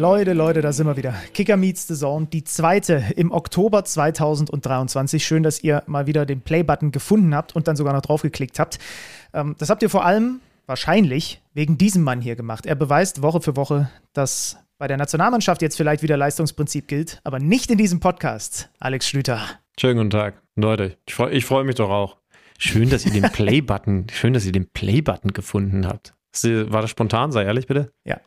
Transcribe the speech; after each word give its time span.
Leute, 0.00 0.32
Leute, 0.32 0.62
da 0.62 0.72
sind 0.72 0.86
wir 0.86 0.96
wieder. 0.96 1.12
Kicker 1.34 1.58
Meets 1.58 1.86
the 1.86 1.94
Zone, 1.94 2.26
die 2.32 2.42
zweite 2.42 3.04
im 3.16 3.30
Oktober 3.30 3.84
2023. 3.84 5.22
Schön, 5.22 5.42
dass 5.42 5.62
ihr 5.62 5.82
mal 5.86 6.06
wieder 6.06 6.24
den 6.24 6.40
Play-Button 6.40 6.90
gefunden 6.90 7.34
habt 7.34 7.54
und 7.54 7.68
dann 7.68 7.76
sogar 7.76 7.92
noch 7.92 8.00
draufgeklickt 8.00 8.58
habt. 8.58 8.78
Ähm, 9.34 9.56
das 9.58 9.68
habt 9.68 9.82
ihr 9.82 9.90
vor 9.90 10.06
allem 10.06 10.40
wahrscheinlich 10.64 11.42
wegen 11.52 11.76
diesem 11.76 12.02
Mann 12.02 12.22
hier 12.22 12.34
gemacht. 12.34 12.64
Er 12.64 12.76
beweist 12.76 13.20
Woche 13.20 13.42
für 13.42 13.56
Woche, 13.56 13.90
dass 14.14 14.56
bei 14.78 14.88
der 14.88 14.96
Nationalmannschaft 14.96 15.60
jetzt 15.60 15.76
vielleicht 15.76 16.02
wieder 16.02 16.16
Leistungsprinzip 16.16 16.88
gilt, 16.88 17.20
aber 17.22 17.38
nicht 17.38 17.70
in 17.70 17.76
diesem 17.76 18.00
Podcast. 18.00 18.70
Alex 18.78 19.06
Schlüter. 19.06 19.42
Schönen 19.78 19.98
guten 19.98 20.10
Tag. 20.10 20.40
Leute, 20.56 20.96
ich 21.04 21.12
freue 21.12 21.38
freu 21.42 21.64
mich 21.64 21.74
doch 21.74 21.90
auch. 21.90 22.16
Schön, 22.56 22.88
dass 22.88 23.04
ihr 23.04 23.12
den 23.12 23.30
Play-Button, 23.30 24.06
schön, 24.10 24.32
dass 24.32 24.46
ihr 24.46 24.52
den 24.52 24.70
Play-Button 24.70 25.34
gefunden 25.34 25.86
habt. 25.86 26.14
War 26.42 26.80
das 26.80 26.88
spontan? 26.88 27.32
Sei 27.32 27.44
ehrlich, 27.44 27.66
bitte. 27.66 27.92
Ja. 28.04 28.18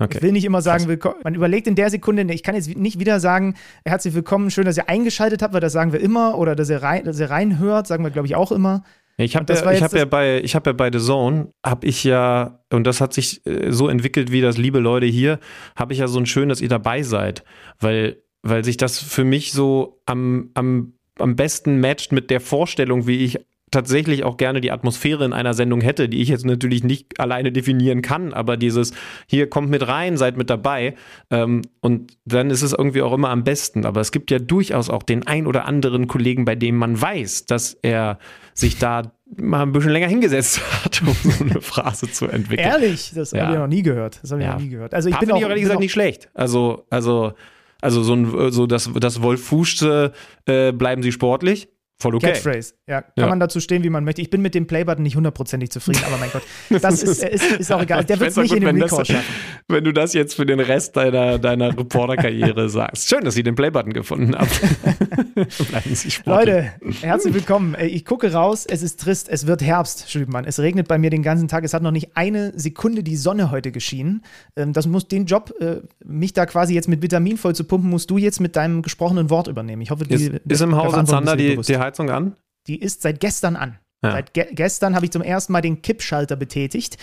Okay. 0.00 0.16
Ich 0.16 0.22
will 0.22 0.32
nicht 0.32 0.46
immer 0.46 0.62
sagen, 0.62 0.88
willkommen. 0.88 1.16
Man 1.24 1.34
überlegt 1.34 1.66
in 1.66 1.74
der 1.74 1.90
Sekunde, 1.90 2.22
ich 2.32 2.42
kann 2.42 2.54
jetzt 2.54 2.74
nicht 2.74 2.98
wieder 2.98 3.20
sagen, 3.20 3.54
herzlich 3.84 4.14
willkommen, 4.14 4.50
schön, 4.50 4.64
dass 4.64 4.78
ihr 4.78 4.88
eingeschaltet 4.88 5.42
habt, 5.42 5.52
weil 5.52 5.60
das 5.60 5.74
sagen 5.74 5.92
wir 5.92 6.00
immer, 6.00 6.38
oder 6.38 6.56
dass 6.56 6.70
ihr, 6.70 6.82
rein, 6.82 7.04
dass 7.04 7.20
ihr 7.20 7.28
reinhört, 7.28 7.86
sagen 7.86 8.02
wir, 8.02 8.10
glaube 8.10 8.26
ich, 8.26 8.34
auch 8.34 8.50
immer. 8.50 8.82
Ich 9.18 9.36
habe 9.36 9.52
ja, 9.52 9.80
hab 9.82 9.92
ja, 9.92 10.06
bei, 10.06 10.40
ich 10.40 10.54
ja 10.54 10.60
bei 10.60 10.90
The 10.90 10.98
Zone, 10.98 11.52
habe 11.62 11.86
ich 11.86 12.02
ja, 12.04 12.60
und 12.72 12.86
das 12.86 13.02
hat 13.02 13.12
sich 13.12 13.46
äh, 13.46 13.70
so 13.70 13.88
entwickelt 13.88 14.32
wie 14.32 14.40
das, 14.40 14.56
liebe 14.56 14.78
Leute 14.78 15.04
hier, 15.04 15.38
habe 15.76 15.92
ich 15.92 15.98
ja 15.98 16.08
so 16.08 16.18
ein 16.18 16.24
schön, 16.24 16.48
dass 16.48 16.62
ihr 16.62 16.70
dabei 16.70 17.02
seid, 17.02 17.44
weil, 17.78 18.22
weil 18.40 18.64
sich 18.64 18.78
das 18.78 18.98
für 18.98 19.24
mich 19.24 19.52
so 19.52 20.00
am, 20.06 20.50
am, 20.54 20.94
am 21.18 21.36
besten 21.36 21.78
matcht 21.78 22.12
mit 22.12 22.30
der 22.30 22.40
Vorstellung, 22.40 23.06
wie 23.06 23.22
ich 23.22 23.38
tatsächlich 23.70 24.24
auch 24.24 24.36
gerne 24.36 24.60
die 24.60 24.72
Atmosphäre 24.72 25.24
in 25.24 25.32
einer 25.32 25.54
Sendung 25.54 25.80
hätte, 25.80 26.08
die 26.08 26.20
ich 26.20 26.28
jetzt 26.28 26.44
natürlich 26.44 26.82
nicht 26.84 27.20
alleine 27.20 27.52
definieren 27.52 28.02
kann, 28.02 28.32
aber 28.32 28.56
dieses 28.56 28.92
hier 29.26 29.48
kommt 29.48 29.70
mit 29.70 29.86
rein, 29.86 30.16
seid 30.16 30.36
mit 30.36 30.50
dabei 30.50 30.94
ähm, 31.30 31.62
und 31.80 32.16
dann 32.24 32.50
ist 32.50 32.62
es 32.62 32.72
irgendwie 32.72 33.02
auch 33.02 33.12
immer 33.12 33.30
am 33.30 33.44
besten. 33.44 33.86
Aber 33.86 34.00
es 34.00 34.12
gibt 34.12 34.30
ja 34.30 34.38
durchaus 34.38 34.90
auch 34.90 35.02
den 35.02 35.26
ein 35.26 35.46
oder 35.46 35.66
anderen 35.66 36.06
Kollegen, 36.08 36.44
bei 36.44 36.54
dem 36.54 36.76
man 36.76 37.00
weiß, 37.00 37.46
dass 37.46 37.74
er 37.82 38.18
sich 38.54 38.78
da 38.78 39.12
mal 39.36 39.62
ein 39.62 39.72
bisschen 39.72 39.92
länger 39.92 40.08
hingesetzt 40.08 40.60
hat, 40.84 41.02
um 41.02 41.14
so 41.14 41.44
eine 41.44 41.60
Phrase 41.60 42.10
zu 42.10 42.26
entwickeln. 42.26 42.66
Ehrlich, 42.66 43.12
das 43.14 43.30
ja. 43.30 43.42
habe 43.42 43.52
ich 43.52 43.58
noch 43.58 43.66
nie 43.68 43.82
gehört. 43.82 44.20
Das 44.22 44.32
habe 44.32 44.42
ich 44.42 44.46
ja. 44.46 44.54
noch 44.54 44.60
nie 44.60 44.68
gehört. 44.68 44.94
Also 44.94 45.08
ich 45.08 45.18
bin 45.18 45.30
auch, 45.30 45.36
ich 45.36 45.42
ehrlich 45.42 45.62
gesagt 45.62 45.80
nicht 45.80 45.92
schlecht. 45.92 46.28
Also 46.34 46.86
also 46.90 47.34
also 47.80 48.02
so 48.02 48.14
ein 48.14 48.50
so 48.50 48.66
das 48.66 48.90
das 48.94 49.22
Wolf 49.22 49.44
Fuchsche 49.44 50.12
äh, 50.46 50.72
bleiben 50.72 51.02
Sie 51.02 51.12
sportlich 51.12 51.68
Voll 52.00 52.14
okay. 52.14 52.32
Catchphrase. 52.32 52.72
Ja, 52.86 53.02
kann 53.02 53.12
ja. 53.16 53.26
man 53.26 53.40
dazu 53.40 53.60
stehen, 53.60 53.84
wie 53.84 53.90
man 53.90 54.04
möchte. 54.04 54.22
Ich 54.22 54.30
bin 54.30 54.40
mit 54.40 54.54
dem 54.54 54.66
Playbutton 54.66 55.02
nicht 55.02 55.16
hundertprozentig 55.16 55.70
zufrieden, 55.70 56.00
aber 56.06 56.16
mein 56.16 56.30
Gott, 56.30 56.42
das 56.80 57.02
ist, 57.02 57.22
ist, 57.22 57.44
ist 57.44 57.72
auch 57.72 57.82
egal. 57.82 58.04
Der 58.04 58.18
wird 58.18 58.30
es 58.30 58.36
nicht 58.36 58.48
gut, 58.48 58.58
in 58.58 58.64
den 58.64 58.82
Record 58.82 59.06
schaffen. 59.06 59.34
Wenn 59.68 59.84
du 59.84 59.92
das 59.92 60.14
jetzt 60.14 60.34
für 60.34 60.46
den 60.46 60.60
Rest 60.60 60.96
deiner, 60.96 61.38
deiner 61.38 61.76
Reporterkarriere 61.76 62.70
sagst. 62.70 63.08
Schön, 63.08 63.22
dass 63.24 63.34
Sie 63.34 63.42
den 63.42 63.54
Playbutton 63.54 63.92
gefunden 63.92 64.34
haben. 64.34 64.48
Leute, 66.24 66.72
herzlich 67.00 67.34
willkommen. 67.34 67.76
Ich 67.80 68.04
gucke 68.04 68.32
raus, 68.32 68.66
es 68.66 68.82
ist 68.82 69.00
trist, 69.00 69.28
es 69.28 69.46
wird 69.46 69.62
Herbst, 69.62 70.10
Schübmann. 70.10 70.44
Es 70.44 70.58
regnet 70.58 70.88
bei 70.88 70.98
mir 70.98 71.10
den 71.10 71.22
ganzen 71.22 71.48
Tag. 71.48 71.64
Es 71.64 71.74
hat 71.74 71.82
noch 71.82 71.90
nicht 71.90 72.16
eine 72.16 72.58
Sekunde 72.58 73.02
die 73.02 73.16
Sonne 73.16 73.50
heute 73.50 73.72
geschienen. 73.72 74.22
Ähm, 74.56 74.72
das 74.72 74.86
muss 74.86 75.08
den 75.08 75.26
Job, 75.26 75.52
äh, 75.60 75.76
mich 76.04 76.32
da 76.32 76.46
quasi 76.46 76.74
jetzt 76.74 76.88
mit 76.88 77.02
Vitamin 77.02 77.36
voll 77.36 77.54
zu 77.54 77.64
pumpen, 77.64 77.90
musst 77.90 78.10
du 78.10 78.18
jetzt 78.18 78.40
mit 78.40 78.56
deinem 78.56 78.82
gesprochenen 78.82 79.30
Wort 79.30 79.48
übernehmen. 79.48 79.82
Ich 79.82 79.90
hoffe, 79.90 80.04
die, 80.04 80.14
ist, 80.14 80.40
ist 80.46 80.60
im 80.60 80.76
Haus 80.76 80.92
Zander 81.08 81.36
die, 81.36 81.56
die 81.56 81.78
Heizung 81.78 82.10
an? 82.10 82.34
Die 82.66 82.80
ist 82.80 83.02
seit 83.02 83.20
gestern 83.20 83.56
an. 83.56 83.78
Ja. 84.02 84.12
Seit 84.12 84.34
ge 84.34 84.46
gestern 84.52 84.94
habe 84.94 85.04
ich 85.04 85.12
zum 85.12 85.22
ersten 85.22 85.52
Mal 85.52 85.60
den 85.60 85.82
Kippschalter 85.82 86.36
betätigt, 86.36 86.96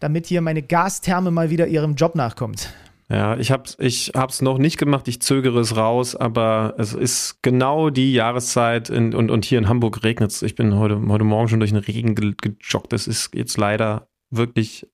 damit 0.00 0.26
hier 0.26 0.40
meine 0.40 0.62
Gastherme 0.62 1.30
mal 1.30 1.50
wieder 1.50 1.66
ihrem 1.66 1.94
Job 1.94 2.14
nachkommt. 2.14 2.72
Ja, 3.10 3.38
ich 3.38 3.50
habe 3.50 3.62
ich 3.78 4.12
hab's 4.14 4.42
noch 4.42 4.58
nicht 4.58 4.76
gemacht, 4.76 5.08
ich 5.08 5.22
zögere 5.22 5.60
es 5.60 5.76
raus, 5.76 6.14
aber 6.14 6.74
es 6.76 6.92
ist 6.92 7.42
genau 7.42 7.88
die 7.88 8.12
Jahreszeit 8.12 8.90
in, 8.90 9.14
und, 9.14 9.30
und 9.30 9.46
hier 9.46 9.58
in 9.58 9.68
Hamburg 9.68 10.04
regnet 10.04 10.30
es. 10.30 10.42
Ich 10.42 10.54
bin 10.54 10.74
heute, 10.76 11.00
heute 11.08 11.24
Morgen 11.24 11.48
schon 11.48 11.60
durch 11.60 11.72
den 11.72 11.80
Regen 11.80 12.14
ge 12.14 12.34
gejoggt. 12.38 12.92
Es 12.92 13.06
ist 13.06 13.34
jetzt 13.34 13.56
leider 13.56 14.08
wirklich, 14.28 14.86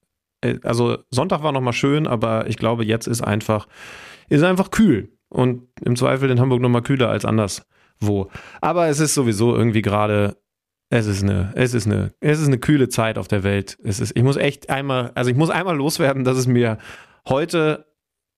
äh, 0.42 0.60
also 0.62 0.98
Sonntag 1.10 1.42
war 1.42 1.50
nochmal 1.50 1.72
schön, 1.72 2.06
aber 2.06 2.48
ich 2.48 2.56
glaube, 2.56 2.84
jetzt 2.84 3.08
ist 3.08 3.20
einfach, 3.20 3.66
ist 4.28 4.44
einfach 4.44 4.70
kühl. 4.70 5.10
Und 5.28 5.66
im 5.84 5.96
Zweifel 5.96 6.30
in 6.30 6.38
Hamburg 6.38 6.60
nochmal 6.60 6.82
kühler 6.82 7.08
als 7.08 7.24
anders 7.24 7.66
wo. 7.98 8.30
Aber 8.60 8.88
es 8.88 9.00
ist 9.00 9.14
sowieso 9.14 9.56
irgendwie 9.56 9.82
gerade, 9.82 10.36
es 10.90 11.06
ist 11.06 11.22
eine, 11.22 11.52
es 11.56 11.74
ist 11.74 11.86
eine, 11.86 12.12
es 12.20 12.40
ist 12.40 12.46
eine 12.46 12.58
kühle 12.58 12.88
Zeit 12.88 13.18
auf 13.18 13.28
der 13.28 13.42
Welt. 13.42 13.78
Es 13.82 14.00
ist, 14.00 14.16
ich 14.16 14.22
muss 14.22 14.36
echt 14.36 14.70
einmal, 14.70 15.10
also 15.14 15.30
ich 15.30 15.36
muss 15.36 15.50
einmal 15.50 15.76
loswerden, 15.76 16.24
dass 16.24 16.36
es 16.36 16.46
mir 16.46 16.78
heute 17.28 17.86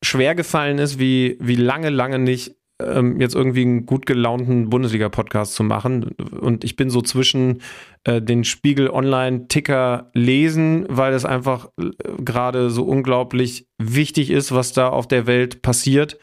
schwer 0.02 0.34
gefallen 0.34 0.78
ist, 0.78 0.98
wie, 0.98 1.36
wie 1.40 1.56
lange, 1.56 1.90
lange 1.90 2.18
nicht 2.18 2.56
ähm, 2.80 3.20
jetzt 3.20 3.34
irgendwie 3.34 3.62
einen 3.62 3.86
gut 3.86 4.06
gelaunten 4.06 4.68
Bundesliga-Podcast 4.68 5.54
zu 5.54 5.64
machen. 5.64 6.10
Und 6.40 6.64
ich 6.64 6.76
bin 6.76 6.90
so 6.90 7.00
zwischen 7.00 7.62
äh, 8.04 8.20
den 8.20 8.44
Spiegel 8.44 8.90
Online-Ticker 8.90 10.10
lesen, 10.12 10.86
weil 10.88 11.14
es 11.14 11.24
einfach 11.24 11.68
äh, 11.80 11.90
gerade 12.22 12.70
so 12.70 12.84
unglaublich 12.84 13.66
wichtig 13.78 14.30
ist, 14.30 14.52
was 14.52 14.72
da 14.72 14.88
auf 14.88 15.08
der 15.08 15.26
Welt 15.26 15.62
passiert 15.62 16.18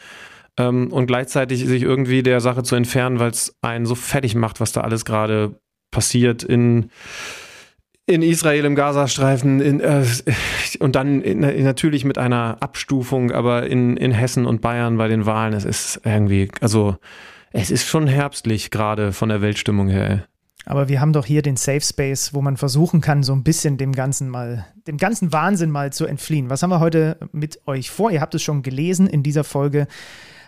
ähm, 0.60 0.92
und 0.92 1.08
gleichzeitig 1.08 1.66
sich 1.66 1.82
irgendwie 1.82 2.24
der 2.24 2.40
Sache 2.40 2.64
zu 2.64 2.76
entfernen, 2.76 3.20
weil 3.20 3.32
es 3.32 3.56
einen 3.62 3.86
so 3.86 3.96
fertig 3.96 4.36
macht, 4.36 4.60
was 4.60 4.72
da 4.72 4.82
alles 4.82 5.06
gerade 5.06 5.60
passiert 5.92 6.44
in 6.44 6.90
in 8.06 8.22
Israel 8.22 8.66
im 8.66 8.76
Gazastreifen 8.76 9.62
in, 9.62 9.80
äh, 9.80 10.06
und 10.80 10.96
dann 10.96 11.22
in, 11.22 11.40
natürlich 11.64 12.04
mit 12.04 12.18
einer 12.18 12.58
Abstufung, 12.60 13.32
aber 13.32 13.68
in, 13.68 13.96
in 13.98 14.12
Hessen 14.12 14.46
und 14.46 14.62
Bayern 14.62 14.98
bei 14.98 15.08
den 15.08 15.26
Wahlen, 15.26 15.54
es 15.54 15.66
ist 15.66 16.02
irgendwie, 16.04 16.50
also 16.60 16.98
es 17.52 17.72
ist 17.72 17.88
schon 17.88 18.08
herbstlich 18.08 18.72
gerade 18.72 19.14
von 19.14 19.30
der 19.30 19.42
Weltstimmung 19.42 19.88
her. 19.88 20.26
Aber 20.66 20.88
wir 20.88 21.02
haben 21.02 21.14
doch 21.14 21.26
hier 21.26 21.42
den 21.42 21.58
Safe 21.58 21.82
Space, 21.82 22.34
wo 22.34 22.42
man 22.42 22.56
versuchen 22.58 23.02
kann, 23.02 23.22
so 23.22 23.34
ein 23.34 23.44
bisschen 23.44 23.78
dem 23.78 23.92
ganzen 23.92 24.30
mal, 24.30 24.66
dem 24.88 24.98
ganzen 24.98 25.34
Wahnsinn 25.34 25.72
mal 25.72 25.92
zu 25.92 26.06
entfliehen. 26.06 26.50
Was 26.50 26.64
haben 26.64 26.70
wir 26.70 26.80
heute 26.80 27.18
mit 27.32 27.60
euch 27.68 27.92
vor? 27.92 28.12
Ihr 28.12 28.22
habt 28.22 28.34
es 28.34 28.44
schon 28.44 28.64
gelesen 28.64 29.08
in 29.08 29.24
dieser 29.24 29.44
Folge 29.44 29.88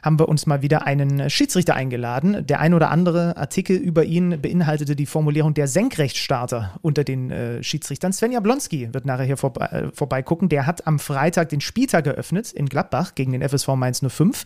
haben 0.06 0.20
wir 0.20 0.30
uns 0.30 0.46
mal 0.46 0.62
wieder 0.62 0.86
einen 0.86 1.32
Schiedsrichter 1.32 1.74
eingeladen. 1.74 2.46
Der 2.46 2.60
ein 2.60 2.76
oder 2.76 2.92
andere 2.92 3.38
Artikel 3.38 3.76
über 3.76 4.06
ihn 4.06 4.40
beinhaltete 4.40 4.96
die 4.96 5.08
Formulierung 5.08 5.56
der 5.56 5.68
Senkrechtstarter 5.68 6.76
unter 6.84 7.04
den 7.04 7.32
äh, 7.32 7.64
Schiedsrichtern. 7.64 8.14
Sven 8.14 8.32
Jablonski 8.32 8.94
wird 8.94 9.08
nachher 9.08 9.26
hier 9.26 9.38
vorbe 9.38 9.62
äh, 9.62 9.88
vorbeigucken. 9.92 10.48
Der 10.48 10.68
hat 10.68 10.86
am 10.86 11.00
Freitag 11.00 11.50
den 11.50 11.60
Spieltag 11.60 12.06
eröffnet 12.06 12.54
in 12.54 12.68
Gladbach 12.68 13.16
gegen 13.16 13.32
den 13.32 13.42
FSV 13.42 13.70
Mainz 13.70 14.06
05. 14.08 14.44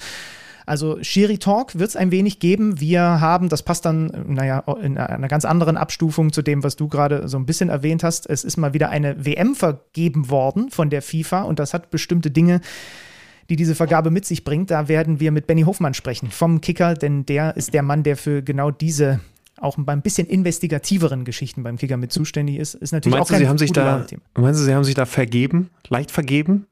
Also 0.65 1.03
Schiri 1.03 1.39
Talk 1.39 1.77
wird 1.77 1.89
es 1.89 1.95
ein 1.95 2.11
wenig 2.11 2.39
geben. 2.39 2.79
Wir 2.79 3.01
haben, 3.01 3.49
das 3.49 3.63
passt 3.63 3.85
dann, 3.85 4.11
naja, 4.27 4.59
in 4.81 4.97
einer 4.97 5.27
ganz 5.27 5.43
anderen 5.43 5.75
Abstufung 5.75 6.31
zu 6.31 6.41
dem, 6.41 6.63
was 6.63 6.75
du 6.75 6.87
gerade 6.87 7.27
so 7.27 7.37
ein 7.37 7.45
bisschen 7.45 7.69
erwähnt 7.69 8.03
hast. 8.03 8.29
Es 8.29 8.43
ist 8.43 8.55
mal 8.55 8.73
wieder 8.73 8.89
eine 8.89 9.25
WM 9.25 9.55
vergeben 9.55 10.29
worden 10.29 10.69
von 10.69 10.89
der 10.89 11.01
FIFA 11.01 11.41
und 11.41 11.59
das 11.59 11.73
hat 11.73 11.89
bestimmte 11.89 12.31
Dinge 12.31 12.61
die 13.49 13.55
diese 13.55 13.75
Vergabe 13.75 14.11
mit 14.11 14.25
sich 14.25 14.43
bringt. 14.43 14.71
Da 14.71 14.87
werden 14.87 15.19
wir 15.19 15.31
mit 15.31 15.47
Benny 15.47 15.63
Hofmann 15.63 15.93
sprechen 15.93 16.29
vom 16.31 16.61
Kicker, 16.61 16.93
denn 16.93 17.25
der 17.25 17.57
ist 17.57 17.73
der 17.73 17.83
Mann, 17.83 18.03
der 18.03 18.15
für 18.15 18.41
genau 18.43 18.71
diese 18.71 19.19
auch 19.61 19.77
ein 19.77 20.01
bisschen 20.01 20.27
investigativeren 20.27 21.25
Geschichten 21.25 21.63
beim 21.63 21.77
Kicker 21.77 21.97
mit 21.97 22.13
zuständig 22.13 22.57
ist. 22.57 22.75
Ist 22.75 22.93
natürlich 22.93 23.17
meinst 23.17 23.31
auch 23.31 23.35
du, 23.35 23.41
sie 23.41 23.49
haben 23.49 23.57
sich 23.57 23.71
da, 23.71 24.05
Meinst 24.35 24.61
du, 24.61 24.63
sie 24.63 24.73
haben 24.73 24.85
sich 24.85 24.95
da 24.95 25.05
vergeben? 25.05 25.69
Leicht 25.89 26.11
vergeben? 26.11 26.65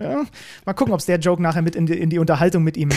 ja, 0.00 0.24
mal 0.64 0.72
gucken, 0.74 0.94
ob 0.94 1.00
es 1.00 1.06
der 1.06 1.18
Joke 1.18 1.42
nachher 1.42 1.62
mit 1.62 1.76
in 1.76 1.86
die, 1.86 1.94
in 1.94 2.10
die, 2.10 2.18
Unterhaltung 2.18 2.62
mit 2.62 2.76
ihm 2.76 2.90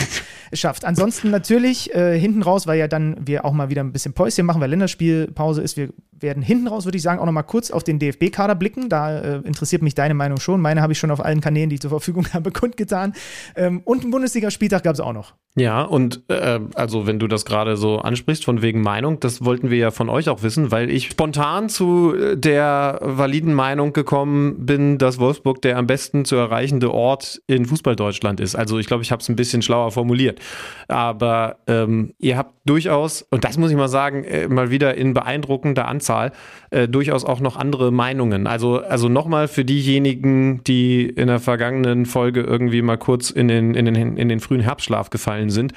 schafft. 0.52 0.84
Ansonsten 0.84 1.30
natürlich 1.30 1.94
äh, 1.94 2.18
hinten 2.18 2.42
raus, 2.42 2.66
weil 2.66 2.78
ja 2.78 2.88
dann 2.88 3.16
wir 3.26 3.44
auch 3.44 3.52
mal 3.52 3.70
wieder 3.70 3.82
ein 3.82 3.92
bisschen 3.92 4.14
Päuschen 4.14 4.46
machen, 4.46 4.60
weil 4.60 4.70
Länderspielpause 4.70 5.62
ist. 5.62 5.76
Wir 5.76 5.90
werden 6.20 6.42
hinten 6.42 6.68
raus, 6.68 6.84
würde 6.84 6.96
ich 6.96 7.02
sagen, 7.02 7.20
auch 7.20 7.26
noch 7.26 7.32
mal 7.32 7.42
kurz 7.42 7.70
auf 7.70 7.84
den 7.84 7.98
DFB-Kader 7.98 8.54
blicken. 8.54 8.88
Da 8.88 9.18
äh, 9.18 9.36
interessiert 9.38 9.82
mich 9.82 9.94
deine 9.94 10.14
Meinung 10.14 10.40
schon. 10.40 10.60
Meine 10.60 10.82
habe 10.82 10.92
ich 10.92 10.98
schon 10.98 11.10
auf 11.10 11.24
allen 11.24 11.40
Kanälen, 11.40 11.70
die 11.70 11.74
ich 11.74 11.80
zur 11.80 11.90
Verfügung 11.90 12.26
habe, 12.32 12.50
kundgetan. 12.50 13.14
Ähm, 13.56 13.82
und 13.84 14.02
einen 14.02 14.10
Bundesligaspieltag 14.10 14.82
gab 14.82 14.94
es 14.94 15.00
auch 15.00 15.12
noch. 15.12 15.34
Ja, 15.56 15.82
und 15.82 16.22
äh, 16.28 16.60
also 16.74 17.06
wenn 17.06 17.18
du 17.18 17.26
das 17.26 17.44
gerade 17.44 17.76
so 17.76 17.98
ansprichst, 17.98 18.44
von 18.44 18.62
wegen 18.62 18.80
Meinung, 18.80 19.18
das 19.18 19.44
wollten 19.44 19.70
wir 19.70 19.78
ja 19.78 19.90
von 19.90 20.08
euch 20.08 20.28
auch 20.28 20.42
wissen, 20.42 20.70
weil 20.70 20.88
ich 20.88 21.10
spontan 21.10 21.68
zu 21.68 22.14
äh, 22.14 22.36
der 22.36 23.00
validen 23.02 23.54
Meinung 23.54 23.92
gekommen 23.92 24.66
bin, 24.66 24.98
dass 24.98 25.18
Wolfsburg 25.18 25.60
der 25.62 25.76
am 25.78 25.86
besten 25.86 26.24
zu 26.24 26.36
erreichende 26.36 26.92
Ort 26.92 27.40
in 27.46 27.66
Fußballdeutschland 27.66 28.40
ist. 28.40 28.54
Also 28.54 28.78
ich 28.78 28.86
glaube, 28.86 29.02
ich 29.02 29.10
habe 29.10 29.20
es 29.20 29.28
ein 29.28 29.36
bisschen 29.36 29.62
schlauer 29.62 29.90
formuliert. 29.90 30.40
Aber 30.86 31.56
ähm, 31.66 32.14
ihr 32.18 32.36
habt 32.36 32.54
durchaus, 32.64 33.22
und 33.22 33.44
das 33.44 33.58
muss 33.58 33.70
ich 33.70 33.76
mal 33.76 33.88
sagen, 33.88 34.24
äh, 34.24 34.48
mal 34.48 34.70
wieder 34.70 34.94
in 34.94 35.12
beeindruckender 35.12 35.88
Anzahl 35.88 36.07
Zahl, 36.08 36.32
äh, 36.70 36.88
durchaus 36.88 37.24
auch 37.24 37.40
noch 37.40 37.56
andere 37.56 37.92
Meinungen. 37.92 38.46
Also, 38.46 38.80
also 38.80 39.08
nochmal 39.08 39.46
für 39.46 39.64
diejenigen, 39.64 40.64
die 40.64 41.06
in 41.06 41.28
der 41.28 41.38
vergangenen 41.38 42.06
Folge 42.06 42.40
irgendwie 42.40 42.82
mal 42.82 42.98
kurz 42.98 43.30
in 43.30 43.48
den, 43.48 43.74
in 43.74 43.84
den, 43.84 44.16
in 44.16 44.28
den 44.28 44.40
frühen 44.40 44.62
Herbstschlaf 44.62 45.10
gefallen 45.10 45.50
sind. 45.50 45.72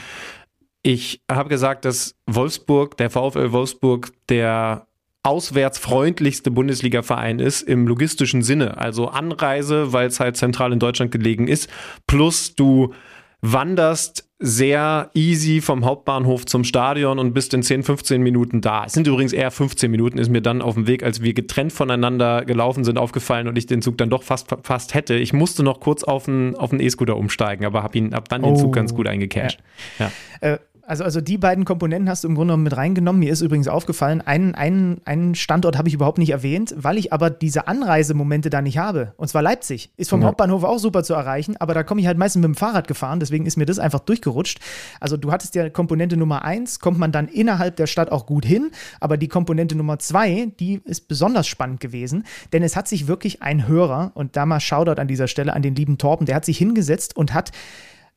Ich 0.84 1.22
habe 1.30 1.50
gesagt, 1.50 1.86
dass 1.86 2.16
Wolfsburg, 2.26 2.98
der 2.98 3.10
VfL 3.10 3.52
Wolfsburg, 3.52 4.12
der 4.30 4.88
auswärtsfreundlichste 5.24 6.50
Bundesliga-Verein 6.50 7.40
ist 7.40 7.62
im 7.62 7.86
logistischen 7.86 8.42
Sinne. 8.42 8.78
Also 8.78 9.10
Anreise, 9.10 9.94
weil 9.94 10.08
es 10.08 10.20
halt 10.20 10.38
zentral 10.38 10.74
in 10.74 10.80
Deutschland 10.80 11.12
gelegen 11.12 11.48
ist, 11.48 11.70
plus 12.08 12.56
du 12.56 12.94
wanderst 13.42 14.31
sehr 14.42 15.12
easy 15.14 15.62
vom 15.62 15.86
Hauptbahnhof 15.86 16.48
zum 16.48 16.64
Stadion 16.64 17.20
und 17.20 17.34
bist 17.34 17.54
in 17.54 17.62
10, 17.62 17.84
15 17.84 18.22
Minuten 18.22 18.60
da. 18.60 18.86
Es 18.86 18.94
sind 18.94 19.06
übrigens 19.06 19.34
eher 19.34 19.52
15 19.52 19.90
Minuten, 19.90 20.18
ist 20.18 20.30
mir 20.30 20.42
dann 20.42 20.64
auf 20.64 20.74
dem 20.74 20.88
Weg, 20.88 21.04
als 21.04 21.22
wir 21.22 21.34
getrennt 21.34 21.72
voneinander 21.72 22.44
gelaufen 22.44 22.84
sind, 22.84 22.98
aufgefallen 22.98 23.48
und 23.48 23.58
ich 23.58 23.68
den 23.68 23.84
Zug 23.84 24.00
dann 24.00 24.10
doch 24.10 24.24
fast 24.24 24.48
fast 24.64 24.96
hätte. 24.96 25.14
Ich 25.14 25.32
musste 25.32 25.62
noch 25.62 25.80
kurz 25.80 26.04
auf 26.04 26.28
einen 26.28 26.56
auf 26.56 26.74
E-Scooter 26.74 27.16
umsteigen, 27.16 27.66
aber 27.66 27.84
habe 27.84 27.98
ihn 27.98 28.14
ab 28.14 28.30
dann 28.30 28.42
den 28.42 28.56
Zug 28.56 28.70
oh. 28.70 28.72
ganz 28.72 28.96
gut 28.96 29.08
eingecashed. 29.08 29.60
Ja. 30.00 30.12
ja. 30.42 30.54
Äh, 30.54 30.60
also, 30.92 31.06
also 31.06 31.22
die 31.22 31.38
beiden 31.38 31.64
Komponenten 31.64 32.10
hast 32.10 32.26
du 32.26 32.28
im 32.28 32.36
Grunde 32.36 32.52
genommen 32.52 32.64
mit 32.64 32.76
reingenommen. 32.76 33.22
Mir 33.22 33.32
ist 33.32 33.40
übrigens 33.40 33.70
aufgefallen, 33.70 34.20
einen, 34.20 34.56
einen, 34.56 35.00
einen 35.06 35.36
Standort 35.36 35.78
habe 35.78 35.88
ich 35.88 35.94
überhaupt 35.94 36.18
nicht 36.18 36.32
erwähnt, 36.32 36.76
weil 36.76 36.98
ich 36.98 37.14
aber 37.14 37.30
diese 37.30 37.70
Anreisemomente 37.70 38.50
da 38.50 38.62
nicht 38.62 38.78
habe. 38.78 39.14
Und 39.16 39.30
zwar 39.30 39.42
Leipzig. 39.42 39.94
Ist 39.96 40.10
vom 40.10 40.20
ja. 40.20 40.28
Hauptbahnhof 40.28 40.66
auch 40.66 40.80
super 40.80 41.04
zu 41.04 41.14
erreichen, 41.14 41.56
aber 41.56 41.74
da 41.74 41.84
komme 41.84 42.02
ich 42.02 42.08
halt 42.08 42.18
meistens 42.18 42.42
mit 42.42 42.50
dem 42.50 42.56
Fahrrad 42.56 42.90
gefahren, 42.90 43.22
deswegen 43.22 43.46
ist 43.46 43.56
mir 43.56 43.66
das 43.66 43.80
einfach 43.80 44.02
durchgerutscht. 44.02 44.60
Also 45.00 45.16
du 45.16 45.32
hattest 45.32 45.56
ja 45.56 45.70
Komponente 45.70 46.18
Nummer 46.18 46.44
eins, 46.44 46.82
kommt 46.82 47.00
man 47.00 47.14
dann 47.14 47.30
innerhalb 47.30 47.78
der 47.78 47.88
Stadt 47.88 48.12
auch 48.12 48.26
gut 48.26 48.44
hin, 48.44 48.72
aber 49.00 49.16
die 49.16 49.30
Komponente 49.30 49.78
Nummer 49.78 49.98
zwei, 49.98 50.52
die 50.60 50.82
ist 50.84 51.08
besonders 51.08 51.48
spannend 51.48 51.80
gewesen, 51.80 52.26
denn 52.52 52.64
es 52.64 52.76
hat 52.76 52.90
sich 52.90 53.08
wirklich 53.08 53.42
ein 53.42 53.66
Hörer, 53.66 54.12
und 54.14 54.36
da 54.36 54.46
mal 54.46 54.60
Shoutout 54.60 55.00
an 55.00 55.08
dieser 55.08 55.30
Stelle 55.30 55.54
an 55.54 55.62
den 55.62 55.74
lieben 55.74 55.98
Torben, 55.98 56.26
der 56.26 56.36
hat 56.36 56.44
sich 56.44 56.58
hingesetzt 56.58 57.16
und 57.16 57.34
hat 57.34 57.52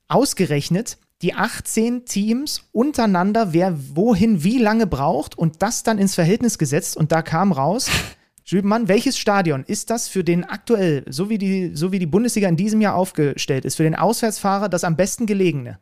ausgerechnet, 0.08 0.98
die 1.22 1.34
18 1.34 2.04
Teams 2.04 2.68
untereinander, 2.72 3.52
wer 3.52 3.76
wohin 3.96 4.44
wie 4.44 4.58
lange 4.58 4.86
braucht 4.86 5.38
und 5.38 5.62
das 5.62 5.82
dann 5.82 5.98
ins 5.98 6.14
Verhältnis 6.14 6.58
gesetzt 6.58 6.96
und 6.96 7.12
da 7.12 7.22
kam 7.22 7.52
raus, 7.52 7.90
Schübenmann, 8.44 8.88
welches 8.88 9.16
Stadion 9.18 9.64
ist 9.64 9.88
das 9.88 10.08
für 10.08 10.22
den 10.22 10.44
aktuell, 10.44 11.04
so 11.08 11.30
wie, 11.30 11.38
die, 11.38 11.70
so 11.74 11.92
wie 11.92 11.98
die 11.98 12.06
Bundesliga 12.06 12.46
in 12.46 12.56
diesem 12.56 12.82
Jahr 12.82 12.94
aufgestellt 12.94 13.64
ist, 13.64 13.76
für 13.76 13.84
den 13.84 13.94
Auswärtsfahrer 13.94 14.68
das 14.68 14.84
am 14.84 14.96
besten 14.96 15.24
gelegene? 15.24 15.78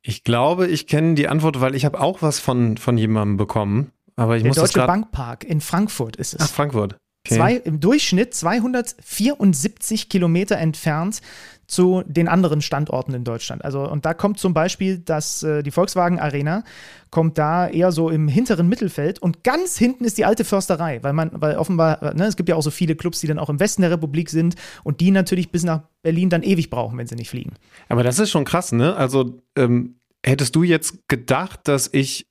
Ich 0.00 0.22
glaube, 0.22 0.68
ich 0.68 0.86
kenne 0.86 1.14
die 1.14 1.28
Antwort, 1.28 1.60
weil 1.60 1.74
ich 1.74 1.84
habe 1.84 1.98
auch 1.98 2.22
was 2.22 2.38
von, 2.38 2.76
von 2.76 2.98
jemandem 2.98 3.36
bekommen. 3.36 3.90
Aber 4.16 4.36
ich 4.36 4.42
Der 4.42 4.50
muss 4.50 4.56
Deutsche 4.56 4.86
Bankpark 4.86 5.42
in 5.44 5.60
Frankfurt 5.60 6.16
ist 6.16 6.34
es. 6.34 6.40
Ach, 6.40 6.50
Frankfurt. 6.50 6.96
Okay. 7.26 7.36
Zwei, 7.36 7.54
Im 7.54 7.80
Durchschnitt 7.80 8.34
274 8.34 10.10
Kilometer 10.10 10.58
entfernt 10.58 11.22
zu 11.66 12.02
den 12.06 12.28
anderen 12.28 12.60
Standorten 12.60 13.14
in 13.14 13.24
Deutschland. 13.24 13.64
Also, 13.64 13.88
und 13.88 14.04
da 14.04 14.14
kommt 14.14 14.38
zum 14.38 14.54
Beispiel 14.54 14.98
das, 14.98 15.42
äh, 15.42 15.62
die 15.62 15.70
Volkswagen 15.70 16.18
Arena, 16.18 16.64
kommt 17.10 17.38
da 17.38 17.68
eher 17.68 17.92
so 17.92 18.10
im 18.10 18.28
hinteren 18.28 18.68
Mittelfeld 18.68 19.20
und 19.20 19.44
ganz 19.44 19.78
hinten 19.78 20.04
ist 20.04 20.18
die 20.18 20.24
alte 20.24 20.44
Försterei, 20.44 21.02
weil 21.02 21.12
man, 21.12 21.30
weil 21.32 21.56
offenbar, 21.56 22.14
ne, 22.14 22.26
es 22.26 22.36
gibt 22.36 22.48
ja 22.48 22.56
auch 22.56 22.62
so 22.62 22.70
viele 22.70 22.96
Clubs, 22.96 23.20
die 23.20 23.26
dann 23.26 23.38
auch 23.38 23.48
im 23.48 23.60
Westen 23.60 23.82
der 23.82 23.90
Republik 23.90 24.30
sind 24.30 24.56
und 24.82 25.00
die 25.00 25.10
natürlich 25.10 25.50
bis 25.50 25.62
nach 25.62 25.82
Berlin 26.02 26.30
dann 26.30 26.42
ewig 26.42 26.70
brauchen, 26.70 26.98
wenn 26.98 27.06
sie 27.06 27.14
nicht 27.14 27.30
fliegen. 27.30 27.52
Aber 27.88 28.02
das 28.02 28.18
ist 28.18 28.30
schon 28.30 28.44
krass, 28.44 28.72
ne? 28.72 28.96
Also, 28.96 29.38
ähm, 29.56 30.00
hättest 30.24 30.56
du 30.56 30.62
jetzt 30.62 31.08
gedacht, 31.08 31.60
dass 31.64 31.88
ich, 31.92 32.26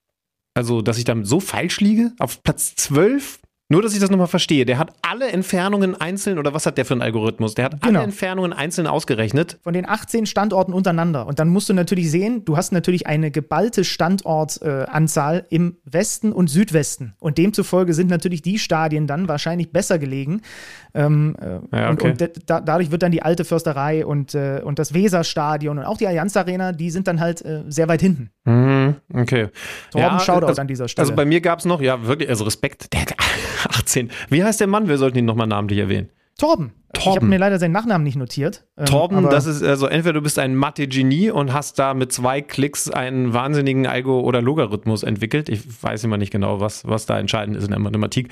also, 0.54 0.82
dass 0.82 0.98
ich 0.98 1.06
damit 1.06 1.28
so 1.28 1.40
falsch 1.40 1.80
liege? 1.80 2.12
Auf 2.20 2.44
Platz 2.44 2.76
12 2.76 3.40
nur, 3.74 3.82
dass 3.82 3.94
ich 3.94 4.00
das 4.00 4.10
nochmal 4.10 4.28
verstehe. 4.28 4.66
Der 4.66 4.78
hat 4.78 4.94
alle 5.02 5.30
Entfernungen 5.32 6.00
einzeln, 6.00 6.38
oder 6.38 6.54
was 6.54 6.66
hat 6.66 6.78
der 6.78 6.86
für 6.86 6.94
einen 6.94 7.02
Algorithmus? 7.02 7.56
Der 7.56 7.66
hat 7.66 7.82
genau. 7.82 8.00
alle 8.00 8.04
Entfernungen 8.06 8.54
einzeln 8.54 8.88
ausgerechnet. 8.88 9.60
Von 9.64 9.74
den 9.74 9.90
18 9.90 10.28
Standorten 10.28 10.74
untereinander. 10.74 11.26
Und 11.26 11.40
dann 11.40 11.50
musst 11.50 11.70
du 11.70 11.74
natürlich 11.74 12.12
sehen, 12.12 12.46
du 12.46 12.56
hast 12.56 12.72
natürlich 12.72 13.08
eine 13.08 13.32
geballte 13.32 13.84
Standortanzahl 13.84 15.46
äh, 15.50 15.56
im 15.56 15.78
Westen 15.86 16.32
und 16.32 16.50
Südwesten. 16.50 17.16
Und 17.20 17.38
demzufolge 17.38 17.94
sind 17.94 18.10
natürlich 18.10 18.44
die 18.44 18.60
Stadien 18.60 19.08
dann 19.08 19.28
wahrscheinlich 19.28 19.72
besser 19.72 19.98
gelegen. 19.98 20.42
Ähm, 20.94 21.36
äh, 21.42 21.76
ja, 21.76 21.92
okay. 21.92 22.12
Und, 22.12 22.22
und 22.22 22.50
da, 22.50 22.62
dadurch 22.62 22.92
wird 22.92 23.02
dann 23.02 23.12
die 23.12 23.24
alte 23.24 23.44
Försterei 23.44 24.06
und, 24.06 24.36
äh, 24.36 24.62
und 24.64 24.78
das 24.78 24.94
Weserstadion 24.94 25.80
und 25.80 25.86
auch 25.86 25.98
die 25.98 26.06
Allianz 26.06 26.38
Arena, 26.38 26.72
die 26.72 26.92
sind 26.92 27.08
dann 27.08 27.20
halt 27.20 27.44
äh, 27.44 27.64
sehr 27.68 27.88
weit 27.88 28.02
hinten. 28.02 28.30
Mhm, 28.46 28.63
okay. 29.14 29.50
Torben 29.92 30.02
ja, 30.02 30.20
Shoutout 30.20 30.48
also, 30.48 30.62
an 30.62 30.68
dieser 30.68 30.88
Stelle. 30.88 31.04
Also 31.04 31.16
bei 31.16 31.26
mir 31.26 31.42
gab 31.42 31.60
es 31.60 31.66
noch, 31.66 31.82
ja, 31.82 32.06
wirklich, 32.06 32.30
also 32.30 32.44
Respekt, 32.44 32.88
der 32.94 33.02
hat 33.02 33.16
18. 33.70 34.12
Wie 34.30 34.44
heißt 34.44 34.60
der 34.60 34.68
Mann? 34.68 34.88
Wir 34.88 34.98
sollten 34.98 35.18
ihn 35.18 35.26
nochmal 35.26 35.48
namentlich 35.48 35.80
erwähnen. 35.80 36.10
Torben. 36.38 36.72
Torben. 36.94 37.12
Ich 37.12 37.16
habe 37.16 37.26
mir 37.26 37.38
leider 37.38 37.60
seinen 37.60 37.72
Nachnamen 37.72 38.04
nicht 38.04 38.16
notiert. 38.16 38.66
Ähm, 38.78 38.86
Torben, 38.86 39.30
das 39.30 39.46
ist 39.46 39.64
also 39.64 39.88
entweder 39.88 40.14
du 40.14 40.22
bist 40.22 40.38
ein 40.40 40.56
Mathe-Genie 40.56 41.32
und 41.32 41.54
hast 41.54 41.80
da 41.80 41.94
mit 41.94 42.12
zwei 42.12 42.42
Klicks 42.42 42.90
einen 42.90 43.34
wahnsinnigen 43.34 43.88
Algo- 43.88 44.22
oder 44.22 44.42
Logarithmus 44.42 45.04
entwickelt. 45.04 45.50
Ich 45.50 45.84
weiß 45.84 46.04
immer 46.04 46.18
nicht 46.18 46.32
genau, 46.32 46.60
was, 46.60 46.88
was 46.88 47.06
da 47.06 47.20
entscheidend 47.20 47.58
ist 47.58 47.66
in 47.66 47.72
der 47.72 47.80
Mathematik. 47.80 48.30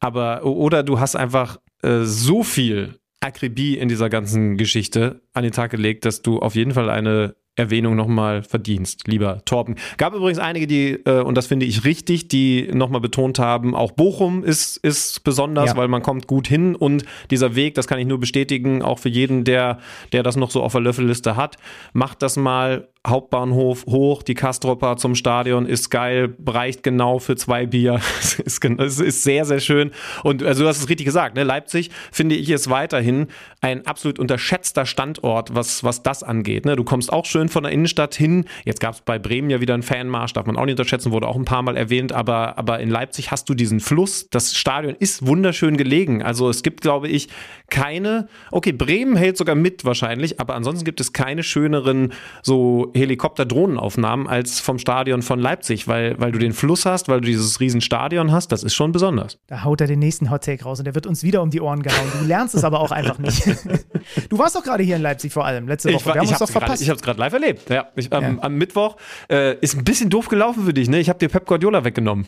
Aber, 0.00 0.44
oder 0.44 0.82
du 0.82 1.00
hast 1.00 1.16
einfach 1.16 1.58
äh, 1.82 2.02
so 2.02 2.42
viel 2.42 2.98
Akribie 3.20 3.78
in 3.78 3.88
dieser 3.88 4.10
ganzen 4.10 4.56
Geschichte 4.56 5.22
an 5.32 5.42
den 5.42 5.52
Tag 5.52 5.70
gelegt, 5.70 6.04
dass 6.04 6.22
du 6.22 6.38
auf 6.38 6.54
jeden 6.54 6.72
Fall 6.72 6.90
eine 6.90 7.34
Erwähnung 7.56 7.94
nochmal 7.94 8.42
verdienst, 8.42 9.06
lieber 9.06 9.44
Torben. 9.44 9.76
Gab 9.96 10.14
übrigens 10.14 10.38
einige, 10.38 10.66
die, 10.66 10.92
äh, 11.04 11.20
und 11.20 11.36
das 11.36 11.46
finde 11.46 11.66
ich 11.66 11.84
richtig, 11.84 12.28
die 12.28 12.68
nochmal 12.72 13.00
betont 13.00 13.38
haben, 13.38 13.74
auch 13.74 13.92
Bochum 13.92 14.42
ist, 14.42 14.76
ist 14.78 15.22
besonders, 15.22 15.70
ja. 15.70 15.76
weil 15.76 15.88
man 15.88 16.02
kommt 16.02 16.26
gut 16.26 16.48
hin 16.48 16.74
und 16.74 17.04
dieser 17.30 17.54
Weg, 17.54 17.74
das 17.74 17.86
kann 17.86 17.98
ich 17.98 18.06
nur 18.06 18.18
bestätigen, 18.18 18.82
auch 18.82 18.98
für 18.98 19.08
jeden, 19.08 19.44
der, 19.44 19.78
der 20.12 20.22
das 20.24 20.36
noch 20.36 20.50
so 20.50 20.62
auf 20.62 20.72
der 20.72 20.80
Löffelliste 20.80 21.36
hat, 21.36 21.56
macht 21.92 22.22
das 22.22 22.36
mal 22.36 22.88
Hauptbahnhof 23.06 23.84
hoch, 23.86 24.22
die 24.22 24.34
Kastropper 24.34 24.96
zum 24.96 25.14
Stadion 25.14 25.66
ist 25.66 25.90
geil, 25.90 26.34
reicht 26.46 26.82
genau 26.82 27.18
für 27.18 27.36
zwei 27.36 27.66
Bier. 27.66 28.00
Es 28.24 28.58
ist, 28.58 29.00
ist 29.00 29.22
sehr, 29.22 29.44
sehr 29.44 29.60
schön. 29.60 29.90
Und 30.22 30.42
also 30.42 30.62
du 30.62 30.68
hast 30.68 30.78
es 30.78 30.88
richtig 30.88 31.04
gesagt, 31.04 31.36
ne? 31.36 31.44
Leipzig 31.44 31.90
finde 32.10 32.34
ich 32.34 32.50
ist 32.50 32.70
weiterhin 32.70 33.28
ein 33.60 33.86
absolut 33.86 34.18
unterschätzter 34.18 34.86
Standort, 34.86 35.54
was, 35.54 35.84
was 35.84 36.02
das 36.02 36.22
angeht. 36.22 36.64
Ne? 36.64 36.76
Du 36.76 36.84
kommst 36.84 37.12
auch 37.12 37.26
schön 37.26 37.48
von 37.48 37.62
der 37.62 37.72
Innenstadt 37.72 38.14
hin. 38.14 38.46
Jetzt 38.64 38.80
gab 38.80 38.94
es 38.94 39.00
bei 39.02 39.18
Bremen 39.18 39.50
ja 39.50 39.60
wieder 39.60 39.74
einen 39.74 39.82
Fanmarsch, 39.82 40.32
darf 40.32 40.46
man 40.46 40.56
auch 40.56 40.64
nicht 40.64 40.74
unterschätzen, 40.74 41.12
wurde 41.12 41.28
auch 41.28 41.36
ein 41.36 41.44
paar 41.44 41.62
Mal 41.62 41.76
erwähnt, 41.76 42.12
aber, 42.12 42.58
aber 42.58 42.80
in 42.80 42.90
Leipzig 42.90 43.30
hast 43.30 43.48
du 43.48 43.54
diesen 43.54 43.80
Fluss. 43.80 44.28
Das 44.30 44.54
Stadion 44.54 44.96
ist 44.98 45.26
wunderschön 45.26 45.76
gelegen. 45.76 46.22
Also 46.22 46.48
es 46.48 46.62
gibt, 46.62 46.80
glaube 46.80 47.08
ich, 47.08 47.28
keine, 47.70 48.28
okay, 48.50 48.72
Bremen 48.72 49.16
hält 49.16 49.36
sogar 49.36 49.54
mit 49.54 49.84
wahrscheinlich, 49.84 50.40
aber 50.40 50.54
ansonsten 50.54 50.84
gibt 50.84 51.00
es 51.00 51.12
keine 51.12 51.42
schöneren 51.42 52.12
so 52.42 52.90
Helikopter-Drohnenaufnahmen 52.94 54.26
als 54.26 54.60
vom 54.60 54.78
Stadion 54.78 55.22
von 55.22 55.38
Leipzig, 55.38 55.88
weil, 55.88 56.18
weil 56.20 56.32
du 56.32 56.38
den 56.38 56.52
Fluss 56.52 56.86
hast, 56.86 57.08
weil 57.08 57.20
du 57.20 57.26
dieses 57.26 57.60
Riesenstadion 57.60 58.32
hast, 58.32 58.52
das 58.52 58.62
ist 58.62 58.74
schon 58.74 58.92
besonders. 58.92 59.38
Da 59.46 59.64
haut 59.64 59.80
er 59.80 59.86
den 59.86 59.98
nächsten 59.98 60.30
Hottake 60.30 60.64
raus 60.64 60.78
und 60.78 60.84
der 60.84 60.94
wird 60.94 61.06
uns 61.06 61.22
wieder 61.22 61.42
um 61.42 61.50
die 61.50 61.60
Ohren 61.60 61.82
gehauen. 61.82 62.06
Du 62.20 62.26
lernst 62.26 62.54
es 62.54 62.64
aber 62.64 62.80
auch 62.80 62.90
einfach 62.90 63.18
nicht. 63.18 63.46
du 64.28 64.38
warst 64.38 64.56
doch 64.56 64.62
gerade 64.62 64.82
hier 64.82 64.96
in 64.96 65.02
Leipzig 65.02 65.32
vor 65.32 65.44
allem, 65.44 65.68
letzte 65.68 65.88
Woche. 65.88 65.96
Ich, 65.96 66.06
war, 66.06 66.14
Wir 66.14 66.20
haben 66.20 66.28
uns 66.28 66.38
doch 66.38 66.48
verpasst. 66.48 66.72
Grad, 66.72 66.80
ich 66.80 66.88
habe 66.88 66.96
es 66.96 67.02
gerade 67.02 67.18
live 67.18 67.32
erlebt. 67.32 67.70
Ja, 67.70 67.88
ich, 67.96 68.12
ähm, 68.12 68.36
ja. 68.36 68.42
Am 68.42 68.54
Mittwoch 68.54 68.96
äh, 69.30 69.58
ist 69.58 69.76
ein 69.76 69.84
bisschen 69.84 70.10
doof 70.10 70.28
gelaufen 70.28 70.64
für 70.64 70.74
dich, 70.74 70.88
ne? 70.88 71.00
Ich 71.00 71.08
habe 71.08 71.18
dir 71.18 71.28
Pep 71.28 71.46
Guardiola 71.46 71.84
weggenommen. 71.84 72.26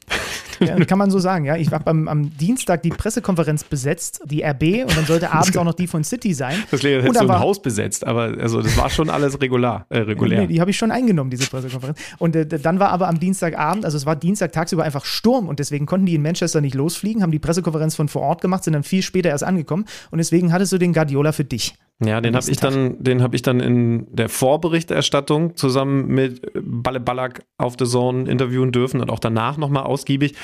Ja, 0.60 0.76
kann 0.84 0.98
man 0.98 1.10
so 1.10 1.18
sagen, 1.18 1.44
ja. 1.44 1.56
Ich 1.56 1.70
habe 1.72 1.86
am, 1.88 2.08
am, 2.08 2.36
Dienstag 2.36 2.82
die 2.82 2.90
Pressekonferenz 2.90 3.64
besetzt, 3.64 4.22
die 4.24 4.42
RB, 4.42 4.82
und 4.82 4.96
dann 4.96 5.06
sollte 5.06 5.30
abends 5.30 5.56
auch 5.56 5.64
noch 5.64 5.74
die 5.74 5.86
von 5.86 6.04
City 6.04 6.34
sein. 6.34 6.62
Das 6.70 6.82
hättest 6.82 7.20
du 7.20 7.28
ein 7.28 7.38
Haus 7.38 7.60
besetzt, 7.60 8.06
aber 8.06 8.34
also 8.40 8.62
das 8.62 8.76
war 8.76 8.90
schon 8.90 9.10
alles 9.10 9.40
regular, 9.40 9.86
äh, 9.88 9.98
regulär. 9.98 10.46
Nee, 10.46 10.55
die 10.56 10.60
habe 10.62 10.70
ich 10.70 10.78
schon 10.78 10.90
eingenommen, 10.90 11.28
diese 11.28 11.46
Pressekonferenz. 11.50 11.98
Und 12.16 12.34
äh, 12.34 12.46
dann 12.46 12.80
war 12.80 12.88
aber 12.88 13.08
am 13.08 13.20
Dienstagabend, 13.20 13.84
also 13.84 13.98
es 13.98 14.06
war 14.06 14.16
Dienstag 14.16 14.52
tagsüber 14.52 14.84
einfach 14.84 15.04
Sturm 15.04 15.48
und 15.48 15.58
deswegen 15.58 15.84
konnten 15.84 16.06
die 16.06 16.14
in 16.14 16.22
Manchester 16.22 16.62
nicht 16.62 16.74
losfliegen, 16.74 17.22
haben 17.22 17.30
die 17.30 17.38
Pressekonferenz 17.38 17.94
von 17.94 18.08
vor 18.08 18.22
Ort 18.22 18.40
gemacht, 18.40 18.64
sind 18.64 18.72
dann 18.72 18.82
viel 18.82 19.02
später 19.02 19.28
erst 19.28 19.44
angekommen 19.44 19.84
und 20.10 20.16
deswegen 20.16 20.54
hattest 20.54 20.72
du 20.72 20.78
den 20.78 20.94
Guardiola 20.94 21.32
für 21.32 21.44
dich. 21.44 21.74
Ja, 22.04 22.20
den 22.20 22.36
habe 22.36 22.50
ich 22.50 22.58
dann, 22.58 23.02
den 23.02 23.22
habe 23.22 23.34
ich 23.36 23.40
dann 23.40 23.58
in 23.58 24.14
der 24.14 24.28
Vorberichterstattung 24.28 25.56
zusammen 25.56 26.08
mit 26.08 26.42
Balle 26.54 27.00
Ballack 27.00 27.46
auf 27.56 27.76
The 27.78 27.86
Zone 27.86 28.30
interviewen 28.30 28.70
dürfen 28.70 29.00
und 29.00 29.08
auch 29.08 29.18
danach 29.18 29.56
nochmal 29.56 29.84
ausgiebig. 29.84 30.34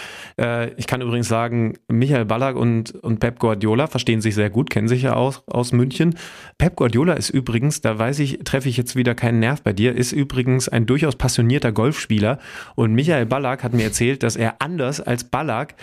Äh, 0.41 0.73
ich 0.77 0.87
kann 0.87 1.03
übrigens 1.03 1.29
sagen, 1.29 1.75
Michael 1.89 2.25
Ballack 2.25 2.57
und, 2.57 2.93
und 2.93 3.21
Pep 3.21 3.39
Guardiola 3.39 3.87
verstehen 3.87 4.23
sich 4.23 4.35
sehr 4.35 4.49
gut, 4.49 4.71
kennen 4.71 4.89
sich 4.89 5.03
ja 5.03 5.13
aus, 5.13 5.43
aus 5.47 5.73
München. 5.73 6.15
Pep 6.57 6.75
Guardiola 6.75 7.13
ist 7.13 7.29
übrigens, 7.29 7.83
da 7.83 7.99
weiß 7.99 8.21
ich, 8.21 8.39
treffe 8.45 8.71
ich 8.71 8.79
jetzt 8.79 8.97
wieder 8.97 9.15
keinen 9.15 9.41
Nerv 9.41 9.63
bei 9.63 9.75
dir, 9.75 9.95
ist 9.95 10.13
übrigens 10.13 10.71
ein 10.71 10.87
durchaus 10.87 11.17
passionierter 11.17 11.71
Golfspieler 11.71 12.39
und 12.77 12.95
Michael 12.95 13.27
Ballack 13.27 13.63
hat 13.63 13.75
mir 13.75 13.85
erzählt, 13.85 14.23
dass 14.23 14.37
er 14.37 14.63
anders 14.63 15.03
als 15.03 15.25
Ballack 15.25 15.75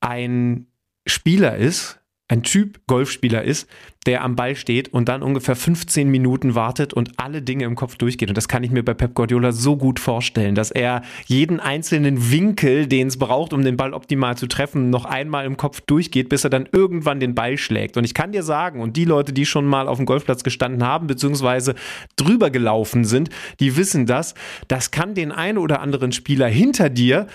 ein 0.00 0.68
Spieler 1.06 1.56
ist, 1.56 2.00
ein 2.28 2.42
Typ 2.42 2.80
Golfspieler 2.86 3.42
ist, 3.42 3.68
der 4.06 4.22
am 4.22 4.36
Ball 4.36 4.54
steht 4.54 4.88
und 4.92 5.08
dann 5.08 5.22
ungefähr 5.22 5.56
15 5.56 6.08
Minuten 6.08 6.54
wartet 6.54 6.94
und 6.94 7.18
alle 7.18 7.42
Dinge 7.42 7.64
im 7.64 7.74
Kopf 7.74 7.96
durchgeht. 7.96 8.28
Und 8.28 8.36
das 8.36 8.48
kann 8.48 8.62
ich 8.62 8.70
mir 8.70 8.82
bei 8.82 8.94
Pep 8.94 9.14
Guardiola 9.14 9.52
so 9.52 9.76
gut 9.76 9.98
vorstellen, 9.98 10.54
dass 10.54 10.70
er 10.70 11.02
jeden 11.26 11.58
einzelnen 11.58 12.30
Winkel, 12.30 12.86
den 12.86 13.08
es 13.08 13.18
braucht, 13.18 13.52
um 13.52 13.64
den 13.64 13.76
Ball 13.76 13.94
optimal 13.94 14.36
zu 14.36 14.46
treffen, 14.46 14.90
noch 14.90 15.06
einmal 15.06 15.46
im 15.46 15.56
Kopf 15.56 15.80
durchgeht, 15.80 16.28
bis 16.28 16.44
er 16.44 16.50
dann 16.50 16.68
irgendwann 16.70 17.18
den 17.18 17.34
Ball 17.34 17.56
schlägt. 17.56 17.96
Und 17.96 18.04
ich 18.04 18.14
kann 18.14 18.32
dir 18.32 18.42
sagen, 18.42 18.80
und 18.80 18.96
die 18.96 19.04
Leute, 19.04 19.32
die 19.32 19.46
schon 19.46 19.66
mal 19.66 19.88
auf 19.88 19.96
dem 19.96 20.06
Golfplatz 20.06 20.44
gestanden 20.44 20.84
haben, 20.84 21.06
beziehungsweise 21.06 21.74
drüber 22.16 22.50
gelaufen 22.50 23.04
sind, 23.04 23.30
die 23.58 23.76
wissen 23.76 24.06
das, 24.06 24.34
das 24.68 24.90
kann 24.90 25.14
den 25.14 25.32
einen 25.32 25.58
oder 25.58 25.80
anderen 25.80 26.12
Spieler 26.12 26.46
hinter 26.46 26.90
dir 26.90 27.26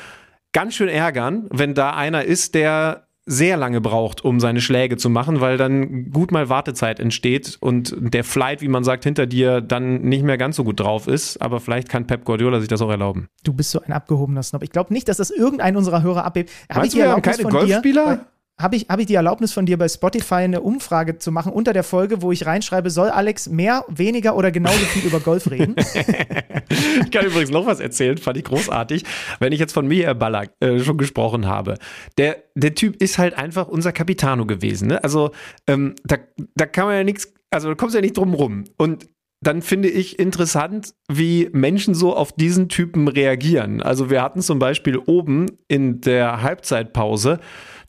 ganz 0.54 0.76
schön 0.76 0.88
ärgern, 0.88 1.48
wenn 1.50 1.74
da 1.74 1.96
einer 1.96 2.24
ist, 2.24 2.56
der 2.56 3.03
sehr 3.26 3.58
lange 3.58 3.80
braucht, 3.80 4.26
um 4.26 4.40
seine 4.40 4.60
Schläge 4.60 4.98
zu 4.98 5.10
machen, 5.10 5.40
weil 5.40 5.58
dann 5.58 6.12
gut 6.12 6.32
mal 6.32 6.50
Wartezeit 6.50 7.00
entsteht 7.00 7.58
und 7.62 7.96
der 7.98 8.24
Flight, 8.24 8.62
wie 8.62 8.68
man 8.68 8.84
sagt, 8.84 9.04
hinter 9.06 9.26
dir 9.26 9.62
dann 9.62 10.02
nicht 10.02 10.24
mehr 10.24 10.38
ganz 10.38 10.58
so 10.58 10.64
gut 10.64 10.80
drauf 10.80 11.08
ist. 11.08 11.42
Aber 11.42 11.60
vielleicht 11.60 11.90
kann 11.90 12.06
Pep 12.06 12.26
Guardiola 12.26 12.60
sich 12.60 12.68
das 12.68 12.82
auch 12.82 12.90
erlauben. 12.90 13.28
Du 13.44 13.54
bist 13.54 13.72
so 13.72 13.82
ein 13.82 13.94
abgehobener 13.94 14.44
Snob. 14.44 14.64
Ich 14.64 14.72
glaube 14.72 14.94
nicht, 14.94 15.08
dass 15.08 15.18
das 15.18 15.30
irgendein 15.30 15.78
unserer 15.78 16.04
Hörer 16.04 16.26
abhebt. 16.26 16.52
Habe 16.70 16.86
ich 16.86 16.94
die 16.94 17.00
Erlaubnis 17.00 17.38
keine 17.38 17.50
von 17.50 17.52
Golfspieler? 17.52 18.16
Dir, 18.18 18.26
habe 18.60 18.76
ich, 18.76 18.88
hab 18.88 19.00
ich 19.00 19.08
die 19.08 19.16
Erlaubnis 19.16 19.52
von 19.52 19.66
dir 19.66 19.78
bei 19.78 19.88
Spotify 19.88 20.36
eine 20.36 20.62
Umfrage 20.62 21.18
zu 21.18 21.32
machen 21.32 21.52
unter 21.52 21.74
der 21.74 21.84
Folge, 21.84 22.22
wo 22.22 22.32
ich 22.32 22.46
reinschreibe, 22.46 22.90
soll 22.90 23.10
Alex 23.10 23.50
mehr, 23.50 23.84
weniger 23.88 24.36
oder 24.36 24.52
genauso 24.52 24.86
viel 24.86 25.06
über 25.06 25.20
Golf 25.20 25.50
reden? 25.50 25.76
ich 26.70 27.12
kann 27.12 27.26
übrigens 27.26 27.50
noch 27.50 27.66
was 27.66 27.80
erzählen, 27.80 28.18
fand 28.18 28.38
ich 28.38 28.44
großartig, 28.44 29.04
wenn 29.40 29.54
ich 29.54 29.60
jetzt 29.60 29.74
von 29.74 29.88
Mir 29.88 30.14
Ballack 30.14 30.52
äh, 30.60 30.80
schon 30.80 30.98
gesprochen 30.98 31.48
habe. 31.48 31.78
Der, 32.18 32.44
der 32.54 32.76
Typ 32.76 33.02
ist 33.02 33.18
halt 33.18 33.34
einfach 33.36 33.68
unser 33.68 33.92
Capitano 33.92 34.46
gewesen. 34.46 34.90
Ne? 34.90 35.04
Also 35.04 35.32
ähm, 35.68 35.96
da, 36.04 36.18
da 36.56 36.68
kann 36.68 36.86
man 36.86 36.96
ja 36.96 37.04
nichts, 37.04 37.34
also 37.50 37.70
da 37.70 37.76
kommst 37.76 37.96
du 37.96 37.98
ja 37.98 38.04
nicht 38.04 38.18
drum 38.18 38.36
rum. 38.36 38.66
Und 38.78 39.08
dann 39.42 39.62
finde 39.62 39.90
ich 39.90 40.20
interessant, 40.20 40.94
wie 41.12 41.50
Menschen 41.52 41.96
so 41.96 42.16
auf 42.16 42.32
diesen 42.32 42.70
Typen 42.70 43.08
reagieren. 43.08 43.82
Also 43.82 44.10
wir 44.10 44.22
hatten 44.22 44.42
zum 44.42 44.60
Beispiel 44.60 44.98
oben 44.98 45.48
in 45.68 46.02
der 46.02 46.42
Halbzeitpause 46.42 47.40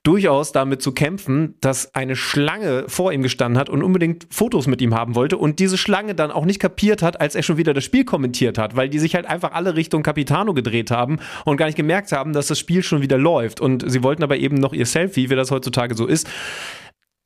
durchaus 0.05 0.53
damit 0.53 0.83
zu 0.83 0.93
kämpfen, 0.93 1.55
dass 1.61 1.95
eine 1.95 2.15
Schlange 2.15 2.85
vor 2.89 3.13
ihm 3.13 3.23
gestanden 3.23 3.59
hat 3.59 3.71
und 3.71 3.83
unbedingt 3.83 4.27
Fotos 4.31 4.67
mit 4.67 4.83
ihm 4.83 4.95
haben 4.95 5.15
wollte 5.15 5.39
und 5.39 5.59
diese 5.59 5.79
Schlange 5.79 6.15
dann 6.15 6.31
auch 6.31 6.45
nicht 6.45 6.61
kapiert 6.61 7.03
hat, 7.03 7.21
als 7.21 7.35
er 7.35 7.43
schon 7.43 7.57
wieder 7.57 7.73
das 7.73 7.85
Spiel 7.85 8.05
kommentiert 8.05 8.59
hat, 8.59 8.77
weil 8.77 8.91
die 8.91 8.99
sich 8.99 9.15
halt 9.15 9.27
einfach 9.27 9.53
alle 9.53 9.75
Richtung 9.75 10.03
Capitano 10.03 10.53
gedreht 10.53 10.91
haben 10.91 11.19
und 11.47 11.57
gar 11.57 11.67
nicht 11.67 11.77
gemerkt 11.77 12.13
haben, 12.13 12.35
dass 12.35 12.49
das 12.49 12.59
Spiel 12.59 12.83
schon 12.83 13.01
wieder 13.01 13.17
läuft. 13.17 13.63
Und 13.63 13.91
sie 13.91 14.03
wollten 14.03 14.23
aber 14.23 14.37
eben 14.37 14.57
noch 14.57 14.75
ihr 14.75 14.87
Selfie, 14.87 15.31
wie 15.31 15.37
das 15.37 15.51
heutzutage 15.51 15.95
so 15.95 16.07
ist. 16.07 16.29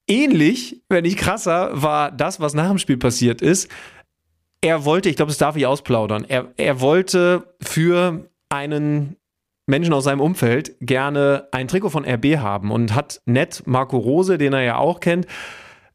Ähnlich, 0.06 0.80
wenn 0.88 1.02
nicht 1.02 1.18
krasser, 1.18 1.70
war 1.82 2.12
das, 2.12 2.38
was 2.38 2.54
nach 2.54 2.68
dem 2.68 2.78
Spiel 2.78 2.96
passiert 2.96 3.42
ist. 3.42 3.68
Er 4.60 4.84
wollte, 4.84 5.08
ich 5.08 5.16
glaube, 5.16 5.30
das 5.30 5.38
darf 5.38 5.56
ich 5.56 5.66
ausplaudern, 5.66 6.24
er, 6.26 6.52
er 6.56 6.80
wollte 6.80 7.54
für 7.60 8.28
einen 8.48 9.16
Menschen 9.68 9.92
aus 9.92 10.04
seinem 10.04 10.20
Umfeld 10.20 10.74
gerne 10.80 11.46
ein 11.52 11.68
Trikot 11.68 11.90
von 11.90 12.04
RB 12.04 12.38
haben 12.38 12.70
und 12.70 12.94
hat 12.94 13.20
nett 13.26 13.62
Marco 13.66 13.98
Rose, 13.98 14.38
den 14.38 14.52
er 14.52 14.62
ja 14.62 14.76
auch 14.76 15.00
kennt, 15.00 15.26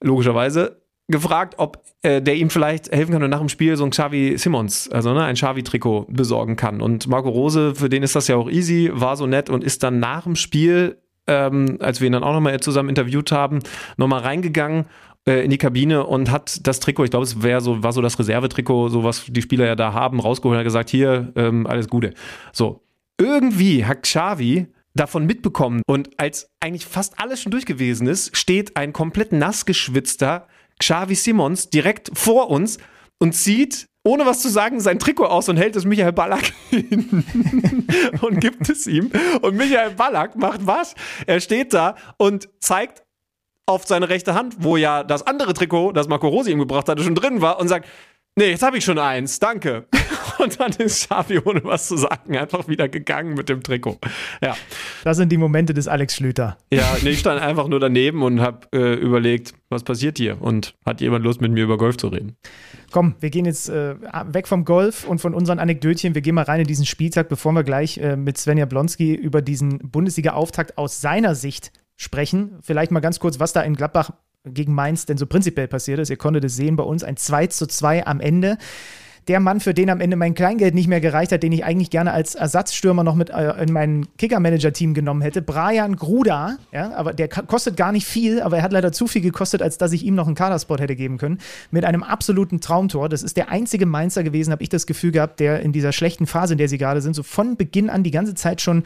logischerweise, 0.02 0.82
gefragt, 1.10 1.56
ob 1.58 1.84
äh, 2.04 2.22
der 2.22 2.36
ihm 2.36 2.50
vielleicht 2.50 2.92
helfen 2.92 3.14
kann 3.14 3.24
und 3.24 3.30
nach 3.30 3.40
dem 3.40 3.50
Spiel 3.50 3.76
so 3.76 3.84
ein 3.84 3.90
Xavi 3.90 4.38
Simmons, 4.38 4.90
also 4.90 5.14
ne, 5.14 5.24
ein 5.24 5.36
Xavi-Trikot 5.36 6.08
besorgen 6.10 6.56
kann. 6.56 6.82
Und 6.82 7.08
Marco 7.08 7.30
Rose, 7.30 7.76
für 7.76 7.90
den 7.90 8.04
ist 8.04 8.16
das 8.16 8.28
ja 8.28 8.36
auch 8.36 8.50
easy, 8.50 8.90
war 8.94 9.18
so 9.18 9.26
nett 9.26 9.50
und 9.50 9.64
ist 9.64 9.84
dann 9.84 10.00
nach 10.00 10.24
dem 10.24 10.36
Spiel, 10.36 10.98
ähm, 11.28 11.78
als 11.80 12.00
wir 12.00 12.08
ihn 12.08 12.14
dann 12.14 12.24
auch 12.24 12.34
nochmal 12.34 12.60
zusammen 12.60 12.90
interviewt 12.90 13.32
haben, 13.32 13.60
nochmal 13.98 14.22
reingegangen 14.22 14.86
äh, 15.28 15.44
in 15.44 15.50
die 15.50 15.58
Kabine 15.58 16.06
und 16.06 16.30
hat 16.32 16.66
das 16.68 16.80
Trikot, 16.80 17.06
ich 17.06 17.12
glaube, 17.12 17.26
es 17.26 17.42
wäre 17.42 17.62
so, 17.62 17.84
war 17.84 17.92
so 17.92 18.02
das 18.02 18.20
Reservetrikot, 18.20 18.90
so 18.90 19.04
was 19.04 19.26
die 19.28 19.42
Spieler 19.42 19.66
ja 19.66 19.76
da 19.76 19.94
haben, 19.94 20.20
rausgeholt 20.20 20.56
und 20.56 20.60
hat 20.60 20.66
gesagt, 20.66 20.90
hier, 20.90 21.32
ähm, 21.36 21.66
alles 21.66 21.88
Gute. 21.88 22.14
So, 22.52 22.83
irgendwie 23.20 23.86
hat 23.86 24.04
Xavi 24.04 24.68
davon 24.94 25.26
mitbekommen 25.26 25.82
und 25.88 26.20
als 26.20 26.48
eigentlich 26.60 26.86
fast 26.86 27.20
alles 27.20 27.42
schon 27.42 27.52
durch 27.52 27.66
gewesen 27.66 28.08
ist, 28.08 28.36
steht 28.38 28.78
ein 28.78 28.94
komplett 28.94 29.32
nass 29.32 29.66
geschwitzter 29.66 30.48
Xavi 30.80 31.16
Simons 31.16 31.70
direkt 31.70 32.12
vor 32.14 32.50
uns 32.50 32.78
und 33.20 33.34
zieht 33.34 33.88
ohne 34.06 34.26
was 34.26 34.42
zu 34.42 34.50
sagen, 34.50 34.82
sein 34.82 35.00
Trikot 35.00 35.26
aus 35.26 35.48
und 35.48 35.58
hält 35.58 35.76
es 35.76 35.86
Michael 35.86 36.12
Ballack 36.12 36.52
hin 36.70 37.24
und 38.22 38.42
gibt 38.42 38.70
es 38.70 38.86
ihm. 38.86 39.10
Und 39.42 39.56
Michael 39.56 39.92
Ballack 39.92 40.36
macht 40.36 40.68
was? 40.68 40.94
Er 41.26 41.40
steht 41.40 41.74
da 41.74 41.96
und 42.18 42.50
zeigt 42.60 43.04
auf 43.66 43.86
seine 43.86 44.10
rechte 44.10 44.34
Hand, 44.34 44.58
wo 44.60 44.76
ja 44.76 45.04
das 45.04 45.26
andere 45.26 45.54
Trikot, 45.54 45.94
das 45.94 46.10
Marco 46.10 46.28
Rosi 46.28 46.52
ihm 46.52 46.60
gebracht 46.60 46.90
hatte, 46.90 47.02
schon 47.02 47.16
drin 47.16 47.42
war 47.42 47.60
und 47.60 47.70
sagt, 47.70 47.88
nee, 48.36 48.50
jetzt 48.50 48.64
habe 48.64 48.78
ich 48.78 48.86
schon 48.86 49.00
eins, 49.00 49.40
danke. 49.40 49.86
Und 50.40 50.60
dann 50.60 50.72
ist 50.74 51.08
Xavi, 51.08 51.40
ohne 51.40 51.64
was 51.64 51.88
zu 51.88 51.98
sagen, 51.98 52.36
einfach 52.38 52.68
wieder 52.68 52.90
gegangen 52.90 53.34
mit 53.34 53.50
dem 53.50 53.62
Trikot. 53.62 54.00
Ja. 54.42 54.56
Das 55.04 55.18
sind 55.18 55.32
die 55.32 55.38
Momente 55.38 55.74
des 55.74 55.88
Alex 55.88 56.16
Schlüter. 56.16 56.58
Ja, 56.72 56.98
nee, 57.02 57.12
ich 57.12 57.20
stand 57.20 57.42
einfach 57.42 57.68
nur 57.68 57.80
daneben 57.80 58.24
und 58.24 58.42
habe 58.42 58.68
äh, 58.74 58.94
überlegt, 58.96 59.54
was 59.70 59.84
passiert 59.84 60.18
hier? 60.18 60.42
Und 60.42 60.76
hat 60.86 61.02
jemand 61.02 61.24
Lust, 61.24 61.42
mit 61.42 61.52
mir 61.52 61.64
über 61.64 61.78
Golf 61.78 61.98
zu 61.98 62.08
reden? 62.08 62.36
Komm, 62.92 63.16
wir 63.20 63.30
gehen 63.30 63.46
jetzt 63.46 63.70
äh, 63.70 63.96
weg 64.28 64.48
vom 64.48 64.66
Golf 64.66 65.06
und 65.06 65.20
von 65.20 65.34
unseren 65.34 65.60
Anekdötchen. 65.60 66.16
Wir 66.16 66.22
gehen 66.22 66.36
mal 66.36 66.44
rein 66.44 66.62
in 66.62 66.68
diesen 66.68 66.86
Spieltag, 66.86 67.30
bevor 67.30 67.52
wir 67.54 67.64
gleich 67.64 67.98
äh, 67.98 68.16
mit 68.16 68.38
Svenja 68.38 68.66
Blonski 68.66 69.14
über 69.14 69.42
diesen 69.42 69.80
Bundesliga-Auftakt 69.80 70.78
aus 70.78 71.02
seiner 71.02 71.36
Sicht 71.36 71.72
sprechen. 71.96 72.60
Vielleicht 72.62 72.92
mal 72.92 73.00
ganz 73.00 73.20
kurz, 73.20 73.40
was 73.40 73.54
da 73.54 73.62
in 73.62 73.76
Gladbach 73.76 74.12
gegen 74.46 74.74
Mainz 74.74 75.06
denn 75.06 75.18
so 75.18 75.26
prinzipiell 75.26 75.68
passiert 75.68 76.00
ist. 76.00 76.10
Ihr 76.10 76.18
konntet 76.18 76.44
es 76.44 76.56
sehen 76.56 76.76
bei 76.76 76.84
uns, 76.84 77.04
ein 77.04 77.18
2 77.18 77.48
zu 77.48 77.68
2 77.68 78.06
am 78.06 78.20
Ende 78.20 78.58
der 79.30 79.40
Mann, 79.40 79.62
für 79.62 79.74
den 79.74 79.90
am 79.90 80.02
Ende 80.02 80.18
mein 80.18 80.34
Kleingeld 80.34 80.76
nicht 80.76 80.90
mehr 80.90 81.00
gereicht 81.00 81.32
hat, 81.32 81.44
den 81.44 81.54
ich 81.54 81.64
eigentlich 81.64 81.90
gerne 81.90 82.12
als 82.12 82.36
Ersatzstürmer 82.36 83.06
noch 83.06 83.16
mit 83.16 83.30
äh, 83.30 83.64
in 83.64 83.72
mein 83.72 84.06
Kicker-Manager-Team 84.18 84.94
genommen 84.94 85.22
hätte. 85.22 85.42
Brian 85.42 85.96
Gruda, 85.96 86.58
ja, 86.74 86.92
aber 86.94 87.14
der 87.14 87.30
kostet 87.30 87.78
gar 87.78 87.94
nicht 87.94 88.06
viel, 88.06 88.42
aber 88.42 88.58
er 88.58 88.64
hat 88.64 88.74
leider 88.74 88.92
zu 88.92 89.08
viel 89.08 89.22
gekostet, 89.22 89.62
als 89.62 89.78
dass 89.78 89.94
ich 89.94 90.04
ihm 90.04 90.16
noch 90.16 90.28
einen 90.28 90.36
Kaderspot 90.36 90.82
hätte 90.82 90.98
geben 90.98 91.18
können. 91.18 91.38
Mit 91.72 91.86
einem 91.86 92.04
absoluten 92.04 92.60
Traumtor. 92.60 93.08
Das 93.08 93.24
ist 93.24 93.38
der 93.38 93.50
einzige 93.50 93.86
Mainzer 93.86 94.26
gewesen, 94.26 94.52
habe 94.52 94.62
ich 94.62 94.68
das 94.68 94.86
Gefühl 94.86 95.12
gehabt, 95.12 95.40
der 95.40 95.62
in 95.62 95.72
dieser 95.72 95.94
schlechten 95.94 96.28
Phase, 96.28 96.56
in 96.56 96.58
der 96.58 96.68
sie 96.68 96.78
gerade 96.78 97.00
sind, 97.00 97.14
so 97.14 97.24
von 97.24 97.56
Beginn 97.56 97.90
an 97.90 98.04
die 98.04 98.12
ganze 98.12 98.36
Zeit 98.36 98.60
schon 98.60 98.84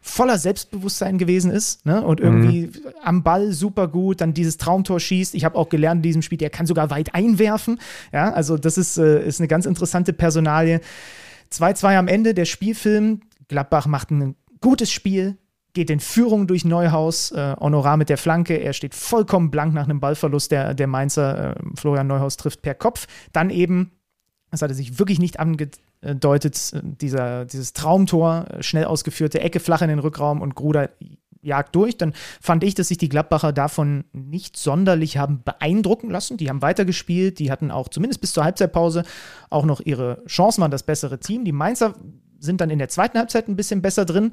voller 0.00 0.38
Selbstbewusstsein 0.38 1.18
gewesen 1.18 1.50
ist 1.50 1.84
ne? 1.84 2.02
und 2.02 2.20
irgendwie 2.20 2.66
mhm. 2.66 2.72
am 3.02 3.22
Ball 3.22 3.52
super 3.52 3.86
gut, 3.86 4.20
dann 4.20 4.32
dieses 4.32 4.56
Traumtor 4.56 4.98
schießt. 4.98 5.34
Ich 5.34 5.44
habe 5.44 5.56
auch 5.56 5.68
gelernt 5.68 5.98
in 5.98 6.02
diesem 6.02 6.22
Spiel, 6.22 6.38
der 6.38 6.50
kann 6.50 6.66
sogar 6.66 6.90
weit 6.90 7.14
einwerfen. 7.14 7.78
Ja, 8.12 8.32
also 8.32 8.56
das 8.56 8.78
ist, 8.78 8.96
äh, 8.96 9.26
ist 9.26 9.40
eine 9.40 9.48
ganz 9.48 9.66
interessante 9.66 10.12
Personalie. 10.12 10.80
2-2 11.52 11.98
am 11.98 12.08
Ende, 12.08 12.32
der 12.32 12.46
Spielfilm. 12.46 13.20
Gladbach 13.48 13.86
macht 13.86 14.10
ein 14.10 14.36
gutes 14.60 14.90
Spiel, 14.90 15.36
geht 15.74 15.90
in 15.90 16.00
Führung 16.00 16.46
durch 16.46 16.64
Neuhaus, 16.64 17.32
äh, 17.32 17.56
Honorar 17.60 17.96
mit 17.96 18.08
der 18.08 18.18
Flanke, 18.18 18.54
er 18.54 18.72
steht 18.72 18.94
vollkommen 18.94 19.50
blank 19.50 19.74
nach 19.74 19.84
einem 19.84 20.00
Ballverlust, 20.00 20.50
der, 20.50 20.74
der 20.74 20.86
Mainzer, 20.86 21.56
äh, 21.56 21.62
Florian 21.74 22.06
Neuhaus 22.06 22.36
trifft 22.36 22.62
per 22.62 22.74
Kopf. 22.74 23.06
Dann 23.32 23.50
eben, 23.50 23.92
das 24.50 24.62
hat 24.62 24.70
er 24.70 24.74
sich 24.74 24.98
wirklich 24.98 25.18
nicht 25.18 25.40
ange 25.40 25.68
deutet 26.02 26.72
dieser, 26.82 27.44
dieses 27.44 27.72
Traumtor, 27.72 28.46
äh, 28.50 28.62
schnell 28.62 28.84
ausgeführte 28.84 29.40
Ecke 29.40 29.60
flach 29.60 29.82
in 29.82 29.88
den 29.88 29.98
Rückraum 29.98 30.40
und 30.40 30.54
Gruder 30.54 30.90
jagt 31.42 31.74
durch. 31.74 31.96
Dann 31.96 32.12
fand 32.40 32.64
ich, 32.64 32.74
dass 32.74 32.88
sich 32.88 32.98
die 32.98 33.08
Gladbacher 33.08 33.52
davon 33.52 34.04
nicht 34.12 34.56
sonderlich 34.56 35.16
haben 35.16 35.42
beeindrucken 35.42 36.10
lassen. 36.10 36.36
Die 36.36 36.48
haben 36.48 36.62
weitergespielt, 36.62 37.38
die 37.38 37.50
hatten 37.50 37.70
auch 37.70 37.88
zumindest 37.88 38.20
bis 38.20 38.32
zur 38.32 38.44
Halbzeitpause 38.44 39.04
auch 39.48 39.64
noch 39.64 39.80
ihre 39.80 40.22
Chancen, 40.26 40.60
waren 40.62 40.70
das 40.70 40.82
bessere 40.82 41.18
Team. 41.18 41.44
Die 41.44 41.52
Mainzer 41.52 41.94
sind 42.40 42.60
dann 42.60 42.70
in 42.70 42.78
der 42.78 42.88
zweiten 42.88 43.18
Halbzeit 43.18 43.48
ein 43.48 43.56
bisschen 43.56 43.82
besser 43.82 44.04
drin, 44.04 44.32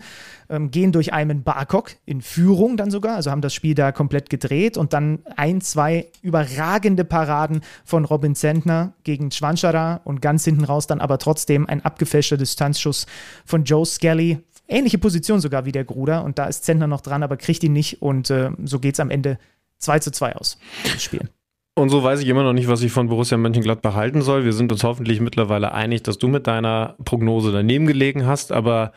ähm, 0.50 0.72
gehen 0.72 0.92
durch 0.92 1.14
Ayman 1.14 1.44
Barkok 1.44 1.92
in 2.06 2.22
Führung 2.22 2.78
dann 2.78 2.90
sogar, 2.90 3.16
also 3.16 3.30
haben 3.30 3.42
das 3.42 3.54
Spiel 3.54 3.76
da 3.76 3.92
komplett 3.92 4.30
gedreht 4.30 4.78
und 4.78 4.94
dann 4.94 5.20
ein, 5.36 5.62
zwei 5.62 6.08
überragende 6.22 7.04
Paraden 7.04 7.62
von 7.84 8.06
Robin 8.06 8.36
Zentner 8.36 8.94
gegen 9.04 9.32
Schwanschara 9.32 10.02
und 10.04 10.22
ganz 10.22 10.46
hinten 10.46 10.64
raus 10.64 10.88
dann 10.88 11.02
aber 11.02 11.20
trotzdem 11.20 11.68
ein 11.68 11.84
abgefälschter 11.84 12.38
Distanzschuss 12.38 13.06
von 13.46 13.64
Joe 13.64 13.86
Skelly. 13.86 14.40
Ähnliche 14.70 14.98
Position 14.98 15.40
sogar 15.40 15.66
wie 15.66 15.72
der 15.72 15.86
Gruder 15.86 16.24
und 16.24 16.40
da 16.40 16.46
ist 16.46 16.66
Zentner 16.66 16.88
noch 16.88 17.02
dran, 17.02 17.24
aber 17.24 17.38
kriegt 17.38 17.64
ihn 17.64 17.74
nicht 17.74 18.02
und 18.02 18.30
äh, 18.30 18.52
so 18.64 18.80
geht 18.80 18.96
es 18.96 19.00
am 19.00 19.10
Ende 19.10 19.38
2 19.80 20.00
zu 20.00 20.12
2 20.12 20.36
aus, 20.36 20.58
das 20.84 21.04
Spiel. 21.04 21.30
Und 21.78 21.90
so 21.90 22.04
weiß 22.04 22.22
ich 22.22 22.28
immer 22.28 22.42
noch 22.42 22.54
nicht, 22.54 22.68
was 22.68 22.82
ich 22.82 22.92
von 22.92 23.08
Borussia 23.08 23.38
Mönchengladbach 23.38 23.94
halten 23.94 24.24
soll. 24.24 24.46
Wir 24.46 24.54
sind 24.54 24.72
uns 24.72 24.84
hoffentlich 24.84 25.22
mittlerweile 25.22 25.74
einig, 25.76 26.02
dass 26.02 26.18
du 26.18 26.28
mit 26.28 26.48
deiner 26.48 26.96
Prognose 27.06 27.52
daneben 27.52 27.86
gelegen 27.86 28.26
hast, 28.26 28.52
aber 28.52 28.94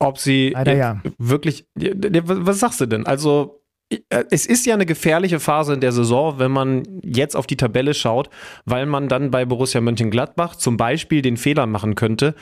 ob 0.00 0.18
sie 0.18 0.50
Leider 0.52 0.74
ja. 0.74 1.00
wirklich, 1.16 1.68
was 1.76 2.58
sagst 2.58 2.80
du 2.80 2.86
denn? 2.86 3.06
Also, 3.06 3.62
äh, 3.88 4.24
es 4.32 4.46
ist 4.46 4.66
ja 4.66 4.74
eine 4.74 4.84
gefährliche 4.84 5.38
Phase 5.38 5.74
in 5.74 5.80
der 5.80 5.92
Saison, 5.92 6.40
wenn 6.40 6.50
man 6.50 6.82
jetzt 7.04 7.36
auf 7.36 7.46
die 7.46 7.56
Tabelle 7.56 7.94
schaut, 7.94 8.30
weil 8.64 8.86
man 8.86 9.06
dann 9.06 9.30
bei 9.30 9.44
Borussia 9.44 9.80
Mönchengladbach 9.80 10.56
zum 10.56 10.76
Beispiel 10.76 11.22
den 11.22 11.36
Fehler 11.36 11.66
machen 11.66 11.94
könnte, 11.94 12.34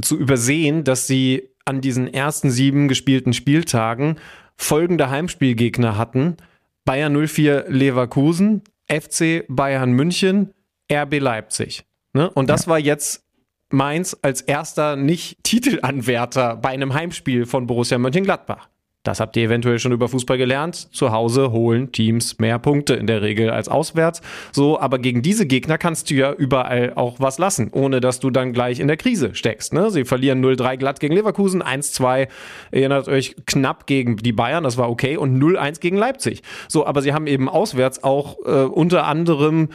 zu 0.00 0.16
übersehen, 0.16 0.84
dass 0.84 1.08
sie 1.08 1.48
an 1.64 1.80
diesen 1.80 2.06
ersten 2.06 2.48
sieben 2.48 2.86
gespielten 2.86 3.32
Spieltagen 3.32 4.20
folgende 4.56 5.10
Heimspielgegner 5.10 5.98
hatten– 5.98 6.36
Bayern 6.84 7.26
04 7.26 7.66
Leverkusen, 7.68 8.62
FC 8.88 9.44
Bayern 9.48 9.92
München, 9.92 10.52
RB 10.92 11.18
Leipzig. 11.18 11.84
Ne? 12.12 12.30
Und 12.30 12.48
das 12.48 12.66
ja. 12.66 12.72
war 12.72 12.78
jetzt 12.78 13.24
Mainz 13.70 14.16
als 14.22 14.42
erster 14.42 14.96
Nicht-Titelanwärter 14.96 16.56
bei 16.56 16.70
einem 16.70 16.92
Heimspiel 16.92 17.46
von 17.46 17.66
Borussia 17.66 17.98
Mönchengladbach. 17.98 18.68
Das 19.02 19.18
habt 19.18 19.36
ihr 19.36 19.44
eventuell 19.44 19.80
schon 19.80 19.90
über 19.90 20.08
Fußball 20.08 20.38
gelernt. 20.38 20.88
Zu 20.94 21.10
Hause 21.10 21.50
holen 21.50 21.90
Teams 21.90 22.38
mehr 22.38 22.58
Punkte 22.60 22.94
in 22.94 23.08
der 23.08 23.20
Regel 23.20 23.50
als 23.50 23.68
auswärts. 23.68 24.22
So, 24.52 24.78
aber 24.78 24.98
gegen 24.98 25.22
diese 25.22 25.46
Gegner 25.46 25.76
kannst 25.76 26.10
du 26.10 26.14
ja 26.14 26.32
überall 26.32 26.92
auch 26.94 27.18
was 27.18 27.38
lassen, 27.38 27.70
ohne 27.72 28.00
dass 28.00 28.20
du 28.20 28.30
dann 28.30 28.52
gleich 28.52 28.78
in 28.78 28.86
der 28.86 28.96
Krise 28.96 29.34
steckst. 29.34 29.72
Ne? 29.72 29.90
Sie 29.90 30.04
verlieren 30.04 30.44
0-3 30.44 30.76
glatt 30.76 31.00
gegen 31.00 31.14
Leverkusen, 31.14 31.62
1-2, 31.62 32.28
erinnert 32.70 33.08
euch, 33.08 33.34
knapp 33.46 33.86
gegen 33.86 34.16
die 34.16 34.32
Bayern, 34.32 34.62
das 34.62 34.76
war 34.76 34.88
okay, 34.88 35.16
und 35.16 35.36
0-1 35.42 35.80
gegen 35.80 35.96
Leipzig. 35.96 36.42
So, 36.68 36.86
aber 36.86 37.02
sie 37.02 37.12
haben 37.12 37.26
eben 37.26 37.48
auswärts 37.48 38.04
auch 38.04 38.36
äh, 38.44 38.64
unter 38.64 39.06
anderem 39.06 39.70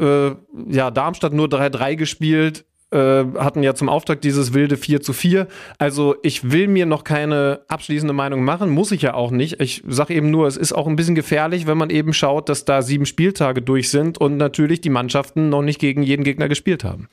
äh, 0.00 0.30
ja, 0.68 0.90
Darmstadt 0.90 1.34
nur 1.34 1.48
3-3 1.48 1.96
gespielt, 1.96 2.64
äh, 2.90 3.24
hatten 3.38 3.62
ja 3.62 3.74
zum 3.74 3.88
Auftakt 3.88 4.24
dieses 4.24 4.52
wilde 4.54 4.76
4 4.76 5.00
zu 5.00 5.12
4. 5.12 5.46
Also 5.78 6.16
ich 6.22 6.50
will 6.50 6.68
mir 6.68 6.86
noch 6.86 7.04
keine 7.04 7.60
abschließende 7.68 8.12
Meinung 8.12 8.44
machen, 8.44 8.70
muss 8.70 8.92
ich 8.92 9.02
ja 9.02 9.14
auch 9.14 9.30
nicht. 9.30 9.60
Ich 9.60 9.82
sage 9.86 10.14
eben 10.14 10.30
nur, 10.30 10.46
es 10.46 10.56
ist 10.56 10.72
auch 10.72 10.86
ein 10.86 10.96
bisschen 10.96 11.14
gefährlich, 11.14 11.66
wenn 11.66 11.78
man 11.78 11.90
eben 11.90 12.12
schaut, 12.12 12.48
dass 12.48 12.64
da 12.64 12.82
sieben 12.82 13.06
Spieltage 13.06 13.62
durch 13.62 13.90
sind 13.90 14.18
und 14.18 14.36
natürlich 14.36 14.80
die 14.80 14.90
Mannschaften 14.90 15.48
noch 15.48 15.62
nicht 15.62 15.78
gegen 15.78 16.02
jeden 16.02 16.24
Gegner 16.24 16.48
gespielt 16.48 16.84
haben. 16.84 17.08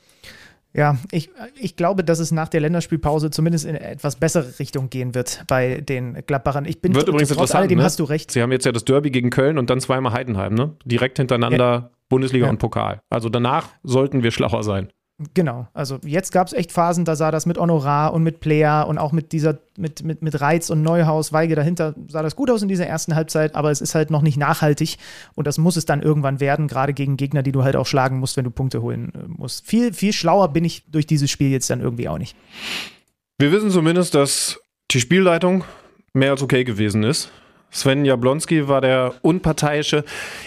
Ja, 0.74 0.98
ich, 1.12 1.31
ich 1.60 1.75
glaube, 1.75 2.03
dass 2.03 2.19
es 2.19 2.31
nach 2.31 2.50
der 2.50 2.62
Länderspielpause 2.62 3.31
zumindest 3.31 3.65
in 3.65 3.75
eine 3.75 3.81
etwas 3.81 4.17
bessere 4.17 4.60
Richtung 4.60 4.91
gehen 4.91 5.15
wird 5.15 5.43
bei 5.48 5.81
den 5.81 6.24
Gladbachern. 6.27 6.65
Ich 6.65 6.81
bin 6.81 6.93
wird 6.93 7.07
übrigens 7.07 7.29
trotz 7.29 7.55
alledem 7.55 7.79
ne? 7.79 7.84
hast 7.84 8.00
du 8.00 8.03
recht. 8.03 8.29
Sie 8.29 8.43
haben 8.43 8.51
jetzt 8.51 8.65
ja 8.65 8.72
das 8.72 8.86
Derby 8.86 9.10
gegen 9.10 9.31
Köln 9.31 9.57
und 9.57 9.69
dann 9.72 9.79
zweimal 9.79 10.13
Heidenheim, 10.13 10.53
ne? 10.53 10.75
Direkt 10.86 11.17
hintereinander 11.17 11.57
ja. 11.57 11.89
Bundesliga 12.10 12.46
ja. 12.46 12.51
und 12.51 12.60
Pokal. 12.60 13.01
Also 13.10 13.29
danach 13.29 13.69
sollten 13.84 14.22
wir 14.22 14.29
schlauer 14.29 14.62
sein. 14.62 14.89
Genau, 15.33 15.67
also 15.74 15.97
jetzt 16.05 16.31
gab 16.31 16.45
es 16.45 16.53
echt 16.53 16.71
Phasen, 16.71 17.03
da 17.03 17.15
sah 17.15 17.31
das 17.31 17.47
mit 17.47 17.57
Honorar 17.57 18.13
und 18.13 18.21
mit 18.21 18.39
Player 18.39 18.88
und 18.88 19.00
auch 19.00 19.12
mit 19.12 19.31
dieser, 19.31 19.57
mit, 19.75 20.03
mit, 20.03 20.21
mit 20.21 20.39
Reiz 20.41 20.69
und 20.69 20.83
Neuhaus, 20.83 21.33
Weige 21.33 21.55
dahinter, 21.55 21.95
sah 22.07 22.21
das 22.21 22.36
gut 22.36 22.51
aus 22.51 22.62
in 22.62 22.67
dieser 22.67 22.86
ersten 22.86 23.15
Halbzeit, 23.15 23.55
aber 23.55 23.71
es 23.71 23.81
ist 23.81 23.95
halt 23.95 24.12
noch 24.12 24.21
nicht 24.21 24.38
nachhaltig 24.38 24.97
und 25.33 25.47
das 25.47 25.57
muss 25.57 25.75
es 25.75 25.86
dann 25.86 26.03
irgendwann 26.03 26.39
werden, 26.39 26.67
gerade 26.67 26.93
gegen 26.93 27.17
Gegner, 27.17 27.41
die 27.41 27.51
du 27.51 27.63
halt 27.63 27.75
auch 27.75 27.88
schlagen 27.88 28.19
musst, 28.19 28.38
wenn 28.38 28.43
du 28.43 28.51
Punkte 28.51 28.83
holen 28.83 29.12
äh, 29.15 29.27
musst. 29.27 29.65
Viel, 29.65 29.91
viel 29.91 30.13
schlauer 30.13 30.50
bin 30.50 30.63
ich 30.63 30.83
durch 30.91 31.07
dieses 31.07 31.31
Spiel 31.31 31.50
jetzt 31.50 31.67
dann 31.71 31.81
irgendwie 31.81 32.07
auch 32.09 32.19
nicht. 32.19 32.36
Wir 33.39 33.51
wissen 33.51 33.71
zumindest, 33.71 34.13
dass 34.13 34.59
die 34.91 35.00
Spielleitung 35.00 35.63
mehr 36.13 36.29
als 36.29 36.43
okay 36.43 36.63
gewesen 36.63 37.01
ist. 37.01 37.31
Sven 37.77 38.05
Jablonski 38.05 38.67
war 38.67 38.81
der 38.81 39.13
unparteiische, 39.22 40.03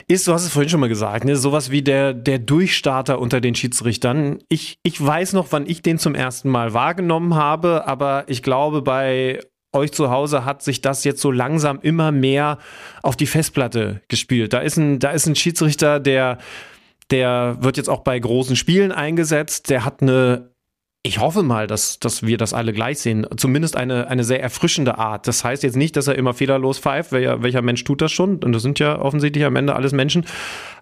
ist, 0.09 0.27
du 0.27 0.33
hast 0.33 0.45
es 0.45 0.53
vorhin 0.53 0.69
schon 0.69 0.81
mal 0.81 0.89
gesagt, 0.89 1.25
ne, 1.25 1.37
sowas 1.37 1.71
wie 1.71 1.83
der, 1.83 2.13
der 2.13 2.39
Durchstarter 2.39 3.19
unter 3.19 3.41
den 3.41 3.55
Schiedsrichtern. 3.55 4.39
Ich, 4.49 4.79
ich 4.83 5.05
weiß 5.05 5.33
noch, 5.33 5.49
wann 5.51 5.67
ich 5.67 5.83
den 5.83 5.99
zum 5.99 6.15
ersten 6.15 6.49
Mal 6.49 6.75
wahrgenommen 6.75 7.35
habe, 7.35 7.87
aber 7.87 8.25
ich 8.27 8.43
glaube, 8.43 8.83
bei 8.83 9.41
euch 9.73 9.93
zu 9.93 10.11
Hause 10.11 10.45
hat 10.45 10.63
sich 10.63 10.81
das 10.81 11.05
jetzt 11.05 11.21
so 11.21 11.31
langsam 11.31 11.79
immer 11.81 12.11
mehr 12.11 12.59
auf 13.03 13.17
die 13.17 13.27
Festplatte 13.27 14.03
gespielt. 14.09 14.53
Da 14.53 14.59
ist 14.59 14.77
ein, 14.77 14.99
da 14.99 15.11
ist 15.11 15.27
ein 15.27 15.37
Schiedsrichter, 15.37 16.01
der, 16.01 16.39
der 17.11 17.59
wird 17.61 17.77
jetzt 17.77 17.89
auch 17.89 18.01
bei 18.01 18.19
großen 18.19 18.57
Spielen 18.57 18.93
eingesetzt, 18.93 19.71
der 19.71 19.85
hat 19.85 20.03
eine 20.03 20.50
ich 21.03 21.19
hoffe 21.19 21.43
mal, 21.43 21.67
dass, 21.67 21.99
dass 21.99 22.23
wir 22.23 22.37
das 22.37 22.53
alle 22.53 22.73
gleich 22.73 22.99
sehen. 22.99 23.27
Zumindest 23.37 23.77
eine, 23.77 24.09
eine 24.09 24.23
sehr 24.23 24.43
erfrischende 24.43 24.99
Art. 24.99 25.27
Das 25.27 25.45
heißt 25.45 25.63
jetzt 25.63 25.77
nicht, 25.77 25.97
dass 25.97 26.09
er 26.09 26.15
immer 26.17 26.35
fehlerlos 26.35 26.79
pfeift. 26.79 27.13
Welcher, 27.13 27.43
welcher 27.43 27.63
Mensch 27.63 27.85
tut 27.85 28.03
das 28.03 28.13
schon? 28.13 28.43
Und 28.45 28.53
das 28.53 28.63
sind 28.63 28.79
ja 28.79 29.01
offensichtlich 29.01 29.45
am 29.45 29.57
Ende 29.57 29.75
alles 29.75 29.93
Menschen. 29.93 30.27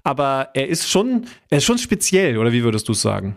Aber 0.02 0.48
er 0.54 0.68
ist 0.68 0.90
schon, 0.90 1.26
er 1.50 1.58
ist 1.58 1.64
schon 1.64 1.78
speziell, 1.78 2.38
oder 2.38 2.52
wie 2.52 2.64
würdest 2.64 2.88
du 2.88 2.92
es 2.92 3.02
sagen? 3.02 3.36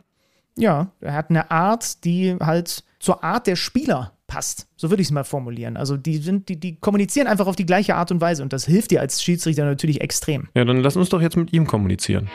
Ja, 0.58 0.92
er 1.02 1.14
hat 1.14 1.30
eine 1.30 1.52
Art, 1.52 2.04
die 2.04 2.36
halt 2.40 2.84
zur 3.00 3.24
Art 3.24 3.46
der 3.46 3.56
Spieler 3.56 4.14
passt. 4.26 4.68
So 4.76 4.90
würde 4.90 5.02
ich 5.02 5.10
es 5.10 5.12
mal 5.12 5.24
formulieren. 5.24 5.78
Also 5.78 5.98
die 5.98 6.18
sind, 6.18 6.50
die, 6.50 6.60
die 6.60 6.78
kommunizieren 6.78 7.28
einfach 7.28 7.48
auf 7.48 7.56
die 7.56 7.66
gleiche 7.66 7.96
Art 7.96 8.12
und 8.12 8.22
Weise 8.22 8.42
und 8.42 8.54
das 8.54 8.66
hilft 8.66 8.92
dir 8.92 9.02
als 9.02 9.22
Schiedsrichter 9.22 9.66
natürlich 9.66 10.02
extrem. 10.02 10.48
Ja, 10.56 10.66
dann 10.66 10.82
lass 10.82 10.96
uns 10.96 11.10
doch 11.10 11.22
jetzt 11.22 11.38
mit 11.38 11.54
ihm 11.54 11.68
kommunizieren. 11.68 12.30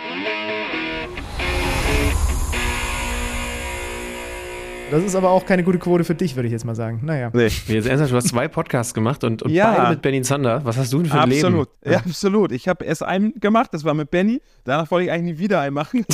Das 4.88 5.02
ist 5.02 5.16
aber 5.16 5.30
auch 5.30 5.44
keine 5.44 5.64
gute 5.64 5.78
Quote 5.78 6.04
für 6.04 6.14
dich, 6.14 6.36
würde 6.36 6.46
ich 6.46 6.52
jetzt 6.52 6.64
mal 6.64 6.76
sagen. 6.76 7.00
Naja. 7.02 7.30
Nee. 7.32 7.48
Jetzt 7.66 7.88
ernsthaft, 7.88 8.12
du 8.12 8.16
hast 8.16 8.28
zwei 8.28 8.46
Podcasts 8.46 8.94
gemacht 8.94 9.24
und, 9.24 9.42
und 9.42 9.50
ja. 9.50 9.72
beide 9.72 9.90
mit 9.90 10.02
Benny 10.02 10.22
Zander. 10.22 10.64
Was 10.64 10.76
hast 10.76 10.92
du 10.92 10.98
denn 10.98 11.10
für 11.10 11.20
ein 11.20 11.32
absolut. 11.32 11.68
Leben? 11.82 11.92
Ja, 11.92 11.98
absolut. 11.98 12.52
Ich 12.52 12.68
habe 12.68 12.84
erst 12.84 13.02
einen 13.02 13.34
gemacht, 13.40 13.70
das 13.72 13.84
war 13.84 13.94
mit 13.94 14.12
Benny. 14.12 14.40
Danach 14.62 14.88
wollte 14.92 15.06
ich 15.06 15.10
eigentlich 15.10 15.38
nie 15.38 15.42
wieder 15.42 15.60
einen 15.60 15.74
machen. 15.74 16.06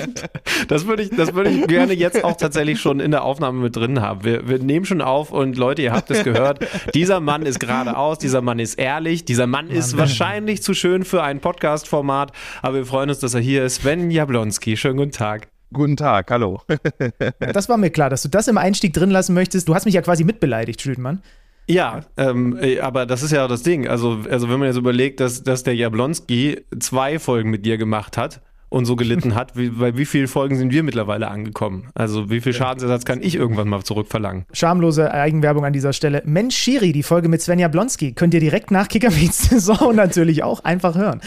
das 0.68 0.86
würde 0.86 1.02
ich, 1.02 1.10
das 1.10 1.28
ich 1.28 1.66
gerne 1.66 1.92
jetzt 1.92 2.24
auch 2.24 2.36
tatsächlich 2.36 2.80
schon 2.80 3.00
in 3.00 3.10
der 3.10 3.22
Aufnahme 3.22 3.60
mit 3.60 3.76
drin 3.76 4.00
haben. 4.00 4.24
Wir, 4.24 4.48
wir 4.48 4.58
nehmen 4.58 4.86
schon 4.86 5.02
auf 5.02 5.30
und 5.30 5.58
Leute, 5.58 5.82
ihr 5.82 5.92
habt 5.92 6.10
es 6.10 6.24
gehört. 6.24 6.66
dieser 6.94 7.20
Mann 7.20 7.42
ist 7.42 7.60
geradeaus, 7.60 8.18
dieser 8.18 8.40
Mann 8.40 8.60
ist 8.60 8.78
ehrlich, 8.78 9.26
dieser 9.26 9.46
Mann 9.46 9.68
ist 9.68 9.92
Mann. 9.92 10.00
wahrscheinlich 10.00 10.62
zu 10.62 10.72
schön 10.72 11.04
für 11.04 11.22
ein 11.22 11.40
Podcast-Format, 11.40 12.32
aber 12.62 12.76
wir 12.76 12.86
freuen 12.86 13.10
uns, 13.10 13.18
dass 13.18 13.34
er 13.34 13.40
hier 13.40 13.64
ist. 13.64 13.82
Sven 13.82 14.10
Jablonski, 14.10 14.78
schönen 14.78 14.96
guten 14.96 15.12
Tag. 15.12 15.48
Guten 15.72 15.96
Tag, 15.96 16.30
hallo. 16.30 16.60
ja, 16.68 17.52
das 17.52 17.68
war 17.68 17.76
mir 17.76 17.90
klar, 17.90 18.10
dass 18.10 18.22
du 18.22 18.28
das 18.28 18.48
im 18.48 18.58
Einstieg 18.58 18.92
drin 18.92 19.10
lassen 19.10 19.34
möchtest. 19.34 19.68
Du 19.68 19.74
hast 19.74 19.84
mich 19.84 19.94
ja 19.94 20.02
quasi 20.02 20.24
mitbeleidigt, 20.24 20.80
Schütmann. 20.80 21.22
Ja, 21.68 22.00
ähm, 22.16 22.58
äh, 22.60 22.80
aber 22.80 23.06
das 23.06 23.22
ist 23.22 23.30
ja 23.30 23.46
das 23.46 23.62
Ding. 23.62 23.86
Also, 23.86 24.24
also 24.28 24.48
wenn 24.48 24.58
man 24.58 24.66
jetzt 24.66 24.78
überlegt, 24.78 25.20
dass, 25.20 25.44
dass 25.44 25.62
der 25.62 25.76
Jablonski 25.76 26.64
zwei 26.80 27.20
Folgen 27.20 27.50
mit 27.50 27.64
dir 27.64 27.78
gemacht 27.78 28.16
hat 28.16 28.40
und 28.70 28.86
so 28.86 28.96
gelitten 28.96 29.34
hat, 29.34 29.56
wie, 29.56 29.68
bei 29.68 29.96
wie 29.96 30.06
vielen 30.06 30.28
Folgen 30.28 30.56
sind 30.56 30.72
wir 30.72 30.82
mittlerweile 30.82 31.28
angekommen? 31.28 31.88
Also 31.94 32.30
wie 32.30 32.40
viel 32.40 32.54
Schadensersatz 32.54 33.04
kann 33.04 33.20
ich 33.20 33.34
irgendwann 33.34 33.68
mal 33.68 33.82
zurückverlangen? 33.82 34.46
Schamlose 34.52 35.12
Eigenwerbung 35.12 35.64
an 35.64 35.72
dieser 35.72 35.92
Stelle. 35.92 36.22
Mensch, 36.24 36.56
Schiri, 36.56 36.92
die 36.92 37.02
Folge 37.02 37.28
mit 37.28 37.42
Svenja 37.42 37.68
Blonski, 37.68 38.12
könnt 38.12 38.32
ihr 38.32 38.40
direkt 38.40 38.70
nach 38.70 38.88
Kicker 38.88 39.10
Saison 39.32 39.94
natürlich 39.94 40.44
auch 40.44 40.64
einfach 40.64 40.94
hören. 40.94 41.20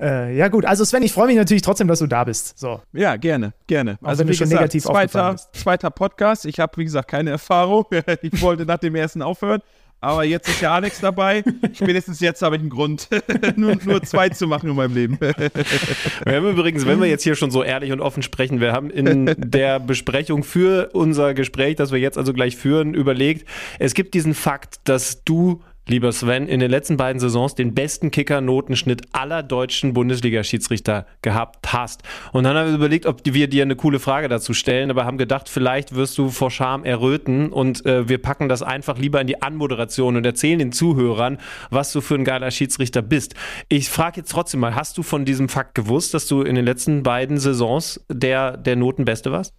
Äh, 0.00 0.36
ja 0.36 0.48
gut, 0.48 0.64
also 0.64 0.84
Sven, 0.84 1.02
ich 1.02 1.12
freue 1.12 1.26
mich 1.26 1.36
natürlich 1.36 1.62
trotzdem, 1.62 1.88
dass 1.88 1.98
du 1.98 2.06
da 2.06 2.24
bist. 2.24 2.58
So. 2.58 2.80
Ja, 2.92 3.16
gerne, 3.16 3.52
gerne. 3.66 3.98
Auch 4.02 4.08
also 4.08 4.20
wenn 4.20 4.28
du 4.28 4.34
schon 4.34 4.46
gesagt, 4.48 4.60
negativ 4.60 4.84
zweiter, 4.84 5.36
zweiter 5.52 5.90
Podcast. 5.90 6.46
Ich 6.46 6.58
habe, 6.58 6.76
wie 6.76 6.84
gesagt, 6.84 7.08
keine 7.08 7.30
Erfahrung. 7.30 7.84
ich 8.22 8.40
wollte 8.40 8.64
nach 8.64 8.78
dem 8.78 8.94
ersten 8.94 9.22
aufhören. 9.22 9.60
Aber 10.00 10.22
jetzt 10.24 10.48
ist 10.48 10.60
ja 10.60 10.74
Alex 10.74 11.00
dabei. 11.00 11.42
Spätestens 11.72 12.20
jetzt 12.20 12.40
habe 12.42 12.56
ich 12.56 12.60
einen 12.60 12.70
Grund, 12.70 13.08
nur, 13.56 13.76
nur 13.84 14.02
zwei 14.02 14.28
zu 14.28 14.46
machen 14.46 14.70
in 14.70 14.76
meinem 14.76 14.94
Leben. 14.94 15.18
wir 15.20 16.36
haben 16.36 16.50
übrigens, 16.50 16.86
wenn 16.86 17.00
wir 17.00 17.08
jetzt 17.08 17.24
hier 17.24 17.34
schon 17.34 17.50
so 17.50 17.64
ehrlich 17.64 17.90
und 17.90 18.00
offen 18.00 18.22
sprechen, 18.22 18.60
wir 18.60 18.72
haben 18.72 18.90
in 18.90 19.34
der 19.36 19.80
Besprechung 19.80 20.44
für 20.44 20.90
unser 20.92 21.34
Gespräch, 21.34 21.76
das 21.76 21.90
wir 21.90 21.98
jetzt 21.98 22.16
also 22.16 22.32
gleich 22.32 22.56
führen, 22.56 22.94
überlegt, 22.94 23.48
es 23.78 23.94
gibt 23.94 24.14
diesen 24.14 24.34
Fakt, 24.34 24.76
dass 24.84 25.24
du 25.24 25.62
lieber 25.90 26.12
Sven, 26.12 26.48
in 26.48 26.60
den 26.60 26.70
letzten 26.70 26.96
beiden 26.96 27.20
Saisons 27.20 27.54
den 27.54 27.74
besten 27.74 28.10
Kicker-Notenschnitt 28.10 29.02
aller 29.12 29.42
deutschen 29.42 29.92
Bundesliga-Schiedsrichter 29.92 31.06
gehabt 31.22 31.72
hast. 31.72 32.02
Und 32.32 32.44
dann 32.44 32.56
haben 32.56 32.68
wir 32.68 32.74
überlegt, 32.74 33.06
ob 33.06 33.20
wir 33.24 33.48
dir 33.48 33.62
eine 33.62 33.76
coole 33.76 33.98
Frage 33.98 34.28
dazu 34.28 34.54
stellen, 34.54 34.90
aber 34.90 35.04
haben 35.04 35.18
gedacht, 35.18 35.48
vielleicht 35.48 35.94
wirst 35.94 36.18
du 36.18 36.30
vor 36.30 36.50
Scham 36.50 36.84
erröten 36.84 37.52
und 37.52 37.84
äh, 37.86 38.08
wir 38.08 38.18
packen 38.18 38.48
das 38.48 38.62
einfach 38.62 38.98
lieber 38.98 39.20
in 39.20 39.26
die 39.26 39.42
Anmoderation 39.42 40.16
und 40.16 40.24
erzählen 40.24 40.58
den 40.58 40.72
Zuhörern, 40.72 41.38
was 41.70 41.92
du 41.92 42.00
für 42.00 42.14
ein 42.14 42.24
geiler 42.24 42.50
Schiedsrichter 42.50 43.02
bist. 43.02 43.34
Ich 43.68 43.88
frage 43.88 44.20
jetzt 44.20 44.30
trotzdem 44.30 44.60
mal, 44.60 44.74
hast 44.74 44.98
du 44.98 45.02
von 45.02 45.24
diesem 45.24 45.48
Fakt 45.48 45.74
gewusst, 45.74 46.14
dass 46.14 46.26
du 46.26 46.42
in 46.42 46.54
den 46.54 46.64
letzten 46.64 47.02
beiden 47.02 47.38
Saisons 47.38 48.04
der, 48.08 48.56
der 48.56 48.76
Notenbeste 48.76 49.32
warst? 49.32 49.54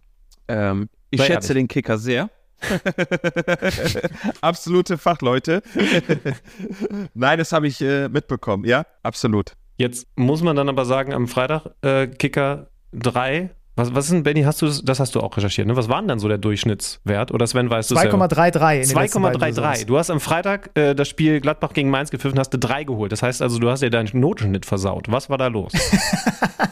Ähm, 0.47 0.89
ich 1.11 1.19
Sei 1.19 1.27
schätze 1.27 1.53
ehrlich. 1.53 1.63
den 1.63 1.67
Kicker 1.67 1.97
sehr. 1.97 2.29
Absolute 4.41 4.97
Fachleute. 4.97 5.61
Nein, 7.13 7.37
das 7.37 7.51
habe 7.51 7.67
ich 7.67 7.81
äh, 7.81 8.09
mitbekommen, 8.09 8.65
ja, 8.65 8.85
absolut. 9.03 9.53
Jetzt 9.77 10.07
muss 10.17 10.43
man 10.43 10.55
dann 10.55 10.67
aber 10.67 10.85
sagen, 10.85 11.13
am 11.13 11.27
Freitag 11.27 11.67
äh, 11.81 12.07
Kicker 12.07 12.67
3. 12.93 13.49
Was, 13.77 13.95
was 13.95 14.05
ist 14.05 14.11
denn, 14.11 14.23
Benny, 14.23 14.41
hast 14.41 14.61
du 14.61 14.65
das, 14.65 14.83
das 14.83 14.99
hast 14.99 15.15
du 15.15 15.21
auch 15.21 15.37
recherchiert, 15.37 15.65
ne? 15.65 15.75
Was 15.77 15.87
war 15.87 16.01
denn 16.01 16.09
dann 16.09 16.19
so 16.19 16.27
der 16.27 16.37
Durchschnittswert? 16.37 17.31
Oder 17.31 17.47
Sven, 17.47 17.69
weißt 17.69 17.91
du 17.91 17.95
2,33. 17.95 18.93
2,33. 18.93 19.85
Du 19.85 19.97
hast 19.97 20.09
am 20.09 20.19
Freitag 20.19 20.71
äh, 20.77 20.93
das 20.93 21.07
Spiel 21.07 21.39
Gladbach 21.39 21.71
gegen 21.71 21.89
Mainz 21.89 22.11
gepfiffen, 22.11 22.37
hast 22.37 22.49
du 22.49 22.59
3 22.59 22.83
geholt. 22.83 23.13
Das 23.13 23.23
heißt 23.23 23.41
also, 23.41 23.57
du 23.57 23.69
hast 23.69 23.81
dir 23.81 23.89
deinen 23.89 24.09
Notenschnitt 24.19 24.65
versaut. 24.65 25.09
Was 25.09 25.29
war 25.29 25.37
da 25.37 25.47
los? 25.47 25.71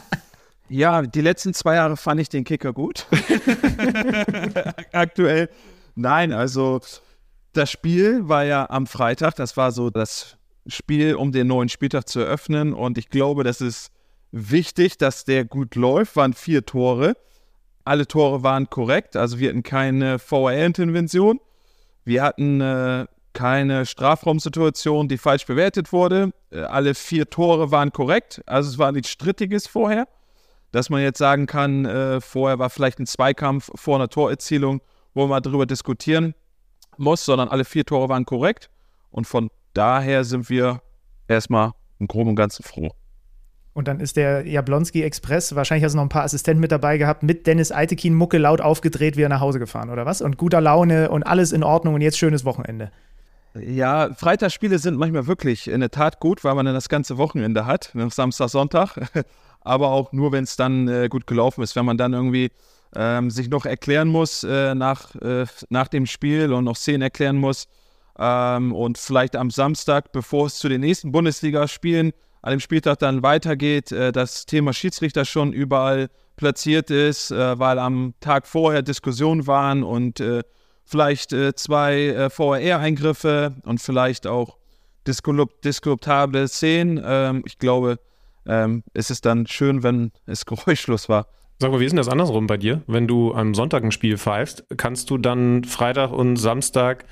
ja, 0.68 1.00
die 1.00 1.22
letzten 1.22 1.54
zwei 1.54 1.76
Jahre 1.76 1.96
fand 1.96 2.20
ich 2.20 2.28
den 2.28 2.44
Kicker 2.44 2.74
gut. 2.74 3.06
Aktuell 4.92 5.48
Nein, 6.00 6.32
also 6.32 6.80
das 7.52 7.72
Spiel 7.72 8.28
war 8.28 8.44
ja 8.44 8.70
am 8.70 8.86
Freitag, 8.86 9.34
das 9.34 9.56
war 9.56 9.72
so 9.72 9.90
das 9.90 10.36
Spiel, 10.68 11.16
um 11.16 11.32
den 11.32 11.48
neuen 11.48 11.68
Spieltag 11.68 12.08
zu 12.08 12.20
eröffnen. 12.20 12.72
Und 12.72 12.98
ich 12.98 13.08
glaube, 13.08 13.42
das 13.42 13.60
ist 13.60 13.90
wichtig, 14.30 14.96
dass 14.98 15.24
der 15.24 15.44
gut 15.44 15.74
läuft. 15.74 16.14
Waren 16.14 16.34
vier 16.34 16.64
Tore. 16.64 17.16
Alle 17.84 18.06
Tore 18.06 18.44
waren 18.44 18.70
korrekt, 18.70 19.16
also 19.16 19.40
wir 19.40 19.48
hatten 19.48 19.64
keine 19.64 20.18
VAR-Intervention. 20.20 21.40
Wir 22.04 22.22
hatten 22.22 22.60
äh, 22.60 23.06
keine 23.32 23.84
Strafraumsituation, 23.84 25.08
die 25.08 25.18
falsch 25.18 25.46
bewertet 25.46 25.92
wurde. 25.92 26.30
Äh, 26.52 26.60
alle 26.60 26.94
vier 26.94 27.28
Tore 27.28 27.72
waren 27.72 27.90
korrekt. 27.90 28.40
Also 28.46 28.70
es 28.70 28.78
war 28.78 28.92
nichts 28.92 29.10
Strittiges 29.10 29.66
vorher. 29.66 30.06
Dass 30.70 30.90
man 30.90 31.02
jetzt 31.02 31.18
sagen 31.18 31.46
kann, 31.46 31.86
äh, 31.86 32.20
vorher 32.20 32.60
war 32.60 32.70
vielleicht 32.70 33.00
ein 33.00 33.06
Zweikampf 33.06 33.70
vor 33.74 33.96
einer 33.96 34.08
Torerzielung, 34.08 34.80
wo 35.14 35.26
man 35.26 35.42
darüber 35.42 35.66
diskutieren 35.66 36.34
muss, 36.96 37.24
sondern 37.24 37.48
alle 37.48 37.64
vier 37.64 37.84
Tore 37.84 38.08
waren 38.08 38.24
korrekt. 38.24 38.70
Und 39.10 39.26
von 39.26 39.50
daher 39.74 40.24
sind 40.24 40.48
wir 40.50 40.80
erstmal 41.28 41.72
im 41.98 42.06
Groben 42.06 42.30
und 42.30 42.36
Ganzen 42.36 42.62
froh. 42.62 42.90
Und 43.72 43.86
dann 43.86 44.00
ist 44.00 44.16
der 44.16 44.44
Jablonski 44.44 45.02
Express, 45.02 45.54
wahrscheinlich 45.54 45.84
hast 45.84 45.92
du 45.92 45.98
noch 45.98 46.04
ein 46.04 46.08
paar 46.08 46.24
Assistenten 46.24 46.60
mit 46.60 46.72
dabei 46.72 46.98
gehabt, 46.98 47.22
mit 47.22 47.46
Dennis 47.46 47.70
Eitekin 47.70 48.12
Mucke 48.12 48.38
laut 48.38 48.60
aufgedreht, 48.60 49.16
wie 49.16 49.22
er 49.22 49.28
nach 49.28 49.40
Hause 49.40 49.60
gefahren, 49.60 49.88
oder 49.90 50.04
was? 50.04 50.20
Und 50.20 50.36
guter 50.36 50.60
Laune 50.60 51.10
und 51.10 51.22
alles 51.22 51.52
in 51.52 51.62
Ordnung 51.62 51.94
und 51.94 52.00
jetzt 52.00 52.18
schönes 52.18 52.44
Wochenende. 52.44 52.90
Ja, 53.54 54.12
Freitagsspiele 54.14 54.78
sind 54.78 54.98
manchmal 54.98 55.26
wirklich 55.26 55.68
in 55.68 55.80
der 55.80 55.90
Tat 55.90 56.18
gut, 56.18 56.42
weil 56.44 56.54
man 56.54 56.66
dann 56.66 56.74
das 56.74 56.88
ganze 56.88 57.18
Wochenende 57.18 57.66
hat, 57.66 57.94
ne, 57.94 58.08
Samstag, 58.10 58.48
Sonntag. 58.48 58.96
Aber 59.60 59.90
auch 59.90 60.12
nur, 60.12 60.32
wenn 60.32 60.44
es 60.44 60.56
dann 60.56 60.88
äh, 60.88 61.08
gut 61.08 61.26
gelaufen 61.26 61.62
ist, 61.62 61.76
wenn 61.76 61.84
man 61.84 61.96
dann 61.96 62.14
irgendwie 62.14 62.50
ähm, 62.94 63.30
sich 63.30 63.48
noch 63.48 63.66
erklären 63.66 64.08
muss 64.08 64.44
äh, 64.44 64.74
nach, 64.74 65.14
äh, 65.16 65.46
nach 65.68 65.88
dem 65.88 66.06
Spiel 66.06 66.52
und 66.52 66.64
noch 66.64 66.76
Szenen 66.76 67.02
erklären 67.02 67.36
muss. 67.36 67.68
Ähm, 68.18 68.74
und 68.74 68.98
vielleicht 68.98 69.36
am 69.36 69.50
Samstag, 69.50 70.12
bevor 70.12 70.46
es 70.46 70.58
zu 70.58 70.68
den 70.68 70.80
nächsten 70.80 71.12
Bundesligaspielen 71.12 72.12
an 72.42 72.50
dem 72.50 72.60
Spieltag 72.60 72.98
dann 72.98 73.22
weitergeht, 73.22 73.92
äh, 73.92 74.12
das 74.12 74.46
Thema 74.46 74.72
Schiedsrichter 74.72 75.24
schon 75.24 75.52
überall 75.52 76.08
platziert 76.36 76.90
ist, 76.90 77.30
äh, 77.30 77.58
weil 77.58 77.78
am 77.78 78.14
Tag 78.20 78.46
vorher 78.46 78.82
Diskussionen 78.82 79.46
waren 79.46 79.82
und 79.82 80.20
äh, 80.20 80.42
vielleicht 80.84 81.32
äh, 81.32 81.54
zwei 81.54 82.30
VAR-Eingriffe 82.34 83.56
und 83.64 83.80
vielleicht 83.80 84.26
auch 84.26 84.56
diskutable 85.06 86.48
Szenen. 86.48 87.00
Ähm, 87.04 87.42
ich 87.46 87.58
glaube, 87.58 87.98
ähm, 88.46 88.82
es 88.94 89.10
ist 89.10 89.26
dann 89.26 89.46
schön, 89.46 89.82
wenn 89.82 90.12
es 90.26 90.46
geräuschlos 90.46 91.08
war. 91.08 91.26
Sag 91.60 91.72
mal, 91.72 91.80
wie 91.80 91.84
ist 91.84 91.90
denn 91.90 91.96
das 91.96 92.08
andersrum 92.08 92.46
bei 92.46 92.56
dir? 92.56 92.82
Wenn 92.86 93.08
du 93.08 93.34
am 93.34 93.52
Sonntag 93.52 93.82
ein 93.82 93.90
Spiel 93.90 94.16
pfeifst, 94.16 94.64
kannst 94.76 95.10
du 95.10 95.18
dann 95.18 95.64
Freitag 95.64 96.12
und 96.12 96.36
Samstag 96.36 97.04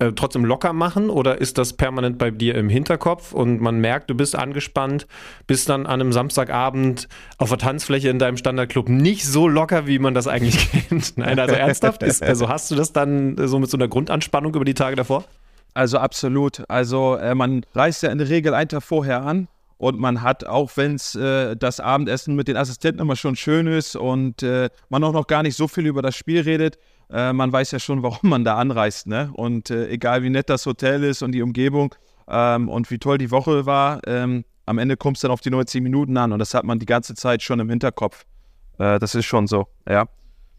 äh, 0.00 0.12
trotzdem 0.12 0.44
locker 0.44 0.74
machen 0.74 1.08
oder 1.08 1.40
ist 1.40 1.56
das 1.56 1.72
permanent 1.72 2.18
bei 2.18 2.30
dir 2.30 2.56
im 2.56 2.68
Hinterkopf 2.68 3.32
und 3.32 3.62
man 3.62 3.80
merkt, 3.80 4.10
du 4.10 4.14
bist 4.14 4.36
angespannt, 4.36 5.06
bist 5.46 5.70
dann 5.70 5.86
an 5.86 6.02
einem 6.02 6.12
Samstagabend 6.12 7.08
auf 7.38 7.48
der 7.48 7.58
Tanzfläche 7.58 8.10
in 8.10 8.18
deinem 8.18 8.36
Standardclub 8.36 8.90
nicht 8.90 9.24
so 9.24 9.48
locker, 9.48 9.86
wie 9.86 9.98
man 9.98 10.12
das 10.12 10.26
eigentlich 10.26 10.70
kennt? 10.88 11.16
Nein, 11.16 11.38
also 11.38 11.54
ernsthaft? 11.54 12.02
Ist, 12.02 12.22
also 12.22 12.50
hast 12.50 12.70
du 12.70 12.74
das 12.74 12.92
dann 12.92 13.36
so 13.48 13.58
mit 13.58 13.70
so 13.70 13.78
einer 13.78 13.88
Grundanspannung 13.88 14.54
über 14.54 14.66
die 14.66 14.74
Tage 14.74 14.96
davor? 14.96 15.24
Also 15.72 15.96
absolut. 15.96 16.64
Also 16.68 17.16
äh, 17.16 17.34
man 17.34 17.64
reist 17.74 18.02
ja 18.02 18.10
in 18.10 18.18
der 18.18 18.28
Regel 18.28 18.52
einen 18.52 18.68
Tag 18.68 18.82
vorher 18.82 19.22
an 19.22 19.48
und 19.80 19.98
man 19.98 20.20
hat, 20.20 20.44
auch 20.44 20.70
wenn 20.76 20.96
es 20.96 21.14
äh, 21.14 21.56
das 21.56 21.80
Abendessen 21.80 22.36
mit 22.36 22.48
den 22.48 22.58
Assistenten 22.58 23.00
immer 23.00 23.16
schon 23.16 23.34
schön 23.34 23.66
ist 23.66 23.96
und 23.96 24.42
äh, 24.42 24.68
man 24.90 25.02
auch 25.02 25.14
noch 25.14 25.26
gar 25.26 25.42
nicht 25.42 25.56
so 25.56 25.68
viel 25.68 25.86
über 25.86 26.02
das 26.02 26.14
Spiel 26.14 26.42
redet, 26.42 26.76
äh, 27.08 27.32
man 27.32 27.50
weiß 27.50 27.70
ja 27.70 27.78
schon, 27.78 28.02
warum 28.02 28.28
man 28.28 28.44
da 28.44 28.56
anreist. 28.56 29.06
Ne? 29.06 29.30
Und 29.32 29.70
äh, 29.70 29.88
egal 29.88 30.22
wie 30.22 30.28
nett 30.28 30.50
das 30.50 30.66
Hotel 30.66 31.02
ist 31.02 31.22
und 31.22 31.32
die 31.32 31.40
Umgebung 31.40 31.94
ähm, 32.28 32.68
und 32.68 32.90
wie 32.90 32.98
toll 32.98 33.16
die 33.16 33.30
Woche 33.30 33.64
war, 33.64 34.06
ähm, 34.06 34.44
am 34.66 34.76
Ende 34.76 34.98
kommt 34.98 35.16
es 35.16 35.22
dann 35.22 35.30
auf 35.30 35.40
die 35.40 35.48
90 35.48 35.82
Minuten 35.82 36.14
an 36.18 36.32
und 36.32 36.40
das 36.40 36.52
hat 36.52 36.64
man 36.64 36.78
die 36.78 36.84
ganze 36.84 37.14
Zeit 37.14 37.42
schon 37.42 37.58
im 37.58 37.70
Hinterkopf. 37.70 38.26
Äh, 38.76 38.98
das 38.98 39.14
ist 39.14 39.24
schon 39.24 39.46
so, 39.46 39.66
ja. 39.88 40.04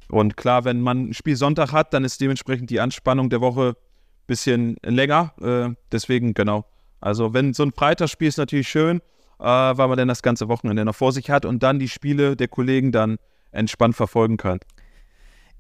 Und 0.10 0.36
klar, 0.36 0.66
wenn 0.66 0.82
man 0.82 1.10
ein 1.10 1.14
Spiel 1.14 1.36
Sonntag 1.36 1.74
hat, 1.74 1.94
dann 1.94 2.04
ist 2.04 2.20
dementsprechend 2.22 2.72
die 2.72 2.80
Anspannung 2.80 3.30
der 3.30 3.40
Woche 3.40 3.76
ein 3.78 4.26
bisschen 4.26 4.78
länger. 4.84 5.32
Äh, 5.40 5.76
deswegen, 5.92 6.34
genau. 6.34 6.66
Also, 7.02 7.34
wenn 7.34 7.54
so 7.54 7.64
ein 7.64 7.72
Freitagsspiel 7.72 8.28
ist 8.28 8.38
natürlich 8.38 8.70
schön, 8.70 9.02
äh, 9.40 9.44
weil 9.44 9.88
man 9.88 9.98
dann 9.98 10.08
das 10.08 10.22
ganze 10.22 10.48
Wochenende 10.48 10.86
noch 10.86 10.96
vor 10.96 11.12
sich 11.12 11.30
hat 11.30 11.46
und 11.46 11.64
dann 11.64 11.80
die 11.80 11.90
Spiele 11.90 12.36
der 12.36 12.48
Kollegen 12.48 12.92
dann 12.92 13.18
entspannt 13.52 13.96
verfolgen 13.96 14.38
kann. 14.38 14.60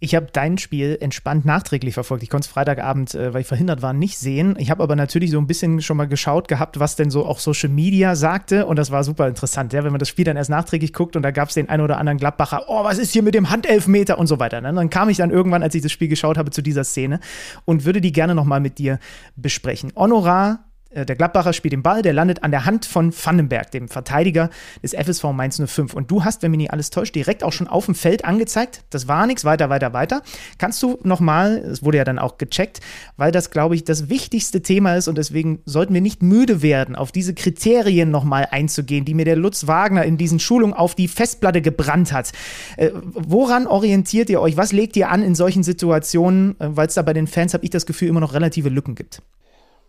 Ich 0.03 0.15
habe 0.15 0.27
dein 0.33 0.57
Spiel 0.57 0.97
entspannt 0.99 1.45
nachträglich 1.45 1.93
verfolgt. 1.93 2.23
Ich 2.23 2.29
konnte 2.31 2.47
es 2.47 2.51
Freitagabend, 2.51 3.13
äh, 3.13 3.35
weil 3.35 3.41
ich 3.41 3.47
verhindert 3.47 3.83
war, 3.83 3.93
nicht 3.93 4.17
sehen. 4.17 4.55
Ich 4.57 4.71
habe 4.71 4.81
aber 4.81 4.95
natürlich 4.95 5.29
so 5.29 5.37
ein 5.37 5.45
bisschen 5.45 5.79
schon 5.83 5.95
mal 5.95 6.07
geschaut 6.07 6.47
gehabt, 6.47 6.79
was 6.79 6.95
denn 6.95 7.11
so 7.11 7.23
auch 7.23 7.37
Social 7.37 7.69
Media 7.69 8.15
sagte. 8.15 8.65
Und 8.65 8.77
das 8.77 8.89
war 8.89 9.03
super 9.03 9.27
interessant, 9.27 9.73
ja, 9.73 9.83
wenn 9.83 9.91
man 9.91 9.99
das 9.99 10.09
Spiel 10.09 10.25
dann 10.25 10.37
erst 10.37 10.49
nachträglich 10.49 10.93
guckt 10.93 11.15
und 11.15 11.21
da 11.21 11.29
gab 11.29 11.49
es 11.49 11.53
den 11.53 11.69
einen 11.69 11.83
oder 11.83 11.99
anderen 11.99 12.17
Gladbacher, 12.17 12.63
oh, 12.67 12.83
was 12.83 12.97
ist 12.97 13.13
hier 13.13 13.21
mit 13.21 13.35
dem 13.35 13.51
Handelfmeter 13.51 14.17
und 14.17 14.25
so 14.25 14.39
weiter. 14.39 14.59
Ne? 14.59 14.73
Dann 14.73 14.89
kam 14.89 15.07
ich 15.09 15.17
dann 15.17 15.29
irgendwann, 15.29 15.61
als 15.61 15.75
ich 15.75 15.83
das 15.83 15.91
Spiel 15.91 16.07
geschaut 16.07 16.39
habe, 16.39 16.49
zu 16.49 16.63
dieser 16.63 16.83
Szene 16.83 17.19
und 17.65 17.85
würde 17.85 18.01
die 18.01 18.11
gerne 18.11 18.33
nochmal 18.33 18.59
mit 18.59 18.79
dir 18.79 18.97
besprechen. 19.35 19.93
Honorar 19.95 20.70
der 20.93 21.15
Gladbacher 21.15 21.53
spielt 21.53 21.71
den 21.71 21.83
Ball, 21.83 22.01
der 22.01 22.13
landet 22.13 22.43
an 22.43 22.51
der 22.51 22.65
Hand 22.65 22.85
von 22.85 23.13
Vandenberg, 23.13 23.71
dem 23.71 23.87
Verteidiger 23.87 24.49
des 24.83 24.93
FSV 24.93 25.23
Mainz 25.31 25.61
05. 25.63 25.93
Und 25.93 26.11
du 26.11 26.23
hast, 26.23 26.41
wenn 26.41 26.51
mich 26.51 26.57
nicht 26.57 26.71
alles 26.71 26.89
täuscht, 26.89 27.15
direkt 27.15 27.43
auch 27.43 27.53
schon 27.53 27.67
auf 27.67 27.85
dem 27.85 27.95
Feld 27.95 28.25
angezeigt. 28.25 28.83
Das 28.89 29.07
war 29.07 29.25
nichts, 29.25 29.45
weiter, 29.45 29.69
weiter, 29.69 29.93
weiter. 29.93 30.21
Kannst 30.57 30.83
du 30.83 30.99
nochmal, 31.03 31.57
es 31.57 31.83
wurde 31.83 31.97
ja 31.97 32.03
dann 32.03 32.19
auch 32.19 32.37
gecheckt, 32.37 32.81
weil 33.15 33.31
das, 33.31 33.51
glaube 33.51 33.75
ich, 33.75 33.85
das 33.85 34.09
wichtigste 34.09 34.61
Thema 34.61 34.95
ist 34.95 35.07
und 35.07 35.17
deswegen 35.17 35.59
sollten 35.65 35.93
wir 35.93 36.01
nicht 36.01 36.21
müde 36.21 36.61
werden, 36.61 36.95
auf 36.95 37.11
diese 37.11 37.33
Kriterien 37.33 38.11
nochmal 38.11 38.47
einzugehen, 38.51 39.05
die 39.05 39.13
mir 39.13 39.25
der 39.25 39.35
Lutz 39.37 39.67
Wagner 39.67 40.03
in 40.03 40.17
diesen 40.17 40.39
Schulungen 40.39 40.73
auf 40.73 40.95
die 40.95 41.07
Festplatte 41.07 41.61
gebrannt 41.61 42.11
hat. 42.11 42.31
Äh, 42.77 42.91
woran 42.93 43.67
orientiert 43.67 44.29
ihr 44.29 44.41
euch? 44.41 44.57
Was 44.57 44.71
legt 44.71 44.97
ihr 44.97 45.09
an 45.09 45.23
in 45.23 45.35
solchen 45.35 45.63
Situationen? 45.63 46.59
Äh, 46.59 46.69
weil 46.75 46.87
es 46.87 46.95
da 46.95 47.01
bei 47.01 47.13
den 47.13 47.27
Fans, 47.27 47.53
habe 47.53 47.63
ich 47.63 47.69
das 47.69 47.85
Gefühl, 47.85 48.09
immer 48.09 48.19
noch 48.19 48.33
relative 48.33 48.69
Lücken 48.69 48.95
gibt. 48.95 49.21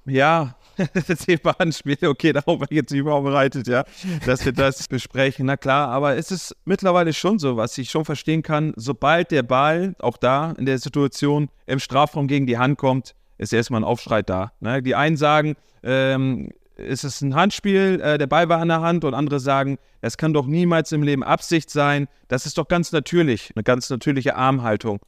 Ja, 0.05 0.57
Thema 1.27 1.55
Anspiel, 1.59 1.99
okay, 2.07 2.33
darauf 2.33 2.61
war 2.61 2.67
ich 2.71 2.77
jetzt 2.77 2.91
nicht 2.91 3.03
vorbereitet, 3.03 3.67
ja, 3.67 3.85
dass 4.27 4.45
wir 4.45 4.53
das 4.53 4.89
besprechen. 4.89 5.47
Na 5.47 5.57
klar, 5.57 5.89
aber 5.89 6.17
es 6.17 6.31
ist 6.31 6.57
mittlerweile 6.65 7.13
schon 7.13 7.39
so, 7.39 7.57
was 7.57 7.77
ich 7.79 7.91
schon 7.91 8.05
verstehen 8.05 8.43
kann, 8.43 8.73
sobald 8.77 9.31
der 9.31 9.43
Ball 9.43 9.95
auch 9.99 10.17
da 10.17 10.53
in 10.53 10.67
der 10.67 10.79
Situation 10.79 11.49
im 11.67 11.79
Strafraum 11.79 12.27
gegen 12.27 12.47
die 12.47 12.59
Hand 12.59 12.79
kommt, 12.79 13.15
ist 13.39 13.53
erstmal 13.53 13.81
ein 13.81 13.85
Aufschrei 13.85 14.23
da. 14.23 14.53
Ne? 14.61 14.83
Die 14.83 14.95
einen 14.95 15.17
sagen, 15.17 15.57
ähm, 15.83 16.51
es 16.77 17.05
ist 17.05 17.21
ein 17.21 17.35
Handspiel, 17.35 18.01
äh, 18.03 18.19
der 18.19 18.27
Ball 18.27 18.49
war 18.49 18.61
an 18.61 18.69
der 18.69 18.81
Hand 18.81 19.05
und 19.05 19.15
andere 19.15 19.41
sagen, 19.41 19.79
es 20.01 20.17
kann 20.17 20.33
doch 20.33 20.47
niemals 20.47 20.93
im 20.93 21.03
Leben 21.03 21.23
Absicht 21.23 21.71
sein. 21.71 22.09
Das 22.29 22.47
ist 22.47 22.59
doch 22.59 22.69
ganz 22.69 22.93
natürlich, 22.93 23.53
eine 23.55 23.63
ganz 23.63 23.89
natürliche 23.91 24.37
Armhaltung. 24.37 25.01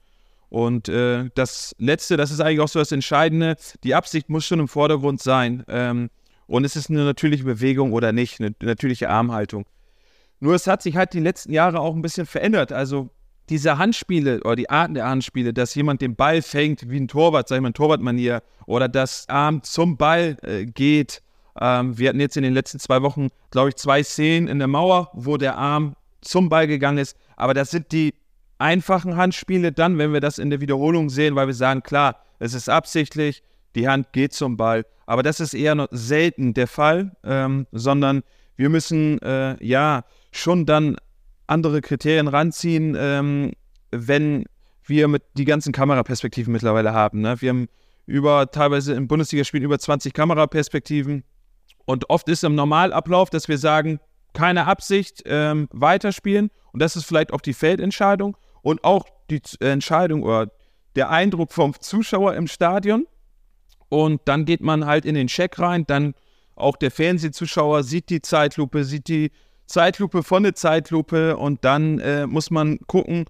Und 0.55 0.89
äh, 0.89 1.31
das 1.35 1.75
Letzte, 1.79 2.17
das 2.17 2.31
ist 2.31 2.39
eigentlich 2.39 2.61
auch 2.61 2.69
so 2.69 2.79
das 2.79 2.93
Entscheidende, 2.93 3.57
die 3.83 3.93
Absicht 3.93 4.29
muss 4.29 4.45
schon 4.45 4.61
im 4.61 4.69
Vordergrund 4.69 5.21
sein. 5.21 5.65
Ähm, 5.67 6.11
und 6.47 6.63
es 6.63 6.77
ist 6.77 6.91
eine 6.91 7.05
natürliche 7.05 7.43
Bewegung 7.43 7.93
oder 7.93 8.13
nicht, 8.13 8.39
eine 8.39 8.55
natürliche 8.63 9.11
Armhaltung. 9.11 9.67
Nur 10.39 10.55
es 10.55 10.69
hat 10.69 10.81
sich 10.81 10.95
halt 10.95 11.13
die 11.13 11.19
letzten 11.19 11.53
Jahre 11.53 11.81
auch 11.81 11.93
ein 11.97 12.03
bisschen 12.03 12.25
verändert. 12.25 12.71
Also 12.71 13.11
diese 13.49 13.79
Handspiele 13.79 14.45
oder 14.45 14.55
die 14.55 14.71
Arten 14.71 14.95
der 14.95 15.09
Handspiele, 15.09 15.53
dass 15.53 15.75
jemand 15.75 16.01
den 16.01 16.15
Ball 16.15 16.41
fängt 16.41 16.89
wie 16.89 17.01
ein 17.01 17.09
Torwart, 17.09 17.49
sag 17.49 17.57
ich 17.57 17.63
mal, 17.63 17.69
in 17.71 17.75
Torwartmanier, 17.75 18.41
oder 18.67 18.89
dass 18.89 19.29
Arm 19.29 19.61
zum 19.65 19.97
Ball 19.97 20.37
äh, 20.43 20.67
geht. 20.67 21.21
Ähm, 21.61 21.99
wir 21.99 22.11
hatten 22.11 22.21
jetzt 22.21 22.37
in 22.37 22.45
den 22.45 22.55
letzten 22.55 22.79
zwei 22.79 23.03
Wochen, 23.03 23.31
glaube 23.51 23.71
ich, 23.71 23.75
zwei 23.75 24.05
Szenen 24.05 24.47
in 24.47 24.61
der 24.61 24.69
Mauer, 24.69 25.11
wo 25.15 25.37
der 25.37 25.59
Arm 25.59 25.97
zum 26.21 26.49
Ball 26.49 26.69
gegangen 26.69 26.99
ist. 26.99 27.17
Aber 27.35 27.55
das 27.55 27.73
sind 27.73 27.91
die 27.91 28.15
einfachen 28.59 29.17
Handspiele 29.17 29.73
dann, 29.73 29.99
wenn 29.99 30.13
wir 30.13 30.21
das 30.21 30.39
in 30.39 30.51
der 30.51 30.61
Wiederholung 30.61 31.11
sehen, 31.11 31.35
weil 31.35 31.47
wir 31.47 31.55
sagen, 31.55 31.83
klar, 31.83 32.17
es 32.39 32.55
ist 32.55 32.69
absichtlich, 32.69 33.43
die 33.75 33.89
Hand 33.89 34.13
geht 34.13 34.33
zum 34.33 34.57
Ball. 34.57 34.87
Aber 35.07 35.23
das 35.23 35.41
ist 35.41 35.55
eher 35.55 35.89
selten 35.91 36.55
der 36.55 36.67
Fall, 36.67 37.13
ähm, 37.25 37.67
sondern 37.73 38.23
wir 38.57 38.69
müssen 38.69 39.21
äh, 39.23 39.63
ja 39.65 40.05
schon 40.33 40.67
dann 40.67 40.97
andere 41.47 41.81
Kriterien 41.81 42.29
ranziehen, 42.29 42.97
ähm, 42.99 43.53
wenn 43.91 44.45
wir 44.85 45.09
mit 45.09 45.23
die 45.37 45.45
ganzen 45.45 45.73
Kameraperspektiven 45.73 46.53
mittlerweile 46.53 46.93
haben. 46.93 47.21
Ne? 47.21 47.41
Wir 47.41 47.51
haben 47.51 47.69
über 48.07 48.51
teilweise 48.51 48.95
im 48.95 49.09
Bundesligaspiel 49.09 49.63
über 49.63 49.79
20 49.79 50.13
Kameraperspektiven 50.13 51.25
und 51.87 52.11
oft 52.11 52.29
ist 52.29 52.45
im 52.45 52.55
Normalablauf, 52.55 53.31
dass 53.31 53.49
wir 53.49 53.59
sagen, 53.59 53.99
keine 54.35 54.67
Absicht, 54.67 55.23
ähm, 55.25 55.69
weiterspielen 55.73 56.51
und 56.73 56.81
das 56.81 56.97
ist 56.97 57.07
vielleicht 57.07 57.33
auch 57.33 57.41
die 57.41 57.55
Feldentscheidung 57.55 58.37
und 58.63 58.85
auch 58.85 59.07
die 59.31 59.41
Entscheidung 59.61 60.23
oder 60.23 60.51
der 60.97 61.11
Eindruck 61.11 61.53
vom 61.53 61.79
Zuschauer 61.79 62.35
im 62.35 62.47
Stadion. 62.47 63.07
Und 63.89 64.23
dann 64.25 64.45
geht 64.45 64.61
man 64.61 64.87
halt 64.87 65.05
in 65.05 65.15
den 65.15 65.29
Check 65.29 65.59
rein, 65.59 65.87
dann 65.87 66.15
auch 66.57 66.77
der 66.77 66.91
Fernsehzuschauer 66.91 67.83
sieht 67.83 68.11
die 68.11 68.23
Zeitlupe, 68.23 68.85
sieht 68.85 69.09
die 69.09 69.31
Zeitlupe 69.67 70.23
von 70.23 70.43
der 70.43 70.55
Zeitlupe 70.55 71.37
und 71.37 71.65
dann 71.65 71.99
äh, 72.01 72.27
muss 72.27 72.51
man 72.51 72.79
gucken, 72.87 73.27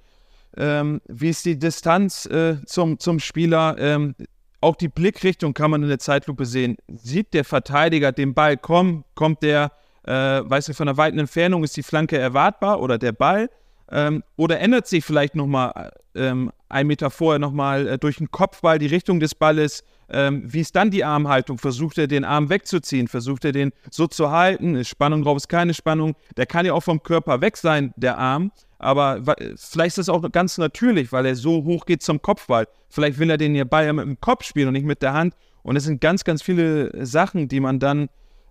ähm, 0.57 1.01
wie 1.07 1.31
ist 1.31 1.45
die 1.45 1.59
Distanz 1.59 2.27
äh, 2.27 2.57
zum, 2.67 2.99
zum 2.99 3.19
Spieler. 3.19 3.77
Ähm, 3.79 4.14
auch 4.61 4.77
die 4.77 4.88
Blickrichtung 4.88 5.53
kann 5.53 5.71
man 5.71 5.83
in 5.83 5.88
der 5.88 5.99
Zeitlupe 5.99 6.47
sehen. 6.47 6.77
Sieht 6.88 7.35
der 7.35 7.45
Verteidiger 7.45 8.12
den 8.12 8.35
Ball 8.35 8.57
kommen, 8.57 9.05
kommt 9.14 9.43
der, 9.43 9.73
äh, 10.05 10.12
weiß 10.12 10.69
nicht, 10.69 10.77
von 10.77 10.88
einer 10.88 10.97
weiten 10.97 11.19
Entfernung 11.19 11.64
ist 11.64 11.77
die 11.77 11.83
Flanke 11.83 12.19
erwartbar 12.19 12.81
oder 12.81 12.99
der 12.99 13.12
Ball. 13.12 13.51
Ähm, 13.90 14.23
oder 14.37 14.61
ändert 14.61 14.87
sich 14.87 15.05
vielleicht 15.05 15.35
nochmal 15.35 15.93
ähm, 16.14 16.51
ein 16.69 16.87
Meter 16.87 17.11
vorher 17.11 17.38
nochmal 17.38 17.87
äh, 17.87 17.99
durch 17.99 18.17
den 18.17 18.31
Kopfball 18.31 18.79
die 18.79 18.87
Richtung 18.87 19.21
des 19.21 19.35
Balles? 19.35 19.85
ähm, 20.09 20.43
wie 20.45 20.61
ist 20.61 20.77
dann 20.77 20.90
die 20.90 21.05
Armhaltung? 21.05 21.59
Versucht 21.59 21.99
er 21.99 22.07
den 22.07 22.25
Arm 22.25 22.49
wegzuziehen? 22.49 23.09
Versucht 23.09 23.45
er 23.45 23.53
den 23.53 23.73
so 23.90 24.07
zu 24.07 24.31
halten? 24.31 24.75
Ist 24.77 24.88
Spannung 24.88 25.23
drauf? 25.23 25.37
Ist 25.37 25.49
keine 25.49 25.75
Spannung? 25.75 26.14
Der 26.37 26.47
kann 26.47 26.67
ja 26.67 26.73
auch 26.73 26.83
vom 26.83 27.03
Körper 27.03 27.40
weg 27.40 27.57
sein, 27.57 27.93
der 27.97 28.19
Arm. 28.19 28.53
Aber 28.79 29.23
vielleicht 29.57 29.99
ist 29.99 29.99
das 29.99 30.09
auch 30.09 30.31
ganz 30.31 30.59
natürlich, 30.59 31.11
weil 31.12 31.25
er 31.27 31.37
so 31.37 31.64
hoch 31.64 31.87
geht 31.87 32.03
zum 32.03 32.21
Kopfball. 32.21 32.69
Vielleicht 32.90 33.19
will 33.19 33.31
er 33.31 33.38
den 33.38 33.69
Ball 33.69 33.93
mit 33.93 34.05
dem 34.05 34.21
Kopf 34.21 34.45
spielen 34.45 34.69
und 34.69 34.75
nicht 34.75 34.87
mit 34.87 35.03
der 35.03 35.14
Hand. 35.14 35.35
Und 35.62 35.77
es 35.77 35.85
sind 35.85 36.01
ganz, 36.01 36.25
ganz 36.25 36.43
viele 36.43 37.07
Sachen, 37.07 37.49
die 37.49 37.61
man 37.61 37.79
dann 37.79 38.09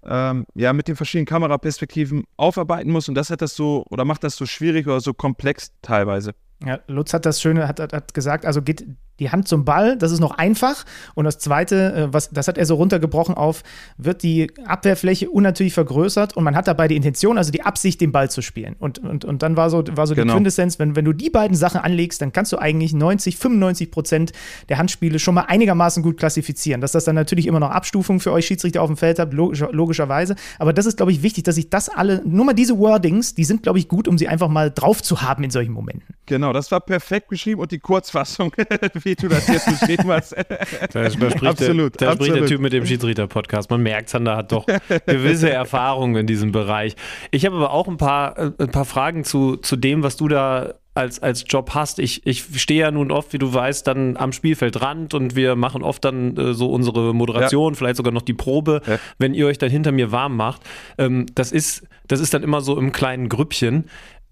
ähm, 0.08 0.46
ja 0.56 0.74
mit 0.74 0.88
den 0.88 0.96
verschiedenen 0.96 1.26
Kameraperspektiven 1.26 2.24
aufarbeiten 2.38 2.92
muss. 2.92 3.10
Und 3.10 3.16
das 3.16 3.30
hat 3.30 3.42
das 3.42 3.56
so 3.56 3.86
oder 3.90 4.06
macht 4.06 4.24
das 4.24 4.36
so 4.36 4.46
schwierig 4.46 4.88
oder 4.88 5.00
so 5.00 5.14
komplex 5.14 5.72
teilweise. 5.82 6.34
Ja, 6.66 6.80
Lutz 6.88 7.14
hat 7.14 7.26
das 7.26 7.42
Schöne, 7.42 7.68
hat, 7.68 7.80
hat, 7.80 7.94
hat 7.94 8.14
gesagt, 8.14 8.46
also 8.46 8.62
geht 8.62 8.86
die 9.20 9.30
Hand 9.30 9.48
zum 9.48 9.66
Ball, 9.66 9.98
das 9.98 10.12
ist 10.12 10.20
noch 10.20 10.38
einfach. 10.38 10.86
Und 11.14 11.26
das 11.26 11.38
Zweite, 11.38 11.94
äh, 11.94 12.14
was, 12.14 12.30
das 12.32 12.48
hat 12.48 12.58
er 12.58 12.66
so 12.66 12.76
runtergebrochen 12.76 13.36
auf, 13.36 13.64
wird 13.98 14.24
die 14.24 14.52
Abwehrfläche 14.66 15.30
unnatürlich 15.30 15.74
vergrößert 15.74 16.36
und 16.36 16.44
man 16.44 16.56
hat 16.56 16.68
dabei 16.68 16.88
die 16.88 16.96
Intention, 16.96 17.38
also 17.38 17.52
die 17.52 17.62
Absicht, 17.64 18.02
den 18.02 18.12
Ball 18.12 18.30
zu 18.30 18.42
spielen. 18.42 18.76
Und, 18.80 19.00
und, 19.00 19.26
und 19.26 19.44
dann 19.44 19.56
war 19.56 19.70
so, 19.70 19.84
war 19.92 20.08
so 20.08 20.16
genau. 20.16 20.34
die 20.34 20.38
Quintessenz, 20.38 20.80
wenn, 20.80 20.96
wenn 20.96 21.06
du 21.06 21.14
die 21.14 21.30
beiden 21.30 21.56
Sachen 21.56 21.82
anlegst, 21.82 22.22
dann 22.22 22.34
kannst 22.34 22.52
du 22.52 22.58
eigentlich 22.58 22.94
90, 22.94 23.38
95 23.38 23.92
Prozent 23.92 24.32
der 24.70 24.78
Handspiele 24.78 25.20
schon 25.20 25.36
mal 25.36 25.46
einigermaßen 25.48 26.02
gut 26.02 26.18
klassifizieren. 26.18 26.82
Dass 26.82 26.92
das 26.92 27.06
dann 27.06 27.16
natürlich 27.16 27.48
immer 27.48 27.60
noch 27.60 27.70
Abstufungen 27.70 28.20
für 28.20 28.32
euch 28.32 28.46
Schiedsrichter 28.46 28.82
auf 28.82 28.88
dem 28.88 28.98
Feld 28.98 29.20
habt, 29.20 29.34
logisch, 29.34 29.64
logischerweise. 29.72 30.36
Aber 30.60 30.74
das 30.74 30.86
ist, 30.86 30.98
glaube 30.98 31.12
ich, 31.12 31.22
wichtig, 31.22 31.44
dass 31.44 31.58
ich 31.58 31.70
das 31.70 31.90
alle, 31.90 32.22
nur 32.26 32.46
mal 32.46 32.54
diese 32.54 32.78
Wordings, 32.80 33.36
die 33.36 33.44
sind, 33.44 33.64
glaube 33.64 33.80
ich, 33.80 33.88
gut, 33.88 34.08
um 34.08 34.18
sie 34.18 34.28
einfach 34.28 34.50
mal 34.50 34.72
drauf 34.72 35.04
zu 35.04 35.22
haben 35.22 35.44
in 35.44 35.52
solchen 35.52 35.72
Momenten. 35.72 36.16
Genau, 36.26 36.54
das 36.54 36.72
war 36.72 36.80
perfekt 36.80 37.28
beschrieben 37.28 37.62
und 37.62 37.72
die 37.72 37.80
Kurzfassung, 37.80 38.54
du 39.04 39.28
das 39.28 39.48
jetzt 39.48 39.80
beschrieben 39.80 40.10
hast. 40.10 40.36
Da, 40.36 41.04
da 41.04 41.10
spricht, 41.10 41.44
absolut, 41.44 42.00
der, 42.00 42.10
da 42.10 42.14
spricht 42.16 42.36
der 42.36 42.46
Typ 42.46 42.62
mit 42.62 42.74
dem 42.74 42.86
Schiedsrichter-Podcast. 42.86 43.70
Man 43.70 43.84
merkt, 43.84 44.10
Sander 44.10 44.36
hat 44.38 44.52
doch 44.52 44.66
gewisse 45.06 45.50
Erfahrungen 45.52 46.16
in 46.16 46.28
diesem 46.28 46.52
Bereich. 46.52 46.96
Ich 47.32 47.46
habe 47.46 47.56
aber 47.56 47.72
auch 47.72 47.88
ein 47.88 47.98
paar, 47.98 48.38
äh, 48.38 48.52
ein 48.58 48.72
paar 48.72 48.86
Fragen 48.86 49.24
zu, 49.24 49.58
zu 49.58 49.76
dem, 49.76 50.04
was 50.04 50.18
du 50.18 50.28
da 50.28 50.76
als, 50.96 51.22
als 51.22 51.46
Job 51.48 51.72
hast. 51.74 52.00
Ich, 52.00 52.26
ich 52.26 52.46
stehe 52.62 52.82
ja 52.82 52.92
nun 52.92 53.12
oft, 53.12 53.34
wie 53.34 53.40
du 53.40 53.54
weißt, 53.54 53.86
dann 53.88 54.18
am 54.18 54.32
Spielfeldrand 54.32 55.14
und 55.14 55.36
wir 55.36 55.56
machen 55.56 55.82
oft 55.82 56.06
dann 56.06 56.38
äh, 56.38 56.54
so 56.54 56.70
unsere 56.70 57.14
Moderation, 57.14 57.74
ja. 57.74 57.78
vielleicht 57.78 57.98
sogar 57.98 58.14
noch 58.14 58.22
die 58.22 58.34
Probe, 58.34 58.82
ja. 58.86 59.00
wenn 59.18 59.34
ihr 59.34 59.48
euch 59.48 59.58
dann 59.58 59.70
hinter 59.70 59.92
mir 59.92 60.12
warm 60.12 60.36
macht. 60.36 60.62
Ähm, 60.98 61.26
das, 61.34 61.52
ist, 61.52 61.88
das 62.08 62.20
ist 62.20 62.34
dann 62.34 62.44
immer 62.44 62.62
so 62.62 62.78
im 62.78 62.92
kleinen 62.92 63.30
Grüppchen. 63.30 63.86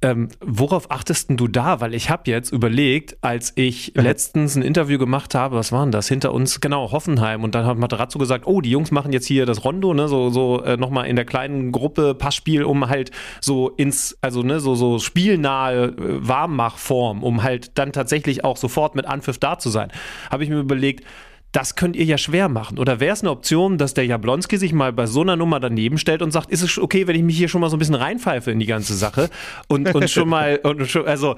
Ähm, 0.04 0.30
worauf 0.40 0.90
achtest 0.90 1.30
du 1.30 1.48
da? 1.48 1.80
Weil 1.80 1.94
ich 1.94 2.10
habe 2.10 2.24
jetzt 2.26 2.52
überlegt, 2.52 3.18
als 3.22 3.54
ich 3.56 3.94
letztens 3.96 4.56
ein 4.56 4.64
Interview 4.64 4.98
gemacht 4.98 5.36
habe, 5.36 5.56
was 5.56 5.72
waren 5.72 5.92
das? 5.92 6.08
Hinter 6.08 6.34
uns, 6.34 6.60
genau, 6.60 6.92
Hoffenheim. 6.92 7.44
Und 7.44 7.54
dann 7.54 7.66
hat 7.66 7.78
Materazzo 7.78 8.18
gesagt, 8.18 8.48
oh, 8.48 8.62
die 8.62 8.72
Jungs 8.72 8.90
machen 8.90 9.14
jetzt 9.14 9.28
hier 9.28 9.46
das 9.46 9.64
Rondo, 9.64 9.94
ne, 9.94 10.08
so, 10.08 10.32
so 10.32 10.64
äh, 10.64 10.76
nochmal 10.76 11.06
in 11.06 11.16
der 11.16 11.26
kleinen 11.26 11.72
Gruppe 11.72 12.16
Passspiel, 12.16 12.64
um 12.64 12.90
halt 12.90 13.12
so 13.42 13.70
ins, 13.70 14.18
also 14.22 14.42
ne, 14.42 14.60
so, 14.60 14.74
so 14.74 14.98
spielnahe 14.98 15.86
äh, 15.86 15.94
Warmmachform, 16.28 17.24
um 17.24 17.44
halt 17.44 17.78
dann 17.78 17.94
tatsächlich 17.94 18.44
auch 18.44 18.58
sofort 18.58 18.96
mit 18.96 19.06
Anpfiff 19.06 19.38
da 19.38 19.60
zu 19.60 19.70
sein. 19.70 19.92
Habe 20.32 20.44
ich 20.44 20.50
mir 20.50 20.60
überlegt, 20.60 21.06
das 21.52 21.76
könnt 21.76 21.96
ihr 21.96 22.06
ja 22.06 22.18
schwer 22.18 22.48
machen. 22.48 22.80
Oder 22.80 23.00
wäre 23.00 23.14
es 23.14 23.22
eine 23.22 23.32
Option, 23.32 23.78
dass 23.78 23.94
der 23.94 24.06
Jablonski 24.06 24.58
sich 24.58 24.72
mal 24.72 24.94
bei 24.94 25.06
so 25.06 25.22
einer 25.22 25.36
Nummer 25.36 25.60
daneben 25.60 25.98
stellt 25.98 26.22
und 26.22 26.32
sagt, 26.32 26.50
ist 26.50 26.62
es 26.62 26.78
okay, 26.78 27.08
wenn 27.08 27.16
ich 27.16 27.24
mich 27.24 27.38
hier 27.38 27.50
schon 27.50 27.62
mal 27.62 27.70
so 27.70 27.76
ein 27.76 27.80
bisschen 27.80 27.96
reinpfeife 27.96 28.52
in 28.52 28.60
die 28.60 28.66
ganze 28.66 28.96
Sache 28.96 29.30
und, 29.68 29.94
und 29.94 30.10
schon 30.10 30.30
mal, 30.30 30.58
und 30.64 30.88
schon, 30.88 31.08
also 31.08 31.36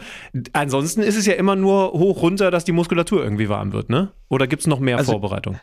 ansonsten 0.54 1.02
ist 1.02 1.18
es 1.18 1.26
ja 1.26 1.34
immer 1.34 1.56
nur 1.56 1.94
hoch 1.94 2.22
runter, 2.22 2.52
dass 2.52 2.64
die 2.64 2.72
Muskulatur 2.72 3.24
irgendwie 3.24 3.50
warm 3.50 3.74
wird, 3.74 3.90
ne? 3.90 4.12
Oder 4.30 4.48
gibt 4.48 4.62
es 4.62 4.68
noch 4.68 4.80
mehr 4.80 4.98
also, 4.98 5.14
Vorbereitung? 5.14 5.60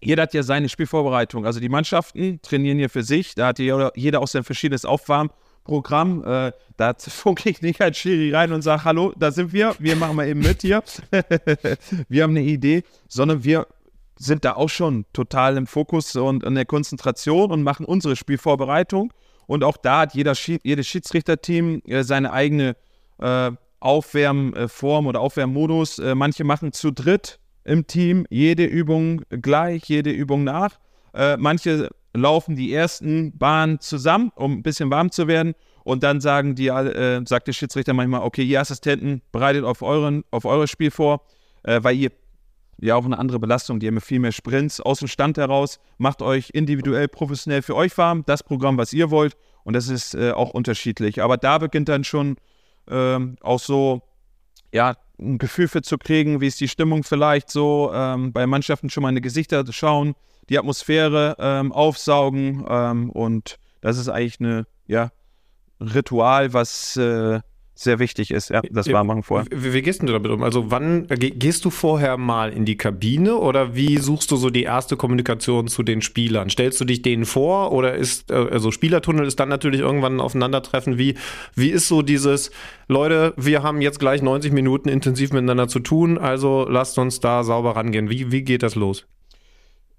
Jeder 0.00 0.22
hat 0.22 0.34
ja 0.34 0.42
seine 0.42 0.68
Spielvorbereitung. 0.68 1.46
Also 1.46 1.58
die 1.58 1.68
Mannschaften 1.68 2.40
trainieren 2.42 2.78
hier 2.78 2.90
für 2.90 3.02
sich. 3.02 3.34
Da 3.34 3.48
hat 3.48 3.58
jeder, 3.58 3.92
jeder 3.96 4.20
auch 4.20 4.28
sein 4.28 4.44
verschiedenes 4.44 4.84
Aufwärmprogramm. 5.66 6.24
Äh, 6.24 6.52
da 6.76 6.94
funke 6.98 7.50
ich 7.50 7.62
nicht 7.62 7.80
als 7.80 7.98
Schiri 7.98 8.34
rein 8.34 8.52
und 8.52 8.62
sage, 8.62 8.84
hallo, 8.84 9.12
da 9.16 9.30
sind 9.30 9.52
wir, 9.52 9.74
wir 9.78 9.96
machen 9.96 10.16
mal 10.16 10.28
eben 10.28 10.40
mit 10.40 10.62
hier. 10.62 10.82
wir 12.08 12.22
haben 12.22 12.30
eine 12.30 12.42
Idee, 12.42 12.84
sondern 13.08 13.44
wir 13.44 13.66
sind 14.18 14.44
da 14.44 14.54
auch 14.54 14.70
schon 14.70 15.04
total 15.12 15.56
im 15.56 15.66
Fokus 15.66 16.16
und 16.16 16.42
in 16.42 16.54
der 16.54 16.64
Konzentration 16.64 17.50
und 17.50 17.62
machen 17.62 17.84
unsere 17.84 18.16
Spielvorbereitung. 18.16 19.12
Und 19.46 19.62
auch 19.62 19.76
da 19.76 20.00
hat 20.00 20.14
jeder, 20.14 20.32
jedes 20.62 20.86
Schiedsrichterteam 20.86 21.82
äh, 21.86 22.02
seine 22.02 22.32
eigene 22.32 22.76
äh, 23.18 23.50
Aufwärmform 23.80 25.06
oder 25.06 25.20
Aufwärmmodus. 25.20 25.98
Äh, 25.98 26.14
manche 26.14 26.44
machen 26.44 26.72
zu 26.72 26.90
dritt 26.90 27.38
im 27.64 27.86
Team 27.86 28.26
jede 28.30 28.64
Übung 28.64 29.22
gleich, 29.28 29.84
jede 29.84 30.10
Übung 30.10 30.44
nach. 30.44 30.78
Äh, 31.14 31.36
laufen 32.16 32.56
die 32.56 32.72
ersten 32.72 33.36
Bahnen 33.36 33.80
zusammen, 33.80 34.32
um 34.34 34.52
ein 34.52 34.62
bisschen 34.62 34.90
warm 34.90 35.10
zu 35.10 35.28
werden. 35.28 35.54
Und 35.84 36.02
dann 36.02 36.20
sagen 36.20 36.54
die, 36.54 36.68
äh, 36.68 37.22
sagt 37.26 37.46
der 37.46 37.52
Schiedsrichter 37.52 37.94
manchmal, 37.94 38.22
okay, 38.22 38.42
ihr 38.42 38.60
Assistenten, 38.60 39.22
bereitet 39.30 39.64
auf, 39.64 39.82
euren, 39.82 40.24
auf 40.30 40.44
eures 40.44 40.70
Spiel 40.70 40.90
vor, 40.90 41.22
äh, 41.62 41.78
weil 41.82 41.96
ihr 41.96 42.10
ja 42.78 42.96
auch 42.96 43.04
eine 43.04 43.18
andere 43.18 43.38
Belastung. 43.38 43.80
Die 43.80 43.86
haben 43.86 44.00
viel 44.00 44.18
mehr 44.18 44.32
Sprints 44.32 44.80
aus 44.80 44.98
dem 44.98 45.08
Stand 45.08 45.38
heraus. 45.38 45.78
Macht 45.98 46.22
euch 46.22 46.50
individuell 46.50 47.08
professionell 47.08 47.62
für 47.62 47.76
euch 47.76 47.96
warm, 47.96 48.24
das 48.26 48.42
Programm, 48.42 48.78
was 48.78 48.92
ihr 48.92 49.10
wollt. 49.10 49.36
Und 49.64 49.74
das 49.74 49.88
ist 49.88 50.14
äh, 50.14 50.32
auch 50.32 50.50
unterschiedlich. 50.50 51.22
Aber 51.22 51.36
da 51.36 51.58
beginnt 51.58 51.88
dann 51.88 52.04
schon 52.04 52.36
ähm, 52.88 53.36
auch 53.40 53.60
so, 53.60 54.02
ja, 54.72 54.96
ein 55.18 55.38
Gefühl 55.38 55.68
für 55.68 55.82
zu 55.82 55.98
kriegen, 55.98 56.40
wie 56.40 56.46
ist 56.46 56.60
die 56.60 56.68
Stimmung 56.68 57.02
vielleicht 57.02 57.50
so, 57.50 57.90
ähm, 57.94 58.32
bei 58.32 58.46
Mannschaften 58.46 58.90
schon 58.90 59.02
mal 59.02 59.08
in 59.08 59.14
die 59.14 59.22
Gesichter 59.22 59.64
schauen, 59.70 60.14
die 60.48 60.58
Atmosphäre 60.58 61.36
ähm, 61.38 61.72
aufsaugen. 61.72 62.64
Ähm, 62.68 63.10
und 63.10 63.58
das 63.80 63.98
ist 63.98 64.08
eigentlich 64.08 64.40
eine, 64.40 64.66
ja, 64.86 65.10
Ritual, 65.80 66.52
was 66.52 66.96
äh, 66.96 67.40
sehr 67.78 67.98
wichtig 67.98 68.30
ist, 68.30 68.48
ja, 68.48 68.62
das 68.70 68.90
Warmmachen 68.90 69.22
vorher. 69.22 69.46
Wie, 69.50 69.74
wie, 69.74 69.82
gehst 69.82 70.02
du 70.02 70.06
damit 70.06 70.30
um? 70.30 70.42
Also 70.42 70.70
wann 70.70 71.06
gehst 71.08 71.64
du 71.64 71.70
vorher 71.70 72.16
mal 72.16 72.50
in 72.50 72.64
die 72.64 72.78
Kabine 72.78 73.36
oder 73.36 73.74
wie 73.74 73.98
suchst 73.98 74.30
du 74.30 74.36
so 74.36 74.48
die 74.48 74.62
erste 74.62 74.96
Kommunikation 74.96 75.68
zu 75.68 75.82
den 75.82 76.00
Spielern? 76.00 76.48
Stellst 76.48 76.80
du 76.80 76.86
dich 76.86 77.02
denen 77.02 77.26
vor 77.26 77.72
oder 77.72 77.94
ist, 77.94 78.30
äh, 78.30 78.34
also 78.34 78.70
Spielertunnel 78.70 79.26
ist 79.26 79.38
dann 79.38 79.50
natürlich 79.50 79.80
irgendwann 79.80 80.16
ein 80.16 80.20
Aufeinandertreffen. 80.20 80.96
Wie, 80.96 81.16
wie 81.54 81.68
ist 81.68 81.86
so 81.86 82.00
dieses, 82.00 82.50
Leute, 82.88 83.34
wir 83.36 83.62
haben 83.62 83.82
jetzt 83.82 84.00
gleich 84.00 84.22
90 84.22 84.52
Minuten 84.52 84.88
intensiv 84.88 85.32
miteinander 85.32 85.68
zu 85.68 85.80
tun, 85.80 86.16
also 86.16 86.66
lasst 86.66 86.98
uns 86.98 87.20
da 87.20 87.44
sauber 87.44 87.76
rangehen. 87.76 88.08
Wie, 88.08 88.32
wie 88.32 88.42
geht 88.42 88.62
das 88.62 88.74
los? 88.74 89.06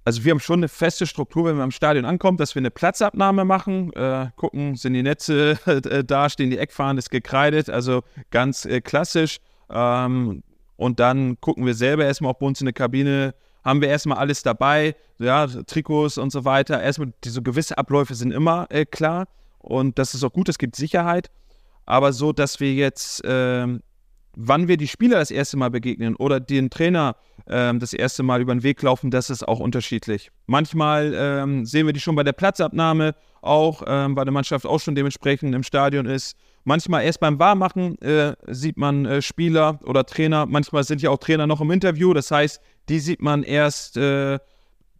Also 0.07 0.23
wir 0.23 0.31
haben 0.31 0.39
schon 0.39 0.61
eine 0.61 0.69
feste 0.69 1.05
Struktur, 1.05 1.43
wenn 1.43 1.57
wir 1.57 1.63
am 1.63 1.71
Stadion 1.71 2.05
ankommen, 2.05 2.37
dass 2.37 2.55
wir 2.55 2.61
eine 2.61 2.71
Platzabnahme 2.71 3.43
machen, 3.43 3.91
äh, 3.91 4.29
gucken, 4.37 4.77
sind 4.77 4.93
die 4.93 5.03
Netze 5.03 5.59
äh, 5.65 6.01
da, 6.01 6.29
stehen 6.29 6.49
die 6.49 6.57
Eckfahnen, 6.57 6.97
ist 6.97 7.09
gekreidet, 7.09 7.69
also 7.69 8.03
ganz 8.31 8.63
äh, 8.63 8.79
klassisch. 8.79 9.39
Ähm, 9.69 10.43
und 10.77 11.01
dann 11.01 11.41
gucken 11.41 11.65
wir 11.65 11.73
selber 11.73 12.05
erstmal 12.05 12.31
auch 12.31 12.37
bei 12.37 12.45
uns 12.45 12.61
in 12.61 12.67
der 12.67 12.73
Kabine, 12.73 13.35
haben 13.65 13.81
wir 13.81 13.89
erstmal 13.89 14.17
alles 14.17 14.43
dabei, 14.43 14.95
ja, 15.19 15.45
Trikots 15.45 16.17
und 16.17 16.31
so 16.31 16.45
weiter. 16.45 16.81
Erstmal, 16.81 17.11
diese 17.25 17.41
gewisse 17.41 17.77
Abläufe 17.77 18.15
sind 18.15 18.31
immer 18.31 18.67
äh, 18.69 18.85
klar 18.85 19.27
und 19.59 19.99
das 19.99 20.13
ist 20.13 20.23
auch 20.23 20.31
gut, 20.31 20.47
es 20.47 20.57
gibt 20.57 20.77
Sicherheit. 20.77 21.29
Aber 21.85 22.13
so, 22.13 22.31
dass 22.31 22.61
wir 22.61 22.73
jetzt 22.73 23.23
ähm, 23.25 23.81
wann 24.37 24.67
wir 24.67 24.77
die 24.77 24.87
Spieler 24.87 25.17
das 25.17 25.31
erste 25.31 25.57
Mal 25.57 25.71
begegnen 25.71 26.15
oder 26.15 26.39
den 26.39 26.69
Trainer 26.69 27.15
ähm, 27.47 27.79
das 27.79 27.93
erste 27.93 28.21
Mal 28.21 28.39
über 28.39 28.53
den 28.53 28.61
Weg 28.61 28.81
laufen, 28.83 29.09
das 29.09 29.29
ist 29.31 29.47
auch 29.47 29.59
unterschiedlich. 29.59 30.29
Manchmal 30.45 31.13
ähm, 31.15 31.65
sehen 31.65 31.87
wir 31.87 31.93
die 31.93 31.99
schon 31.99 32.15
bei 32.15 32.23
der 32.23 32.33
Platzabnahme 32.33 33.15
auch, 33.41 33.83
ähm, 33.87 34.15
weil 34.15 34.25
die 34.25 34.31
Mannschaft 34.31 34.65
auch 34.65 34.79
schon 34.79 34.93
dementsprechend 34.93 35.55
im 35.55 35.63
Stadion 35.63 36.05
ist. 36.05 36.37
Manchmal 36.65 37.03
erst 37.03 37.19
beim 37.19 37.39
Wahrmachen 37.39 37.99
äh, 38.01 38.35
sieht 38.47 38.77
man 38.77 39.05
äh, 39.05 39.21
Spieler 39.21 39.79
oder 39.83 40.05
Trainer. 40.05 40.45
Manchmal 40.45 40.83
sind 40.83 41.01
ja 41.01 41.09
auch 41.09 41.17
Trainer 41.17 41.47
noch 41.47 41.61
im 41.61 41.71
Interview. 41.71 42.13
Das 42.13 42.29
heißt, 42.29 42.61
die 42.89 42.99
sieht 42.99 43.21
man 43.21 43.41
erst 43.41 43.97
äh, 43.97 44.37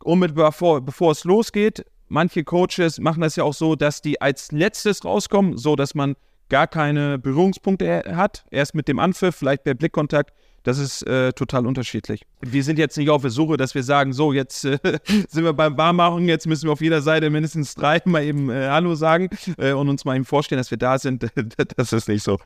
unmittelbar 0.03 0.51
vor, 0.51 0.81
bevor 0.81 1.11
es 1.11 1.25
losgeht. 1.25 1.85
Manche 2.07 2.43
Coaches 2.43 2.99
machen 2.99 3.21
das 3.21 3.35
ja 3.35 3.43
auch 3.43 3.53
so, 3.53 3.75
dass 3.75 4.01
die 4.01 4.19
als 4.19 4.51
letztes 4.51 5.03
rauskommen, 5.03 5.57
so 5.57 5.75
dass 5.75 5.93
man 5.93 6.15
gar 6.49 6.67
keine 6.67 7.17
Berührungspunkte 7.17 8.03
hat, 8.15 8.45
erst 8.51 8.75
mit 8.75 8.87
dem 8.87 8.99
Anpfiff, 8.99 9.35
vielleicht 9.35 9.63
per 9.63 9.73
Blickkontakt, 9.73 10.33
das 10.67 10.79
ist 10.79 11.07
äh, 11.07 11.31
total 11.31 11.65
unterschiedlich. 11.65 12.25
Wir 12.41 12.61
sind 12.61 12.77
jetzt 12.77 12.97
nicht 12.97 13.09
auf 13.09 13.21
der 13.21 13.31
Suche, 13.31 13.55
dass 13.55 13.73
wir 13.73 13.83
sagen, 13.83 14.11
so, 14.11 14.33
jetzt 14.33 14.65
äh, 14.65 14.77
sind 15.29 15.45
wir 15.45 15.53
beim 15.53 15.77
Barmachen, 15.77 16.27
jetzt 16.27 16.45
müssen 16.45 16.65
wir 16.67 16.73
auf 16.73 16.81
jeder 16.81 17.01
Seite 17.01 17.29
mindestens 17.29 17.73
drei 17.73 18.01
mal 18.05 18.23
eben 18.23 18.49
äh, 18.49 18.67
Hallo 18.67 18.93
sagen 18.95 19.29
äh, 19.57 19.71
und 19.71 19.87
uns 19.87 20.03
mal 20.03 20.17
eben 20.17 20.25
vorstellen, 20.25 20.59
dass 20.59 20.69
wir 20.69 20.77
da 20.77 20.99
sind. 20.99 21.25
das 21.77 21.93
ist 21.93 22.09
nicht 22.09 22.21
so. 22.21 22.37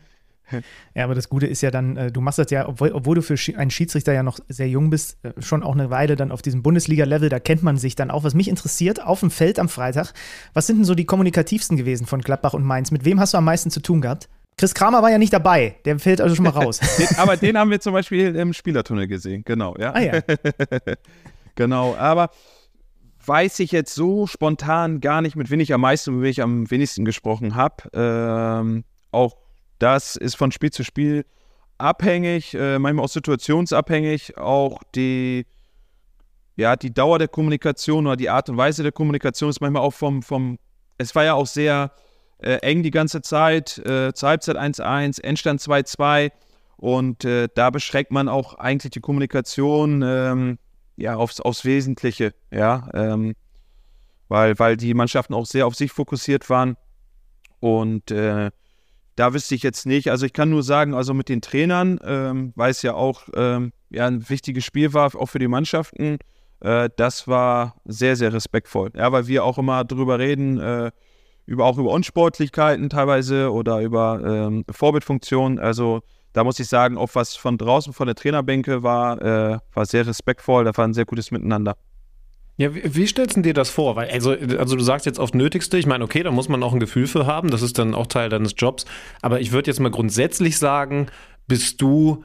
Ja, 0.93 1.05
aber 1.05 1.15
das 1.15 1.29
Gute 1.29 1.47
ist 1.47 1.61
ja 1.61 1.71
dann, 1.71 1.95
äh, 1.95 2.11
du 2.11 2.21
machst 2.21 2.37
das 2.37 2.51
ja, 2.51 2.67
obwohl, 2.67 2.91
obwohl 2.91 3.15
du 3.15 3.21
für 3.21 3.35
einen 3.57 3.71
Schiedsrichter 3.71 4.13
ja 4.13 4.23
noch 4.23 4.39
sehr 4.49 4.67
jung 4.67 4.89
bist, 4.89 5.17
äh, 5.23 5.31
schon 5.41 5.63
auch 5.63 5.73
eine 5.73 5.89
Weile 5.89 6.15
dann 6.15 6.31
auf 6.31 6.41
diesem 6.41 6.61
Bundesliga-Level, 6.63 7.29
da 7.29 7.39
kennt 7.39 7.63
man 7.63 7.77
sich 7.77 7.95
dann 7.95 8.11
auch. 8.11 8.23
Was 8.23 8.33
mich 8.33 8.49
interessiert, 8.49 9.01
auf 9.01 9.21
dem 9.21 9.31
Feld 9.31 9.59
am 9.59 9.69
Freitag, 9.69 10.13
was 10.53 10.67
sind 10.67 10.77
denn 10.77 10.85
so 10.85 10.95
die 10.95 11.05
kommunikativsten 11.05 11.77
gewesen 11.77 12.05
von 12.05 12.21
Gladbach 12.21 12.53
und 12.53 12.63
Mainz? 12.63 12.91
Mit 12.91 13.05
wem 13.05 13.19
hast 13.19 13.33
du 13.33 13.37
am 13.37 13.45
meisten 13.45 13.71
zu 13.71 13.79
tun 13.79 14.01
gehabt? 14.01 14.27
Chris 14.57 14.73
Kramer 14.73 15.01
war 15.01 15.09
ja 15.09 15.17
nicht 15.17 15.33
dabei, 15.33 15.75
der 15.85 15.97
fällt 15.97 16.21
also 16.21 16.35
schon 16.35 16.43
mal 16.43 16.51
raus. 16.51 16.79
aber 17.17 17.37
den 17.37 17.57
haben 17.57 17.71
wir 17.71 17.79
zum 17.79 17.93
Beispiel 17.93 18.35
im 18.35 18.53
Spielertunnel 18.53 19.07
gesehen, 19.07 19.43
genau, 19.45 19.75
ja. 19.79 19.93
Ah 19.93 20.01
ja. 20.01 20.21
genau, 21.55 21.95
aber 21.95 22.29
weiß 23.25 23.59
ich 23.59 23.71
jetzt 23.71 23.95
so 23.95 24.27
spontan 24.27 24.99
gar 24.99 25.21
nicht, 25.21 25.35
mit 25.35 25.49
wem 25.49 25.59
ich 25.59 25.73
am 25.73 25.81
meisten, 25.81 26.13
mit 26.15 26.23
wem 26.23 26.29
ich 26.29 26.41
am 26.41 26.69
wenigsten 26.69 27.05
gesprochen 27.05 27.55
habe. 27.55 27.83
Ähm, 27.93 28.83
auch 29.11 29.37
das 29.81 30.15
ist 30.15 30.35
von 30.35 30.51
Spiel 30.51 30.71
zu 30.71 30.83
Spiel 30.83 31.25
abhängig, 31.79 32.53
äh, 32.53 32.77
manchmal 32.77 33.05
auch 33.05 33.09
situationsabhängig. 33.09 34.37
Auch 34.37 34.79
die, 34.93 35.47
ja, 36.55 36.75
die 36.75 36.93
Dauer 36.93 37.17
der 37.17 37.27
Kommunikation 37.27 38.05
oder 38.05 38.15
die 38.15 38.29
Art 38.29 38.49
und 38.49 38.57
Weise 38.57 38.83
der 38.83 38.91
Kommunikation 38.91 39.49
ist 39.49 39.59
manchmal 39.59 39.81
auch 39.81 39.93
vom, 39.93 40.21
vom 40.21 40.59
es 40.99 41.15
war 41.15 41.23
ja 41.23 41.33
auch 41.33 41.47
sehr 41.47 41.91
äh, 42.37 42.57
eng 42.57 42.83
die 42.83 42.91
ganze 42.91 43.23
Zeit, 43.23 43.79
äh, 43.79 44.13
zur 44.13 44.29
Halbzeit 44.29 44.55
1-1, 44.55 45.19
Endstand 45.23 45.61
2-2 45.61 46.31
und 46.77 47.25
äh, 47.25 47.47
da 47.53 47.71
beschränkt 47.71 48.11
man 48.11 48.29
auch 48.29 48.53
eigentlich 48.55 48.91
die 48.91 48.99
Kommunikation 48.99 50.03
ähm, 50.03 50.59
ja, 50.95 51.15
aufs, 51.15 51.39
aufs 51.39 51.65
Wesentliche, 51.65 52.35
ja, 52.51 52.87
ähm, 52.93 53.33
weil, 54.27 54.59
weil 54.59 54.77
die 54.77 54.93
Mannschaften 54.93 55.33
auch 55.33 55.47
sehr 55.47 55.65
auf 55.65 55.73
sich 55.73 55.91
fokussiert 55.91 56.51
waren 56.51 56.77
und 57.59 58.11
äh, 58.11 58.51
da 59.15 59.33
wüsste 59.33 59.55
ich 59.55 59.63
jetzt 59.63 59.85
nicht. 59.85 60.09
Also 60.09 60.25
ich 60.25 60.33
kann 60.33 60.49
nur 60.49 60.63
sagen, 60.63 60.93
also 60.93 61.13
mit 61.13 61.29
den 61.29 61.41
Trainern, 61.41 61.99
ähm, 62.03 62.53
weil 62.55 62.71
es 62.71 62.81
ja 62.81 62.93
auch 62.93 63.23
ähm, 63.35 63.73
ja, 63.89 64.07
ein 64.07 64.29
wichtiges 64.29 64.65
Spiel 64.65 64.93
war, 64.93 65.15
auch 65.15 65.27
für 65.27 65.39
die 65.39 65.47
Mannschaften, 65.47 66.17
äh, 66.61 66.89
das 66.95 67.27
war 67.27 67.75
sehr, 67.85 68.15
sehr 68.15 68.33
respektvoll. 68.33 68.91
Ja, 68.95 69.11
weil 69.11 69.27
wir 69.27 69.43
auch 69.43 69.57
immer 69.57 69.83
darüber 69.83 70.19
reden, 70.19 70.59
äh, 70.59 70.91
über, 71.45 71.65
auch 71.65 71.77
über 71.77 71.91
Unsportlichkeiten 71.91 72.89
teilweise 72.89 73.51
oder 73.51 73.81
über 73.81 74.21
ähm, 74.23 74.63
Vorbildfunktionen. 74.69 75.59
Also 75.59 76.01
da 76.33 76.43
muss 76.43 76.59
ich 76.59 76.67
sagen, 76.67 76.97
auch 76.97 77.09
was 77.13 77.35
von 77.35 77.57
draußen 77.57 77.93
von 77.93 78.07
der 78.07 78.15
Trainerbänke 78.15 78.83
war, 78.83 79.21
äh, 79.21 79.59
war 79.73 79.85
sehr 79.85 80.07
respektvoll, 80.07 80.63
da 80.63 80.75
war 80.75 80.85
ein 80.85 80.93
sehr 80.93 81.05
gutes 81.05 81.31
Miteinander. 81.31 81.75
Ja, 82.61 82.75
wie, 82.75 82.83
wie, 82.83 83.07
stellst 83.07 83.35
du 83.37 83.41
dir 83.41 83.55
das 83.55 83.71
vor? 83.71 83.95
Weil, 83.95 84.11
also, 84.11 84.31
also 84.31 84.75
du 84.75 84.83
sagst 84.83 85.07
jetzt 85.07 85.19
aufs 85.19 85.33
Nötigste, 85.33 85.79
ich 85.79 85.87
meine, 85.87 86.03
okay, 86.03 86.21
da 86.21 86.29
muss 86.29 86.47
man 86.47 86.61
auch 86.61 86.73
ein 86.73 86.79
Gefühl 86.79 87.07
für 87.07 87.25
haben, 87.25 87.49
das 87.49 87.63
ist 87.63 87.79
dann 87.79 87.95
auch 87.95 88.05
Teil 88.05 88.29
deines 88.29 88.53
Jobs. 88.55 88.85
Aber 89.23 89.41
ich 89.41 89.51
würde 89.51 89.71
jetzt 89.71 89.79
mal 89.79 89.89
grundsätzlich 89.89 90.59
sagen, 90.59 91.07
bist 91.47 91.81
du 91.81 92.23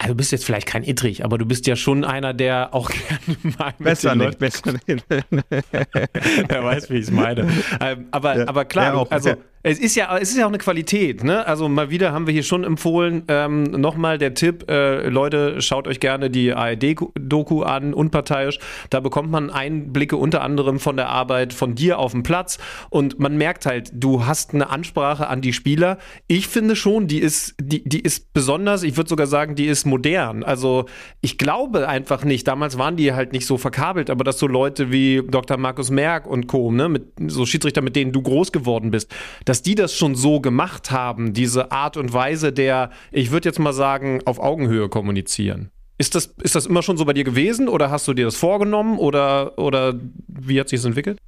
also 0.00 0.12
du 0.12 0.16
bist 0.16 0.30
jetzt 0.30 0.44
vielleicht 0.44 0.68
kein 0.68 0.84
Ittrich, 0.84 1.24
aber 1.24 1.38
du 1.38 1.44
bist 1.44 1.66
ja 1.66 1.74
schon 1.74 2.04
einer, 2.04 2.32
der 2.32 2.72
auch 2.72 2.90
gerne 3.08 3.56
mal 3.58 3.74
mit 3.78 3.88
besser 3.88 4.10
den 4.10 4.28
nicht, 4.28 4.38
besser 4.38 4.74
nicht. 4.86 5.04
er 6.48 6.64
weiß, 6.64 6.88
wie 6.90 6.98
ich 6.98 7.06
es 7.06 7.10
meine. 7.10 7.48
Ähm, 7.80 8.06
aber, 8.12 8.38
ja, 8.38 8.46
aber 8.46 8.64
klar, 8.64 8.94
auch, 8.94 9.10
also 9.10 9.30
ja. 9.30 9.36
Es 9.64 9.80
ist 9.80 9.96
ja, 9.96 10.16
es 10.16 10.30
ist 10.30 10.38
ja 10.38 10.44
auch 10.44 10.50
eine 10.50 10.58
Qualität, 10.58 11.24
ne? 11.24 11.44
Also 11.44 11.68
mal 11.68 11.90
wieder 11.90 12.12
haben 12.12 12.26
wir 12.28 12.32
hier 12.32 12.44
schon 12.44 12.62
empfohlen, 12.62 13.24
ähm, 13.26 13.64
nochmal 13.64 14.16
der 14.16 14.34
Tipp, 14.34 14.70
äh, 14.70 15.08
Leute, 15.08 15.60
schaut 15.60 15.88
euch 15.88 15.98
gerne 15.98 16.30
die 16.30 16.52
ARD-Doku 16.52 17.62
an, 17.62 17.92
unparteiisch. 17.92 18.60
Da 18.90 19.00
bekommt 19.00 19.32
man 19.32 19.50
Einblicke 19.50 20.16
unter 20.16 20.42
anderem 20.42 20.78
von 20.78 20.96
der 20.96 21.08
Arbeit 21.08 21.52
von 21.52 21.74
dir 21.74 21.98
auf 21.98 22.12
dem 22.12 22.22
Platz 22.22 22.58
und 22.88 23.18
man 23.18 23.36
merkt 23.36 23.66
halt, 23.66 23.90
du 23.92 24.26
hast 24.26 24.54
eine 24.54 24.70
Ansprache 24.70 25.26
an 25.26 25.40
die 25.40 25.52
Spieler. 25.52 25.98
Ich 26.28 26.46
finde 26.46 26.76
schon, 26.76 27.08
die 27.08 27.18
ist, 27.18 27.56
die, 27.60 27.82
die 27.82 28.00
ist 28.00 28.32
besonders, 28.32 28.84
ich 28.84 28.96
würde 28.96 29.10
sogar 29.10 29.26
sagen, 29.26 29.56
die 29.56 29.66
ist 29.66 29.86
modern. 29.86 30.44
Also 30.44 30.86
ich 31.20 31.36
glaube 31.36 31.88
einfach 31.88 32.24
nicht, 32.24 32.46
damals 32.46 32.78
waren 32.78 32.96
die 32.96 33.12
halt 33.12 33.32
nicht 33.32 33.46
so 33.46 33.58
verkabelt, 33.58 34.08
aber 34.08 34.22
dass 34.22 34.38
so 34.38 34.46
Leute 34.46 34.92
wie 34.92 35.20
Dr. 35.28 35.56
Markus 35.56 35.90
Merck 35.90 36.28
und 36.28 36.46
Co., 36.46 36.70
ne, 36.70 36.88
mit 36.88 37.08
so 37.26 37.44
Schiedsrichter, 37.44 37.82
mit 37.82 37.96
denen 37.96 38.12
du 38.12 38.22
groß 38.22 38.52
geworden 38.52 38.92
bist, 38.92 39.12
dass 39.48 39.62
die 39.62 39.74
das 39.74 39.94
schon 39.94 40.14
so 40.14 40.40
gemacht 40.40 40.90
haben, 40.90 41.32
diese 41.32 41.72
Art 41.72 41.96
und 41.96 42.12
Weise 42.12 42.52
der, 42.52 42.90
ich 43.10 43.30
würde 43.30 43.48
jetzt 43.48 43.58
mal 43.58 43.72
sagen, 43.72 44.20
auf 44.26 44.38
Augenhöhe 44.38 44.90
kommunizieren. 44.90 45.70
Ist 45.96 46.14
das, 46.14 46.34
ist 46.42 46.54
das 46.54 46.66
immer 46.66 46.82
schon 46.82 46.98
so 46.98 47.06
bei 47.06 47.14
dir 47.14 47.24
gewesen 47.24 47.66
oder 47.68 47.90
hast 47.90 48.06
du 48.06 48.12
dir 48.12 48.26
das 48.26 48.36
vorgenommen 48.36 48.98
oder, 48.98 49.58
oder 49.58 49.94
wie 50.26 50.60
hat 50.60 50.68
sich 50.68 50.80
das 50.80 50.84
entwickelt? 50.84 51.18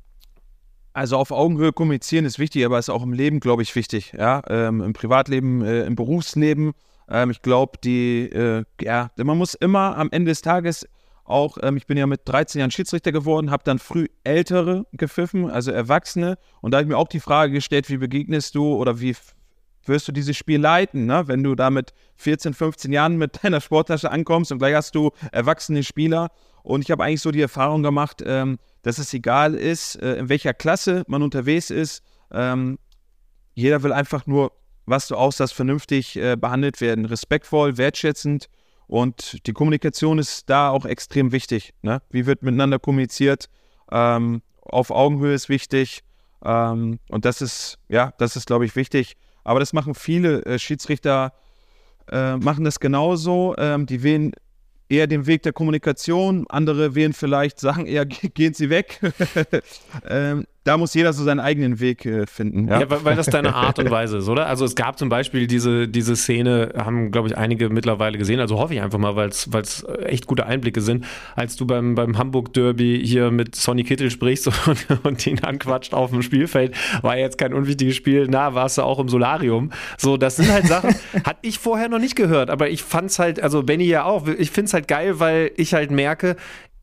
Also 0.92 1.16
auf 1.16 1.30
Augenhöhe 1.30 1.72
kommunizieren 1.72 2.26
ist 2.26 2.38
wichtig, 2.38 2.64
aber 2.66 2.78
ist 2.78 2.90
auch 2.90 3.02
im 3.02 3.14
Leben, 3.14 3.40
glaube 3.40 3.62
ich, 3.62 3.74
wichtig. 3.74 4.12
Ja, 4.16 4.42
ähm, 4.48 4.82
im 4.82 4.92
Privatleben, 4.92 5.62
äh, 5.62 5.84
im 5.84 5.96
Berufsleben. 5.96 6.72
Ähm, 7.08 7.30
ich 7.30 7.40
glaube, 7.40 7.78
die, 7.82 8.28
äh, 8.30 8.64
ja, 8.82 9.10
man 9.16 9.38
muss 9.38 9.54
immer 9.54 9.96
am 9.96 10.10
Ende 10.10 10.30
des 10.30 10.42
Tages 10.42 10.86
auch, 11.30 11.58
ähm, 11.62 11.76
ich 11.76 11.86
bin 11.86 11.96
ja 11.96 12.06
mit 12.06 12.22
13 12.24 12.58
Jahren 12.58 12.70
Schiedsrichter 12.70 13.12
geworden, 13.12 13.50
habe 13.50 13.64
dann 13.64 13.78
früh 13.78 14.06
Ältere 14.24 14.86
gepfiffen, 14.92 15.50
also 15.50 15.70
Erwachsene. 15.70 16.38
Und 16.60 16.72
da 16.72 16.78
habe 16.78 16.84
ich 16.84 16.88
mir 16.88 16.98
auch 16.98 17.08
die 17.08 17.20
Frage 17.20 17.52
gestellt, 17.52 17.88
wie 17.88 17.96
begegnest 17.96 18.54
du 18.54 18.74
oder 18.74 19.00
wie 19.00 19.14
wirst 19.84 20.08
du 20.08 20.12
dieses 20.12 20.36
Spiel 20.36 20.60
leiten, 20.60 21.06
ne? 21.06 21.26
wenn 21.26 21.42
du 21.42 21.54
da 21.54 21.70
mit 21.70 21.92
14, 22.16 22.54
15 22.54 22.92
Jahren 22.92 23.16
mit 23.16 23.40
deiner 23.44 23.60
Sporttasche 23.60 24.10
ankommst 24.10 24.52
und 24.52 24.58
gleich 24.58 24.74
hast 24.74 24.94
du 24.94 25.10
erwachsene 25.32 25.82
Spieler. 25.82 26.30
Und 26.62 26.82
ich 26.82 26.90
habe 26.90 27.04
eigentlich 27.04 27.22
so 27.22 27.30
die 27.30 27.40
Erfahrung 27.40 27.82
gemacht, 27.82 28.22
ähm, 28.24 28.58
dass 28.82 28.98
es 28.98 29.12
egal 29.14 29.54
ist, 29.54 29.96
äh, 29.96 30.16
in 30.16 30.28
welcher 30.28 30.52
Klasse 30.52 31.04
man 31.06 31.22
unterwegs 31.22 31.70
ist. 31.70 32.02
Ähm, 32.30 32.78
jeder 33.54 33.82
will 33.82 33.92
einfach 33.92 34.26
nur, 34.26 34.52
was 34.86 35.08
du 35.08 35.16
aussahst, 35.16 35.54
vernünftig 35.54 36.16
äh, 36.16 36.36
behandelt 36.36 36.80
werden, 36.80 37.06
respektvoll, 37.06 37.78
wertschätzend 37.78 38.48
und 38.90 39.46
die 39.46 39.52
Kommunikation 39.52 40.18
ist 40.18 40.50
da 40.50 40.70
auch 40.70 40.84
extrem 40.84 41.30
wichtig. 41.30 41.74
Ne? 41.80 42.02
Wie 42.10 42.26
wird 42.26 42.42
miteinander 42.42 42.80
kommuniziert? 42.80 43.48
Ähm, 43.92 44.42
auf 44.62 44.90
Augenhöhe 44.90 45.32
ist 45.32 45.48
wichtig. 45.48 46.02
Ähm, 46.44 46.98
und 47.08 47.24
das 47.24 47.40
ist, 47.40 47.78
ja, 47.88 48.12
das 48.18 48.34
ist, 48.34 48.46
glaube 48.46 48.64
ich, 48.64 48.74
wichtig. 48.74 49.16
Aber 49.44 49.60
das 49.60 49.72
machen 49.72 49.94
viele 49.94 50.44
äh, 50.44 50.58
Schiedsrichter, 50.58 51.32
äh, 52.10 52.36
machen 52.36 52.64
das 52.64 52.80
genauso. 52.80 53.54
Ähm, 53.58 53.86
die 53.86 54.02
wählen 54.02 54.32
eher 54.88 55.06
den 55.06 55.26
Weg 55.26 55.44
der 55.44 55.52
Kommunikation, 55.52 56.46
andere 56.48 56.96
wählen 56.96 57.12
vielleicht, 57.12 57.60
sagen 57.60 57.86
eher, 57.86 58.06
gehen 58.06 58.54
Sie 58.54 58.70
weg. 58.70 58.98
ähm, 60.08 60.48
da 60.64 60.76
muss 60.76 60.92
jeder 60.92 61.12
so 61.14 61.24
seinen 61.24 61.40
eigenen 61.40 61.80
Weg 61.80 62.04
äh, 62.04 62.26
finden. 62.26 62.68
Ja, 62.68 62.80
ja 62.80 62.90
weil, 62.90 63.04
weil, 63.04 63.16
das 63.16 63.26
deine 63.26 63.54
Art 63.54 63.78
und 63.78 63.90
Weise 63.90 64.18
ist, 64.18 64.28
oder? 64.28 64.46
Also 64.46 64.66
es 64.66 64.74
gab 64.74 64.98
zum 64.98 65.08
Beispiel 65.08 65.46
diese, 65.46 65.88
diese 65.88 66.16
Szene, 66.16 66.74
haben, 66.76 67.10
glaube 67.10 67.28
ich, 67.28 67.38
einige 67.38 67.70
mittlerweile 67.70 68.18
gesehen, 68.18 68.40
also 68.40 68.58
hoffe 68.58 68.74
ich 68.74 68.82
einfach 68.82 68.98
mal, 68.98 69.16
weil 69.16 69.30
es 69.30 69.86
echt 70.04 70.26
gute 70.26 70.44
Einblicke 70.44 70.82
sind, 70.82 71.06
als 71.34 71.56
du 71.56 71.66
beim, 71.66 71.94
beim 71.94 72.18
Hamburg-Derby 72.18 73.00
hier 73.02 73.30
mit 73.30 73.54
Sonny 73.56 73.84
Kittel 73.84 74.10
sprichst 74.10 74.48
und, 74.66 74.86
und 75.02 75.26
ihn 75.26 75.38
anquatscht 75.40 75.94
auf 75.94 76.10
dem 76.10 76.20
Spielfeld, 76.20 76.74
war 77.00 77.16
jetzt 77.16 77.38
kein 77.38 77.54
unwichtiges 77.54 77.96
Spiel, 77.96 78.26
na, 78.28 78.54
warst 78.54 78.76
du 78.76 78.82
auch 78.82 78.98
im 78.98 79.08
Solarium. 79.08 79.70
So, 79.96 80.18
das 80.18 80.36
sind 80.36 80.52
halt 80.52 80.66
Sachen, 80.66 80.94
hatte 81.24 81.40
ich 81.40 81.58
vorher 81.58 81.88
noch 81.88 81.98
nicht 81.98 82.16
gehört, 82.16 82.50
aber 82.50 82.68
ich 82.68 82.82
fand's 82.82 83.18
halt, 83.18 83.42
also 83.42 83.62
Benny 83.62 83.84
ja 83.84 84.04
auch, 84.04 84.26
ich 84.26 84.50
find's 84.50 84.74
halt 84.74 84.88
geil, 84.88 85.20
weil 85.20 85.52
ich 85.56 85.72
halt 85.72 85.90
merke, 85.90 86.36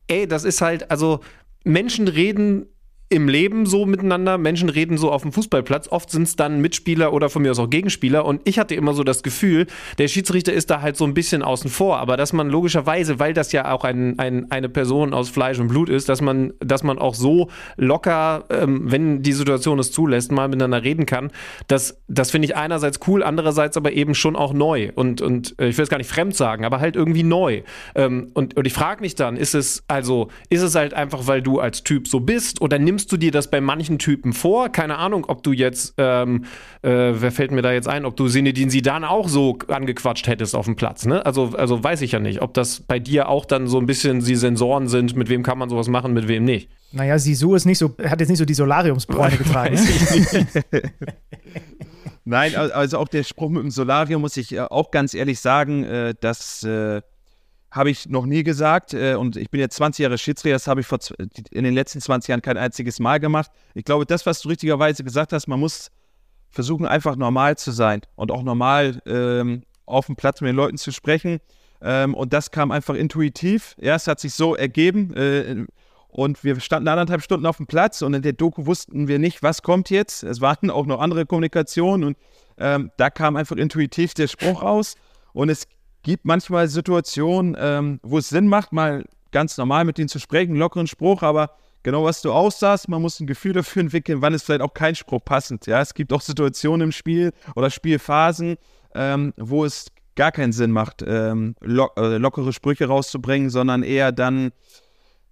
ey, 0.08 0.26
das 0.26 0.42
ist 0.42 0.62
halt, 0.62 0.90
also 0.90 1.20
Menschen 1.62 2.08
reden 2.08 2.66
im 3.10 3.28
Leben 3.28 3.64
so 3.66 3.86
miteinander. 3.86 4.36
Menschen 4.38 4.68
reden 4.68 4.98
so 4.98 5.10
auf 5.10 5.22
dem 5.22 5.32
Fußballplatz. 5.32 5.88
Oft 5.88 6.10
sind 6.10 6.24
es 6.24 6.36
dann 6.36 6.60
Mitspieler 6.60 7.12
oder 7.12 7.30
von 7.30 7.42
mir 7.42 7.50
aus 7.50 7.58
auch 7.58 7.70
Gegenspieler. 7.70 8.24
Und 8.24 8.42
ich 8.44 8.58
hatte 8.58 8.74
immer 8.74 8.92
so 8.92 9.02
das 9.02 9.22
Gefühl, 9.22 9.66
der 9.96 10.08
Schiedsrichter 10.08 10.52
ist 10.52 10.70
da 10.70 10.82
halt 10.82 10.96
so 10.96 11.04
ein 11.04 11.14
bisschen 11.14 11.42
außen 11.42 11.70
vor. 11.70 11.98
Aber 11.98 12.16
dass 12.16 12.32
man 12.32 12.50
logischerweise, 12.50 13.18
weil 13.18 13.32
das 13.32 13.52
ja 13.52 13.72
auch 13.72 13.84
ein, 13.84 14.18
ein, 14.18 14.50
eine 14.50 14.68
Person 14.68 15.14
aus 15.14 15.30
Fleisch 15.30 15.58
und 15.58 15.68
Blut 15.68 15.88
ist, 15.88 16.08
dass 16.08 16.20
man, 16.20 16.52
dass 16.60 16.82
man 16.82 16.98
auch 16.98 17.14
so 17.14 17.48
locker, 17.76 18.44
ähm, 18.50 18.90
wenn 18.90 19.22
die 19.22 19.32
Situation 19.32 19.78
es 19.78 19.90
zulässt, 19.90 20.30
mal 20.30 20.48
miteinander 20.48 20.82
reden 20.82 21.06
kann, 21.06 21.30
das, 21.66 22.00
das 22.08 22.30
finde 22.30 22.46
ich 22.46 22.56
einerseits 22.56 23.00
cool, 23.06 23.22
andererseits 23.22 23.76
aber 23.76 23.92
eben 23.92 24.14
schon 24.14 24.36
auch 24.36 24.52
neu. 24.52 24.90
Und, 24.94 25.22
und 25.22 25.54
äh, 25.58 25.68
ich 25.68 25.78
will 25.78 25.84
es 25.84 25.88
gar 25.88 25.98
nicht 25.98 26.10
fremd 26.10 26.36
sagen, 26.36 26.64
aber 26.64 26.80
halt 26.80 26.94
irgendwie 26.94 27.22
neu. 27.22 27.62
Ähm, 27.94 28.30
und, 28.34 28.56
und 28.56 28.66
ich 28.66 28.72
frage 28.74 29.00
mich 29.00 29.14
dann, 29.14 29.36
ist 29.36 29.54
es 29.54 29.82
also, 29.88 30.28
ist 30.50 30.62
es 30.62 30.74
halt 30.74 30.92
einfach, 30.92 31.26
weil 31.26 31.40
du 31.40 31.58
als 31.58 31.84
Typ 31.84 32.06
so 32.06 32.20
bist 32.20 32.60
oder 32.60 32.78
nimmst 32.78 32.97
nimmst 32.98 33.12
du 33.12 33.16
dir 33.16 33.30
das 33.30 33.48
bei 33.48 33.60
manchen 33.60 34.00
Typen 34.00 34.32
vor? 34.32 34.70
Keine 34.70 34.98
Ahnung, 34.98 35.24
ob 35.28 35.44
du 35.44 35.52
jetzt, 35.52 35.94
ähm, 35.98 36.46
äh, 36.82 37.12
wer 37.14 37.30
fällt 37.30 37.52
mir 37.52 37.62
da 37.62 37.70
jetzt 37.70 37.86
ein, 37.86 38.04
ob 38.04 38.16
du 38.16 38.26
Sinedin 38.26 38.70
Sidan 38.70 39.04
auch 39.04 39.28
so 39.28 39.56
angequatscht 39.68 40.26
hättest 40.26 40.56
auf 40.56 40.64
dem 40.64 40.74
Platz, 40.74 41.06
ne? 41.06 41.24
Also, 41.24 41.52
also 41.56 41.84
weiß 41.84 42.02
ich 42.02 42.10
ja 42.10 42.18
nicht, 42.18 42.42
ob 42.42 42.54
das 42.54 42.80
bei 42.80 42.98
dir 42.98 43.28
auch 43.28 43.44
dann 43.44 43.68
so 43.68 43.78
ein 43.78 43.86
bisschen 43.86 44.18
die 44.18 44.34
Sensoren 44.34 44.88
sind, 44.88 45.14
mit 45.14 45.28
wem 45.28 45.44
kann 45.44 45.58
man 45.58 45.68
sowas 45.68 45.86
machen, 45.86 46.12
mit 46.12 46.26
wem 46.26 46.44
nicht. 46.44 46.70
Naja, 46.90 47.20
Sisu 47.20 47.54
ist 47.54 47.66
nicht 47.66 47.78
so, 47.78 47.94
hat 48.02 48.18
jetzt 48.18 48.30
nicht 48.30 48.38
so 48.38 48.44
die 48.44 48.54
Solariumsbräune 48.54 49.36
getragen. 49.38 49.78
Nein, 52.24 52.56
also 52.56 52.98
auch 52.98 53.08
der 53.08 53.22
Spruch 53.22 53.48
mit 53.48 53.62
dem 53.62 53.70
Solarium 53.70 54.22
muss 54.22 54.36
ich 54.36 54.52
äh, 54.52 54.60
auch 54.62 54.90
ganz 54.90 55.14
ehrlich 55.14 55.38
sagen, 55.38 55.84
äh, 55.84 56.14
dass 56.20 56.64
äh, 56.64 57.00
habe 57.70 57.90
ich 57.90 58.08
noch 58.08 58.24
nie 58.24 58.42
gesagt 58.42 58.94
äh, 58.94 59.14
und 59.14 59.36
ich 59.36 59.50
bin 59.50 59.60
jetzt 59.60 59.76
20 59.76 60.02
Jahre 60.02 60.18
Schiedsrichter, 60.18 60.54
das 60.54 60.66
habe 60.66 60.80
ich 60.80 60.86
vor, 60.86 60.98
in 61.50 61.64
den 61.64 61.74
letzten 61.74 62.00
20 62.00 62.28
Jahren 62.28 62.42
kein 62.42 62.56
einziges 62.56 62.98
Mal 62.98 63.20
gemacht. 63.20 63.50
Ich 63.74 63.84
glaube, 63.84 64.06
das, 64.06 64.24
was 64.26 64.40
du 64.40 64.48
richtigerweise 64.48 65.04
gesagt 65.04 65.32
hast, 65.32 65.46
man 65.48 65.60
muss 65.60 65.90
versuchen, 66.50 66.86
einfach 66.86 67.16
normal 67.16 67.58
zu 67.58 67.70
sein 67.70 68.00
und 68.16 68.30
auch 68.30 68.42
normal 68.42 69.00
ähm, 69.06 69.62
auf 69.86 70.06
dem 70.06 70.16
Platz 70.16 70.40
mit 70.40 70.48
den 70.48 70.56
Leuten 70.56 70.78
zu 70.78 70.92
sprechen. 70.92 71.40
Ähm, 71.80 72.14
und 72.14 72.32
das 72.32 72.50
kam 72.50 72.70
einfach 72.70 72.94
intuitiv. 72.94 73.76
Ja, 73.78 73.94
es 73.94 74.06
hat 74.06 74.20
sich 74.20 74.34
so 74.34 74.56
ergeben. 74.56 75.14
Äh, 75.14 75.66
und 76.08 76.42
wir 76.42 76.58
standen 76.60 76.88
anderthalb 76.88 77.22
Stunden 77.22 77.46
auf 77.46 77.58
dem 77.58 77.66
Platz 77.66 78.00
und 78.00 78.14
in 78.14 78.22
der 78.22 78.32
Doku 78.32 78.64
wussten 78.64 79.08
wir 79.08 79.18
nicht, 79.18 79.42
was 79.42 79.62
kommt 79.62 79.90
jetzt. 79.90 80.22
Es 80.22 80.40
waren 80.40 80.70
auch 80.70 80.86
noch 80.86 81.00
andere 81.00 81.26
Kommunikationen 81.26 82.08
und 82.08 82.16
ähm, 82.56 82.90
da 82.96 83.10
kam 83.10 83.36
einfach 83.36 83.56
intuitiv 83.56 84.14
der 84.14 84.26
Spruch 84.26 84.62
raus. 84.62 84.96
Und 85.32 85.50
es 85.50 85.68
gibt 86.02 86.24
manchmal 86.24 86.68
Situationen, 86.68 87.56
ähm, 87.58 88.00
wo 88.02 88.18
es 88.18 88.28
Sinn 88.28 88.48
macht, 88.48 88.72
mal 88.72 89.04
ganz 89.32 89.56
normal 89.56 89.84
mit 89.84 89.98
denen 89.98 90.08
zu 90.08 90.18
sprechen, 90.18 90.56
lockeren 90.56 90.86
Spruch, 90.86 91.22
aber 91.22 91.50
genau 91.82 92.04
was 92.04 92.22
du 92.22 92.32
aussahst, 92.32 92.88
man 92.88 93.02
muss 93.02 93.20
ein 93.20 93.26
Gefühl 93.26 93.52
dafür 93.52 93.82
entwickeln, 93.82 94.22
wann 94.22 94.34
ist 94.34 94.44
vielleicht 94.44 94.62
auch 94.62 94.74
kein 94.74 94.94
Spruch 94.94 95.24
passend. 95.24 95.66
Ja, 95.66 95.80
es 95.80 95.94
gibt 95.94 96.12
auch 96.12 96.20
Situationen 96.20 96.88
im 96.88 96.92
Spiel 96.92 97.32
oder 97.54 97.70
Spielphasen, 97.70 98.56
ähm, 98.94 99.34
wo 99.36 99.64
es 99.64 99.86
gar 100.16 100.32
keinen 100.32 100.52
Sinn 100.52 100.72
macht, 100.72 101.04
ähm, 101.06 101.54
lo 101.60 101.90
äh, 101.96 102.16
lockere 102.16 102.52
Sprüche 102.52 102.88
rauszubringen, 102.88 103.50
sondern 103.50 103.84
eher 103.84 104.10
dann, 104.10 104.50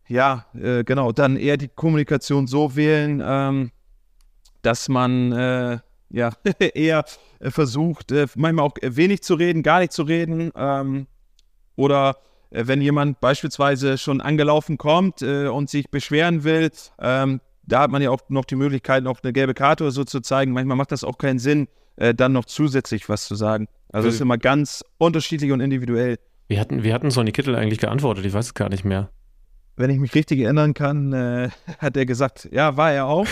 ja, 0.06 0.46
äh, 0.54 0.84
genau, 0.84 1.10
dann 1.10 1.36
eher 1.36 1.56
die 1.56 1.68
Kommunikation 1.68 2.46
so 2.46 2.76
wählen, 2.76 3.20
ähm, 3.24 3.72
dass 4.62 4.88
man 4.88 5.32
äh, 5.32 5.78
ja 6.11 6.32
eher 6.74 7.04
versucht, 7.40 8.12
äh, 8.12 8.26
manchmal 8.34 8.66
auch 8.66 8.74
wenig 8.82 9.22
zu 9.22 9.34
reden, 9.34 9.62
gar 9.62 9.80
nicht 9.80 9.92
zu 9.92 10.02
reden, 10.02 10.50
ähm, 10.57 11.07
oder 11.76 12.16
äh, 12.50 12.66
wenn 12.66 12.80
jemand 12.80 13.20
beispielsweise 13.20 13.98
schon 13.98 14.20
angelaufen 14.20 14.78
kommt 14.78 15.22
äh, 15.22 15.48
und 15.48 15.70
sich 15.70 15.90
beschweren 15.90 16.44
will, 16.44 16.70
ähm, 16.98 17.40
da 17.66 17.80
hat 17.80 17.90
man 17.90 18.00
ja 18.00 18.11
auch 18.11 18.20
noch 18.28 18.44
die 18.44 18.57
Möglichkeit, 18.57 19.02
noch 19.02 19.22
eine 19.22 19.32
gelbe 19.32 19.54
Karte 19.54 19.84
oder 19.84 19.90
so 19.90 20.04
zu 20.04 20.20
zeigen. 20.20 20.52
Manchmal 20.52 20.76
macht 20.76 20.92
das 20.92 21.04
auch 21.04 21.18
keinen 21.18 21.38
Sinn, 21.38 21.68
äh, 21.96 22.14
dann 22.14 22.32
noch 22.32 22.44
zusätzlich 22.44 23.09
was 23.09 23.26
zu 23.26 23.34
sagen. 23.34 23.66
Also 23.92 24.09
es 24.09 24.16
ist 24.16 24.20
immer 24.20 24.38
ganz 24.38 24.84
unterschiedlich 24.98 25.52
und 25.52 25.61
individuell. 25.61 26.18
Wie 26.48 26.61
hatten, 26.61 26.84
wie 26.84 26.92
hatten 26.92 27.11
Sonny 27.11 27.32
Kittel 27.32 27.57
eigentlich 27.57 27.80
geantwortet? 27.80 28.24
Ich 28.24 28.32
weiß 28.32 28.46
es 28.46 28.54
gar 28.54 28.68
nicht 28.68 28.84
mehr. 28.84 29.11
Wenn 29.76 29.90
ich 29.90 29.98
mich 29.98 30.14
richtig 30.14 30.40
erinnern 30.40 30.74
kann, 30.74 31.12
äh, 31.12 31.50
hat 31.78 31.96
er 31.96 32.07
gesagt, 32.07 32.48
ja, 32.52 32.76
war 32.76 32.92
er 32.92 33.07
auch. 33.07 33.26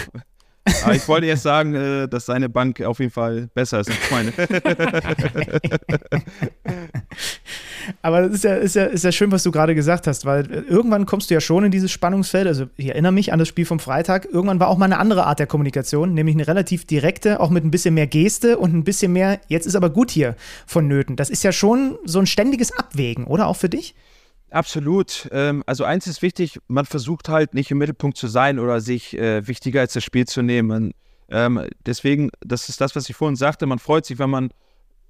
Aber 0.82 0.94
ich 0.94 1.06
wollte 1.08 1.26
jetzt 1.26 1.42
sagen, 1.42 1.74
äh, 1.74 2.08
dass 2.08 2.24
seine 2.26 2.48
Bank 2.48 2.80
auf 2.80 2.98
jeden 2.98 3.10
Fall 3.10 3.48
besser 3.54 3.80
ist 3.80 3.90
als 3.90 4.10
meine. 4.10 4.32
Aber 8.02 8.22
das 8.22 8.32
ist 8.32 8.44
ja, 8.44 8.54
ist, 8.54 8.74
ja, 8.74 8.84
ist 8.84 9.04
ja 9.04 9.12
schön, 9.12 9.30
was 9.30 9.42
du 9.42 9.50
gerade 9.50 9.74
gesagt 9.74 10.06
hast, 10.06 10.24
weil 10.24 10.50
äh, 10.50 10.60
irgendwann 10.60 11.04
kommst 11.04 11.28
du 11.28 11.34
ja 11.34 11.40
schon 11.40 11.64
in 11.64 11.70
dieses 11.70 11.92
Spannungsfeld. 11.92 12.46
Also 12.46 12.66
ich 12.76 12.88
erinnere 12.88 13.12
mich 13.12 13.32
an 13.32 13.38
das 13.38 13.48
Spiel 13.48 13.66
vom 13.66 13.78
Freitag. 13.78 14.26
Irgendwann 14.30 14.58
war 14.58 14.68
auch 14.68 14.78
mal 14.78 14.86
eine 14.86 14.98
andere 14.98 15.26
Art 15.26 15.38
der 15.38 15.46
Kommunikation, 15.46 16.14
nämlich 16.14 16.34
eine 16.34 16.46
relativ 16.46 16.86
direkte, 16.86 17.40
auch 17.40 17.50
mit 17.50 17.64
ein 17.64 17.70
bisschen 17.70 17.92
mehr 17.94 18.06
Geste 18.06 18.56
und 18.58 18.74
ein 18.74 18.84
bisschen 18.84 19.12
mehr, 19.12 19.40
jetzt 19.48 19.66
ist 19.66 19.76
aber 19.76 19.90
gut 19.90 20.10
hier 20.10 20.34
vonnöten. 20.66 21.16
Das 21.16 21.28
ist 21.28 21.44
ja 21.44 21.52
schon 21.52 21.98
so 22.04 22.18
ein 22.18 22.26
ständiges 22.26 22.72
Abwägen, 22.72 23.24
oder 23.24 23.48
auch 23.48 23.56
für 23.56 23.68
dich? 23.68 23.94
Absolut. 24.54 25.28
Ähm, 25.32 25.64
also 25.66 25.82
eins 25.82 26.06
ist 26.06 26.22
wichtig, 26.22 26.60
man 26.68 26.86
versucht 26.86 27.28
halt 27.28 27.54
nicht 27.54 27.72
im 27.72 27.78
Mittelpunkt 27.78 28.16
zu 28.16 28.28
sein 28.28 28.60
oder 28.60 28.80
sich 28.80 29.18
äh, 29.18 29.44
wichtiger 29.48 29.80
als 29.80 29.94
das 29.94 30.04
Spiel 30.04 30.28
zu 30.28 30.42
nehmen. 30.42 30.94
Ähm, 31.28 31.66
deswegen, 31.84 32.30
das 32.40 32.68
ist 32.68 32.80
das, 32.80 32.94
was 32.94 33.08
ich 33.08 33.16
vorhin 33.16 33.34
sagte, 33.34 33.66
man 33.66 33.80
freut 33.80 34.06
sich, 34.06 34.20
wenn 34.20 34.30
man 34.30 34.50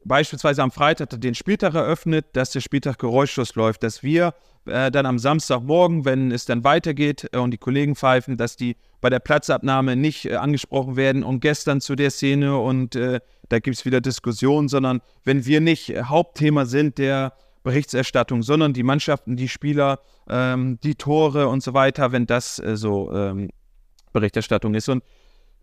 beispielsweise 0.02 0.62
am 0.62 0.70
Freitag 0.70 1.20
den 1.20 1.34
Spieltag 1.34 1.74
eröffnet, 1.74 2.24
dass 2.32 2.52
der 2.52 2.62
Spieltag 2.62 2.98
geräuschlos 2.98 3.54
läuft, 3.54 3.82
dass 3.82 4.02
wir 4.02 4.32
äh, 4.64 4.90
dann 4.90 5.04
am 5.04 5.18
Samstagmorgen, 5.18 6.06
wenn 6.06 6.32
es 6.32 6.46
dann 6.46 6.64
weitergeht 6.64 7.28
äh, 7.32 7.36
und 7.36 7.50
die 7.50 7.58
Kollegen 7.58 7.96
pfeifen, 7.96 8.38
dass 8.38 8.56
die 8.56 8.76
bei 9.02 9.10
der 9.10 9.20
Platzabnahme 9.20 9.94
nicht 9.94 10.32
angesprochen 10.32 10.96
werden 10.96 11.22
und 11.22 11.40
gestern 11.40 11.82
zu 11.82 11.96
der 11.96 12.10
Szene 12.10 12.56
und 12.56 12.94
da 12.94 13.58
gibt 13.58 13.76
es 13.76 13.84
wieder 13.84 14.00
Diskussionen, 14.00 14.68
sondern 14.68 15.02
wenn 15.24 15.44
wir 15.44 15.60
nicht 15.60 15.90
Hauptthema 15.90 16.64
sind 16.64 16.96
der 16.96 17.34
Berichterstattung, 17.64 18.42
sondern 18.42 18.72
die 18.72 18.84
Mannschaften, 18.84 19.36
die 19.36 19.48
Spieler, 19.48 19.98
ähm, 20.28 20.78
die 20.84 20.94
Tore 20.94 21.48
und 21.48 21.62
so 21.62 21.74
weiter, 21.74 22.12
wenn 22.12 22.26
das 22.26 22.60
äh, 22.60 22.76
so 22.76 23.10
ähm, 23.12 23.50
Berichterstattung 24.12 24.74
ist. 24.74 24.88
Und 24.88 25.02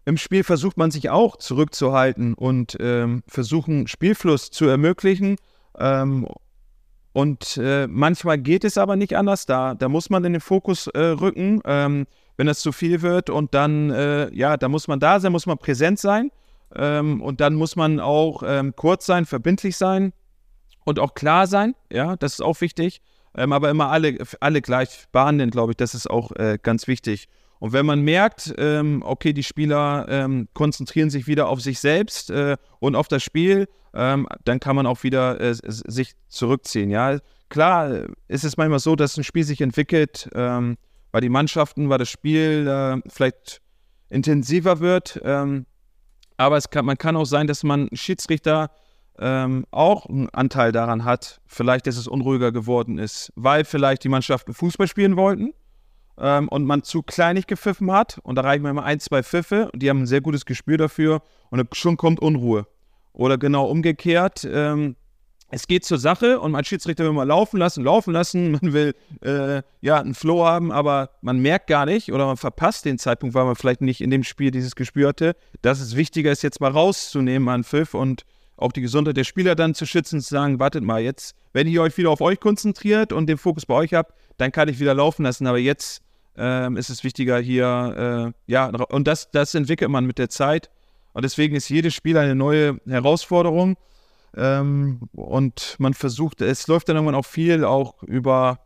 im 0.04 0.18
Spiel 0.18 0.44
versucht 0.44 0.78
man 0.78 0.92
sich 0.92 1.10
auch 1.10 1.38
zurückzuhalten 1.38 2.34
und 2.34 2.76
ähm, 2.80 3.24
versuchen, 3.28 3.88
Spielfluss 3.88 4.50
zu 4.50 4.66
ermöglichen. 4.66 5.38
Ähm, 5.78 6.28
und 7.14 7.58
äh, 7.58 7.88
manchmal 7.88 8.40
geht 8.40 8.64
es 8.64 8.78
aber 8.78 8.96
nicht 8.96 9.16
anders. 9.16 9.46
Da, 9.46 9.76
da 9.76 9.88
muss 9.88 10.10
man 10.10 10.26
in 10.26 10.34
den 10.34 10.42
Fokus 10.42 10.88
äh, 10.88 11.00
rücken, 11.00 11.62
ähm, 11.66 12.08
wenn 12.36 12.48
das 12.48 12.62
zu 12.62 12.72
viel 12.72 13.04
wird. 13.04 13.30
Und 13.30 13.54
dann, 13.54 13.92
äh, 13.92 14.34
ja, 14.34 14.58
da 14.58 14.70
muss 14.70 14.88
man 14.88 15.00
da 15.00 15.20
sein, 15.20 15.32
muss 15.32 15.46
man 15.46 15.60
präsent 15.60 16.00
sein. 16.00 16.32
Ähm, 16.74 17.22
und 17.22 17.42
dann 17.42 17.54
muss 17.54 17.76
man 17.76 18.00
auch 18.00 18.44
kurz 18.76 19.06
sein, 19.06 19.26
verbindlich 19.26 19.78
sein 19.78 20.14
und 20.86 21.00
auch 21.00 21.14
klar 21.14 21.48
sein, 21.48 21.76
ja, 21.92 22.16
das 22.16 22.34
ist 22.34 22.42
auch 22.42 22.62
wichtig. 22.62 23.02
Ähm, 23.36 23.54
aber 23.54 23.70
immer 23.70 23.90
alle, 23.90 24.18
alle 24.42 24.62
gleich 24.62 25.06
behandeln, 25.12 25.52
glaube 25.52 25.72
ich, 25.72 25.78
das 25.78 25.96
ist 25.96 26.10
auch 26.10 26.32
äh, 26.34 26.58
ganz 26.62 26.88
wichtig. 26.88 27.30
Und 27.60 27.74
wenn 27.74 27.86
man 27.86 28.02
merkt, 28.02 28.54
ähm, 28.58 29.04
okay, 29.06 29.34
die 29.34 29.44
Spieler 29.44 30.08
ähm, 30.10 30.50
konzentrieren 30.54 31.10
sich 31.10 31.28
wieder 31.28 31.48
auf 31.48 31.62
sich 31.62 31.80
selbst 31.80 32.30
äh, 32.32 32.58
und 32.80 32.96
auf 32.96 33.08
das 33.08 33.24
Spiel, 33.24 33.68
ähm, 33.94 34.28
dann 34.44 34.60
kann 34.60 34.76
man 34.76 34.86
auch 34.86 35.04
wieder 35.04 35.40
äh, 35.40 35.54
sich 35.54 36.14
zurückziehen. 36.28 36.90
Ja, 36.90 37.20
klar 37.50 37.92
äh, 37.92 38.08
ist 38.28 38.44
es 38.44 38.58
manchmal 38.58 38.80
so, 38.80 38.96
dass 38.96 39.16
ein 39.16 39.24
Spiel 39.24 39.44
sich 39.44 39.62
entwickelt, 39.62 40.30
ähm, 40.34 40.78
bei 41.12 41.20
den 41.20 41.32
Mannschaften, 41.32 41.90
weil 41.90 42.00
das 42.00 42.10
Spiel 42.10 42.68
äh, 42.68 43.10
vielleicht 43.10 43.62
intensiver 44.10 44.80
wird. 44.80 45.22
Ähm, 45.24 45.66
aber 46.38 46.58
es 46.58 46.70
kann, 46.70 46.86
man 46.86 46.98
kann 46.98 47.16
auch 47.16 47.26
sein, 47.26 47.48
dass 47.48 47.64
man 47.64 47.90
Schiedsrichter 47.94 48.72
ähm, 49.22 49.66
auch 49.70 50.08
einen 50.08 50.30
Anteil 50.30 50.72
daran 50.72 51.06
hat, 51.06 51.40
vielleicht, 51.46 51.86
dass 51.86 51.96
es 51.96 52.08
unruhiger 52.08 52.52
geworden 52.52 52.98
ist, 52.98 53.32
weil 53.36 53.64
vielleicht 53.64 54.04
die 54.04 54.10
Mannschaften 54.10 54.54
Fußball 54.54 54.88
spielen 54.88 55.16
wollten 55.16 55.54
ähm, 56.18 56.50
und 56.50 56.66
man 56.66 56.82
zu 56.84 57.04
kleinig 57.04 57.46
gepfiffen 57.46 57.92
hat. 57.92 58.20
Und 58.24 58.36
da 58.36 58.42
reichen 58.42 58.64
wir 58.64 58.74
mal 58.74 58.84
ein, 58.84 59.00
zwei 59.00 59.22
Pfiffe. 59.22 59.70
Und 59.72 59.84
die 59.84 59.90
haben 59.90 60.02
ein 60.02 60.08
sehr 60.08 60.22
gutes 60.22 60.46
Gespür 60.46 60.78
dafür. 60.78 61.22
Und 61.52 61.64
schon 61.76 61.98
kommt 61.98 62.20
Unruhe. 62.20 62.66
Oder 63.14 63.38
genau 63.38 63.66
umgekehrt, 63.66 64.48
ähm, 64.52 64.96
es 65.54 65.68
geht 65.68 65.84
zur 65.84 65.98
Sache 65.98 66.40
und 66.40 66.54
mein 66.54 66.64
Schiedsrichter 66.64 67.04
will 67.04 67.12
mal 67.12 67.28
laufen 67.28 67.58
lassen, 67.58 67.84
laufen 67.84 68.14
lassen, 68.14 68.52
man 68.52 68.74
will 68.74 68.96
äh, 69.22 69.62
ja 69.82 70.00
einen 70.00 70.14
Flow 70.14 70.46
haben, 70.46 70.72
aber 70.72 71.10
man 71.22 71.40
merkt 71.40 71.68
gar 71.68 71.86
nicht 71.86 72.14
oder 72.14 72.26
man 72.26 72.38
verpasst 72.38 72.86
den 72.86 72.98
Zeitpunkt, 72.98 73.36
weil 73.36 73.44
man 73.44 73.58
vielleicht 73.58 73.82
nicht 73.82 74.00
in 74.00 74.10
dem 74.10 74.24
Spiel 74.24 74.52
dieses 74.52 74.76
Gespür 74.76 75.10
hatte, 75.10 75.36
dass 75.62 75.82
es 75.82 75.98
wichtiger 75.98 76.32
ist, 76.32 76.42
jetzt 76.42 76.62
mal 76.62 76.72
rauszunehmen 76.72 77.50
an 77.50 77.66
Pfiff. 77.66 77.94
Und 77.94 78.24
auch 78.62 78.72
die 78.72 78.82
Gesundheit 78.82 79.18
der 79.18 79.24
Spieler 79.24 79.56
dann 79.56 79.74
zu 79.74 79.86
schützen, 79.86 80.22
zu 80.22 80.30
sagen, 80.30 80.60
wartet 80.60 80.84
mal, 80.84 81.02
jetzt, 81.02 81.36
wenn 81.54 81.68
ihr 81.68 81.82
euch 81.82 81.98
wieder 81.98 82.10
auf 82.10 82.22
euch 82.22 82.40
konzentriert 82.40 83.14
und 83.14 83.28
den 83.28 83.38
Fokus 83.38 83.66
bei 83.66 83.76
euch 83.76 83.94
habt, 83.94 84.14
dann 84.38 84.52
kann 84.52 84.70
ich 84.70 84.80
wieder 84.80 84.94
laufen 84.94 85.24
lassen. 85.24 85.48
Aber 85.48 85.58
jetzt 85.58 86.02
ähm, 86.38 86.78
ist 86.78 86.90
es 86.90 87.04
wichtiger 87.04 87.40
hier, 87.40 88.34
äh, 88.48 88.52
ja, 88.52 88.68
und 88.68 89.08
das, 89.08 89.32
das 89.32 89.54
entwickelt 89.56 89.92
man 89.92 90.06
mit 90.06 90.18
der 90.18 90.30
Zeit. 90.30 90.70
Und 91.14 91.24
deswegen 91.24 91.56
ist 91.56 91.70
jedes 91.70 91.94
Spiel 91.94 92.18
eine 92.18 92.36
neue 92.36 92.80
Herausforderung. 92.88 93.78
Ähm, 94.36 95.02
und 95.14 95.76
man 95.78 95.94
versucht, 95.94 96.42
es 96.42 96.68
läuft 96.68 96.88
dann 96.88 96.96
irgendwann 96.96 97.16
auch 97.16 97.26
viel 97.26 97.66
auch 97.66 98.02
über 98.04 98.60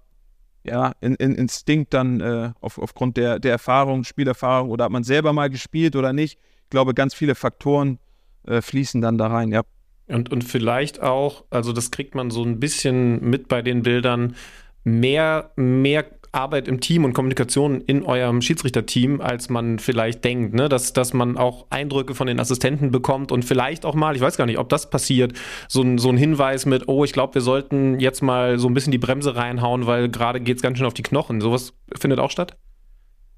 ja, 0.64 0.94
in, 1.00 1.16
in 1.16 1.36
Instinkt 1.36 1.94
dann 1.94 2.22
äh, 2.22 2.52
auf, 2.60 2.80
aufgrund 2.80 3.18
der, 3.18 3.40
der 3.40 3.52
Erfahrung, 3.52 4.04
Spielerfahrung 4.04 4.70
oder 4.70 4.86
hat 4.86 4.92
man 4.92 5.04
selber 5.04 5.32
mal 5.32 5.50
gespielt 5.50 5.96
oder 5.96 6.12
nicht. 6.12 6.40
Ich 6.64 6.70
glaube, 6.70 6.94
ganz 6.94 7.14
viele 7.14 7.36
Faktoren 7.36 8.00
äh, 8.48 8.62
fließen 8.62 9.00
dann 9.02 9.18
da 9.18 9.28
rein, 9.28 9.52
ja. 9.52 9.62
Und, 10.08 10.32
und 10.32 10.44
vielleicht 10.44 11.02
auch, 11.02 11.44
also 11.50 11.74
das 11.74 11.92
kriegt 11.92 12.16
man 12.16 12.30
so 12.30 12.44
ein 12.44 12.60
bisschen 12.60 13.28
mit 13.28 13.48
bei 13.48 13.62
den 13.62 13.82
Bildern, 13.82 14.36
mehr, 14.84 15.52
mehr 15.56 16.06
Arbeit 16.36 16.68
im 16.68 16.82
Team 16.82 17.06
und 17.06 17.14
Kommunikation 17.14 17.82
in 17.82 18.04
eurem 18.04 18.42
Schiedsrichterteam, 18.42 19.22
als 19.22 19.50
man 19.50 19.80
vielleicht 19.80 20.24
denkt, 20.24 20.54
ne? 20.54 20.70
dass, 20.70 20.94
dass 20.94 21.14
man 21.14 21.38
auch 21.38 21.66
Eindrücke 21.70 22.14
von 22.14 22.28
den 22.28 22.40
Assistenten 22.40 22.92
bekommt 22.92 23.32
und 23.32 23.46
vielleicht 23.46 23.86
auch 23.86 23.96
mal, 23.96 24.16
ich 24.16 24.22
weiß 24.22 24.38
gar 24.38 24.46
nicht, 24.46 24.60
ob 24.60 24.70
das 24.70 24.90
passiert, 24.90 25.34
so 25.68 25.82
ein, 25.82 25.98
so 25.98 26.10
ein 26.10 26.18
Hinweis 26.18 26.66
mit, 26.66 26.88
oh, 26.88 27.04
ich 27.06 27.14
glaube, 27.14 27.36
wir 27.36 27.42
sollten 27.42 28.00
jetzt 28.00 28.22
mal 28.22 28.60
so 28.60 28.68
ein 28.68 28.74
bisschen 28.74 28.92
die 28.92 28.98
Bremse 28.98 29.36
reinhauen, 29.36 29.88
weil 29.88 30.10
gerade 30.10 30.42
geht 30.42 30.58
es 30.58 30.62
ganz 30.62 30.78
schön 30.78 30.88
auf 30.88 30.94
die 30.94 31.04
Knochen. 31.04 31.42
Sowas 31.42 31.74
findet 31.98 32.20
auch 32.20 32.32
statt? 32.32 32.58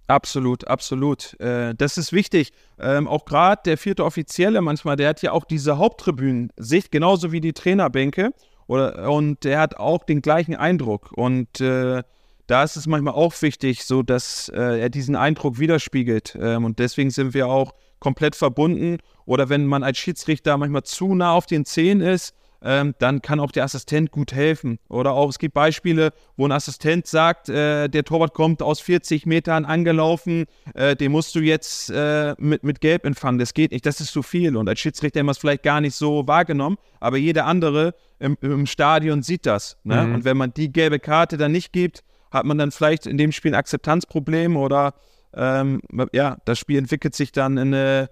Absolut, 0.08 0.66
absolut. 0.68 1.38
Äh, 1.42 1.76
das 1.76 1.98
ist 1.98 2.14
wichtig. 2.14 2.54
Ähm, 2.80 3.08
auch 3.08 3.26
gerade 3.26 3.62
der 3.66 3.78
vierte 3.78 4.06
Offizielle 4.06 4.62
manchmal, 4.62 4.96
der 4.96 5.10
hat 5.10 5.22
ja 5.22 5.34
auch 5.34 5.44
diese 5.44 5.78
Haupttribünen-Sicht, 5.78 6.92
genauso 6.92 7.34
wie 7.34 7.42
die 7.42 7.54
Trainerbänke. 7.54 8.32
Oder, 8.68 9.12
und 9.12 9.44
der 9.44 9.60
hat 9.60 9.76
auch 9.78 10.06
den 10.06 10.22
gleichen 10.22 10.56
Eindruck. 10.56 11.12
Und 11.14 11.60
äh, 11.60 12.04
da 12.48 12.64
ist 12.64 12.78
es 12.78 12.88
manchmal 12.88 13.16
auch 13.16 13.34
wichtig, 13.42 13.84
so 13.84 14.02
dass 14.02 14.50
äh, 14.50 14.80
er 14.80 14.90
diesen 14.90 15.18
Eindruck 15.18 15.60
widerspiegelt. 15.60 16.38
Ähm, 16.40 16.64
und 16.64 16.80
deswegen 16.80 17.10
sind 17.10 17.34
wir 17.34 17.48
auch 17.48 17.74
komplett 18.00 18.36
verbunden. 18.38 18.98
Oder 19.26 19.50
wenn 19.50 19.66
man 19.66 19.84
als 19.84 19.98
Schiedsrichter 19.98 20.56
manchmal 20.58 20.84
zu 20.84 21.16
nah 21.16 21.34
auf 21.34 21.46
den 21.46 21.66
Zehen 21.66 22.00
ist, 22.00 22.34
ähm, 22.62 22.96
dann 23.00 23.22
kann 23.22 23.40
auch 23.40 23.52
der 23.52 23.64
Assistent 23.64 24.12
gut 24.12 24.34
helfen. 24.34 24.80
Oder 24.90 25.14
auch, 25.14 25.30
es 25.30 25.40
gibt 25.40 25.54
Beispiele, 25.54 26.12
wo 26.36 26.46
ein 26.46 26.52
Assistent 26.52 27.08
sagt, 27.08 27.50
äh, 27.50 27.88
der 27.88 28.04
Torwart 28.04 28.34
kommt 28.34 28.62
aus 28.62 28.80
40 28.80 29.26
Metern 29.26 29.66
angelaufen, 29.66 30.46
äh, 30.74 30.96
den 30.96 31.12
musst 31.12 31.36
du 31.36 31.40
jetzt 31.40 31.90
äh, 31.90 32.36
mit, 32.38 32.64
mit 32.64 32.82
Gelb 32.82 33.06
empfangen. 33.06 33.40
Das 33.40 33.54
geht 33.54 33.72
nicht, 33.72 33.86
das 33.86 34.02
ist 34.02 34.12
zu 34.12 34.24
viel. 34.24 34.58
Und 34.58 34.68
als 34.68 34.80
Schiedsrichter 34.80 35.20
haben 35.20 35.28
wir 35.28 35.32
es 35.32 35.38
vielleicht 35.38 35.64
gar 35.64 35.82
nicht 35.82 35.96
so 35.96 36.28
wahrgenommen, 36.28 36.78
aber 37.00 37.18
jeder 37.18 37.46
andere 37.46 37.94
im, 38.20 38.38
im 38.42 38.66
Stadion 38.66 39.22
sieht 39.22 39.46
das. 39.46 39.78
Ne? 39.84 40.04
Mhm. 40.04 40.16
Und 40.16 40.26
wenn 40.26 40.38
man 40.38 40.54
die 40.54 40.72
gelbe 40.72 41.00
Karte 41.00 41.38
dann 41.38 41.52
nicht 41.52 41.72
gibt, 41.72 42.04
hat 42.32 42.46
man 42.46 42.58
dann 42.58 42.72
vielleicht 42.72 43.06
in 43.06 43.18
dem 43.18 43.32
Spiel 43.32 43.52
ein 43.52 43.60
Akzeptanzproblem 43.60 44.58
oder 44.58 44.94
ähm, 45.34 45.82
ja, 46.14 46.38
das 46.46 46.60
Spiel 46.60 46.78
entwickelt 46.78 47.16
sich 47.16 47.32
dann 47.32 47.58
in 47.58 47.74
eine 47.74 48.10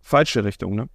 falsche 0.00 0.44
Richtung. 0.44 0.74
Ne? 0.74 0.88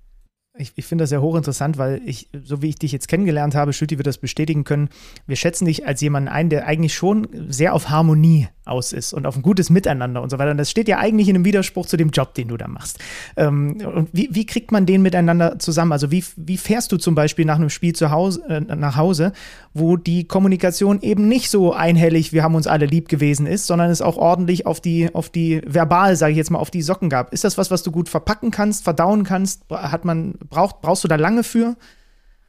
Ich, 0.58 0.74
ich 0.76 0.86
finde 0.86 1.04
das 1.04 1.12
ja 1.12 1.20
hochinteressant, 1.20 1.78
weil 1.78 2.02
ich, 2.06 2.28
so 2.44 2.64
wie 2.64 2.70
ich 2.70 2.76
dich 2.76 2.92
jetzt 2.92 3.08
kennengelernt 3.08 3.54
habe, 3.54 3.72
Schütti 3.72 3.98
wird 3.98 4.08
das 4.08 4.18
bestätigen 4.18 4.64
können, 4.64 4.90
wir 5.28 5.36
schätzen 5.36 5.66
dich 5.66 5.86
als 5.86 6.02
jemanden 6.02 6.28
ein, 6.28 6.50
der 6.50 6.66
eigentlich 6.66 6.96
schon 6.96 7.28
sehr 7.50 7.76
auf 7.76 7.90
Harmonie 7.90 8.48
aus 8.66 8.94
ist 8.94 9.14
und 9.14 9.26
auf 9.26 9.36
ein 9.36 9.42
gutes 9.42 9.70
Miteinander 9.70 10.22
und 10.22 10.30
so 10.30 10.38
weiter. 10.38 10.52
Und 10.52 10.58
das 10.58 10.72
steht 10.72 10.88
ja 10.88 10.98
eigentlich 10.98 11.28
in 11.28 11.36
einem 11.36 11.46
Widerspruch 11.46 11.86
zu 11.86 11.98
dem 11.98 12.10
Job, 12.10 12.34
den 12.34 12.48
du 12.48 12.58
da 12.58 12.68
machst. 12.68 13.00
Ähm, 13.36 13.78
und 13.94 14.10
wie, 14.12 14.30
wie 14.32 14.46
kriegt 14.46 14.72
man 14.72 14.86
den 14.86 15.02
miteinander 15.02 15.60
zusammen? 15.60 15.92
Also 15.92 16.12
wie, 16.12 16.24
wie 16.36 16.58
fährst 16.58 16.92
du 16.92 16.98
zum 16.98 17.16
Beispiel 17.16 17.46
nach 17.46 17.56
einem 17.56 17.70
Spiel 17.70 17.94
zu 17.94 18.12
Hause, 18.12 18.44
äh, 18.48 18.60
nach 18.60 18.96
Hause, 18.96 19.34
wo 19.74 19.98
die 19.98 20.28
Kommunikation 20.28 21.02
eben 21.02 21.28
nicht 21.28 21.50
so 21.50 21.74
einhellig, 21.74 22.34
wir 22.34 22.44
haben 22.44 22.56
uns 22.56 22.68
alle 22.68 22.86
lieb 22.86 23.10
gewesen 23.10 23.46
ist, 23.48 23.68
sondern 23.68 23.90
es 23.90 24.02
auch 24.02 24.18
ordentlich 24.18 24.66
auf 24.66 24.82
die, 24.82 25.14
auf 25.14 25.30
die 25.30 25.62
verbal, 25.66 26.16
sage 26.16 26.32
ich 26.32 26.38
jetzt 26.38 26.52
mal, 26.52 26.60
auf 26.60 26.72
die 26.72 26.82
Socken 26.82 27.10
gab. 27.10 27.34
Ist 27.34 27.44
das 27.44 27.58
was, 27.58 27.72
was 27.72 27.84
du 27.84 27.92
gut 27.92 28.10
verpacken 28.10 28.52
kannst, 28.52 28.84
verdauen 28.84 29.24
kannst? 29.24 29.64
Hat 29.70 30.06
man 30.06 30.36
braucht, 30.50 30.82
brauchst 30.82 31.04
du 31.04 31.08
da 31.08 31.16
lange 31.16 31.44
für? 31.44 31.76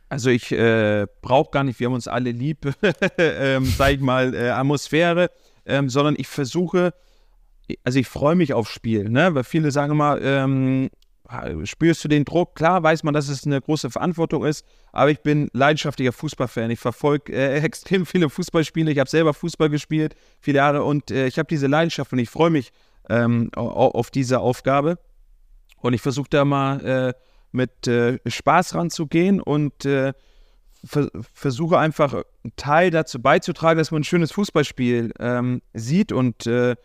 Also 0.08 0.30
ich 0.30 0.50
äh, 0.50 1.06
brauche 1.22 1.50
gar 1.50 1.64
nicht, 1.64 1.78
wir 1.78 1.86
haben 1.86 1.94
uns 1.94 2.08
alle 2.08 2.32
lieb, 2.32 2.66
ähm, 3.18 3.64
sag 3.64 3.92
ich 3.92 4.00
mal, 4.00 4.34
äh, 4.34 4.50
Atmosphäre, 4.50 5.30
ähm, 5.66 5.88
sondern 5.88 6.16
ich 6.18 6.26
versuche, 6.26 6.92
also 7.84 7.98
ich 7.98 8.08
freue 8.08 8.34
mich 8.34 8.52
aufs 8.52 8.72
Spiel, 8.72 9.08
ne? 9.08 9.34
weil 9.34 9.44
viele 9.44 9.70
sagen 9.70 9.92
immer, 9.92 10.20
ähm, 10.20 10.90
spürst 11.62 12.02
du 12.02 12.08
den 12.08 12.24
Druck? 12.24 12.56
Klar 12.56 12.82
weiß 12.82 13.04
man, 13.04 13.14
dass 13.14 13.28
es 13.28 13.46
eine 13.46 13.60
große 13.60 13.90
Verantwortung 13.90 14.44
ist, 14.44 14.64
aber 14.92 15.12
ich 15.12 15.20
bin 15.20 15.48
leidenschaftlicher 15.52 16.12
Fußballfan. 16.12 16.70
Ich 16.70 16.80
verfolge 16.80 17.32
äh, 17.32 17.60
extrem 17.62 18.04
viele 18.04 18.28
Fußballspiele. 18.28 18.90
Ich 18.90 18.98
habe 18.98 19.08
selber 19.08 19.32
Fußball 19.32 19.70
gespielt, 19.70 20.16
viele 20.40 20.56
Jahre 20.56 20.82
und 20.82 21.12
äh, 21.12 21.28
ich 21.28 21.38
habe 21.38 21.46
diese 21.46 21.68
Leidenschaft 21.68 22.12
und 22.12 22.18
ich 22.18 22.30
freue 22.30 22.50
mich 22.50 22.72
ähm, 23.08 23.50
auf 23.54 24.10
diese 24.10 24.40
Aufgabe. 24.40 24.98
Und 25.82 25.94
ich 25.94 26.02
versuche 26.02 26.28
da 26.28 26.44
mal 26.44 26.84
äh, 26.84 27.14
mit 27.52 27.86
äh, 27.86 28.18
Spaß 28.26 28.74
ranzugehen 28.74 29.40
und 29.40 29.84
äh, 29.84 30.12
ver 30.84 31.10
versuche 31.34 31.78
einfach 31.78 32.14
einen 32.14 32.56
Teil 32.56 32.90
dazu 32.90 33.20
beizutragen, 33.20 33.78
dass 33.78 33.90
man 33.90 34.00
ein 34.00 34.04
schönes 34.04 34.32
Fußballspiel 34.32 35.12
ähm, 35.18 35.62
sieht 35.74 36.12
und 36.12 36.46
äh, 36.46 36.76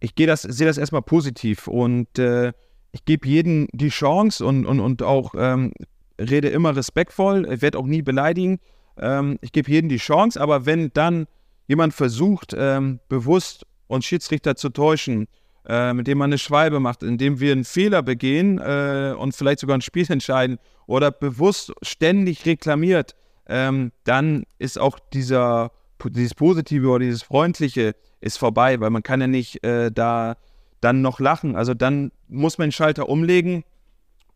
ich 0.00 0.14
das, 0.14 0.42
sehe 0.42 0.66
das 0.66 0.78
erstmal 0.78 1.02
positiv 1.02 1.68
und 1.68 2.18
äh, 2.18 2.52
ich 2.92 3.04
gebe 3.04 3.26
jedem 3.26 3.68
die 3.72 3.88
Chance 3.88 4.44
und, 4.44 4.66
und, 4.66 4.80
und 4.80 5.02
auch 5.02 5.34
ähm, 5.36 5.72
rede 6.18 6.48
immer 6.48 6.76
respektvoll, 6.76 7.48
ich 7.50 7.62
werde 7.62 7.78
auch 7.78 7.86
nie 7.86 8.02
beleidigen. 8.02 8.60
Ähm, 8.96 9.38
ich 9.40 9.52
gebe 9.52 9.70
jedem 9.70 9.88
die 9.88 9.96
Chance, 9.96 10.40
aber 10.40 10.66
wenn 10.66 10.92
dann 10.92 11.26
jemand 11.66 11.94
versucht, 11.94 12.54
ähm, 12.56 13.00
bewusst 13.08 13.66
uns 13.86 14.04
Schiedsrichter 14.04 14.56
zu 14.56 14.70
täuschen, 14.70 15.26
äh, 15.66 15.92
mit 15.92 16.06
dem 16.06 16.18
man 16.18 16.28
eine 16.28 16.38
Schwalbe 16.38 16.80
macht, 16.80 17.02
indem 17.02 17.40
wir 17.40 17.52
einen 17.52 17.64
Fehler 17.64 18.02
begehen 18.02 18.58
äh, 18.58 19.14
und 19.16 19.34
vielleicht 19.34 19.60
sogar 19.60 19.76
ein 19.76 19.82
Spiel 19.82 20.06
entscheiden 20.10 20.58
oder 20.86 21.10
bewusst 21.10 21.72
ständig 21.82 22.44
reklamiert, 22.46 23.14
ähm, 23.46 23.92
dann 24.04 24.44
ist 24.58 24.78
auch 24.78 24.98
dieser, 25.12 25.72
dieses 26.04 26.34
Positive 26.34 26.88
oder 26.88 27.04
dieses 27.04 27.22
Freundliche 27.22 27.94
ist 28.20 28.38
vorbei, 28.38 28.80
weil 28.80 28.90
man 28.90 29.02
kann 29.02 29.20
ja 29.20 29.26
nicht 29.26 29.64
äh, 29.64 29.90
da 29.90 30.36
dann 30.80 31.02
noch 31.02 31.20
lachen. 31.20 31.56
Also 31.56 31.74
dann 31.74 32.12
muss 32.28 32.58
man 32.58 32.68
den 32.68 32.72
Schalter 32.72 33.08
umlegen 33.08 33.64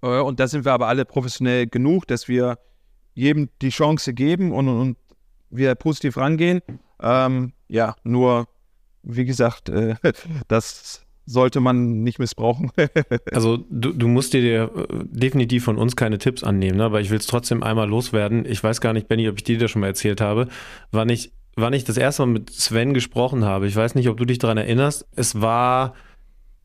äh, 0.02 0.20
und 0.20 0.40
da 0.40 0.48
sind 0.48 0.64
wir 0.64 0.72
aber 0.72 0.88
alle 0.88 1.04
professionell 1.04 1.66
genug, 1.66 2.06
dass 2.06 2.28
wir 2.28 2.58
jedem 3.14 3.48
die 3.60 3.70
Chance 3.70 4.14
geben 4.14 4.52
und, 4.52 4.68
und, 4.68 4.96
wir 5.50 5.74
positiv 5.76 6.18
rangehen. 6.18 6.60
Ähm, 7.00 7.54
ja, 7.68 7.96
nur 8.04 8.48
wie 9.02 9.24
gesagt, 9.24 9.70
äh, 9.70 9.94
das 10.48 11.06
sollte 11.28 11.60
man 11.60 12.02
nicht 12.02 12.18
missbrauchen. 12.18 12.72
also 13.32 13.58
du, 13.70 13.92
du 13.92 14.08
musst 14.08 14.32
dir 14.32 14.64
äh, 14.64 14.86
definitiv 15.04 15.64
von 15.64 15.76
uns 15.76 15.94
keine 15.94 16.18
Tipps 16.18 16.42
annehmen, 16.42 16.78
ne? 16.78 16.84
aber 16.84 17.00
ich 17.00 17.10
will 17.10 17.18
es 17.18 17.26
trotzdem 17.26 17.62
einmal 17.62 17.88
loswerden. 17.88 18.46
Ich 18.46 18.64
weiß 18.64 18.80
gar 18.80 18.92
nicht, 18.92 19.08
Benny, 19.08 19.28
ob 19.28 19.36
ich 19.36 19.44
dir 19.44 19.58
das 19.58 19.70
schon 19.70 19.80
mal 19.80 19.88
erzählt 19.88 20.20
habe, 20.20 20.48
wann 20.90 21.08
ich, 21.10 21.32
wann 21.56 21.74
ich 21.74 21.84
das 21.84 21.98
erste 21.98 22.24
Mal 22.24 22.32
mit 22.32 22.50
Sven 22.50 22.94
gesprochen 22.94 23.44
habe. 23.44 23.66
Ich 23.66 23.76
weiß 23.76 23.94
nicht, 23.94 24.08
ob 24.08 24.16
du 24.16 24.24
dich 24.24 24.38
daran 24.38 24.56
erinnerst. 24.56 25.06
Es 25.14 25.40
war, 25.40 25.94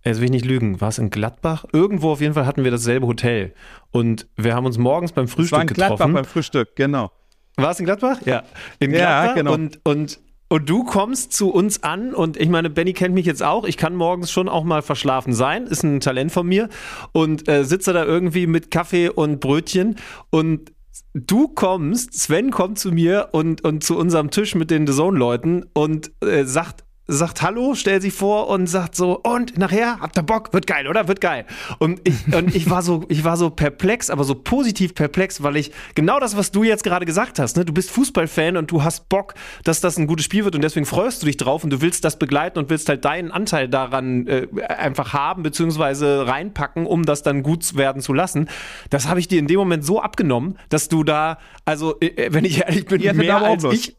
jetzt 0.05 0.19
will 0.19 0.25
ich 0.25 0.31
nicht 0.31 0.45
lügen, 0.45 0.79
war 0.79 0.89
es 0.89 0.97
in 0.97 1.09
Gladbach? 1.09 1.65
Irgendwo 1.73 2.11
auf 2.11 2.21
jeden 2.21 2.33
Fall 2.33 2.45
hatten 2.45 2.63
wir 2.63 2.71
dasselbe 2.71 3.05
Hotel. 3.05 3.53
Und 3.91 4.27
wir 4.37 4.55
haben 4.55 4.65
uns 4.65 4.77
morgens 4.77 5.11
beim 5.11 5.27
Frühstück 5.27 5.45
es 5.45 5.51
war 5.51 5.61
in 5.61 5.67
getroffen. 5.67 5.95
Gladbach 5.97 6.13
beim 6.13 6.25
Frühstück, 6.25 6.75
genau. 6.75 7.11
War 7.57 7.71
es 7.71 7.79
in 7.79 7.85
Gladbach? 7.85 8.21
Ja. 8.25 8.43
In 8.79 8.91
Gladbach. 8.91 9.25
Ja, 9.25 9.33
genau. 9.33 9.53
Und, 9.53 9.79
und 9.83 10.19
und 10.53 10.69
du 10.69 10.83
kommst 10.83 11.33
zu 11.33 11.49
uns 11.49 11.81
an 11.81 12.13
und 12.13 12.37
ich 12.37 12.47
meine, 12.47 12.69
Benny 12.69 12.93
kennt 12.93 13.15
mich 13.15 13.25
jetzt 13.25 13.41
auch. 13.41 13.63
Ich 13.65 13.75
kann 13.75 13.95
morgens 13.95 14.29
schon 14.29 14.47
auch 14.47 14.63
mal 14.63 14.83
verschlafen 14.83 15.33
sein, 15.33 15.65
ist 15.65 15.81
ein 15.81 15.99
Talent 15.99 16.31
von 16.31 16.45
mir. 16.45 16.69
Und 17.11 17.49
äh, 17.49 17.65
sitze 17.65 17.91
da 17.91 18.05
irgendwie 18.05 18.45
mit 18.45 18.69
Kaffee 18.69 19.09
und 19.09 19.39
Brötchen. 19.39 19.95
Und 20.29 20.71
du 21.15 21.47
kommst, 21.47 22.13
Sven 22.13 22.51
kommt 22.51 22.77
zu 22.77 22.91
mir 22.91 23.29
und, 23.31 23.63
und 23.63 23.83
zu 23.83 23.97
unserem 23.97 24.29
Tisch 24.29 24.53
mit 24.53 24.69
den 24.69 24.85
The 24.85 24.93
Zone-Leuten 24.93 25.65
und 25.73 26.11
äh, 26.23 26.43
sagt, 26.43 26.83
sagt 27.07 27.41
Hallo, 27.41 27.75
stellt 27.75 28.01
sich 28.01 28.13
vor 28.13 28.47
und 28.47 28.67
sagt 28.67 28.95
so, 28.95 29.19
und 29.19 29.57
nachher, 29.57 29.99
habt 29.99 30.17
ihr 30.17 30.23
Bock? 30.23 30.53
Wird 30.53 30.67
geil, 30.67 30.87
oder? 30.87 31.07
Wird 31.07 31.19
geil. 31.19 31.45
Und 31.79 31.99
ich, 32.07 32.33
und 32.33 32.55
ich 32.55 32.69
war 32.69 32.81
so, 32.81 33.03
ich 33.09 33.23
war 33.25 33.35
so 33.35 33.49
perplex, 33.49 34.09
aber 34.09 34.23
so 34.23 34.35
positiv 34.35 34.95
perplex, 34.95 35.43
weil 35.43 35.57
ich 35.57 35.71
genau 35.95 36.19
das, 36.19 36.37
was 36.37 36.51
du 36.51 36.63
jetzt 36.63 36.83
gerade 36.83 37.05
gesagt 37.05 37.39
hast, 37.39 37.57
ne? 37.57 37.65
Du 37.65 37.73
bist 37.73 37.91
Fußballfan 37.91 38.55
und 38.55 38.71
du 38.71 38.83
hast 38.83 39.09
Bock, 39.09 39.33
dass 39.65 39.81
das 39.81 39.97
ein 39.97 40.07
gutes 40.07 40.25
Spiel 40.25 40.45
wird 40.45 40.55
und 40.55 40.61
deswegen 40.61 40.85
freust 40.85 41.21
du 41.21 41.25
dich 41.25 41.35
drauf 41.35 41.63
und 41.63 41.71
du 41.71 41.81
willst 41.81 42.05
das 42.05 42.17
begleiten 42.17 42.57
und 42.57 42.69
willst 42.69 42.87
halt 42.87 43.03
deinen 43.03 43.31
Anteil 43.31 43.67
daran 43.67 44.25
äh, 44.27 44.47
einfach 44.67 45.13
haben, 45.13 45.43
beziehungsweise 45.43 46.25
reinpacken, 46.25 46.85
um 46.85 47.05
das 47.05 47.21
dann 47.21 47.43
gut 47.43 47.75
werden 47.75 48.01
zu 48.01 48.13
lassen. 48.13 48.47
Das 48.89 49.07
habe 49.07 49.19
ich 49.19 49.27
dir 49.27 49.39
in 49.39 49.47
dem 49.47 49.57
Moment 49.57 49.85
so 49.85 50.01
abgenommen, 50.01 50.57
dass 50.69 50.87
du 50.87 51.03
da, 51.03 51.37
also, 51.65 51.99
äh, 51.99 52.29
wenn 52.31 52.45
ich 52.45 52.61
ehrlich 52.61 52.85
bin, 52.85 53.01
mehr 53.17 53.41
als 53.41 53.63
ich 53.65 53.97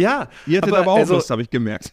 ja, 0.00 0.28
ihr 0.46 0.58
hattet 0.58 0.72
aber, 0.72 0.82
aber 0.82 0.92
auch 0.92 0.98
also, 0.98 1.14
Lust, 1.14 1.30
habe 1.30 1.42
ich 1.42 1.50
gemerkt. 1.50 1.92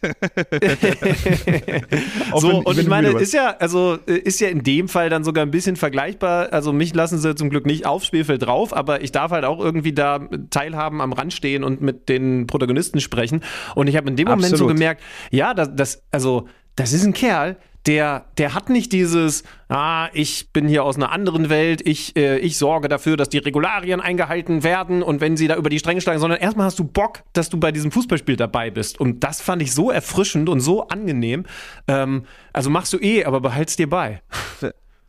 so, 2.34 2.48
wenn, 2.48 2.56
und 2.64 2.78
ich 2.78 2.86
meine, 2.86 3.08
ist 3.10 3.32
ja, 3.32 3.56
also 3.58 3.98
ist 4.06 4.40
ja 4.40 4.48
in 4.48 4.62
dem 4.62 4.88
Fall 4.88 5.10
dann 5.10 5.24
sogar 5.24 5.44
ein 5.44 5.50
bisschen 5.50 5.76
vergleichbar. 5.76 6.52
Also 6.52 6.72
mich 6.72 6.94
lassen 6.94 7.18
sie 7.18 7.34
zum 7.34 7.50
Glück 7.50 7.66
nicht 7.66 7.86
aufs 7.86 8.06
Spielfeld 8.06 8.42
drauf, 8.42 8.74
aber 8.74 9.02
ich 9.02 9.12
darf 9.12 9.30
halt 9.30 9.44
auch 9.44 9.60
irgendwie 9.60 9.92
da 9.92 10.28
teilhaben, 10.50 11.00
am 11.00 11.12
Rand 11.12 11.32
stehen 11.32 11.64
und 11.64 11.80
mit 11.80 12.08
den 12.08 12.46
Protagonisten 12.46 13.00
sprechen. 13.00 13.42
Und 13.74 13.86
ich 13.86 13.96
habe 13.96 14.08
in 14.08 14.16
dem 14.16 14.26
Moment 14.26 14.52
Absolut. 14.52 14.58
so 14.58 14.66
gemerkt, 14.74 15.02
ja, 15.30 15.54
das, 15.54 15.70
das, 15.74 16.02
also 16.10 16.48
das 16.76 16.92
ist 16.92 17.04
ein 17.04 17.12
Kerl, 17.12 17.56
der, 17.88 18.26
der 18.36 18.52
hat 18.52 18.68
nicht 18.68 18.92
dieses, 18.92 19.44
ah, 19.70 20.10
ich 20.12 20.52
bin 20.52 20.68
hier 20.68 20.84
aus 20.84 20.96
einer 20.96 21.10
anderen 21.10 21.48
Welt, 21.48 21.80
ich, 21.86 22.14
äh, 22.16 22.38
ich 22.38 22.58
sorge 22.58 22.86
dafür, 22.86 23.16
dass 23.16 23.30
die 23.30 23.38
Regularien 23.38 24.02
eingehalten 24.02 24.62
werden 24.62 25.02
und 25.02 25.22
wenn 25.22 25.38
sie 25.38 25.48
da 25.48 25.56
über 25.56 25.70
die 25.70 25.78
Stränge 25.78 26.02
schlagen, 26.02 26.20
sondern 26.20 26.38
erstmal 26.38 26.66
hast 26.66 26.78
du 26.78 26.84
Bock, 26.84 27.22
dass 27.32 27.48
du 27.48 27.58
bei 27.58 27.72
diesem 27.72 27.90
Fußballspiel 27.90 28.36
dabei 28.36 28.70
bist. 28.70 29.00
Und 29.00 29.24
das 29.24 29.40
fand 29.40 29.62
ich 29.62 29.72
so 29.72 29.90
erfrischend 29.90 30.50
und 30.50 30.60
so 30.60 30.86
angenehm. 30.88 31.46
Ähm, 31.88 32.26
also 32.52 32.68
machst 32.68 32.92
du 32.92 32.98
eh, 32.98 33.24
aber 33.24 33.40
behalt's 33.40 33.76
dir 33.76 33.88
bei. 33.88 34.20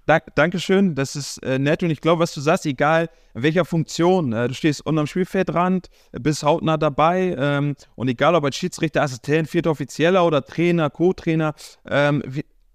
Dank, 0.06 0.24
Dankeschön, 0.36 0.96
das 0.96 1.18
ist 1.18 1.44
äh, 1.44 1.60
nett 1.60 1.84
und 1.84 1.92
ich 1.92 2.00
glaube, 2.00 2.22
was 2.22 2.34
du 2.34 2.40
sagst, 2.40 2.66
egal 2.66 3.10
in 3.36 3.44
welcher 3.44 3.66
Funktion, 3.66 4.32
äh, 4.32 4.48
du 4.48 4.54
stehst 4.54 4.84
unterm 4.84 5.06
Spielfeldrand, 5.06 5.90
bist 6.14 6.44
hautnah 6.44 6.78
dabei 6.78 7.36
ähm, 7.38 7.76
und 7.96 8.08
egal 8.08 8.34
ob 8.36 8.46
als 8.46 8.56
Schiedsrichter, 8.56 9.04
Assistent, 9.04 9.50
vierter 9.50 9.70
Offizieller 9.70 10.26
oder 10.26 10.44
Trainer, 10.44 10.90
Co-Trainer, 10.90 11.54
ähm, 11.88 12.24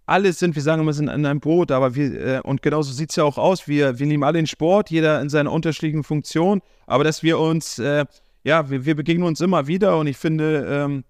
alle 0.07 0.33
sind, 0.33 0.55
wir 0.55 0.63
sagen 0.63 0.83
immer, 0.83 0.93
sind 0.93 1.09
in 1.09 1.25
einem 1.25 1.41
Boot, 1.41 1.71
aber 1.71 1.95
wir, 1.95 2.27
äh, 2.27 2.41
und 2.43 2.63
genauso 2.63 2.93
sieht 2.93 3.11
es 3.11 3.17
ja 3.17 3.25
auch 3.25 3.39
aus, 3.39 3.67
wir, 3.69 3.99
wir 3.99 4.07
lieben 4.07 4.25
alle 4.25 4.39
den 4.39 4.47
Sport, 4.47 4.91
jeder 4.91 5.21
in 5.21 5.29
seiner 5.29 5.53
unterschiedlichen 5.53 6.05
Funktion, 6.05 6.61
aber 6.87 7.05
dass 7.05 7.23
wir 7.23 7.39
uns, 7.39 7.79
äh, 7.79 8.05
ja, 8.43 8.71
wir, 8.71 8.85
wir, 8.85 8.95
begegnen 8.95 9.27
uns 9.27 9.41
immer 9.41 9.67
wieder 9.67 9.97
und 9.99 10.07
ich 10.07 10.19
finde, 10.19 10.67
ähm, 10.69 11.05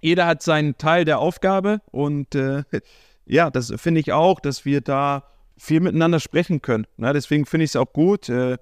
jeder 0.00 0.26
hat 0.26 0.42
seinen 0.42 0.76
Teil 0.76 1.06
der 1.06 1.18
Aufgabe 1.18 1.80
und 1.90 2.34
äh, 2.34 2.64
ja, 3.26 3.50
das 3.50 3.72
finde 3.76 4.00
ich 4.00 4.12
auch, 4.12 4.40
dass 4.40 4.64
wir 4.64 4.82
da 4.82 5.24
viel 5.56 5.80
miteinander 5.80 6.20
sprechen 6.20 6.60
können. 6.60 6.86
Ne? 6.96 7.12
Deswegen 7.12 7.46
finde 7.46 7.64
ich 7.64 7.70
es 7.70 7.76
auch 7.76 7.92
gut, 7.92 8.28
äh, 8.28 8.58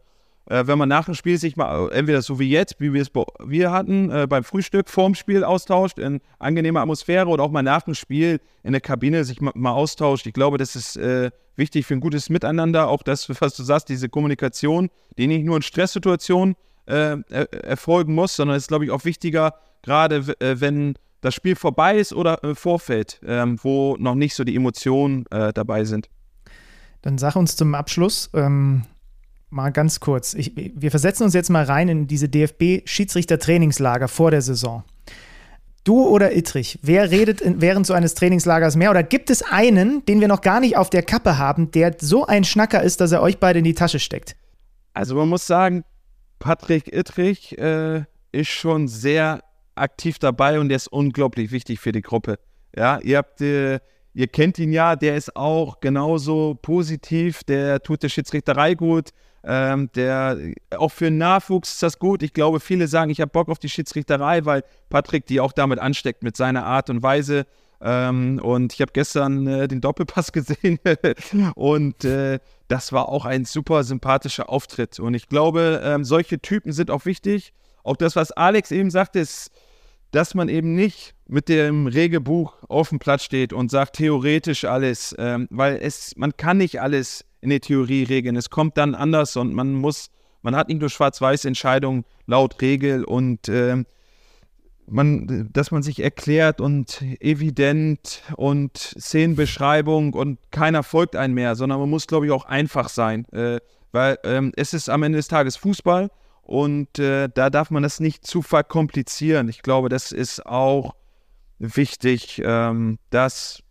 äh, 0.47 0.67
wenn 0.67 0.79
man 0.79 0.89
nach 0.89 1.05
dem 1.05 1.15
Spiel 1.15 1.39
sich 1.39 1.57
mal, 1.57 1.89
äh, 1.89 1.95
entweder 1.95 2.23
so 2.23 2.39
wie 2.39 2.51
jetzt, 2.51 2.77
wie 2.79 2.93
wir 2.93 3.03
es 3.03 3.11
wir 3.45 3.71
hatten, 3.71 4.11
äh, 4.11 4.27
beim 4.29 4.45
Frühstück 4.45 4.89
vorm 4.89 5.15
Spiel 5.15 5.45
austauscht, 5.45 5.99
in 5.99 6.21
angenehmer 6.39 6.81
Atmosphäre 6.81 7.29
oder 7.29 7.45
auch 7.45 7.51
mal 7.51 7.63
nach 7.63 7.83
dem 7.83 7.95
Spiel 7.95 8.41
in 8.63 8.73
der 8.73 8.81
Kabine 8.81 9.25
sich 9.25 9.41
mal, 9.41 9.53
mal 9.55 9.73
austauscht. 9.73 10.27
Ich 10.27 10.33
glaube, 10.33 10.59
das 10.59 10.75
ist 10.75 10.97
äh, 10.97 11.31
wichtig 11.57 11.87
für 11.87 11.95
ein 11.95 12.01
gutes 12.01 12.29
Miteinander, 12.29 12.89
auch 12.89 13.03
das, 13.03 13.29
was 13.41 13.57
du 13.57 13.63
sagst, 13.63 13.89
diese 13.89 14.09
Kommunikation, 14.09 14.91
die 15.17 15.27
nicht 15.27 15.45
nur 15.45 15.57
in 15.57 15.63
Stresssituationen 15.63 16.57
äh, 16.87 17.19
erfolgen 17.31 18.15
muss, 18.15 18.35
sondern 18.35 18.57
ist, 18.57 18.69
glaube 18.69 18.85
ich, 18.85 18.91
auch 18.91 19.05
wichtiger, 19.05 19.55
gerade 19.83 20.35
wenn 20.41 20.95
das 21.21 21.35
Spiel 21.35 21.55
vorbei 21.55 21.97
ist 21.97 22.13
oder 22.13 22.43
im 22.43 22.57
Vorfeld, 22.57 23.21
ähm, 23.25 23.59
wo 23.63 23.97
noch 23.99 24.17
nicht 24.17 24.35
so 24.35 24.43
die 24.43 24.57
Emotionen 24.57 25.25
dabei 25.31 25.85
sind. 25.85 26.09
Dann 27.03 27.19
sag 27.19 27.37
uns 27.37 27.57
zum 27.57 27.75
Abschluss, 27.75 28.31
ähm, 28.33 28.83
mal 29.53 29.71
ganz 29.71 30.01
kurz. 30.01 30.35
Ich, 30.35 30.53
wir 30.57 30.91
versetzen 30.91 31.25
uns 31.25 31.35
jetzt 31.35 31.51
mal 31.51 31.65
rein 31.65 31.89
in 31.89 32.07
diese 32.07 32.29
DFB-Schiedsrichter-Trainingslager 32.29 34.09
vor 34.09 34.31
der 34.31 34.43
Saison. 34.43 34.85
Du 35.85 36.07
oder 36.07 36.37
Ittrich, 36.37 36.79
wer 36.83 37.11
redet 37.11 37.41
in, 37.41 37.61
während 37.61 37.87
so 37.87 37.93
eines 37.93 38.15
Trainingslagers 38.15 38.77
mehr? 38.77 38.91
Oder 38.91 39.03
gibt 39.03 39.31
es 39.31 39.43
einen, 39.43 40.05
den 40.07 40.21
wir 40.21 40.29
noch 40.29 40.41
gar 40.41 40.61
nicht 40.61 40.77
auf 40.77 40.91
der 40.91 41.03
Kappe 41.03 41.39
haben, 41.39 41.73
der 41.73 41.97
so 41.99 42.25
ein 42.25 42.45
Schnacker 42.45 42.83
ist, 42.83 43.01
dass 43.01 43.11
er 43.11 43.21
euch 43.21 43.39
beide 43.39 43.59
in 43.59 43.65
die 43.65 43.75
Tasche 43.75 43.99
steckt? 43.99 44.37
Also 44.95 45.17
man 45.17 45.29
muss 45.29 45.47
sagen, 45.47 45.85
Patrick 46.39 46.93
Ittrich 46.93 47.59
äh, 47.59 48.05
ist 48.31 48.49
schon 48.49 48.87
sehr 48.87 49.43
aktiv 49.75 50.19
dabei 50.19 50.61
und 50.61 50.69
der 50.69 50.77
ist 50.77 50.89
unglaublich 50.89 51.51
wichtig 51.51 51.81
für 51.81 51.93
die 51.93 52.03
Gruppe. 52.03 52.39
Ja, 52.77 52.99
ihr 53.01 53.19
habt, 53.19 53.41
äh, 53.41 53.81
ihr 54.15 54.29
kennt 54.29 54.59
ihn 54.59 54.73
ja, 54.73 54.95
der 54.95 55.17
ist 55.17 55.35
auch 55.35 55.81
genauso 55.81 56.59
positiv, 56.61 57.43
der 57.45 57.83
tut 57.83 58.03
der 58.03 58.09
Schiedsrichterei 58.09 58.75
gut, 58.75 59.11
ähm, 59.45 59.91
der 59.95 60.39
auch 60.77 60.91
für 60.91 61.11
Nachwuchs 61.11 61.73
ist 61.73 61.83
das 61.83 61.99
gut. 61.99 62.23
Ich 62.23 62.33
glaube, 62.33 62.61
viele 62.61 62.87
sagen, 62.87 63.11
ich 63.11 63.21
habe 63.21 63.31
Bock 63.31 63.49
auf 63.49 63.59
die 63.59 63.69
Schiedsrichterei, 63.69 64.45
weil 64.45 64.65
Patrick 64.89 65.27
die 65.27 65.41
auch 65.41 65.53
damit 65.53 65.79
ansteckt 65.79 66.23
mit 66.23 66.37
seiner 66.37 66.65
Art 66.65 66.91
und 66.91 67.03
Weise. 67.03 67.47
Ähm, 67.81 68.41
und 68.41 68.73
ich 68.73 68.81
habe 68.81 68.93
gestern 68.93 69.47
äh, 69.47 69.67
den 69.67 69.81
Doppelpass 69.81 70.31
gesehen 70.33 70.79
und 71.57 72.05
äh, 72.05 72.39
das 72.69 72.93
war 72.93 73.09
auch 73.09 73.25
ein 73.25 73.45
super 73.45 73.83
sympathischer 73.83 74.49
Auftritt. 74.49 75.01
Und 75.01 75.15
ich 75.15 75.29
glaube, 75.29 75.81
ähm, 75.85 76.05
solche 76.05 76.39
Typen 76.39 76.73
sind 76.73 76.91
auch 76.91 77.05
wichtig. 77.05 77.53
Auch 77.83 77.97
das, 77.97 78.15
was 78.15 78.31
Alex 78.31 78.71
eben 78.71 78.91
sagte, 78.91 79.19
ist, 79.19 79.51
dass 80.13 80.35
man 80.35 80.49
eben 80.49 80.75
nicht 80.75 81.15
mit 81.27 81.49
dem 81.49 81.87
Regelbuch 81.87 82.55
auf 82.69 82.91
dem 82.91 82.99
Platz 82.99 83.25
steht 83.25 83.53
und 83.53 83.71
sagt 83.71 83.97
theoretisch 83.97 84.65
alles, 84.65 85.15
ähm, 85.19 85.49
weil 85.51 85.79
es, 85.83 86.15
man 86.17 86.37
kann 86.37 86.59
nicht 86.59 86.81
alles 86.81 87.25
in 87.43 87.51
der 87.51 87.61
Theorie 87.61 88.05
regeln. 88.05 88.37
Es 88.37 88.49
kommt 88.49 88.79
dann 88.79 88.95
anders 88.95 89.37
und 89.37 89.53
man 89.53 89.75
muss, 89.75 90.11
man 90.41 90.57
hat 90.57 90.69
nicht 90.69 90.81
nur 90.81 90.89
schwarz-weiß 90.89 91.45
Entscheidungen 91.45 92.05
laut 92.27 92.63
Regel 92.63 93.05
und 93.05 93.49
äh, 93.49 93.85
man, 94.87 95.49
dass 95.53 95.71
man 95.71 95.83
sich 95.83 96.01
erklärt 96.01 96.61
und 96.61 97.03
evident 97.21 98.23
und 98.37 98.77
Szenenbeschreibung 98.77 100.15
und 100.15 100.39
keiner 100.51 100.83
folgt 100.83 101.17
einem 101.17 101.35
mehr, 101.35 101.57
sondern 101.57 101.81
man 101.81 101.91
muss, 101.91 102.07
glaube 102.07 102.27
ich, 102.27 102.33
auch 102.33 102.45
einfach 102.45 102.89
sein, 102.89 103.27
äh, 103.33 103.61
weil 103.91 104.19
ähm, 104.25 104.53
es 104.57 104.73
ist 104.73 104.89
am 104.89 105.03
Ende 105.03 105.19
des 105.19 105.29
Tages 105.29 105.57
Fußball 105.57 106.11
und 106.43 106.99
äh, 106.99 107.29
da 107.33 107.51
darf 107.51 107.71
man 107.71 107.83
das 107.83 108.01
nicht 108.01 108.27
zu 108.27 108.43
verkomplizieren. 108.43 109.49
Ich 109.49 109.63
glaube, 109.63 109.89
das 109.89 110.13
ist 110.13 110.45
auch 110.47 110.95
wichtig, 111.59 112.41
ähm, 112.45 112.99
das 113.11 113.63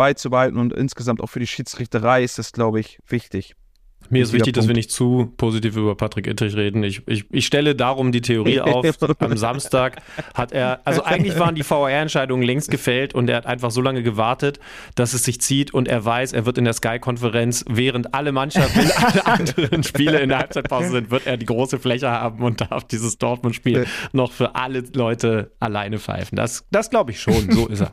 beizubehalten 0.00 0.58
und 0.58 0.72
insgesamt 0.72 1.20
auch 1.20 1.26
für 1.26 1.40
die 1.40 1.46
Schiedsrichterei 1.46 2.24
ist 2.24 2.38
das, 2.38 2.52
glaube 2.52 2.80
ich, 2.80 3.00
wichtig. 3.06 3.54
Mir 4.08 4.22
ist 4.22 4.32
wichtig, 4.32 4.54
Punkt. 4.54 4.56
dass 4.56 4.66
wir 4.66 4.74
nicht 4.74 4.90
zu 4.90 5.30
positiv 5.36 5.76
über 5.76 5.94
Patrick 5.94 6.26
Ittrich 6.26 6.56
reden. 6.56 6.82
Ich, 6.82 7.06
ich, 7.06 7.26
ich 7.30 7.44
stelle 7.44 7.74
darum 7.74 8.12
die 8.12 8.22
Theorie 8.22 8.60
auf. 8.62 8.86
Am 9.18 9.36
Samstag 9.36 10.00
hat 10.32 10.52
er, 10.52 10.80
also 10.86 11.02
eigentlich 11.04 11.38
waren 11.38 11.54
die 11.54 11.62
VR-Entscheidungen 11.62 12.42
längst 12.42 12.70
gefällt 12.70 13.14
und 13.14 13.28
er 13.28 13.36
hat 13.36 13.44
einfach 13.44 13.70
so 13.70 13.82
lange 13.82 14.02
gewartet, 14.02 14.58
dass 14.94 15.12
es 15.12 15.24
sich 15.24 15.42
zieht 15.42 15.74
und 15.74 15.86
er 15.86 16.02
weiß, 16.02 16.32
er 16.32 16.46
wird 16.46 16.56
in 16.56 16.64
der 16.64 16.72
Sky-Konferenz, 16.72 17.62
während 17.68 18.14
alle 18.14 18.32
Mannschaften, 18.32 18.90
alle 18.96 19.26
anderen 19.26 19.82
Spiele 19.82 20.20
in 20.20 20.30
der 20.30 20.38
Halbzeitpause 20.38 20.88
sind, 20.88 21.10
wird 21.10 21.26
er 21.26 21.36
die 21.36 21.46
große 21.46 21.78
Fläche 21.78 22.10
haben 22.10 22.42
und 22.42 22.62
darf 22.62 22.84
dieses 22.84 23.18
Dortmund-Spiel 23.18 23.84
noch 24.12 24.32
für 24.32 24.54
alle 24.54 24.82
Leute 24.94 25.52
alleine 25.60 25.98
pfeifen. 25.98 26.36
Das, 26.36 26.64
das 26.70 26.88
glaube 26.88 27.10
ich 27.10 27.20
schon. 27.20 27.50
So 27.50 27.66
ist 27.68 27.82
er. 27.82 27.92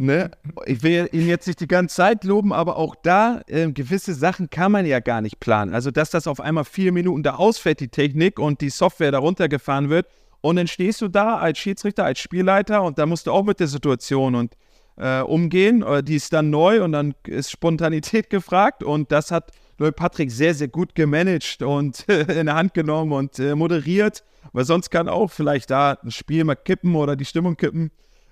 Ne? 0.00 0.30
Ich 0.66 0.84
will 0.84 1.08
ihn 1.10 1.26
jetzt 1.26 1.48
nicht 1.48 1.58
die 1.58 1.66
ganze 1.66 1.96
Zeit 1.96 2.22
loben, 2.22 2.52
aber 2.52 2.76
auch 2.76 2.94
da, 3.02 3.40
äh, 3.48 3.72
gewisse 3.72 4.14
Sachen 4.14 4.48
kann 4.48 4.70
man 4.70 4.86
ja 4.86 5.00
gar 5.00 5.20
nicht 5.20 5.40
planen. 5.40 5.74
Also, 5.74 5.90
dass 5.90 6.10
das 6.10 6.28
auf 6.28 6.40
einmal 6.40 6.64
vier 6.64 6.92
Minuten 6.92 7.24
da 7.24 7.34
ausfällt, 7.34 7.80
die 7.80 7.88
Technik 7.88 8.38
und 8.38 8.60
die 8.60 8.70
Software 8.70 9.10
da 9.10 9.18
runtergefahren 9.18 9.90
wird. 9.90 10.06
Und 10.40 10.54
dann 10.54 10.68
stehst 10.68 11.00
du 11.00 11.08
da 11.08 11.38
als 11.38 11.58
Schiedsrichter, 11.58 12.04
als 12.04 12.20
Spielleiter 12.20 12.84
und 12.84 12.96
da 12.96 13.06
musst 13.06 13.26
du 13.26 13.32
auch 13.32 13.42
mit 13.42 13.58
der 13.58 13.66
Situation 13.66 14.36
und 14.36 14.54
äh, 14.98 15.20
umgehen. 15.20 15.82
Äh, 15.82 16.04
die 16.04 16.14
ist 16.14 16.32
dann 16.32 16.48
neu 16.50 16.84
und 16.84 16.92
dann 16.92 17.16
ist 17.26 17.50
Spontanität 17.50 18.30
gefragt. 18.30 18.84
Und 18.84 19.10
das 19.10 19.32
hat 19.32 19.50
Lloyd 19.78 19.96
Patrick 19.96 20.30
sehr, 20.30 20.54
sehr 20.54 20.68
gut 20.68 20.94
gemanagt 20.94 21.60
und 21.62 22.02
in 22.08 22.46
der 22.46 22.54
Hand 22.54 22.72
genommen 22.72 23.10
und 23.10 23.40
äh, 23.40 23.56
moderiert. 23.56 24.22
Weil 24.52 24.64
sonst 24.64 24.90
kann 24.90 25.08
auch 25.08 25.32
vielleicht 25.32 25.70
da 25.70 25.98
ein 26.04 26.12
Spiel 26.12 26.44
mal 26.44 26.54
kippen 26.54 26.94
oder 26.94 27.16
die 27.16 27.24
Stimmung 27.24 27.56
kippen. 27.56 27.90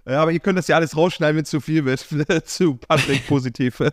Ja, 0.08 0.22
aber 0.22 0.32
ihr 0.32 0.40
könnt 0.40 0.58
das 0.58 0.68
ja 0.68 0.76
alles 0.76 0.96
rausschneiden, 0.96 1.36
wenn 1.36 1.42
es 1.44 1.50
zu 1.50 1.60
viel 1.60 1.84
wird. 1.84 2.00
zu 2.46 2.76
Patrick 2.76 3.26
positiv. 3.26 3.82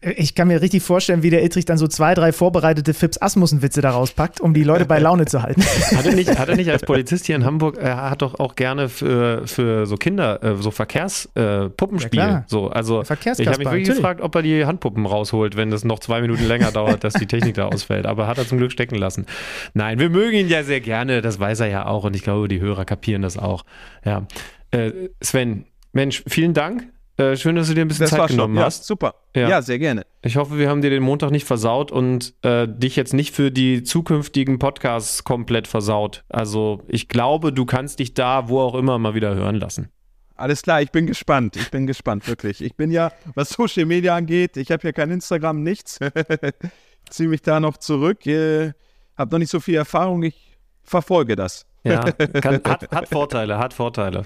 Ich 0.00 0.36
kann 0.36 0.46
mir 0.46 0.62
richtig 0.62 0.84
vorstellen, 0.84 1.24
wie 1.24 1.30
der 1.30 1.44
Ittrich 1.44 1.64
dann 1.64 1.76
so 1.76 1.88
zwei, 1.88 2.14
drei 2.14 2.30
vorbereitete 2.30 2.94
Fips 2.94 3.20
Asmussen-Witze 3.20 3.80
daraus 3.80 4.12
packt, 4.12 4.40
um 4.40 4.54
die 4.54 4.62
Leute 4.62 4.84
bei 4.84 5.00
Laune 5.00 5.26
zu 5.26 5.42
halten. 5.42 5.60
Hat 5.96 6.06
er 6.06 6.14
nicht, 6.14 6.38
hat 6.38 6.48
er 6.48 6.54
nicht 6.54 6.70
als 6.70 6.82
Polizist 6.82 7.26
hier 7.26 7.34
in 7.34 7.44
Hamburg, 7.44 7.78
er 7.78 8.08
hat 8.08 8.22
doch 8.22 8.38
auch 8.38 8.54
gerne 8.54 8.88
für, 8.88 9.44
für 9.48 9.86
so 9.86 9.96
Kinder, 9.96 10.40
äh, 10.44 10.54
so 10.54 10.70
Verkehrspuppenspiele. 10.70 12.22
Äh, 12.22 12.26
ja, 12.28 12.44
so, 12.46 12.68
also 12.68 13.02
ich 13.02 13.10
habe 13.10 13.18
mich 13.26 13.46
wirklich 13.46 13.66
natürlich. 13.66 13.88
gefragt, 13.88 14.20
ob 14.20 14.36
er 14.36 14.42
die 14.42 14.66
Handpuppen 14.66 15.04
rausholt, 15.04 15.56
wenn 15.56 15.72
es 15.72 15.82
noch 15.82 15.98
zwei 15.98 16.20
Minuten 16.20 16.44
länger 16.44 16.70
dauert, 16.70 17.02
dass 17.02 17.14
die 17.14 17.26
Technik 17.26 17.54
da 17.54 17.66
ausfällt. 17.66 18.06
Aber 18.06 18.28
hat 18.28 18.38
er 18.38 18.46
zum 18.46 18.58
Glück 18.58 18.70
stecken 18.70 18.94
lassen. 18.94 19.26
Nein, 19.74 19.98
wir 19.98 20.10
mögen 20.10 20.36
ihn 20.36 20.48
ja 20.48 20.62
sehr 20.62 20.80
gerne, 20.80 21.22
das 21.22 21.40
weiß 21.40 21.58
er 21.58 21.66
ja 21.66 21.86
auch 21.86 22.04
und 22.04 22.14
ich 22.14 22.22
glaube, 22.22 22.46
die 22.46 22.60
Hörer 22.60 22.84
kapieren 22.84 23.22
das 23.22 23.36
auch. 23.36 23.64
Ja. 24.04 24.28
Äh, 24.70 25.10
Sven, 25.22 25.66
Mensch, 25.92 26.22
vielen 26.26 26.54
Dank. 26.54 26.88
Äh, 27.18 27.36
schön, 27.36 27.56
dass 27.56 27.66
du 27.66 27.74
dir 27.74 27.80
ein 27.80 27.88
bisschen 27.88 28.04
das 28.04 28.10
Zeit 28.10 28.28
genommen 28.28 28.54
schon. 28.54 28.64
hast. 28.64 28.78
Ja, 28.80 28.84
super. 28.84 29.14
Ja. 29.34 29.48
ja. 29.48 29.62
sehr 29.62 29.80
gerne. 29.80 30.06
Ich 30.22 30.36
hoffe, 30.36 30.56
wir 30.56 30.68
haben 30.68 30.82
dir 30.82 30.90
den 30.90 31.02
Montag 31.02 31.32
nicht 31.32 31.46
versaut 31.46 31.90
und 31.90 32.34
äh, 32.42 32.68
dich 32.68 32.94
jetzt 32.94 33.12
nicht 33.12 33.34
für 33.34 33.50
die 33.50 33.82
zukünftigen 33.82 34.60
Podcasts 34.60 35.24
komplett 35.24 35.66
versaut. 35.66 36.24
Also 36.28 36.82
ich 36.86 37.08
glaube, 37.08 37.52
du 37.52 37.66
kannst 37.66 37.98
dich 37.98 38.14
da, 38.14 38.48
wo 38.48 38.60
auch 38.60 38.76
immer, 38.76 38.98
mal 38.98 39.14
wieder 39.14 39.34
hören 39.34 39.56
lassen. 39.56 39.88
Alles 40.36 40.62
klar, 40.62 40.80
ich 40.80 40.92
bin 40.92 41.08
gespannt. 41.08 41.56
Ich 41.56 41.72
bin 41.72 41.88
gespannt, 41.88 42.28
wirklich. 42.28 42.62
Ich 42.62 42.76
bin 42.76 42.92
ja, 42.92 43.10
was 43.34 43.48
Social 43.50 43.86
Media 43.86 44.14
angeht, 44.14 44.56
ich 44.56 44.70
habe 44.70 44.86
ja 44.86 44.92
kein 44.92 45.10
Instagram, 45.10 45.64
nichts. 45.64 45.98
Ziehe 47.10 47.28
mich 47.28 47.42
da 47.42 47.58
noch 47.58 47.78
zurück. 47.78 48.24
Äh, 48.26 48.72
habe 49.16 49.32
noch 49.32 49.38
nicht 49.40 49.50
so 49.50 49.58
viel 49.58 49.74
Erfahrung. 49.74 50.22
Ich 50.22 50.56
verfolge 50.84 51.34
das. 51.34 51.66
Ja, 51.92 52.12
kann, 52.40 52.60
hat, 52.64 52.90
hat, 52.90 53.08
Vorteile, 53.08 53.58
hat 53.58 53.74
Vorteile. 53.74 54.24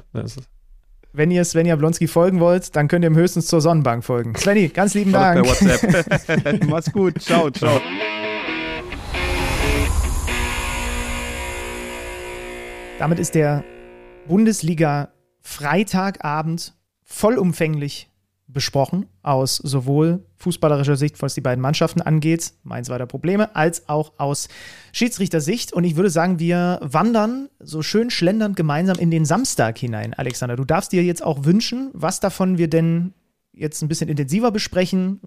Wenn 1.12 1.30
ihr 1.30 1.44
Svenja 1.44 1.76
Blonski 1.76 2.06
folgen 2.06 2.40
wollt, 2.40 2.74
dann 2.74 2.88
könnt 2.88 3.04
ihr 3.04 3.10
ihm 3.10 3.16
höchstens 3.16 3.46
zur 3.46 3.60
Sonnenbank 3.60 4.04
folgen. 4.04 4.34
Svenny, 4.34 4.68
ganz 4.68 4.94
lieben 4.94 5.12
Dank. 5.12 5.46
Mach's 6.66 6.90
gut. 6.92 7.20
Ciao, 7.20 7.50
ciao. 7.50 7.80
Damit 12.98 13.18
ist 13.18 13.34
der 13.34 13.64
Bundesliga 14.28 15.08
Freitagabend 15.40 16.74
vollumfänglich 17.02 18.11
besprochen, 18.52 19.06
aus 19.22 19.56
sowohl 19.56 20.24
fußballerischer 20.36 20.96
Sicht, 20.96 21.20
was 21.22 21.34
die 21.34 21.40
beiden 21.40 21.62
Mannschaften 21.62 22.02
angeht, 22.02 22.52
meins 22.62 22.88
weiter 22.88 23.06
Probleme, 23.06 23.54
als 23.56 23.88
auch 23.88 24.12
aus 24.18 24.48
Schiedsrichtersicht. 24.92 25.72
Und 25.72 25.84
ich 25.84 25.96
würde 25.96 26.10
sagen, 26.10 26.38
wir 26.38 26.80
wandern 26.82 27.48
so 27.60 27.82
schön 27.82 28.10
schlendernd 28.10 28.56
gemeinsam 28.56 28.98
in 28.98 29.10
den 29.10 29.24
Samstag 29.24 29.78
hinein, 29.78 30.14
Alexander. 30.14 30.56
Du 30.56 30.64
darfst 30.64 30.92
dir 30.92 31.02
jetzt 31.02 31.22
auch 31.22 31.44
wünschen, 31.44 31.90
was 31.92 32.20
davon 32.20 32.58
wir 32.58 32.68
denn 32.68 33.14
jetzt 33.52 33.82
ein 33.82 33.88
bisschen 33.88 34.08
intensiver 34.08 34.50
besprechen, 34.50 35.20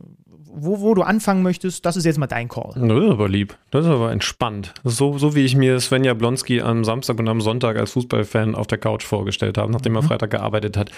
wo, 0.57 0.81
wo 0.81 0.93
du 0.93 1.03
anfangen 1.03 1.43
möchtest, 1.43 1.85
das 1.85 1.97
ist 1.97 2.05
jetzt 2.05 2.17
mal 2.17 2.27
dein 2.27 2.47
Call. 2.47 2.73
Das 2.75 2.83
ist 2.83 3.09
aber 3.09 3.29
lieb. 3.29 3.57
Das 3.71 3.85
ist 3.85 3.91
aber 3.91 4.11
entspannt. 4.11 4.73
So, 4.83 5.17
so 5.17 5.35
wie 5.35 5.45
ich 5.45 5.55
mir 5.55 5.79
Svenja 5.79 6.13
Blonski 6.13 6.61
am 6.61 6.83
Samstag 6.83 7.19
und 7.19 7.27
am 7.27 7.41
Sonntag 7.41 7.77
als 7.77 7.91
Fußballfan 7.91 8.55
auf 8.55 8.67
der 8.67 8.77
Couch 8.77 9.03
vorgestellt 9.03 9.57
habe, 9.57 9.71
nachdem 9.71 9.93
mhm. 9.93 9.99
er 9.99 10.03
Freitag 10.03 10.31
gearbeitet 10.31 10.77
hat. 10.77 10.91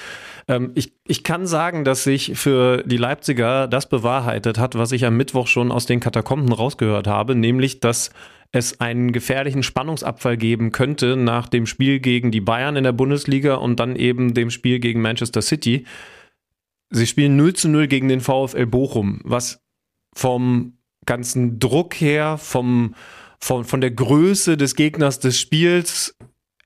Ähm, 0.48 0.72
ich, 0.76 0.94
ich 1.06 1.24
kann 1.24 1.48
sagen, 1.48 1.84
dass 1.84 2.04
sich 2.04 2.38
für 2.38 2.84
die 2.84 2.98
Leipziger 2.98 3.68
das 3.68 3.90
bewahrheitet 3.90 4.58
hat, 4.60 4.76
was 4.76 4.92
ich 4.92 5.06
am 5.06 5.18
Mittwoch 5.18 5.48
schon 5.48 5.72
aus 5.72 5.86
den 5.86 6.00
Katakomben 6.00 6.52
rausgehört 6.52 7.08
habe, 7.08 7.36
nämlich, 7.36 7.80
dass 7.80 8.12
es 8.52 8.80
einen 8.80 9.12
gefährlichen 9.12 9.64
Spannungsabfall 9.64 10.38
geben 10.38 10.72
könnte 10.72 11.16
nach 11.16 11.48
dem 11.48 11.66
Spiel 11.66 12.00
gegen 12.00 12.32
die 12.32 12.42
Bayern 12.42 12.76
in 12.76 12.84
der 12.84 12.94
Bundesliga 12.94 13.56
und 13.56 13.80
dann 13.80 13.96
eben 13.96 14.34
dem 14.34 14.50
Spiel 14.50 14.80
gegen 14.80 15.02
Manchester 15.02 15.42
City 15.42 15.86
Sie 16.90 17.08
spielen 17.08 17.36
0 17.36 17.54
zu 17.54 17.70
0 17.70 17.88
gegen 17.88 18.08
den 18.08 18.22
VfL 18.22 18.66
Bochum, 18.66 19.22
was 19.24 19.62
vom 20.16 20.78
ganzen 21.06 21.60
Druck 21.60 21.96
her, 21.96 22.38
vom, 22.38 22.96
von, 23.40 23.64
von 23.66 23.82
der 23.82 23.92
Größe 23.92 24.58
des 24.58 24.76
Gegners 24.76 25.20
des 25.20 25.40
Spiels 25.40 26.16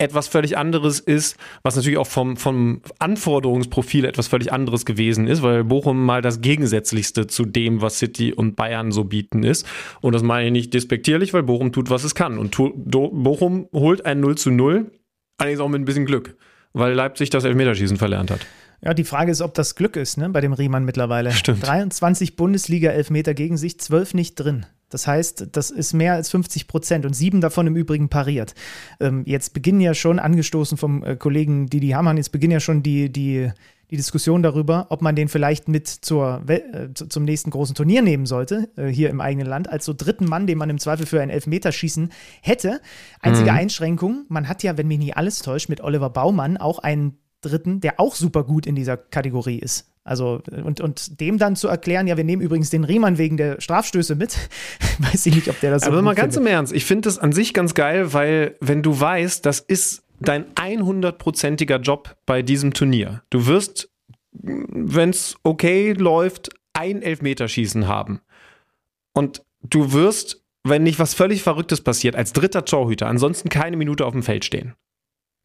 etwas 0.02 0.28
völlig 0.28 0.58
anderes 0.58 1.00
ist, 1.00 1.38
was 1.64 1.76
natürlich 1.76 2.00
auch 2.00 2.08
vom, 2.08 2.36
vom 2.36 2.82
Anforderungsprofil 2.98 4.06
etwas 4.06 4.28
völlig 4.28 4.52
anderes 4.52 4.86
gewesen 4.86 5.28
ist, 5.28 5.44
weil 5.44 5.64
Bochum 5.64 6.04
mal 6.04 6.22
das 6.24 6.42
Gegensätzlichste 6.42 7.28
zu 7.28 7.46
dem, 7.46 7.82
was 7.82 8.00
City 8.00 8.34
und 8.34 8.56
Bayern 8.56 8.92
so 8.92 9.04
bieten 9.04 9.44
ist. 9.44 9.66
Und 10.02 10.14
das 10.14 10.24
meine 10.24 10.48
ich 10.48 10.52
nicht 10.52 10.74
despektierlich, 10.74 11.34
weil 11.34 11.44
Bochum 11.44 11.72
tut, 11.72 11.92
was 11.92 12.04
es 12.04 12.16
kann. 12.16 12.40
Und 12.40 12.56
Bochum 12.56 13.68
holt 13.74 14.06
ein 14.06 14.20
0 14.20 14.38
zu 14.38 14.50
0, 14.50 14.92
allerdings 15.38 15.62
auch 15.62 15.70
mit 15.70 15.82
ein 15.82 15.86
bisschen 15.86 16.08
Glück, 16.08 16.36
weil 16.74 16.94
Leipzig 16.94 17.30
das 17.30 17.44
Elfmeterschießen 17.44 17.98
verlernt 17.98 18.32
hat. 18.32 18.46
Ja, 18.84 18.96
die 18.96 19.04
Frage 19.04 19.32
ist, 19.32 19.42
ob 19.42 19.54
das 19.54 19.76
Glück 19.76 19.96
ist, 19.96 20.18
ne, 20.18 20.30
bei 20.30 20.42
dem 20.42 20.54
Riemann 20.54 20.86
mittlerweile. 20.86 21.32
Stimmt. 21.32 21.66
23 21.66 22.36
Bundesliga-Elfmeter 22.36 23.34
gegen 23.36 23.58
sich, 23.58 23.80
12 23.80 24.16
nicht 24.16 24.36
drin. 24.36 24.66
Das 24.90 25.08
heißt, 25.08 25.48
das 25.54 25.72
ist 25.72 25.94
mehr 25.94 26.14
als 26.14 26.30
50 26.30 26.68
Prozent 26.68 27.06
und 27.06 27.14
sieben 27.14 27.42
davon 27.42 27.68
im 27.68 27.76
Übrigen 27.76 28.10
pariert. 28.10 28.56
Ähm, 29.00 29.24
jetzt 29.26 29.54
beginnen 29.54 29.82
ja 29.82 29.94
schon, 29.94 30.20
angestoßen 30.20 30.78
vom 30.78 31.04
äh, 31.04 31.16
Kollegen 31.16 31.68
Didi 31.68 31.90
Hamann, 31.90 32.18
jetzt 32.18 32.32
beginnen 32.32 32.52
ja 32.52 32.60
schon 32.60 32.84
die, 32.84 33.12
die, 33.12 33.52
die 33.90 33.98
Diskussion 33.98 34.44
darüber, 34.44 34.88
ob 34.90 35.02
man 35.02 35.16
den 35.16 35.30
vielleicht 35.30 35.70
mit 35.70 35.88
zur, 35.88 36.44
äh, 36.48 36.94
zum 36.94 37.24
nächsten 37.24 37.52
großen 37.52 37.76
Turnier 37.76 38.02
nehmen 38.02 38.26
sollte, 38.26 38.70
äh, 38.76 38.88
hier 38.88 39.10
im 39.10 39.22
eigenen 39.22 39.48
Land, 39.48 39.70
als 39.70 39.86
so 39.86 39.94
dritten 39.94 40.26
Mann, 40.26 40.48
den 40.48 40.58
man 40.58 40.70
im 40.70 40.80
Zweifel 40.80 41.06
für 41.06 41.22
ein 41.22 41.30
Elfmeterschießen 41.30 42.12
hätte. 42.42 42.82
Einzige 43.22 43.52
mhm. 43.52 43.58
Einschränkung, 43.58 44.26
man 44.28 44.50
hat 44.50 44.64
ja, 44.64 44.78
wenn 44.78 44.88
mich 44.88 45.00
nicht 45.00 45.16
alles 45.16 45.40
täuscht, 45.40 45.70
mit 45.70 45.82
Oliver 45.82 46.10
Baumann 46.10 46.58
auch 46.58 46.80
einen 46.80 47.21
Dritten, 47.42 47.82
der 47.82 48.00
auch 48.00 48.16
super 48.16 48.44
gut 48.44 48.66
in 48.66 48.76
dieser 48.76 48.98
Kategorie 48.98 49.60
ist. 49.60 49.88
Also, 50.04 50.42
und, 50.64 50.82
und 50.82 51.20
dem 51.20 51.38
dann 51.38 51.56
zu 51.56 51.68
erklären, 51.68 52.08
ja, 52.08 52.18
wir 52.18 52.24
nehmen 52.24 52.42
übrigens 52.42 52.72
den 52.72 52.84
Riemann 52.84 53.20
wegen 53.20 53.38
der 53.38 53.62
Strafstöße 53.62 54.16
mit, 54.16 54.36
weiß 55.00 55.26
ich 55.28 55.36
nicht, 55.36 55.48
ob 55.48 55.60
der 55.60 55.72
das 55.72 55.84
so 55.84 55.92
Aber 55.92 56.02
mal 56.02 56.16
ganz 56.16 56.36
im 56.36 56.48
Ernst, 56.48 56.74
ich 56.74 56.86
finde 56.86 57.02
das 57.02 57.20
an 57.20 57.34
sich 57.34 57.54
ganz 57.54 57.76
geil, 57.76 58.14
weil, 58.14 58.56
wenn 58.62 58.82
du 58.82 59.00
weißt, 59.00 59.46
das 59.46 59.60
ist 59.60 60.04
dein 60.20 60.46
100%iger 60.56 61.80
Job 61.80 62.16
bei 62.26 62.42
diesem 62.42 62.74
Turnier. 62.74 63.24
Du 63.30 63.46
wirst, 63.46 63.90
wenn 64.32 65.10
es 65.10 65.36
okay 65.44 65.94
läuft, 65.94 66.50
ein 66.74 67.02
Elfmeterschießen 67.02 67.88
haben. 67.88 68.22
Und 69.14 69.44
du 69.62 69.94
wirst, 69.94 70.44
wenn 70.64 70.84
nicht 70.84 71.00
was 71.00 71.14
völlig 71.14 71.44
Verrücktes 71.44 71.82
passiert, 71.82 72.16
als 72.16 72.34
dritter 72.34 72.66
Torhüter 72.66 73.08
ansonsten 73.08 73.50
keine 73.50 73.78
Minute 73.78 74.06
auf 74.06 74.14
dem 74.14 74.24
Feld 74.24 74.46
stehen. 74.46 74.74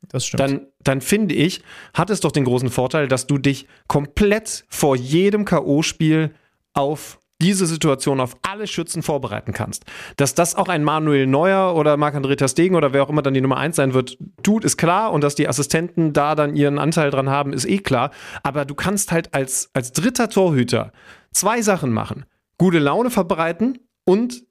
Das 0.09 0.27
stimmt. 0.27 0.41
Dann, 0.41 0.67
dann 0.83 1.01
finde 1.01 1.35
ich, 1.35 1.63
hat 1.95 2.11
es 2.11 2.21
doch 2.21 2.33
den 2.33 2.45
großen 2.45 2.71
Vorteil, 2.71 3.09
dass 3.09 3.27
du 3.27 3.39
dich 3.39 3.67
komplett 3.89 4.65
vor 4.69 4.97
jedem 4.97 5.45
K.O.-Spiel 5.45 6.31
auf 6.75 7.19
diese 7.41 7.67
Situation 7.67 8.21
auf 8.21 8.37
alle 8.43 8.67
Schützen 8.67 9.03
vorbereiten 9.03 9.53
kannst. 9.53 9.85
Dass 10.17 10.35
das 10.35 10.55
auch 10.55 10.69
ein 10.69 10.83
Manuel 10.83 11.27
Neuer 11.27 11.75
oder 11.75 11.97
Marc-André 11.97 12.49
Stegen 12.49 12.77
oder 12.77 12.93
wer 12.93 13.03
auch 13.03 13.11
immer 13.11 13.23
dann 13.23 13.35
die 13.35 13.41
Nummer 13.41 13.59
eins 13.59 13.77
sein 13.77 13.93
wird, 13.93 14.17
tut, 14.43 14.65
ist 14.65 14.77
klar. 14.77 15.13
Und 15.13 15.23
dass 15.23 15.35
die 15.35 15.49
Assistenten 15.49 16.13
da 16.13 16.35
dann 16.35 16.57
ihren 16.57 16.79
Anteil 16.79 17.11
dran 17.11 17.29
haben, 17.29 17.53
ist 17.53 17.67
eh 17.67 17.79
klar. 17.79 18.11
Aber 18.43 18.65
du 18.65 18.75
kannst 18.75 19.13
halt 19.13 19.35
als, 19.35 19.71
als 19.75 19.93
dritter 19.93 20.31
Torhüter 20.31 20.93
zwei 21.33 21.61
Sachen 21.61 21.93
machen. 21.93 22.25
Gute 22.59 22.79
Laune 22.79 23.11
verbreiten 23.11 23.79
und 24.07 24.45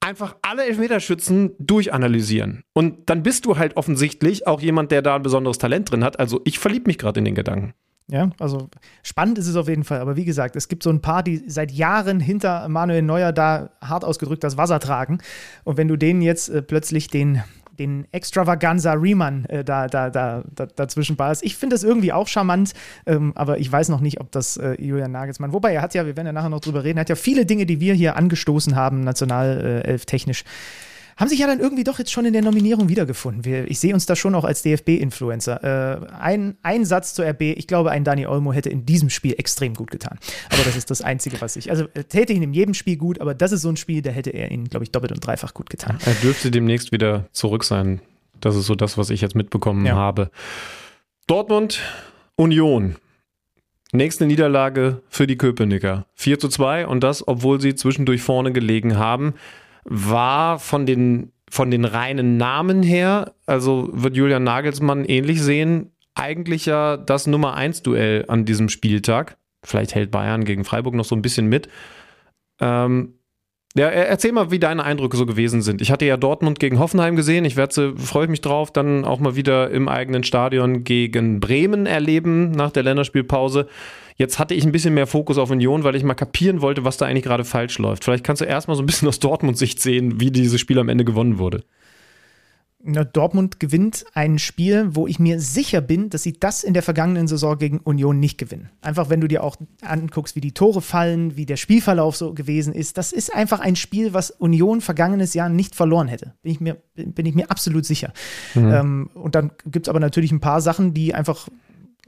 einfach 0.00 0.36
alle 0.42 0.64
Elfmeterschützen 0.64 1.52
durchanalysieren. 1.58 2.64
Und 2.72 3.10
dann 3.10 3.22
bist 3.22 3.44
du 3.44 3.58
halt 3.58 3.76
offensichtlich 3.76 4.46
auch 4.46 4.60
jemand, 4.60 4.90
der 4.90 5.02
da 5.02 5.16
ein 5.16 5.22
besonderes 5.22 5.58
Talent 5.58 5.90
drin 5.90 6.04
hat. 6.04 6.18
Also 6.18 6.40
ich 6.44 6.58
verliebe 6.58 6.88
mich 6.88 6.98
gerade 6.98 7.18
in 7.18 7.26
den 7.26 7.34
Gedanken. 7.34 7.74
Ja, 8.10 8.30
also 8.40 8.68
spannend 9.04 9.38
ist 9.38 9.46
es 9.46 9.54
auf 9.54 9.68
jeden 9.68 9.84
Fall. 9.84 10.00
Aber 10.00 10.16
wie 10.16 10.24
gesagt, 10.24 10.56
es 10.56 10.66
gibt 10.66 10.82
so 10.82 10.90
ein 10.90 11.00
paar, 11.00 11.22
die 11.22 11.44
seit 11.46 11.70
Jahren 11.70 12.18
hinter 12.18 12.68
Manuel 12.68 13.02
Neuer 13.02 13.32
da 13.32 13.70
hart 13.80 14.04
ausgedrückt 14.04 14.42
das 14.42 14.56
Wasser 14.56 14.80
tragen. 14.80 15.18
Und 15.62 15.76
wenn 15.76 15.86
du 15.86 15.96
denen 15.96 16.20
jetzt 16.20 16.48
äh, 16.48 16.60
plötzlich 16.60 17.06
den 17.06 17.42
den 17.80 18.06
Extravaganza 18.12 18.92
Riemann 18.92 19.46
äh, 19.46 19.64
da, 19.64 19.88
da, 19.88 20.10
da, 20.10 20.44
da, 20.54 20.66
dazwischen 20.66 21.16
ballerst. 21.16 21.42
Ich 21.42 21.56
finde 21.56 21.74
das 21.74 21.82
irgendwie 21.82 22.12
auch 22.12 22.28
charmant, 22.28 22.74
ähm, 23.06 23.32
aber 23.34 23.58
ich 23.58 23.72
weiß 23.72 23.88
noch 23.88 24.00
nicht, 24.00 24.20
ob 24.20 24.30
das 24.30 24.58
äh, 24.58 24.76
Julian 24.80 25.10
Nagelsmann, 25.10 25.52
wobei 25.52 25.72
er 25.72 25.82
hat 25.82 25.94
ja, 25.94 26.04
wir 26.04 26.16
werden 26.16 26.26
ja 26.26 26.32
nachher 26.32 26.50
noch 26.50 26.60
drüber 26.60 26.84
reden, 26.84 26.98
er 26.98 27.02
hat 27.02 27.08
ja 27.08 27.16
viele 27.16 27.46
Dinge, 27.46 27.64
die 27.64 27.80
wir 27.80 27.94
hier 27.94 28.16
angestoßen 28.16 28.76
haben, 28.76 29.00
nationalelf 29.00 30.04
technisch 30.04 30.44
haben 31.20 31.28
sich 31.28 31.38
ja 31.38 31.46
dann 31.46 31.60
irgendwie 31.60 31.84
doch 31.84 31.98
jetzt 31.98 32.10
schon 32.10 32.24
in 32.24 32.32
der 32.32 32.40
Nominierung 32.40 32.88
wiedergefunden. 32.88 33.44
Wir, 33.44 33.70
ich 33.70 33.78
sehe 33.78 33.92
uns 33.92 34.06
da 34.06 34.16
schon 34.16 34.34
auch 34.34 34.44
als 34.44 34.62
DFB-Influencer. 34.62 35.62
Äh, 35.62 36.12
ein, 36.18 36.56
ein 36.62 36.86
Satz 36.86 37.12
zur 37.12 37.26
RB, 37.26 37.42
ich 37.42 37.66
glaube, 37.66 37.90
ein 37.90 38.04
Dani 38.04 38.26
Olmo 38.26 38.54
hätte 38.54 38.70
in 38.70 38.86
diesem 38.86 39.10
Spiel 39.10 39.34
extrem 39.36 39.74
gut 39.74 39.90
getan. 39.90 40.18
Aber 40.50 40.62
das 40.64 40.76
ist 40.76 40.90
das 40.90 41.02
Einzige, 41.02 41.38
was 41.42 41.56
ich. 41.56 41.70
Also 41.70 41.84
täte 41.84 42.32
ihn 42.32 42.42
in 42.42 42.54
jedem 42.54 42.72
Spiel 42.72 42.96
gut, 42.96 43.20
aber 43.20 43.34
das 43.34 43.52
ist 43.52 43.60
so 43.60 43.68
ein 43.68 43.76
Spiel, 43.76 44.00
da 44.00 44.10
hätte 44.10 44.30
er 44.30 44.50
ihn, 44.50 44.64
glaube 44.64 44.84
ich, 44.84 44.92
doppelt 44.92 45.12
und 45.12 45.24
dreifach 45.24 45.52
gut 45.52 45.68
getan. 45.68 45.98
Er 46.06 46.14
dürfte 46.14 46.50
demnächst 46.50 46.90
wieder 46.90 47.26
zurück 47.32 47.64
sein. 47.64 48.00
Das 48.40 48.56
ist 48.56 48.64
so 48.64 48.74
das, 48.74 48.96
was 48.96 49.10
ich 49.10 49.20
jetzt 49.20 49.34
mitbekommen 49.34 49.84
ja. 49.84 49.96
habe. 49.96 50.30
Dortmund, 51.26 51.80
Union. 52.36 52.96
Nächste 53.92 54.24
Niederlage 54.24 55.02
für 55.10 55.26
die 55.26 55.36
Köpenicker. 55.36 56.06
4 56.14 56.38
zu 56.38 56.48
2 56.48 56.86
und 56.86 57.04
das, 57.04 57.28
obwohl 57.28 57.60
sie 57.60 57.74
zwischendurch 57.74 58.22
vorne 58.22 58.52
gelegen 58.52 58.96
haben 58.96 59.34
war 59.84 60.58
von 60.58 60.86
den, 60.86 61.32
von 61.50 61.70
den 61.70 61.84
reinen 61.84 62.36
Namen 62.36 62.82
her, 62.82 63.34
also 63.46 63.90
wird 63.92 64.16
Julian 64.16 64.44
Nagelsmann 64.44 65.04
ähnlich 65.04 65.42
sehen, 65.42 65.92
eigentlich 66.14 66.66
ja 66.66 66.96
das 66.96 67.26
Nummer 67.26 67.54
1 67.54 67.82
Duell 67.82 68.24
an 68.28 68.44
diesem 68.44 68.68
Spieltag. 68.68 69.36
Vielleicht 69.64 69.94
hält 69.94 70.10
Bayern 70.10 70.44
gegen 70.44 70.64
Freiburg 70.64 70.94
noch 70.94 71.04
so 71.04 71.14
ein 71.14 71.22
bisschen 71.22 71.46
mit. 71.46 71.68
Ähm, 72.60 73.14
ja, 73.76 73.86
erzähl 73.88 74.32
mal, 74.32 74.50
wie 74.50 74.58
deine 74.58 74.82
Eindrücke 74.82 75.16
so 75.16 75.26
gewesen 75.26 75.62
sind. 75.62 75.80
Ich 75.80 75.92
hatte 75.92 76.04
ja 76.04 76.16
Dortmund 76.16 76.58
gegen 76.58 76.80
Hoffenheim 76.80 77.14
gesehen. 77.14 77.44
Ich 77.44 77.56
werde, 77.56 77.94
freue 77.96 78.26
mich 78.26 78.40
drauf, 78.40 78.72
dann 78.72 79.04
auch 79.04 79.20
mal 79.20 79.36
wieder 79.36 79.70
im 79.70 79.88
eigenen 79.88 80.24
Stadion 80.24 80.82
gegen 80.82 81.38
Bremen 81.38 81.86
erleben 81.86 82.50
nach 82.50 82.72
der 82.72 82.82
Länderspielpause. 82.82 83.68
Jetzt 84.16 84.40
hatte 84.40 84.54
ich 84.54 84.64
ein 84.64 84.72
bisschen 84.72 84.94
mehr 84.94 85.06
Fokus 85.06 85.38
auf 85.38 85.50
Union, 85.50 85.84
weil 85.84 85.94
ich 85.94 86.02
mal 86.02 86.14
kapieren 86.14 86.62
wollte, 86.62 86.84
was 86.84 86.96
da 86.96 87.06
eigentlich 87.06 87.24
gerade 87.24 87.44
falsch 87.44 87.78
läuft. 87.78 88.04
Vielleicht 88.04 88.24
kannst 88.24 88.42
du 88.42 88.44
erstmal 88.44 88.76
so 88.76 88.82
ein 88.82 88.86
bisschen 88.86 89.06
aus 89.06 89.20
Dortmund-Sicht 89.20 89.80
sehen, 89.80 90.20
wie 90.20 90.32
dieses 90.32 90.60
Spiel 90.60 90.78
am 90.80 90.88
Ende 90.88 91.04
gewonnen 91.04 91.38
wurde. 91.38 91.62
Dortmund 92.82 93.60
gewinnt 93.60 94.04
ein 94.14 94.38
Spiel, 94.38 94.94
wo 94.94 95.06
ich 95.06 95.18
mir 95.18 95.40
sicher 95.40 95.80
bin, 95.80 96.08
dass 96.08 96.22
sie 96.22 96.32
das 96.32 96.64
in 96.64 96.72
der 96.72 96.82
vergangenen 96.82 97.28
Saison 97.28 97.58
gegen 97.58 97.78
Union 97.78 98.18
nicht 98.18 98.38
gewinnen. 98.38 98.70
Einfach 98.80 99.10
wenn 99.10 99.20
du 99.20 99.28
dir 99.28 99.44
auch 99.44 99.56
anguckst, 99.82 100.34
wie 100.34 100.40
die 100.40 100.52
Tore 100.52 100.80
fallen, 100.80 101.36
wie 101.36 101.44
der 101.44 101.56
Spielverlauf 101.56 102.16
so 102.16 102.32
gewesen 102.32 102.72
ist. 102.72 102.96
Das 102.96 103.12
ist 103.12 103.34
einfach 103.34 103.60
ein 103.60 103.76
Spiel, 103.76 104.14
was 104.14 104.30
Union 104.30 104.80
vergangenes 104.80 105.34
Jahr 105.34 105.50
nicht 105.50 105.74
verloren 105.74 106.08
hätte. 106.08 106.34
Bin 106.42 106.52
ich 106.52 106.60
mir, 106.60 106.78
bin 106.94 107.26
ich 107.26 107.34
mir 107.34 107.50
absolut 107.50 107.84
sicher. 107.84 108.12
Mhm. 108.54 108.72
Ähm, 108.72 109.10
und 109.14 109.34
dann 109.34 109.50
gibt 109.66 109.86
es 109.86 109.90
aber 109.90 110.00
natürlich 110.00 110.32
ein 110.32 110.40
paar 110.40 110.62
Sachen, 110.62 110.94
die 110.94 111.14
einfach 111.14 111.48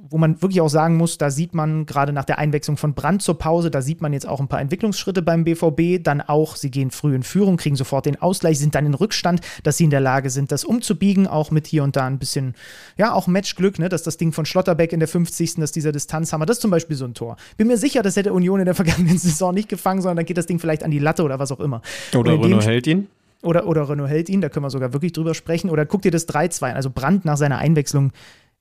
wo 0.05 0.19
man 0.19 0.43
wirklich 0.43 0.61
auch 0.61 0.69
sagen 0.69 0.97
muss, 0.97 1.17
da 1.17 1.31
sieht 1.31 1.55
man 1.55 1.87
gerade 1.87 2.13
nach 2.13 2.25
der 2.25 2.39
Einwechslung 2.39 2.77
von 2.77 2.93
Brand 2.93 3.23
zur 3.23 3.39
Pause, 3.39 3.71
da 3.71 3.83
sieht 3.83 4.01
man 4.01 4.13
jetzt 4.13 4.27
auch 4.27 4.41
ein 4.41 4.49
paar 4.49 4.61
Entwicklungsschritte 4.61 5.23
beim 5.23 5.45
BVB. 5.45 6.03
Dann 6.03 6.21
auch, 6.21 6.57
sie 6.57 6.73
gehen 6.73 6.91
früh 6.91 7.15
in 7.15 7.23
Führung, 7.23 7.57
kriegen 7.57 7.77
sofort 7.77 8.07
den 8.07 8.21
Ausgleich, 8.21 8.59
sind 8.59 8.75
dann 8.75 8.85
in 8.85 8.95
Rückstand, 8.95 9.41
dass 9.63 9.77
sie 9.77 9.85
in 9.85 9.91
der 9.91 10.01
Lage 10.01 10.29
sind, 10.31 10.51
das 10.51 10.65
umzubiegen, 10.65 11.29
auch 11.29 11.53
mit 11.53 11.69
hier 11.69 11.85
und 11.85 11.95
da 11.95 12.07
ein 12.07 12.19
bisschen, 12.19 12.55
ja, 12.97 13.13
auch 13.13 13.29
Matchglück, 13.29 13.79
ne, 13.79 13.89
dass 13.89 14.03
das 14.03 14.17
Ding 14.17 14.33
von 14.33 14.45
Schlotterbeck 14.45 14.93
in 14.93 14.99
der 14.99 15.09
50. 15.09 15.55
dass 15.57 15.71
dieser 15.71 15.93
Distanzhammer, 15.93 16.47
das 16.47 16.57
ist 16.57 16.63
zum 16.63 16.73
Beispiel 16.73 16.97
so 16.97 17.05
ein 17.05 17.15
Tor. 17.15 17.37
Bin 17.57 17.69
mir 17.69 17.77
sicher, 17.77 18.03
das 18.03 18.17
hätte 18.17 18.33
Union 18.33 18.59
in 18.59 18.67
der 18.67 18.75
vergangenen 18.83 19.19
Saison 19.19 19.55
nicht 19.55 19.69
gefangen, 19.69 20.03
sondern 20.03 20.17
dann 20.17 20.27
geht 20.27 20.37
das 20.37 20.47
Ding 20.47 20.59
vielleicht 20.59 20.83
an 20.83 20.91
die 20.91 20.99
Latte 20.99 21.23
oder 21.23 21.39
was 21.39 21.53
auch 21.53 21.61
immer. 21.61 21.81
Oder 22.15 22.33
Renault 22.33 22.67
hält 22.67 22.89
ihn. 22.89 23.07
Oder, 23.43 23.67
oder 23.67 23.89
Renault 23.89 24.09
hält 24.09 24.29
ihn, 24.29 24.41
da 24.41 24.49
können 24.49 24.65
wir 24.65 24.71
sogar 24.71 24.93
wirklich 24.93 25.13
drüber 25.13 25.35
sprechen. 25.35 25.71
Oder 25.71 25.85
guck 25.85 26.03
dir 26.03 26.13
das 26.13 26.29
3-2 26.29 26.71
an. 26.71 26.77
Also 26.77 26.91
Brand 26.91 27.25
nach 27.25 27.37
seiner 27.37 27.59
Einwechslung 27.59 28.13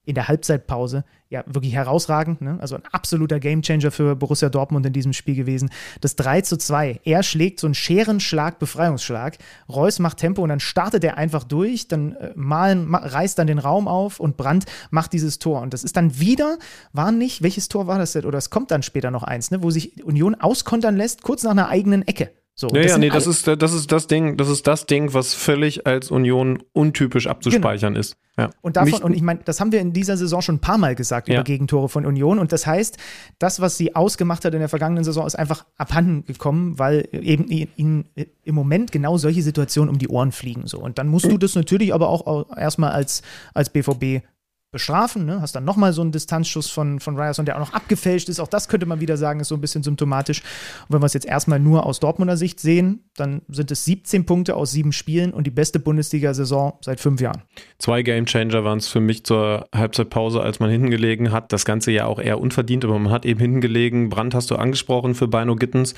in 0.05 0.15
der 0.15 0.27
Halbzeitpause 0.27 1.03
ja 1.29 1.43
wirklich 1.47 1.73
herausragend. 1.73 2.41
Ne? 2.41 2.57
Also 2.59 2.75
ein 2.75 2.83
absoluter 2.91 3.39
Gamechanger 3.39 3.91
für 3.91 4.15
Borussia 4.15 4.49
Dortmund 4.49 4.85
in 4.85 4.93
diesem 4.93 5.13
Spiel 5.13 5.35
gewesen. 5.35 5.69
Das 6.01 6.15
3 6.15 6.41
zu 6.41 6.57
2. 6.57 7.01
Er 7.03 7.23
schlägt 7.23 7.59
so 7.59 7.67
einen 7.67 7.73
Scherenschlag, 7.73 8.59
Befreiungsschlag. 8.59 9.37
Reus 9.69 9.99
macht 9.99 10.17
Tempo 10.17 10.41
und 10.41 10.49
dann 10.49 10.59
startet 10.59 11.03
er 11.03 11.17
einfach 11.17 11.43
durch. 11.43 11.87
Dann 11.87 12.15
äh, 12.15 12.33
Malen 12.35 12.85
ma, 12.87 12.97
reißt 12.97 13.39
dann 13.39 13.47
den 13.47 13.59
Raum 13.59 13.87
auf 13.87 14.19
und 14.19 14.37
Brandt 14.37 14.65
macht 14.89 15.13
dieses 15.13 15.39
Tor. 15.39 15.61
Und 15.61 15.73
das 15.73 15.83
ist 15.83 15.95
dann 15.95 16.19
wieder, 16.19 16.57
war 16.91 17.11
nicht, 17.11 17.41
welches 17.41 17.69
Tor 17.69 17.87
war 17.87 17.97
das 17.97 18.11
denn? 18.11 18.25
Oder 18.25 18.39
es 18.39 18.49
kommt 18.49 18.71
dann 18.71 18.83
später 18.83 19.11
noch 19.11 19.23
eins, 19.23 19.51
ne? 19.51 19.63
wo 19.63 19.69
sich 19.69 20.03
Union 20.03 20.35
auskontern 20.35 20.97
lässt, 20.97 21.21
kurz 21.21 21.43
nach 21.43 21.51
einer 21.51 21.69
eigenen 21.69 22.05
Ecke. 22.07 22.31
So, 22.61 22.67
ja, 22.75 22.81
ja, 22.81 22.97
nee, 22.99 23.09
das 23.09 23.25
ist, 23.25 23.47
das 23.47 23.73
ist 23.73 23.91
das 23.91 24.05
Ding, 24.05 24.37
das 24.37 24.47
ist 24.47 24.67
das 24.67 24.85
Ding, 24.85 25.15
was 25.15 25.33
völlig 25.33 25.87
als 25.87 26.11
Union 26.11 26.61
untypisch 26.73 27.25
abzuspeichern 27.25 27.93
genau. 27.93 27.99
ist. 27.99 28.17
Ja. 28.37 28.51
Und 28.61 28.77
davon, 28.77 28.91
Mich, 28.91 29.03
und 29.03 29.13
ich 29.13 29.23
meine, 29.23 29.39
das 29.43 29.59
haben 29.59 29.71
wir 29.71 29.81
in 29.81 29.93
dieser 29.93 30.15
Saison 30.15 30.43
schon 30.43 30.55
ein 30.55 30.61
paar 30.61 30.77
Mal 30.77 30.93
gesagt 30.93 31.27
ja. 31.27 31.35
über 31.35 31.43
Gegentore 31.43 31.89
von 31.89 32.05
Union. 32.05 32.37
Und 32.37 32.51
das 32.51 32.67
heißt, 32.67 32.97
das, 33.39 33.61
was 33.61 33.77
sie 33.77 33.95
ausgemacht 33.95 34.45
hat 34.45 34.53
in 34.53 34.59
der 34.59 34.69
vergangenen 34.69 35.03
Saison, 35.03 35.25
ist 35.25 35.33
einfach 35.33 35.65
abhanden 35.77 36.23
gekommen, 36.25 36.77
weil 36.77 37.07
eben 37.11 37.47
ihnen 37.47 38.05
im 38.43 38.55
Moment 38.55 38.91
genau 38.91 39.17
solche 39.17 39.41
Situationen 39.41 39.89
um 39.89 39.97
die 39.97 40.07
Ohren 40.07 40.31
fliegen. 40.31 40.67
So. 40.67 40.77
Und 40.77 40.99
dann 40.99 41.07
musst 41.07 41.25
du 41.25 41.37
das 41.39 41.55
natürlich 41.55 41.95
aber 41.95 42.09
auch 42.09 42.55
erstmal 42.55 42.91
als, 42.91 43.23
als 43.55 43.71
BVB 43.71 44.23
bestrafen. 44.71 45.25
Ne? 45.25 45.41
Hast 45.41 45.55
dann 45.55 45.65
nochmal 45.65 45.91
so 45.93 46.01
einen 46.01 46.11
Distanzschuss 46.11 46.69
von, 46.69 46.99
von 46.99 47.17
Ryerson, 47.17 47.45
der 47.45 47.55
auch 47.55 47.59
noch 47.59 47.73
abgefälscht 47.73 48.29
ist. 48.29 48.39
Auch 48.39 48.47
das 48.47 48.69
könnte 48.69 48.85
man 48.85 49.01
wieder 49.01 49.17
sagen, 49.17 49.41
ist 49.41 49.49
so 49.49 49.55
ein 49.55 49.61
bisschen 49.61 49.83
symptomatisch. 49.83 50.41
Und 50.87 50.95
wenn 50.95 51.01
wir 51.01 51.05
es 51.05 51.13
jetzt 51.13 51.25
erstmal 51.25 51.59
nur 51.59 51.85
aus 51.85 51.99
Dortmunder 51.99 52.37
Sicht 52.37 52.59
sehen, 52.59 53.09
dann 53.15 53.41
sind 53.49 53.69
es 53.71 53.85
17 53.85 54.25
Punkte 54.25 54.55
aus 54.55 54.71
sieben 54.71 54.93
Spielen 54.93 55.33
und 55.33 55.45
die 55.45 55.51
beste 55.51 55.79
Bundesliga-Saison 55.79 56.79
seit 56.81 56.99
fünf 56.99 57.19
Jahren. 57.19 57.43
Zwei 57.79 58.01
Gamechanger 58.01 58.63
waren 58.63 58.77
es 58.77 58.87
für 58.87 59.01
mich 59.01 59.25
zur 59.25 59.67
Halbzeitpause, 59.75 60.41
als 60.41 60.59
man 60.59 60.69
hinten 60.69 60.89
gelegen 60.89 61.31
hat. 61.31 61.51
Das 61.51 61.65
Ganze 61.65 61.91
ja 61.91 62.05
auch 62.05 62.19
eher 62.19 62.39
unverdient, 62.39 62.85
aber 62.85 62.97
man 62.97 63.11
hat 63.11 63.25
eben 63.25 63.39
hinten 63.39 63.61
gelegen. 63.61 64.09
Brand 64.09 64.33
hast 64.33 64.49
du 64.51 64.55
angesprochen 64.55 65.15
für 65.15 65.27
Beino 65.27 65.55
Gittens 65.55 65.95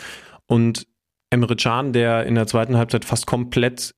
und 0.48 0.88
Emre 1.30 1.56
Can, 1.56 1.94
der 1.94 2.26
in 2.26 2.36
der 2.36 2.48
zweiten 2.48 2.78
Halbzeit 2.78 3.06
fast 3.06 3.26
komplett 3.26 3.94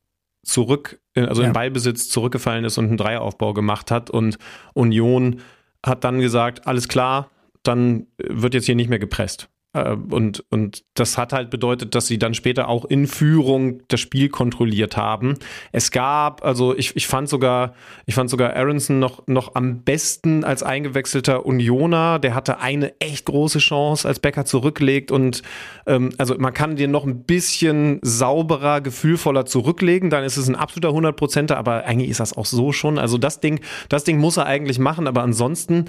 zurück, 0.46 1.02
also 1.16 1.42
ja. 1.42 1.48
in 1.48 1.54
Ballbesitz 1.54 2.10
zurückgefallen 2.10 2.64
ist 2.64 2.78
und 2.78 2.88
einen 2.88 2.98
Dreieraufbau 2.98 3.54
gemacht 3.54 3.92
hat. 3.92 4.10
Und 4.10 4.38
Union 4.74 5.42
hat 5.86 6.04
dann 6.04 6.20
gesagt, 6.20 6.68
alles 6.68 6.88
klar, 6.88 7.32
dann 7.64 8.08
wird 8.18 8.54
jetzt 8.54 8.66
hier 8.66 8.76
nicht 8.76 8.90
mehr 8.90 9.00
gepresst. 9.00 9.50
Äh, 9.76 9.96
und, 10.10 10.44
und 10.50 10.84
das 10.94 11.18
hat 11.18 11.34
halt 11.34 11.50
bedeutet, 11.50 11.94
dass 11.94 12.08
sie 12.08 12.18
dann 12.18 12.34
später 12.34 12.70
auch 12.70 12.86
in 12.86 13.08
Führung 13.08 13.82
das 13.90 14.00
Spiel 14.00 14.30
kontrolliert 14.30 14.98
haben. 14.98 15.36
Es 15.72 15.92
gab, 15.92 16.44
also 16.44 16.76
ich, 16.76 16.96
ich 16.96 17.08
fand 17.08 17.30
sogar, 17.30 17.74
ich 18.06 18.16
fand 18.16 18.30
sogar 18.30 18.56
Aronson 18.56 19.00
noch, 19.00 19.28
noch 19.28 19.56
am 19.56 19.84
besten 19.84 20.44
als 20.44 20.64
eingewechselter 20.64 21.46
Unioner. 21.46 22.20
Der 22.20 22.34
hatte 22.34 22.60
eine 22.60 23.00
echt 23.00 23.26
große 23.26 23.60
Chance, 23.60 24.08
als 24.08 24.20
Becker 24.20 24.46
zurücklegt. 24.46 25.12
Und 25.12 25.42
ähm, 25.86 26.12
also 26.18 26.36
man 26.38 26.54
kann 26.54 26.78
den 26.78 26.92
noch 26.92 27.06
ein 27.06 27.24
bisschen 27.24 28.00
sauberer, 28.02 28.80
gefühlvoller 28.82 29.46
zurücklegen. 29.46 30.10
Dann 30.10 30.24
ist 30.24 30.38
es 30.38 30.48
ein 30.48 30.56
absoluter 30.56 30.96
100%er, 30.96 31.58
aber 31.58 31.86
eigentlich 31.86 32.10
ist 32.10 32.22
das 32.22 32.36
auch 32.36 32.46
so 32.46 32.72
schon. 32.72 32.98
Also 32.98 33.18
das 33.18 33.42
Ding, 33.42 33.60
das 33.90 34.06
Ding 34.06 34.20
muss 34.20 34.38
er 34.38 34.46
eigentlich 34.46 34.80
machen, 34.80 35.08
aber 35.08 35.24
ansonsten 35.24 35.86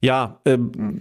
ja, 0.00 0.40
äh, 0.44 0.58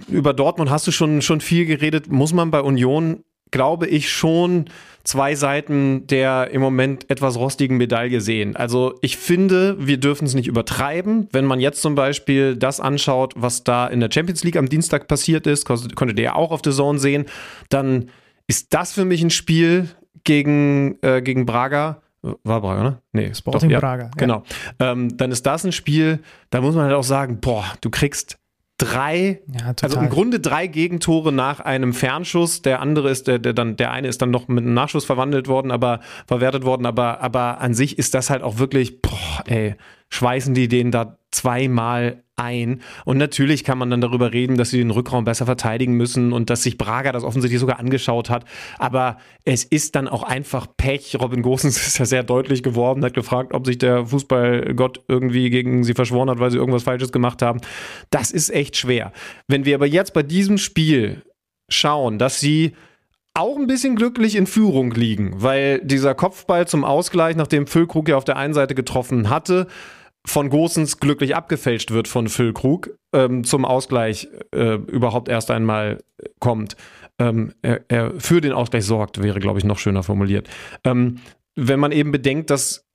über 0.08 0.34
Dortmund 0.34 0.70
hast 0.70 0.88
du 0.88 0.91
schon, 0.91 1.22
schon 1.22 1.41
viel 1.41 1.66
geredet. 1.66 2.12
Muss 2.12 2.34
man 2.34 2.52
bei 2.52 2.62
Union, 2.62 3.24
glaube 3.52 3.88
ich, 3.88 4.12
schon 4.12 4.66
zwei 5.04 5.36
Seiten 5.36 6.06
der 6.08 6.52
im 6.52 6.62
Moment 6.62 7.10
etwas 7.10 7.38
rostigen 7.38 7.78
Medaille 7.78 8.20
sehen. 8.20 8.58
Also 8.58 8.95
ich 9.02 9.16
finde, 9.16 9.78
wir 9.80 9.98
dürfen 9.98 10.26
es 10.26 10.34
nicht 10.34 10.48
übertreiben. 10.48 11.30
Wenn 11.32 11.45
man 11.45 11.62
jetzt 11.62 11.82
zum 11.82 11.95
Beispiel 11.95 12.58
das 12.58 12.82
anschaut, 12.82 13.34
was 13.38 13.64
da 13.64 13.88
in 13.88 14.02
der 14.02 14.10
Champions 14.12 14.43
League 14.43 14.58
am 14.58 14.68
Dienstag 14.68 15.08
passiert 15.08 15.48
ist, 15.48 15.66
konntet 15.66 16.20
ihr 16.20 16.26
ja 16.26 16.36
auch 16.36 16.52
auf 16.52 16.62
der 16.62 16.74
Zone 16.74 17.00
sehen, 17.00 17.26
dann 17.70 18.10
ist 18.48 18.74
das 18.74 18.91
für 18.91 19.06
mich 19.06 19.22
ein 19.24 19.30
Spiel 19.30 19.89
gegen, 20.26 20.98
äh, 21.02 21.22
gegen 21.22 21.45
Braga, 21.45 22.02
war 22.22 22.62
Braga, 22.62 22.84
ne? 22.84 22.98
Nee, 23.14 23.34
Sporting 23.34 23.70
doch, 23.70 23.74
ja, 23.74 23.80
Braga. 23.80 24.06
Ja. 24.06 24.12
Genau. 24.18 24.43
Ähm, 24.80 25.16
dann 25.16 25.32
ist 25.32 25.45
das 25.45 25.64
ein 25.64 25.72
Spiel, 25.72 26.20
da 26.50 26.62
muss 26.62 26.76
man 26.76 26.86
halt 26.86 26.95
auch 26.95 27.04
sagen, 27.04 27.39
boah, 27.39 27.64
du 27.80 27.89
kriegst 27.89 28.38
drei, 28.78 29.41
ja, 29.59 29.73
also 29.82 29.99
im 29.99 30.09
Grunde 30.09 30.39
drei 30.39 30.67
Gegentore 30.67 31.32
nach 31.32 31.59
einem 31.59 31.93
Fernschuss. 31.93 32.61
Der 32.61 32.80
andere 32.80 33.09
ist, 33.09 33.28
der, 33.28 33.39
der 33.39 33.53
dann, 33.53 33.75
der 33.75 33.91
eine 33.91 34.07
ist 34.07 34.21
dann 34.21 34.30
noch 34.30 34.47
mit 34.47 34.63
einem 34.63 34.73
Nachschuss 34.73 35.05
verwandelt 35.05 35.47
worden, 35.47 35.71
aber 35.71 35.99
verwertet 36.28 36.63
worden, 36.63 36.86
aber, 36.86 37.21
aber 37.21 37.59
an 37.59 37.73
sich 37.73 37.97
ist 37.97 38.13
das 38.13 38.30
halt 38.30 38.43
auch 38.43 38.59
wirklich, 38.59 39.01
boah, 39.01 39.43
ey, 39.45 39.75
schweißen 40.10 40.53
die 40.53 40.68
den 40.68 40.91
da 40.91 41.18
zweimal 41.32 42.24
ein. 42.38 42.82
Und 43.03 43.18
natürlich 43.18 43.64
kann 43.64 43.78
man 43.78 43.89
dann 43.89 43.99
darüber 43.99 44.32
reden, 44.32 44.58
dass 44.58 44.70
sie 44.70 44.78
den 44.78 44.91
Rückraum 44.91 45.26
besser 45.26 45.45
verteidigen 45.45 45.93
müssen 45.93 46.34
und 46.34 46.49
dass 46.49 46.64
sich 46.64 46.78
Braga 46.78 47.12
das 47.12 47.24
offensichtlich 47.24 47.60
sogar 47.60 47.80
angeschaut 47.80 48.30
hat. 48.30 48.45
Aber 48.78 49.18
es 49.43 49.64
ist 49.64 49.95
dann 49.95 50.08
auch 50.08 50.24
einfach 50.24 50.68
Pech. 50.78 51.18
Robin 51.20 51.41
Gosens 51.41 51.78
ist 51.88 51.97
ja 51.97 52.05
sehr 52.05 52.24
deutlich 52.24 52.64
geworden, 52.64 53.03
hat 53.03 53.16
gefragt, 53.16 53.53
ob 53.53 53.66
sich 53.66 53.78
der 53.80 54.05
Fußballgott 54.05 55.03
irgendwie 55.08 55.49
gegen 55.49 55.84
sie 55.84 55.93
verschworen 55.93 56.30
hat, 56.30 56.39
weil 56.39 56.51
sie 56.51 56.58
irgendwas 56.58 56.84
Falsches 56.84 57.12
gemacht 57.12 57.41
haben. 57.41 57.60
Das 58.12 58.32
ist 58.32 58.49
echt 58.49 58.78
schwer. 58.78 59.12
Wenn 59.47 59.66
wir 59.66 59.76
aber 59.76 59.88
jetzt 59.88 60.14
bei 60.14 60.24
diesem 60.24 60.58
Spiel 60.58 61.24
schauen, 61.70 62.20
dass 62.20 62.39
sie 62.39 62.74
auch 63.34 63.58
ein 63.58 63.68
bisschen 63.68 63.95
glücklich 63.95 64.36
in 64.36 64.47
Führung 64.47 64.91
liegen, 64.91 65.43
weil 65.43 65.80
dieser 65.84 66.16
Kopfball 66.16 66.68
zum 66.68 66.84
Ausgleich, 66.84 67.36
nachdem 67.36 67.68
Füllkrug 67.68 68.10
ja 68.10 68.18
auf 68.18 68.26
der 68.26 68.38
einen 68.38 68.55
Seite 68.55 68.74
getroffen 68.74 69.30
hatte, 69.30 69.68
von 70.28 70.49
Gosens 70.49 70.99
glücklich 70.99 71.36
abgefälscht 71.36 71.91
wird 71.91 72.07
von 72.07 72.28
Füllkrug, 72.28 72.97
ähm, 73.13 73.45
zum 73.45 73.63
Ausgleich 73.63 74.28
äh, 74.53 74.75
überhaupt 74.75 75.30
erst 75.30 75.49
einmal 75.51 76.03
kommt. 76.39 76.75
Ähm, 77.17 77.53
er, 77.61 77.86
er, 77.88 78.19
für 78.19 78.41
den 78.41 78.51
Ausgleich 78.51 78.86
sorgt, 78.86 79.23
wäre, 79.23 79.39
glaube 79.39 79.59
ich, 79.59 79.65
noch 79.65 79.80
schöner 79.80 80.03
formuliert. 80.03 80.49
Ähm, 80.84 81.19
wenn 81.55 81.80
man 81.80 81.93
eben 81.93 82.11
bedenkt, 82.11 82.49
dass 82.49 82.86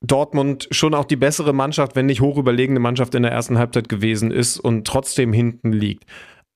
Dortmund 0.00 0.68
schon 0.70 0.94
auch 0.94 1.04
die 1.04 1.16
bessere 1.16 1.52
Mannschaft, 1.52 1.96
wenn 1.96 2.06
nicht 2.06 2.20
hoch 2.20 2.38
überlegene 2.38 2.78
Mannschaft 2.78 3.14
in 3.16 3.24
der 3.24 3.32
ersten 3.32 3.58
Halbzeit 3.58 3.88
gewesen 3.88 4.30
ist 4.30 4.58
und 4.58 4.86
trotzdem 4.86 5.32
hinten 5.32 5.72
liegt. 5.72 6.04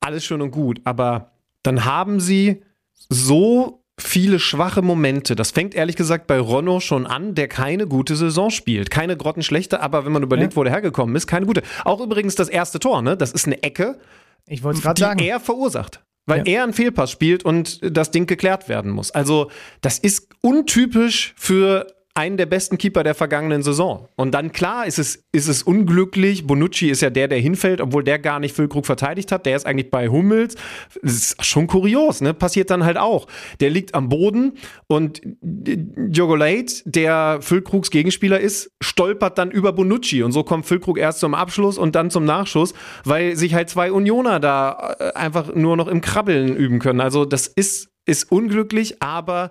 Alles 0.00 0.24
schön 0.24 0.40
und 0.40 0.52
gut, 0.52 0.80
aber 0.84 1.32
dann 1.64 1.84
haben 1.84 2.20
sie 2.20 2.62
so 3.08 3.82
viele 3.99 4.38
schwache 4.38 4.82
Momente. 4.82 5.34
Das 5.36 5.51
fängt 5.51 5.74
ehrlich 5.74 5.97
gesagt 5.97 6.26
bei 6.26 6.38
Ronno 6.38 6.80
schon 6.80 7.07
an, 7.07 7.34
der 7.34 7.49
keine 7.49 7.86
gute 7.86 8.16
Saison 8.16 8.51
spielt. 8.51 8.90
Keine 8.90 9.16
grottenschlechte, 9.16 9.80
aber 9.80 10.05
wenn 10.05 10.12
man 10.12 10.22
überlegt, 10.22 10.53
ja. 10.53 10.57
wo 10.57 10.64
der 10.64 10.72
hergekommen 10.72 11.14
ist, 11.16 11.26
keine 11.26 11.47
gute. 11.47 11.62
Auch 11.84 12.01
übrigens 12.01 12.34
das 12.34 12.49
erste 12.49 12.78
Tor, 12.78 13.03
ne? 13.03 13.16
Das 13.16 13.32
ist 13.32 13.47
eine 13.47 13.62
Ecke, 13.62 13.99
ich 14.47 14.62
wollte 14.62 14.80
gerade 14.80 15.01
sagen. 15.01 15.20
er 15.20 15.40
verursacht. 15.40 16.01
Weil 16.24 16.47
ja. 16.47 16.59
er 16.59 16.62
einen 16.62 16.72
Fehlpass 16.72 17.11
spielt 17.11 17.45
und 17.45 17.80
das 17.82 18.12
Ding 18.12 18.26
geklärt 18.26 18.68
werden 18.68 18.93
muss. 18.93 19.11
Also, 19.11 19.51
das 19.80 19.99
ist 19.99 20.28
untypisch 20.40 21.34
für 21.36 21.86
einen 22.14 22.36
der 22.36 22.44
besten 22.44 22.76
Keeper 22.76 23.04
der 23.04 23.14
vergangenen 23.14 23.62
Saison. 23.62 24.06
Und 24.16 24.32
dann 24.32 24.52
klar 24.52 24.86
ist 24.86 24.98
es, 24.98 25.24
ist 25.32 25.48
es 25.48 25.62
unglücklich. 25.62 26.46
Bonucci 26.46 26.90
ist 26.90 27.00
ja 27.00 27.08
der, 27.08 27.26
der 27.26 27.38
hinfällt, 27.38 27.80
obwohl 27.80 28.04
der 28.04 28.18
gar 28.18 28.38
nicht 28.38 28.54
Füllkrug 28.54 28.84
verteidigt 28.84 29.32
hat. 29.32 29.46
Der 29.46 29.56
ist 29.56 29.64
eigentlich 29.64 29.90
bei 29.90 30.08
Hummels. 30.08 30.56
Das 31.02 31.14
ist 31.14 31.44
schon 31.44 31.66
kurios, 31.66 32.20
ne? 32.20 32.34
Passiert 32.34 32.68
dann 32.68 32.84
halt 32.84 32.98
auch. 32.98 33.26
Der 33.60 33.70
liegt 33.70 33.94
am 33.94 34.10
Boden 34.10 34.58
und 34.88 35.22
Jogolate, 35.42 36.82
der 36.84 37.38
Füllkrugs 37.40 37.90
Gegenspieler 37.90 38.38
ist, 38.38 38.70
stolpert 38.82 39.38
dann 39.38 39.50
über 39.50 39.72
Bonucci. 39.72 40.22
Und 40.22 40.32
so 40.32 40.42
kommt 40.42 40.66
Füllkrug 40.66 40.98
erst 40.98 41.20
zum 41.20 41.34
Abschluss 41.34 41.78
und 41.78 41.94
dann 41.94 42.10
zum 42.10 42.26
Nachschuss, 42.26 42.74
weil 43.04 43.36
sich 43.36 43.54
halt 43.54 43.70
zwei 43.70 43.90
Unioner 43.90 44.38
da 44.38 44.96
äh, 44.98 45.12
einfach 45.14 45.54
nur 45.54 45.78
noch 45.78 45.88
im 45.88 46.02
Krabbeln 46.02 46.54
üben 46.56 46.78
können. 46.78 47.00
Also 47.00 47.24
das 47.24 47.46
ist, 47.46 47.88
ist 48.04 48.30
unglücklich, 48.30 49.02
aber 49.02 49.50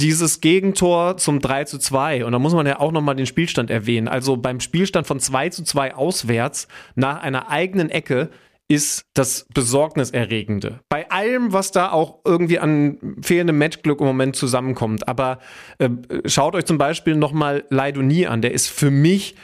dieses 0.00 0.40
Gegentor 0.40 1.16
zum 1.16 1.40
3 1.40 1.64
zu 1.64 1.78
2, 1.78 2.24
und 2.24 2.32
da 2.32 2.38
muss 2.38 2.54
man 2.54 2.66
ja 2.66 2.80
auch 2.80 2.92
nochmal 2.92 3.16
den 3.16 3.26
Spielstand 3.26 3.70
erwähnen. 3.70 4.08
Also 4.08 4.36
beim 4.36 4.60
Spielstand 4.60 5.06
von 5.06 5.20
2 5.20 5.50
zu 5.50 5.64
2 5.64 5.94
auswärts 5.94 6.68
nach 6.94 7.22
einer 7.22 7.50
eigenen 7.50 7.90
Ecke 7.90 8.30
ist 8.68 9.04
das 9.12 9.46
Besorgniserregende. 9.52 10.80
Bei 10.88 11.10
allem, 11.10 11.52
was 11.52 11.72
da 11.72 11.92
auch 11.92 12.20
irgendwie 12.24 12.58
an 12.58 13.16
fehlendem 13.20 13.58
Matchglück 13.58 14.00
im 14.00 14.06
Moment 14.06 14.34
zusammenkommt. 14.34 15.06
Aber 15.08 15.40
äh, 15.78 15.90
schaut 16.24 16.54
euch 16.54 16.64
zum 16.64 16.78
Beispiel 16.78 17.14
nochmal 17.14 17.64
Leidoni 17.68 18.26
an. 18.26 18.40
Der 18.40 18.52
ist 18.52 18.68
für 18.68 18.90
mich 18.90 19.34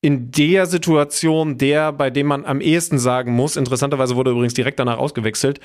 in 0.00 0.32
der 0.32 0.66
Situation 0.66 1.58
der, 1.58 1.92
bei 1.92 2.10
dem 2.10 2.26
man 2.26 2.44
am 2.44 2.60
ehesten 2.60 2.98
sagen 2.98 3.32
muss, 3.32 3.56
interessanterweise 3.56 4.16
wurde 4.16 4.32
übrigens 4.32 4.54
direkt 4.54 4.80
danach 4.80 4.98
ausgewechselt, 4.98 5.60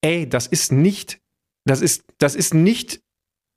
ey, 0.00 0.26
das 0.26 0.46
ist 0.46 0.72
nicht, 0.72 1.20
das 1.66 1.82
ist, 1.82 2.04
das 2.18 2.34
ist 2.34 2.54
nicht 2.54 3.02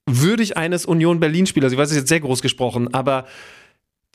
würdig 0.05 0.57
eines 0.57 0.85
Union 0.85 1.19
Berlin-Spielers. 1.19 1.71
Ich 1.71 1.77
weiß, 1.77 1.91
es 1.91 1.97
jetzt 1.97 2.09
sehr 2.09 2.19
groß 2.19 2.41
gesprochen, 2.41 2.93
aber 2.93 3.25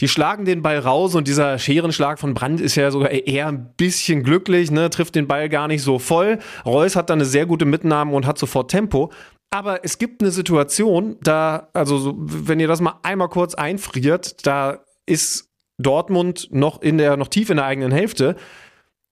die 0.00 0.08
schlagen 0.08 0.46
den 0.46 0.62
Ball 0.62 0.78
raus 0.78 1.14
und 1.14 1.28
dieser 1.28 1.58
Scherenschlag 1.58 2.18
von 2.18 2.32
Brandt 2.32 2.60
ist 2.60 2.74
ja 2.74 2.90
sogar 2.90 3.10
eher 3.10 3.48
ein 3.48 3.74
bisschen 3.76 4.22
glücklich, 4.22 4.70
ne? 4.70 4.88
trifft 4.88 5.14
den 5.14 5.26
Ball 5.28 5.48
gar 5.48 5.68
nicht 5.68 5.82
so 5.82 5.98
voll. 5.98 6.38
Reus 6.64 6.96
hat 6.96 7.10
dann 7.10 7.18
eine 7.18 7.26
sehr 7.26 7.44
gute 7.44 7.66
Mitnahme 7.66 8.14
und 8.14 8.26
hat 8.26 8.38
sofort 8.38 8.70
Tempo. 8.70 9.12
Aber 9.50 9.84
es 9.84 9.98
gibt 9.98 10.22
eine 10.22 10.30
Situation, 10.30 11.16
da, 11.22 11.68
also 11.74 11.98
so, 11.98 12.14
wenn 12.16 12.60
ihr 12.60 12.68
das 12.68 12.80
mal 12.80 12.98
einmal 13.02 13.28
kurz 13.28 13.54
einfriert, 13.54 14.46
da 14.46 14.84
ist 15.06 15.50
Dortmund 15.76 16.48
noch 16.50 16.80
in 16.80 16.98
der, 16.98 17.16
noch 17.16 17.28
tief 17.28 17.50
in 17.50 17.56
der 17.56 17.66
eigenen 17.66 17.90
Hälfte. 17.90 18.36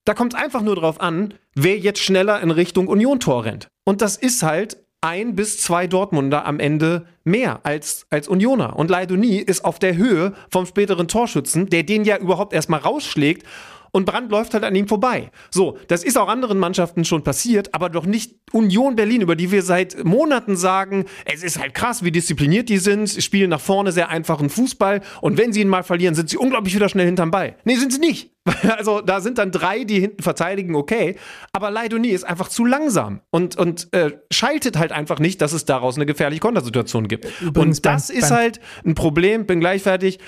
Da 0.05 0.14
kommt 0.14 0.35
es 0.35 0.41
einfach 0.41 0.62
nur 0.62 0.76
darauf 0.76 1.01
an, 1.01 1.35
wer 1.55 1.76
jetzt 1.76 2.01
schneller 2.01 2.41
in 2.41 2.51
Richtung 2.51 2.89
Union-Tor 2.89 3.45
rennt. 3.45 3.68
Und 3.85 4.01
das 4.01 4.16
ist 4.16 4.43
halt 4.43 4.79
ein 5.01 5.36
bis 5.36 5.61
zwei 5.61 5.86
Dortmunder 5.86 6.44
am 6.44 6.59
Ende 6.59 7.07
mehr 7.24 7.61
als, 7.62 8.07
als 8.11 8.26
Unioner. 8.26 8.76
Und 8.76 8.90
Leidoni 8.90 9.36
ist 9.36 9.64
auf 9.64 9.78
der 9.78 9.96
Höhe 9.96 10.32
vom 10.51 10.66
späteren 10.66 11.09
Torschützen, 11.09 11.68
der 11.68 11.84
den 11.84 12.05
ja 12.05 12.16
überhaupt 12.16 12.53
erstmal 12.53 12.80
rausschlägt 12.80 13.46
und 13.93 14.05
Brand 14.05 14.30
läuft 14.30 14.55
halt 14.55 14.64
an 14.64 14.74
ihm 14.74 14.89
vorbei. 14.89 15.30
So, 15.51 15.78
das 15.89 16.05
ist 16.05 16.18
auch 16.18 16.28
anderen 16.28 16.59
Mannschaften 16.59 17.05
schon 17.05 17.22
passiert, 17.22 17.74
aber 17.74 17.89
doch 17.89 18.07
nicht 18.07 18.34
Union 18.53 18.97
Berlin, 18.97 19.20
über 19.20 19.36
die 19.36 19.51
wir 19.51 19.62
seit 19.62 20.05
Monaten 20.05 20.57
sagen, 20.57 21.05
es 21.24 21.43
ist 21.43 21.59
halt 21.59 21.74
krass, 21.74 22.03
wie 22.03 22.12
diszipliniert 22.12 22.68
die 22.68 22.78
sind, 22.78 23.09
spielen 23.09 23.51
nach 23.51 23.61
vorne 23.61 23.93
sehr 23.93 24.09
einfachen 24.09 24.51
Fußball 24.51 25.01
und 25.20 25.39
wenn 25.39 25.53
sie 25.53 25.61
ihn 25.61 25.68
mal 25.68 25.82
verlieren, 25.82 26.14
sind 26.14 26.30
sie 26.30 26.36
unglaublich 26.36 26.74
wieder 26.74 26.89
schnell 26.89 27.07
hinterm 27.07 27.30
Ball. 27.30 27.57
Nee, 27.64 27.76
sind 27.76 27.93
sie 27.93 28.01
nicht. 28.01 28.30
Also 28.78 29.01
da 29.01 29.20
sind 29.20 29.39
dann 29.39 29.51
drei, 29.51 29.84
die 29.84 30.01
hinten 30.01 30.22
verteidigen, 30.22 30.74
okay, 30.74 31.16
aber 31.53 31.70
Leidoni 31.70 32.09
ist 32.09 32.24
einfach 32.24 32.49
zu 32.49 32.64
langsam 32.64 33.20
und, 33.30 33.57
und 33.57 33.93
äh, 33.93 34.12
schaltet 34.30 34.78
halt 34.78 34.93
einfach 34.93 35.18
nicht, 35.18 35.41
dass 35.41 35.53
es 35.53 35.64
daraus 35.64 35.97
eine 35.97 36.07
gefährliche 36.07 36.41
Kontersituation 36.41 37.09
gibt. 37.09 37.26
Übrigens 37.41 37.78
und 37.78 37.86
das 37.86 38.09
beim, 38.09 38.16
ist 38.16 38.30
halt 38.30 38.61
ein 38.84 38.95
Problem, 38.95 39.47
bin 39.47 39.61
gleich 39.61 39.82
fertig, 39.82 40.18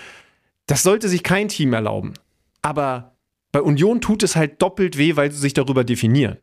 das 0.67 0.83
sollte 0.83 1.09
sich 1.09 1.23
kein 1.23 1.49
Team 1.49 1.73
erlauben. 1.73 2.15
Aber 2.63 3.17
bei 3.53 3.63
Union 3.63 4.01
tut 4.01 4.23
es 4.23 4.37
halt 4.37 4.63
doppelt 4.63 4.97
weh, 4.97 5.17
weil 5.17 5.33
sie 5.33 5.39
sich 5.39 5.55
darüber 5.55 5.85
definieren. 5.85 6.39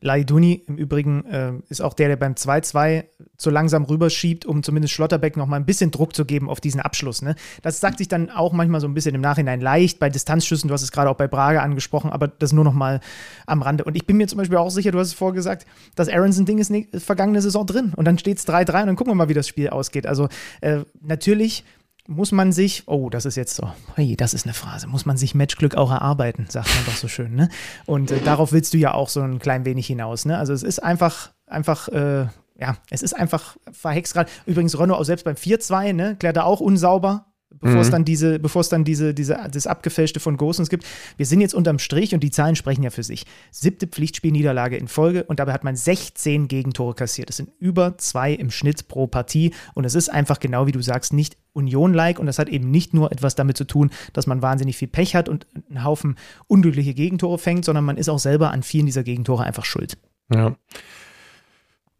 Laiduni 0.00 0.62
im 0.66 0.76
Übrigen 0.76 1.24
äh, 1.24 1.52
ist 1.68 1.80
auch 1.80 1.94
der, 1.94 2.08
der 2.08 2.16
beim 2.16 2.34
2-2 2.34 3.04
so 3.38 3.50
langsam 3.50 3.84
rüberschiebt, 3.84 4.44
um 4.44 4.62
zumindest 4.62 4.92
Schlotterbeck 4.92 5.36
noch 5.36 5.46
mal 5.46 5.56
ein 5.56 5.64
bisschen 5.64 5.90
Druck 5.90 6.14
zu 6.14 6.26
geben 6.26 6.50
auf 6.50 6.60
diesen 6.60 6.80
Abschluss. 6.80 7.22
Ne? 7.22 7.34
Das 7.62 7.80
sagt 7.80 7.98
sich 7.98 8.08
dann 8.08 8.30
auch 8.30 8.52
manchmal 8.52 8.80
so 8.80 8.86
ein 8.86 8.94
bisschen 8.94 9.14
im 9.14 9.22
Nachhinein 9.22 9.60
leicht 9.60 9.98
bei 9.98 10.10
Distanzschüssen. 10.10 10.68
Du 10.68 10.74
hast 10.74 10.82
es 10.82 10.92
gerade 10.92 11.08
auch 11.08 11.16
bei 11.16 11.28
Braga 11.28 11.62
angesprochen, 11.62 12.10
aber 12.10 12.28
das 12.28 12.52
nur 12.52 12.64
noch 12.64 12.74
mal 12.74 13.00
am 13.46 13.62
Rande. 13.62 13.84
Und 13.84 13.96
ich 13.96 14.06
bin 14.06 14.18
mir 14.18 14.28
zum 14.28 14.38
Beispiel 14.38 14.58
auch 14.58 14.70
sicher, 14.70 14.92
du 14.92 14.98
hast 14.98 15.08
es 15.08 15.14
vorgesagt, 15.14 15.66
das 15.94 16.08
Aronson-Ding 16.08 16.58
ist 16.58 16.70
ne 16.70 16.86
vergangene 16.98 17.40
Saison 17.40 17.66
drin. 17.66 17.94
Und 17.96 18.04
dann 18.04 18.18
steht 18.18 18.38
es 18.38 18.46
3-3 18.46 18.82
und 18.82 18.86
dann 18.88 18.96
gucken 18.96 19.12
wir 19.12 19.16
mal, 19.16 19.28
wie 19.30 19.34
das 19.34 19.48
Spiel 19.48 19.70
ausgeht. 19.70 20.06
Also 20.06 20.28
äh, 20.60 20.80
natürlich 21.00 21.64
muss 22.08 22.32
man 22.32 22.52
sich, 22.52 22.84
oh, 22.86 23.10
das 23.10 23.26
ist 23.26 23.36
jetzt 23.36 23.54
so, 23.54 23.70
hey, 23.94 24.16
das 24.16 24.34
ist 24.34 24.46
eine 24.46 24.54
Phrase, 24.54 24.86
muss 24.86 25.06
man 25.06 25.16
sich 25.16 25.34
Matchglück 25.34 25.74
auch 25.74 25.90
erarbeiten, 25.90 26.46
sagt 26.48 26.68
man 26.74 26.84
doch 26.86 26.96
so 26.96 27.08
schön, 27.08 27.34
ne? 27.34 27.48
Und 27.86 28.10
äh, 28.10 28.20
darauf 28.20 28.52
willst 28.52 28.74
du 28.74 28.78
ja 28.78 28.94
auch 28.94 29.08
so 29.08 29.20
ein 29.20 29.38
klein 29.38 29.64
wenig 29.64 29.86
hinaus, 29.86 30.24
ne? 30.24 30.38
Also 30.38 30.52
es 30.52 30.62
ist 30.62 30.82
einfach 30.82 31.32
einfach, 31.46 31.88
äh, 31.88 32.26
ja, 32.58 32.76
es 32.90 33.02
ist 33.02 33.14
einfach 33.14 33.56
verhext 33.70 34.14
gerade. 34.14 34.30
Übrigens, 34.46 34.78
Renault 34.78 35.00
auch 35.00 35.04
selbst 35.04 35.24
beim 35.24 35.36
4-2, 35.36 35.92
ne, 35.92 36.16
klärt 36.16 36.36
er 36.36 36.46
auch 36.46 36.60
unsauber 36.60 37.26
bevor 37.50 37.80
es 37.80 37.88
mhm. 37.88 37.92
dann 37.92 38.04
diese, 38.04 38.38
bevor 38.38 38.60
es 38.60 38.68
dann 38.68 38.84
diese, 38.84 39.14
diese, 39.14 39.38
das 39.50 39.66
Abgefälschte 39.66 40.20
von 40.20 40.36
Gosens 40.36 40.68
gibt. 40.68 40.84
Wir 41.16 41.26
sind 41.26 41.40
jetzt 41.40 41.54
unterm 41.54 41.78
Strich 41.78 42.14
und 42.14 42.20
die 42.20 42.30
Zahlen 42.30 42.56
sprechen 42.56 42.82
ja 42.82 42.90
für 42.90 43.02
sich. 43.02 43.24
Siebte 43.50 43.86
Pflichtspielniederlage 43.86 44.76
in 44.76 44.88
Folge 44.88 45.24
und 45.24 45.40
dabei 45.40 45.52
hat 45.52 45.64
man 45.64 45.76
16 45.76 46.48
Gegentore 46.48 46.94
kassiert. 46.94 47.28
Das 47.28 47.36
sind 47.36 47.50
über 47.58 47.98
zwei 47.98 48.32
im 48.32 48.50
Schnitt 48.50 48.88
pro 48.88 49.06
Partie 49.06 49.52
und 49.74 49.84
es 49.84 49.94
ist 49.94 50.08
einfach 50.08 50.40
genau 50.40 50.66
wie 50.66 50.72
du 50.72 50.82
sagst, 50.82 51.12
nicht 51.12 51.36
Union-like 51.52 52.18
und 52.18 52.26
das 52.26 52.38
hat 52.38 52.48
eben 52.48 52.70
nicht 52.70 52.92
nur 52.92 53.12
etwas 53.12 53.34
damit 53.34 53.56
zu 53.56 53.64
tun, 53.64 53.90
dass 54.12 54.26
man 54.26 54.42
wahnsinnig 54.42 54.76
viel 54.76 54.88
Pech 54.88 55.14
hat 55.14 55.28
und 55.28 55.46
einen 55.68 55.84
Haufen 55.84 56.16
unglückliche 56.48 56.94
Gegentore 56.94 57.38
fängt, 57.38 57.64
sondern 57.64 57.84
man 57.84 57.96
ist 57.96 58.08
auch 58.08 58.18
selber 58.18 58.50
an 58.50 58.62
vielen 58.62 58.86
dieser 58.86 59.04
Gegentore 59.04 59.44
einfach 59.44 59.64
schuld. 59.64 59.96
Ja. 60.32 60.56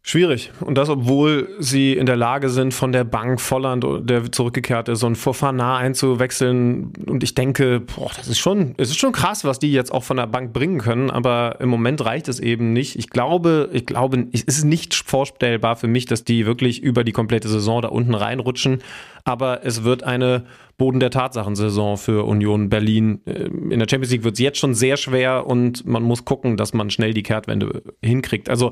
Schwierig. 0.09 0.53
Und 0.61 0.75
das, 0.77 0.87
obwohl 0.87 1.49
sie 1.59 1.91
in 1.91 2.05
der 2.05 2.15
Lage 2.15 2.47
sind, 2.47 2.73
von 2.73 2.93
der 2.93 3.03
Bank 3.03 3.41
Volland, 3.41 3.85
der 4.09 4.31
zurückgekehrt 4.31 4.87
ist, 4.87 5.01
so 5.01 5.07
ein 5.07 5.17
Fofana 5.17 5.75
einzuwechseln. 5.75 6.93
Und 7.07 7.23
ich 7.23 7.35
denke, 7.35 7.81
boah, 7.81 8.09
das 8.15 8.29
ist 8.29 8.37
schon, 8.39 8.73
es 8.77 8.87
ist 8.87 8.99
schon 8.99 9.11
krass, 9.11 9.43
was 9.43 9.59
die 9.59 9.73
jetzt 9.73 9.91
auch 9.91 10.05
von 10.05 10.15
der 10.15 10.27
Bank 10.27 10.53
bringen 10.53 10.79
können. 10.79 11.11
Aber 11.11 11.57
im 11.59 11.67
Moment 11.67 12.05
reicht 12.05 12.29
es 12.29 12.39
eben 12.39 12.71
nicht. 12.71 12.95
Ich 12.95 13.09
glaube, 13.09 13.69
ich 13.73 13.85
glaube, 13.85 14.27
es 14.31 14.43
ist 14.43 14.63
nicht 14.63 14.95
vorstellbar 14.95 15.75
für 15.75 15.87
mich, 15.87 16.05
dass 16.05 16.23
die 16.23 16.45
wirklich 16.45 16.81
über 16.81 17.03
die 17.03 17.11
komplette 17.11 17.49
Saison 17.49 17.81
da 17.81 17.89
unten 17.89 18.15
reinrutschen. 18.15 18.79
Aber 19.27 19.65
es 19.65 19.83
wird 19.83 20.03
eine 20.03 20.45
Boden 20.77 21.01
der 21.01 21.11
Tatsachen-Saison 21.11 21.97
für 21.97 22.25
Union 22.25 22.69
Berlin. 22.69 23.19
Äh, 23.25 23.43
in 23.43 23.79
der 23.79 23.87
Champions 23.89 24.11
League 24.11 24.23
wird 24.23 24.35
es 24.35 24.39
jetzt 24.39 24.57
schon 24.57 24.73
sehr 24.73 24.95
schwer 24.95 25.45
und 25.45 25.85
man 25.85 26.01
muss 26.01 26.23
gucken, 26.23 26.55
dass 26.55 26.73
man 26.73 26.89
schnell 26.89 27.13
die 27.13 27.23
Kehrtwende 27.23 27.83
hinkriegt. 28.01 28.49
Also 28.49 28.71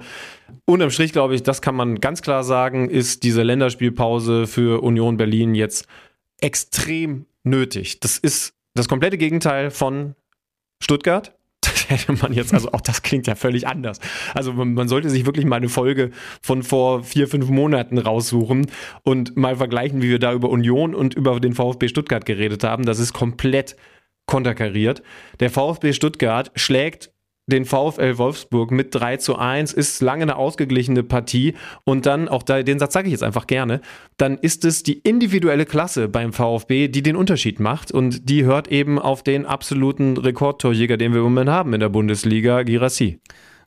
unterm 0.63 0.91
Strich 0.91 1.11
glaube 1.11 1.35
ich, 1.35 1.43
das 1.43 1.61
kann 1.61 1.75
man 1.75 1.99
ganz 1.99 2.21
klar 2.21 2.45
sagen, 2.45 2.89
ist 2.89 3.23
diese 3.23 3.43
Länderspielpause 3.43 4.47
für 4.47 4.81
Union 4.81 5.17
Berlin 5.17 5.55
jetzt 5.55 5.87
extrem 6.39 7.25
nötig. 7.43 7.99
Das 7.99 8.17
ist 8.17 8.53
das 8.75 8.87
komplette 8.87 9.17
Gegenteil 9.17 9.71
von 9.71 10.15
Stuttgart 10.81 11.34
hätte 11.89 12.13
man 12.13 12.33
jetzt, 12.33 12.53
also 12.53 12.71
auch 12.71 12.81
das 12.81 13.01
klingt 13.01 13.27
ja 13.27 13.35
völlig 13.35 13.67
anders. 13.67 13.99
Also 14.33 14.53
man, 14.53 14.73
man, 14.73 14.87
sollte 14.87 15.09
sich 15.09 15.25
wirklich 15.25 15.45
mal 15.45 15.57
eine 15.57 15.69
Folge 15.69 16.11
von 16.41 16.63
vor 16.63 17.03
vier, 17.03 17.27
fünf 17.27 17.49
Monaten 17.49 17.97
raussuchen 17.97 18.67
und 19.03 19.35
mal 19.37 19.55
vergleichen, 19.55 20.01
wie 20.01 20.09
wir 20.09 20.19
da 20.19 20.33
über 20.33 20.49
Union 20.49 20.95
und 20.95 21.13
über 21.13 21.39
den 21.39 21.53
VfB 21.53 21.87
Stuttgart 21.87 22.25
geredet 22.25 22.63
haben. 22.63 22.85
Das 22.85 22.99
ist 22.99 23.13
komplett 23.13 23.75
konterkariert. 24.25 25.03
Der 25.39 25.49
VfB 25.49 25.93
Stuttgart 25.93 26.51
schlägt 26.55 27.11
den 27.47 27.65
VfL 27.65 28.17
Wolfsburg 28.17 28.71
mit 28.71 28.93
3 28.95 29.17
zu 29.17 29.37
1, 29.37 29.73
ist 29.73 30.01
lange 30.01 30.23
eine 30.23 30.35
ausgeglichene 30.35 31.03
Partie. 31.03 31.53
Und 31.83 32.05
dann, 32.05 32.27
auch 32.27 32.43
da, 32.43 32.63
den 32.63 32.79
Satz 32.79 32.93
sage 32.93 33.07
ich 33.07 33.11
jetzt 33.11 33.23
einfach 33.23 33.47
gerne, 33.47 33.81
dann 34.17 34.37
ist 34.37 34.65
es 34.65 34.83
die 34.83 34.99
individuelle 34.99 35.65
Klasse 35.65 36.07
beim 36.07 36.33
VfB, 36.33 36.87
die 36.87 37.03
den 37.03 37.15
Unterschied 37.15 37.59
macht. 37.59 37.91
Und 37.91 38.29
die 38.29 38.45
hört 38.45 38.69
eben 38.69 38.97
auf 38.99 39.23
den 39.23 39.45
absoluten 39.45 40.17
Rekordtorjäger, 40.17 40.97
den 40.97 41.13
wir 41.13 41.19
im 41.19 41.25
Moment 41.25 41.49
haben 41.49 41.73
in 41.73 41.79
der 41.79 41.89
Bundesliga, 41.89 42.63
Girassi. 42.63 43.19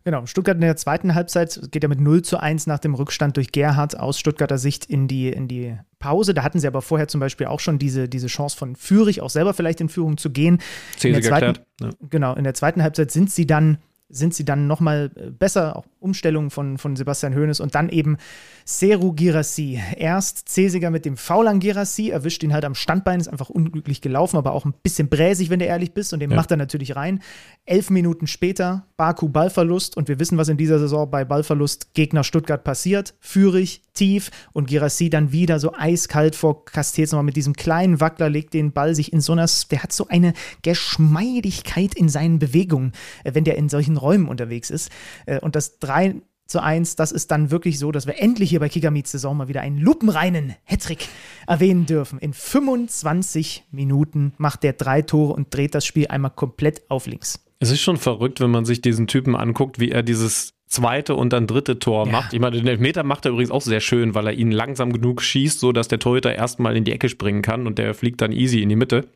Genau, 0.05 0.27
Stuttgart 0.27 0.55
in 0.55 0.63
der 0.63 0.77
zweiten 0.77 1.15
Halbzeit 1.15 1.61
geht 1.71 1.83
ja 1.83 1.89
mit 1.89 2.01
0 2.01 2.23
zu 2.23 2.39
1 2.39 2.67
nach 2.67 2.79
dem 2.79 2.95
Rückstand 2.95 3.37
durch 3.37 3.53
Gerhard 3.53 3.99
aus 3.99 4.19
Stuttgarter 4.19 4.59
Sicht 4.59 4.87
in 4.87 5.09
die, 5.09 5.29
in 5.29 5.49
die 5.49 5.77
Pause. 5.99 6.35
Da 6.35 6.43
hatten 6.43 6.61
sie 6.61 6.67
aber 6.67 6.83
vorher 6.83 7.09
zum 7.09 7.21
Beispiel 7.21 7.47
auch 7.47 7.61
schon 7.61 7.79
diese, 7.79 8.09
diese 8.09 8.29
Chance 8.29 8.57
von 8.57 8.77
Führig, 8.77 9.21
auch 9.21 9.31
selber 9.31 9.55
vielleicht 9.55 9.81
in 9.81 9.89
Führung 9.89 10.17
zu 10.17 10.31
gehen. 10.31 10.61
In 11.03 11.13
der 11.13 11.23
zweiten, 11.23 11.59
ja. 11.81 11.91
Genau, 12.09 12.35
in 12.35 12.45
der 12.45 12.55
zweiten 12.55 12.83
Halbzeit 12.83 13.11
sind 13.11 13.31
sie 13.31 13.47
dann 13.47 13.79
sind 14.11 14.35
sie 14.35 14.45
dann 14.45 14.67
nochmal 14.67 15.11
äh, 15.17 15.31
besser, 15.31 15.77
auch 15.77 15.85
Umstellungen 16.01 16.51
von, 16.51 16.79
von 16.79 16.97
Sebastian 16.97 17.35
Hoeneß 17.35 17.61
und 17.61 17.75
dann 17.75 17.89
eben 17.89 18.17
Seru 18.65 19.13
Girassi. 19.13 19.81
Erst 19.97 20.49
Cesiger 20.49 20.91
mit 20.91 21.05
dem 21.05 21.17
Foul 21.17 21.49
an 21.49 21.61
Girassi, 21.61 22.11
erwischt 22.11 22.43
ihn 22.43 22.53
halt 22.53 22.65
am 22.65 22.75
Standbein, 22.75 23.21
ist 23.21 23.29
einfach 23.29 23.51
unglücklich 23.51 24.01
gelaufen, 24.01 24.37
aber 24.37 24.53
auch 24.53 24.65
ein 24.65 24.75
bisschen 24.83 25.09
bräsig, 25.09 25.51
wenn 25.51 25.59
du 25.59 25.65
ehrlich 25.65 25.93
bist 25.93 26.13
und 26.13 26.21
den 26.21 26.31
ja. 26.31 26.37
macht 26.37 26.51
er 26.51 26.57
natürlich 26.57 26.97
rein. 26.97 27.21
Elf 27.65 27.91
Minuten 27.91 28.27
später, 28.27 28.87
Baku 28.97 29.29
Ballverlust 29.29 29.97
und 29.97 30.09
wir 30.09 30.19
wissen, 30.21 30.39
was 30.39 30.49
in 30.49 30.57
dieser 30.57 30.79
Saison 30.79 31.11
bei 31.11 31.25
Ballverlust 31.25 31.95
Gegner 31.95 32.25
Stuttgart 32.25 32.63
passiert. 32.63 33.15
Führig, 33.21 33.83
tief 33.95 34.31
und 34.53 34.69
Girassi 34.69 35.11
dann 35.11 35.33
wieder 35.33 35.59
so 35.59 35.75
eiskalt 35.75 36.37
vor 36.37 36.65
Castells 36.65 37.13
nochmal 37.13 37.25
mit 37.25 37.37
diesem 37.37 37.55
kleinen 37.55 38.01
Wackler, 38.01 38.31
legt 38.31 38.55
den 38.55 38.73
Ball 38.73 38.95
sich 38.95 39.13
in 39.13 39.21
so 39.21 39.33
einer, 39.33 39.47
der 39.71 39.83
hat 39.83 39.93
so 39.93 40.09
eine 40.09 40.35
Geschmeidigkeit 40.63 41.95
in 41.95 42.09
seinen 42.09 42.39
Bewegungen, 42.39 42.93
äh, 43.25 43.35
wenn 43.35 43.45
der 43.45 43.57
in 43.57 43.69
solchen 43.69 43.97
Räumen 43.97 44.29
unterwegs 44.29 44.71
ist. 44.71 44.91
Äh, 45.27 45.41
und 45.41 45.57
das 45.57 45.79
3 45.89 46.17
zu 46.47 46.63
1, 46.63 46.97
das 46.97 47.13
ist 47.13 47.31
dann 47.31 47.51
wirklich 47.51 47.79
so, 47.79 47.93
dass 47.93 48.07
wir 48.07 48.21
endlich 48.21 48.51
hier 48.51 48.61
bei 48.61 48.69
Kicker 48.69 48.91
Meets 48.91 49.13
Saison 49.13 49.37
mal 49.37 49.49
wieder 49.49 49.61
einen 49.61 49.79
lupenreinen 49.79 50.55
Hattrick 50.65 51.07
erwähnen 51.47 51.87
dürfen. 51.87 52.19
In 52.19 52.33
25 52.33 53.65
Minuten 53.71 54.33
macht 54.39 54.63
der 54.63 54.73
drei 54.73 55.03
Tore 55.03 55.35
und 55.35 55.55
dreht 55.55 55.75
das 55.75 55.85
Spiel 55.85 56.09
einmal 56.09 56.31
komplett 56.31 56.91
auf 56.91 57.07
links. 57.07 57.45
Es 57.61 57.71
ist 57.71 57.81
schon 57.81 57.97
verrückt, 57.97 58.41
wenn 58.41 58.51
man 58.51 58.65
sich 58.65 58.81
diesen 58.81 59.07
Typen 59.07 59.37
anguckt, 59.37 59.79
wie 59.79 59.91
er 59.91 60.03
dieses 60.03 60.55
zweite 60.67 61.15
und 61.17 61.33
dann 61.33 61.47
dritte 61.47 61.79
Tor 61.79 62.07
ja. 62.07 62.13
macht. 62.13 62.33
Ich 62.33 62.41
meine, 62.41 62.57
den 62.57 62.67
Elfmeter 62.67 63.03
macht 63.03 63.25
er 63.27 63.33
übrigens 63.33 63.51
auch 63.51 63.63
sehr 63.63 63.81
schön, 63.81 64.15
weil 64.15 64.27
er 64.27 64.33
ihn 64.33 64.51
langsam 64.51 64.93
genug 64.93 65.23
schießt, 65.23 65.61
so 65.61 65.73
dass 65.73 65.89
der 65.89 65.99
Torhüter 65.99 66.35
erstmal 66.35 66.77
in 66.77 66.85
die 66.85 66.93
Ecke 66.93 67.09
springen 67.09 67.43
kann 67.43 67.67
und 67.67 67.79
der 67.79 67.95
fliegt 67.95 68.21
dann 68.21 68.33
easy 68.33 68.63
in 68.63 68.69
die 68.69 68.77
Mitte. 68.77 69.09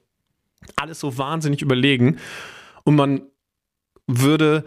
Alles 0.76 1.00
so 1.00 1.16
wahnsinnig 1.18 1.62
überlegen. 1.62 2.18
Und 2.84 2.96
man 2.96 3.22
würde 4.06 4.64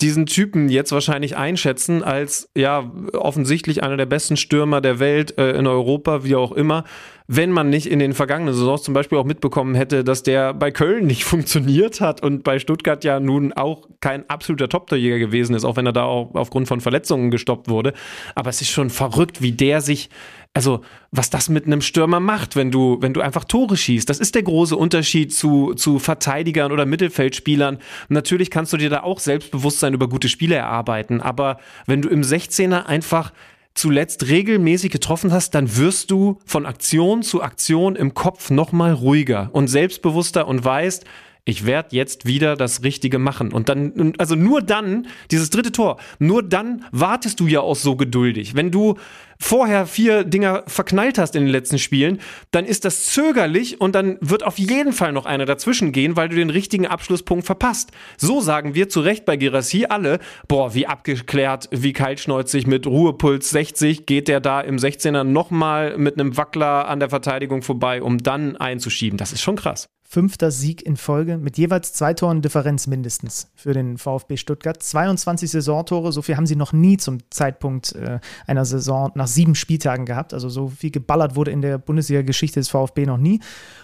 diesen 0.00 0.26
Typen 0.26 0.68
jetzt 0.68 0.92
wahrscheinlich 0.92 1.36
einschätzen 1.36 2.02
als 2.02 2.50
ja 2.54 2.90
offensichtlich 3.14 3.82
einer 3.82 3.96
der 3.96 4.06
besten 4.06 4.36
Stürmer 4.36 4.80
der 4.80 4.98
Welt 4.98 5.38
äh, 5.38 5.52
in 5.52 5.66
Europa, 5.66 6.22
wie 6.24 6.36
auch 6.36 6.52
immer, 6.52 6.84
wenn 7.28 7.50
man 7.50 7.70
nicht 7.70 7.86
in 7.86 7.98
den 7.98 8.12
vergangenen 8.12 8.54
Saisons 8.54 8.82
zum 8.82 8.94
Beispiel 8.94 9.18
auch 9.18 9.24
mitbekommen 9.24 9.74
hätte, 9.74 10.04
dass 10.04 10.22
der 10.22 10.54
bei 10.54 10.70
Köln 10.70 11.06
nicht 11.06 11.24
funktioniert 11.26 12.00
hat 12.00 12.22
und 12.22 12.44
bei 12.44 12.58
Stuttgart 12.58 13.02
ja 13.04 13.20
nun 13.20 13.52
auch 13.52 13.88
kein 14.00 14.28
absoluter 14.30 14.68
Top-Torjäger 14.68 15.18
gewesen 15.18 15.54
ist, 15.54 15.64
auch 15.64 15.76
wenn 15.76 15.86
er 15.86 15.92
da 15.92 16.04
auch 16.04 16.34
aufgrund 16.34 16.68
von 16.68 16.80
Verletzungen 16.80 17.30
gestoppt 17.30 17.68
wurde. 17.68 17.92
Aber 18.34 18.50
es 18.50 18.60
ist 18.60 18.70
schon 18.70 18.90
verrückt, 18.90 19.42
wie 19.42 19.52
der 19.52 19.80
sich 19.80 20.08
also 20.56 20.80
was 21.12 21.28
das 21.28 21.50
mit 21.50 21.66
einem 21.66 21.82
Stürmer 21.82 22.18
macht, 22.18 22.56
wenn 22.56 22.70
du, 22.70 22.96
wenn 23.00 23.12
du 23.12 23.20
einfach 23.20 23.44
Tore 23.44 23.76
schießt. 23.76 24.08
Das 24.08 24.18
ist 24.18 24.34
der 24.34 24.42
große 24.42 24.74
Unterschied 24.74 25.34
zu, 25.34 25.74
zu 25.74 25.98
Verteidigern 25.98 26.72
oder 26.72 26.86
Mittelfeldspielern. 26.86 27.78
Natürlich 28.08 28.50
kannst 28.50 28.72
du 28.72 28.78
dir 28.78 28.88
da 28.88 29.02
auch 29.02 29.18
Selbstbewusstsein 29.18 29.92
über 29.92 30.08
gute 30.08 30.30
Spiele 30.30 30.54
erarbeiten, 30.54 31.20
aber 31.20 31.58
wenn 31.84 32.00
du 32.00 32.08
im 32.08 32.22
16er 32.22 32.86
einfach 32.86 33.32
zuletzt 33.76 34.26
regelmäßig 34.28 34.90
getroffen 34.90 35.32
hast, 35.32 35.54
dann 35.54 35.76
wirst 35.76 36.10
du 36.10 36.38
von 36.44 36.66
Aktion 36.66 37.22
zu 37.22 37.42
Aktion 37.42 37.94
im 37.94 38.14
Kopf 38.14 38.50
nochmal 38.50 38.92
ruhiger 38.92 39.50
und 39.52 39.68
selbstbewusster 39.68 40.48
und 40.48 40.64
weißt, 40.64 41.04
ich 41.48 41.64
werde 41.64 41.94
jetzt 41.94 42.26
wieder 42.26 42.56
das 42.56 42.82
Richtige 42.82 43.20
machen. 43.20 43.52
Und 43.52 43.68
dann, 43.68 44.14
also 44.18 44.34
nur 44.34 44.62
dann, 44.62 45.06
dieses 45.30 45.48
dritte 45.50 45.70
Tor, 45.70 45.98
nur 46.18 46.42
dann 46.42 46.84
wartest 46.90 47.38
du 47.38 47.46
ja 47.46 47.60
auch 47.60 47.76
so 47.76 47.94
geduldig. 47.94 48.56
Wenn 48.56 48.72
du 48.72 48.96
vorher 49.40 49.86
vier 49.86 50.24
Dinger 50.24 50.64
verknallt 50.66 51.18
hast 51.18 51.36
in 51.36 51.44
den 51.44 51.52
letzten 51.52 51.78
Spielen, 51.78 52.20
dann 52.50 52.64
ist 52.64 52.84
das 52.84 53.06
zögerlich 53.06 53.80
und 53.80 53.94
dann 53.94 54.18
wird 54.20 54.44
auf 54.44 54.58
jeden 54.58 54.92
Fall 54.92 55.12
noch 55.12 55.26
einer 55.26 55.46
dazwischen 55.46 55.92
gehen, 55.92 56.16
weil 56.16 56.28
du 56.28 56.36
den 56.36 56.50
richtigen 56.50 56.86
Abschlusspunkt 56.86 57.46
verpasst. 57.46 57.90
So 58.16 58.40
sagen 58.40 58.74
wir 58.74 58.88
zu 58.88 59.00
Recht 59.00 59.24
bei 59.24 59.36
Gerassi 59.36 59.86
alle, 59.88 60.18
boah, 60.48 60.74
wie 60.74 60.86
abgeklärt, 60.86 61.68
wie 61.70 61.92
kaltschneuzig 61.92 62.66
mit 62.66 62.86
Ruhepuls 62.86 63.50
60 63.50 64.06
geht 64.06 64.28
der 64.28 64.40
da 64.40 64.60
im 64.60 64.76
16er 64.76 65.24
nochmal 65.24 65.98
mit 65.98 66.18
einem 66.18 66.36
Wackler 66.36 66.88
an 66.88 67.00
der 67.00 67.10
Verteidigung 67.10 67.62
vorbei, 67.62 68.02
um 68.02 68.18
dann 68.18 68.56
einzuschieben. 68.56 69.18
Das 69.18 69.32
ist 69.32 69.42
schon 69.42 69.56
krass 69.56 69.88
fünfter 70.08 70.50
Sieg 70.50 70.86
in 70.86 70.96
Folge 70.96 71.36
mit 71.36 71.58
jeweils 71.58 71.92
zwei 71.92 72.14
Toren 72.14 72.40
Differenz 72.40 72.86
mindestens 72.86 73.50
für 73.54 73.72
den 73.72 73.98
VfB 73.98 74.36
Stuttgart. 74.36 74.80
22 74.80 75.50
Saisontore, 75.50 76.12
so 76.12 76.22
viel 76.22 76.36
haben 76.36 76.46
sie 76.46 76.56
noch 76.56 76.72
nie 76.72 76.96
zum 76.96 77.18
Zeitpunkt 77.30 77.94
äh, 77.96 78.20
einer 78.46 78.64
Saison 78.64 79.10
nach 79.14 79.25
sieben 79.26 79.54
Spieltagen 79.54 80.06
gehabt. 80.06 80.34
Also 80.34 80.48
so 80.48 80.68
viel 80.68 80.90
geballert 80.90 81.36
wurde 81.36 81.50
in 81.50 81.62
der 81.62 81.78
Bundesliga-Geschichte 81.78 82.60
des 82.60 82.68
VfB 82.68 83.06
noch 83.06 83.18
nie. 83.18 83.40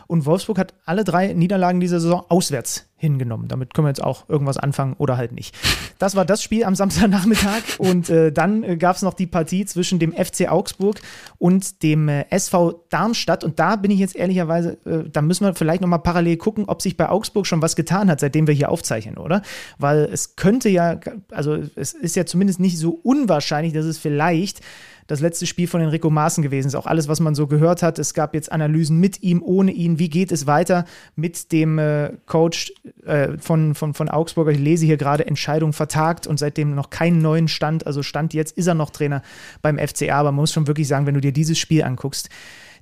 Und 0.06 0.26
Wolfsburg 0.26 0.58
hat 0.58 0.74
alle 0.84 1.04
drei 1.04 1.32
Niederlagen 1.32 1.80
dieser 1.80 2.00
Saison 2.00 2.24
auswärts 2.28 2.86
hingenommen. 3.02 3.48
Damit 3.48 3.74
können 3.74 3.86
wir 3.86 3.90
jetzt 3.90 4.02
auch 4.02 4.28
irgendwas 4.28 4.58
anfangen 4.58 4.94
oder 4.96 5.16
halt 5.16 5.32
nicht. 5.32 5.56
Das 5.98 6.14
war 6.14 6.24
das 6.24 6.40
Spiel 6.40 6.64
am 6.64 6.76
Samstagnachmittag 6.76 7.62
und 7.78 8.08
äh, 8.08 8.30
dann 8.30 8.62
äh, 8.62 8.76
gab 8.76 8.94
es 8.94 9.02
noch 9.02 9.14
die 9.14 9.26
Partie 9.26 9.64
zwischen 9.64 9.98
dem 9.98 10.12
FC 10.12 10.48
Augsburg 10.48 11.00
und 11.38 11.82
dem 11.82 12.08
äh, 12.08 12.26
SV 12.30 12.84
Darmstadt 12.90 13.42
und 13.42 13.58
da 13.58 13.74
bin 13.74 13.90
ich 13.90 13.98
jetzt 13.98 14.14
ehrlicherweise, 14.14 14.78
äh, 14.86 15.08
da 15.10 15.20
müssen 15.20 15.44
wir 15.44 15.54
vielleicht 15.54 15.80
nochmal 15.80 15.98
parallel 15.98 16.36
gucken, 16.36 16.66
ob 16.68 16.80
sich 16.80 16.96
bei 16.96 17.08
Augsburg 17.08 17.46
schon 17.46 17.60
was 17.60 17.74
getan 17.74 18.08
hat, 18.08 18.20
seitdem 18.20 18.46
wir 18.46 18.54
hier 18.54 18.70
aufzeichnen, 18.70 19.18
oder? 19.18 19.42
Weil 19.78 20.08
es 20.12 20.36
könnte 20.36 20.68
ja, 20.68 21.00
also 21.32 21.58
es 21.74 21.94
ist 21.94 22.14
ja 22.14 22.24
zumindest 22.24 22.60
nicht 22.60 22.78
so 22.78 23.00
unwahrscheinlich, 23.02 23.72
dass 23.72 23.84
es 23.84 23.98
vielleicht 23.98 24.60
das 25.06 25.20
letzte 25.20 25.46
Spiel 25.46 25.66
von 25.66 25.80
Enrico 25.80 26.10
Maaßen 26.10 26.42
gewesen 26.42 26.68
ist. 26.68 26.74
Auch 26.74 26.86
alles, 26.86 27.08
was 27.08 27.20
man 27.20 27.34
so 27.34 27.46
gehört 27.46 27.82
hat. 27.82 27.98
Es 27.98 28.14
gab 28.14 28.34
jetzt 28.34 28.50
Analysen 28.52 28.98
mit 28.98 29.22
ihm, 29.22 29.42
ohne 29.42 29.72
ihn. 29.72 29.98
Wie 29.98 30.08
geht 30.08 30.32
es 30.32 30.46
weiter 30.46 30.84
mit 31.16 31.52
dem 31.52 31.78
äh, 31.78 32.12
Coach 32.26 32.72
äh, 33.04 33.38
von, 33.38 33.74
von, 33.74 33.94
von 33.94 34.08
Augsburger? 34.08 34.52
Ich 34.52 34.58
lese 34.58 34.86
hier 34.86 34.96
gerade 34.96 35.26
Entscheidung 35.26 35.72
vertagt 35.72 36.26
und 36.26 36.38
seitdem 36.38 36.74
noch 36.74 36.90
keinen 36.90 37.18
neuen 37.18 37.48
Stand. 37.48 37.86
Also 37.86 38.02
Stand 38.02 38.34
jetzt 38.34 38.56
ist 38.56 38.66
er 38.66 38.74
noch 38.74 38.90
Trainer 38.90 39.22
beim 39.60 39.78
FCA. 39.78 40.18
Aber 40.18 40.32
man 40.32 40.42
muss 40.42 40.52
schon 40.52 40.66
wirklich 40.66 40.88
sagen, 40.88 41.06
wenn 41.06 41.14
du 41.14 41.20
dir 41.20 41.32
dieses 41.32 41.58
Spiel 41.58 41.82
anguckst, 41.82 42.28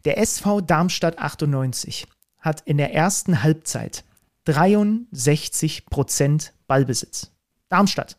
der 0.05 0.19
SV 0.19 0.61
Darmstadt 0.61 1.19
98 1.19 2.07
hat 2.39 2.63
in 2.63 2.79
der 2.79 2.95
ersten 2.95 3.43
Halbzeit 3.43 4.05
63 4.45 5.87
Prozent 5.87 6.55
Ballbesitz. 6.67 7.31
Darmstadt. 7.69 8.17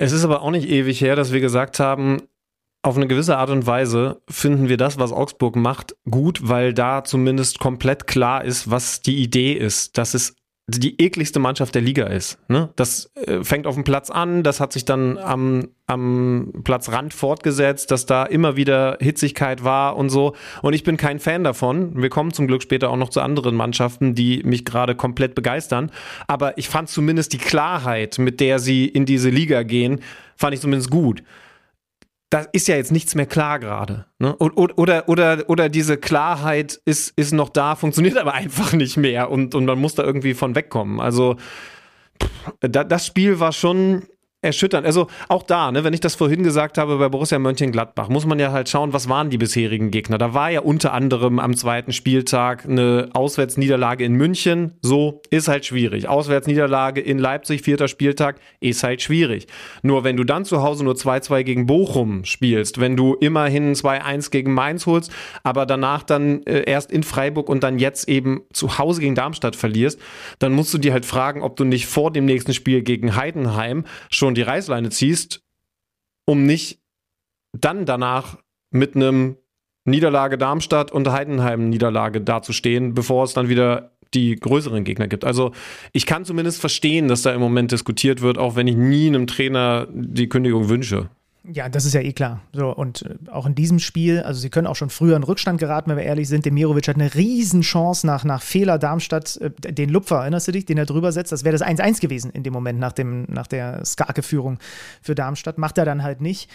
Es 0.00 0.12
ist 0.12 0.24
aber 0.24 0.42
auch 0.42 0.52
nicht 0.52 0.68
ewig 0.68 1.00
her, 1.00 1.16
dass 1.16 1.32
wir 1.32 1.40
gesagt 1.40 1.80
haben, 1.80 2.22
auf 2.82 2.96
eine 2.96 3.08
gewisse 3.08 3.36
Art 3.36 3.50
und 3.50 3.66
Weise 3.66 4.22
finden 4.30 4.68
wir 4.68 4.76
das, 4.76 4.98
was 4.98 5.12
Augsburg 5.12 5.56
macht, 5.56 5.96
gut, 6.08 6.48
weil 6.48 6.72
da 6.72 7.02
zumindest 7.02 7.58
komplett 7.58 8.06
klar 8.06 8.44
ist, 8.44 8.70
was 8.70 9.00
die 9.00 9.16
Idee 9.16 9.52
ist. 9.52 9.98
Dass 9.98 10.14
es 10.14 10.36
die 10.76 11.00
ekligste 11.00 11.38
Mannschaft 11.38 11.74
der 11.74 11.80
Liga 11.80 12.06
ist. 12.06 12.38
Ne? 12.48 12.68
Das 12.76 13.10
äh, 13.14 13.42
fängt 13.42 13.66
auf 13.66 13.74
dem 13.74 13.84
Platz 13.84 14.10
an, 14.10 14.42
das 14.42 14.60
hat 14.60 14.74
sich 14.74 14.84
dann 14.84 15.16
am, 15.16 15.68
am 15.86 16.52
Platzrand 16.62 17.14
fortgesetzt, 17.14 17.90
dass 17.90 18.04
da 18.04 18.24
immer 18.24 18.56
wieder 18.56 18.98
Hitzigkeit 19.00 19.64
war 19.64 19.96
und 19.96 20.10
so. 20.10 20.34
Und 20.60 20.74
ich 20.74 20.84
bin 20.84 20.98
kein 20.98 21.20
Fan 21.20 21.42
davon. 21.42 22.00
Wir 22.00 22.10
kommen 22.10 22.34
zum 22.34 22.46
Glück 22.46 22.62
später 22.62 22.90
auch 22.90 22.96
noch 22.96 23.08
zu 23.08 23.22
anderen 23.22 23.56
Mannschaften, 23.56 24.14
die 24.14 24.42
mich 24.44 24.66
gerade 24.66 24.94
komplett 24.94 25.34
begeistern. 25.34 25.90
Aber 26.26 26.58
ich 26.58 26.68
fand 26.68 26.90
zumindest 26.90 27.32
die 27.32 27.38
Klarheit, 27.38 28.18
mit 28.18 28.38
der 28.40 28.58
sie 28.58 28.86
in 28.86 29.06
diese 29.06 29.30
Liga 29.30 29.62
gehen, 29.62 30.00
fand 30.36 30.52
ich 30.52 30.60
zumindest 30.60 30.90
gut 30.90 31.22
da 32.30 32.40
ist 32.52 32.68
ja 32.68 32.76
jetzt 32.76 32.92
nichts 32.92 33.14
mehr 33.14 33.26
klar 33.26 33.58
gerade. 33.58 34.04
Ne? 34.18 34.36
Oder, 34.36 35.08
oder, 35.08 35.44
oder 35.48 35.68
diese 35.68 35.96
Klarheit 35.96 36.80
ist, 36.84 37.12
ist 37.16 37.32
noch 37.32 37.48
da, 37.48 37.74
funktioniert 37.74 38.18
aber 38.18 38.34
einfach 38.34 38.72
nicht 38.72 38.96
mehr 38.96 39.30
und, 39.30 39.54
und 39.54 39.64
man 39.64 39.78
muss 39.78 39.94
da 39.94 40.04
irgendwie 40.04 40.34
von 40.34 40.54
wegkommen. 40.54 41.00
Also 41.00 41.36
das 42.60 43.06
Spiel 43.06 43.40
war 43.40 43.52
schon 43.52 44.04
erschütternd. 44.40 44.86
Also 44.86 45.08
auch 45.28 45.42
da, 45.42 45.72
ne, 45.72 45.82
wenn 45.82 45.92
ich 45.92 46.00
das 46.00 46.14
vorhin 46.14 46.42
gesagt 46.44 46.78
habe 46.78 46.98
bei 46.98 47.08
Borussia 47.08 47.38
Mönchengladbach, 47.38 48.08
muss 48.08 48.24
man 48.24 48.38
ja 48.38 48.52
halt 48.52 48.68
schauen, 48.68 48.92
was 48.92 49.08
waren 49.08 49.30
die 49.30 49.38
bisherigen 49.38 49.90
Gegner. 49.90 50.16
Da 50.16 50.32
war 50.32 50.50
ja 50.50 50.60
unter 50.60 50.92
anderem 50.92 51.38
am 51.38 51.56
zweiten 51.56 51.92
Spieltag 51.92 52.64
eine 52.64 53.10
Auswärtsniederlage 53.12 54.04
in 54.04 54.14
München. 54.14 54.78
So 54.80 55.22
ist 55.30 55.48
halt 55.48 55.66
schwierig. 55.66 56.08
Auswärtsniederlage 56.08 57.00
in 57.00 57.18
Leipzig, 57.18 57.62
vierter 57.62 57.88
Spieltag, 57.88 58.38
ist 58.60 58.82
halt 58.82 59.02
schwierig. 59.02 59.48
Nur 59.82 60.04
wenn 60.04 60.16
du 60.16 60.24
dann 60.24 60.44
zu 60.44 60.62
Hause 60.62 60.84
nur 60.84 60.94
2-2 60.94 61.42
gegen 61.42 61.66
Bochum 61.66 62.24
spielst, 62.24 62.80
wenn 62.80 62.96
du 62.96 63.14
immerhin 63.14 63.74
2-1 63.74 64.30
gegen 64.30 64.54
Mainz 64.54 64.86
holst, 64.86 65.12
aber 65.42 65.66
danach 65.66 66.02
dann 66.04 66.42
äh, 66.44 66.62
erst 66.62 66.92
in 66.92 67.02
Freiburg 67.02 67.48
und 67.48 67.62
dann 67.62 67.78
jetzt 67.78 68.08
eben 68.08 68.42
zu 68.52 68.78
Hause 68.78 69.00
gegen 69.00 69.14
Darmstadt 69.14 69.56
verlierst, 69.56 70.00
dann 70.38 70.52
musst 70.52 70.72
du 70.72 70.78
dir 70.78 70.92
halt 70.92 71.06
fragen, 71.06 71.42
ob 71.42 71.56
du 71.56 71.64
nicht 71.64 71.86
vor 71.86 72.12
dem 72.12 72.24
nächsten 72.24 72.54
Spiel 72.54 72.82
gegen 72.82 73.16
Heidenheim 73.16 73.84
schon 74.10 74.34
die 74.38 74.42
Reißleine 74.42 74.90
ziehst, 74.90 75.42
um 76.24 76.46
nicht 76.46 76.80
dann 77.52 77.86
danach 77.86 78.38
mit 78.70 78.94
einem 78.94 79.36
Niederlage 79.84 80.38
Darmstadt 80.38 80.92
und 80.92 81.10
Heidenheim 81.10 81.68
Niederlage 81.68 82.20
dazustehen, 82.20 82.94
bevor 82.94 83.24
es 83.24 83.34
dann 83.34 83.48
wieder 83.48 83.92
die 84.14 84.36
größeren 84.36 84.84
Gegner 84.84 85.08
gibt. 85.08 85.24
Also 85.24 85.52
ich 85.92 86.06
kann 86.06 86.24
zumindest 86.24 86.60
verstehen, 86.60 87.08
dass 87.08 87.22
da 87.22 87.32
im 87.32 87.40
Moment 87.40 87.72
diskutiert 87.72 88.22
wird, 88.22 88.38
auch 88.38 88.54
wenn 88.54 88.68
ich 88.68 88.76
nie 88.76 89.08
einem 89.08 89.26
Trainer 89.26 89.88
die 89.90 90.28
Kündigung 90.28 90.68
wünsche. 90.68 91.10
Ja, 91.50 91.68
das 91.68 91.86
ist 91.86 91.94
ja 91.94 92.00
eh 92.00 92.12
klar. 92.12 92.42
So, 92.52 92.74
und 92.74 93.02
äh, 93.02 93.30
auch 93.30 93.46
in 93.46 93.54
diesem 93.54 93.78
Spiel, 93.78 94.20
also 94.20 94.38
sie 94.38 94.50
können 94.50 94.66
auch 94.66 94.76
schon 94.76 94.90
früher 94.90 95.16
in 95.16 95.22
Rückstand 95.22 95.58
geraten, 95.58 95.90
wenn 95.90 95.96
wir 95.96 96.04
ehrlich 96.04 96.28
sind. 96.28 96.44
Demirovic 96.44 96.88
hat 96.88 96.96
eine 96.96 97.14
Riesenchance 97.14 98.06
nach, 98.06 98.24
nach 98.24 98.42
Fehler 98.42 98.78
Darmstadt, 98.78 99.38
äh, 99.38 99.50
den 99.50 99.88
Lupfer, 99.88 100.16
erinnerst 100.16 100.48
du 100.48 100.52
dich, 100.52 100.66
den 100.66 100.76
er 100.76 100.86
drüber 100.86 101.10
setzt? 101.10 101.32
Das 101.32 101.44
wäre 101.44 101.56
das 101.56 101.66
1-1 101.66 102.00
gewesen 102.00 102.30
in 102.32 102.42
dem 102.42 102.52
Moment 102.52 102.78
nach, 102.78 102.92
dem, 102.92 103.24
nach 103.28 103.46
der 103.46 103.84
Skarke-Führung 103.84 104.58
für 105.00 105.14
Darmstadt. 105.14 105.56
Macht 105.56 105.78
er 105.78 105.86
dann 105.86 106.02
halt 106.02 106.20
nicht. 106.20 106.50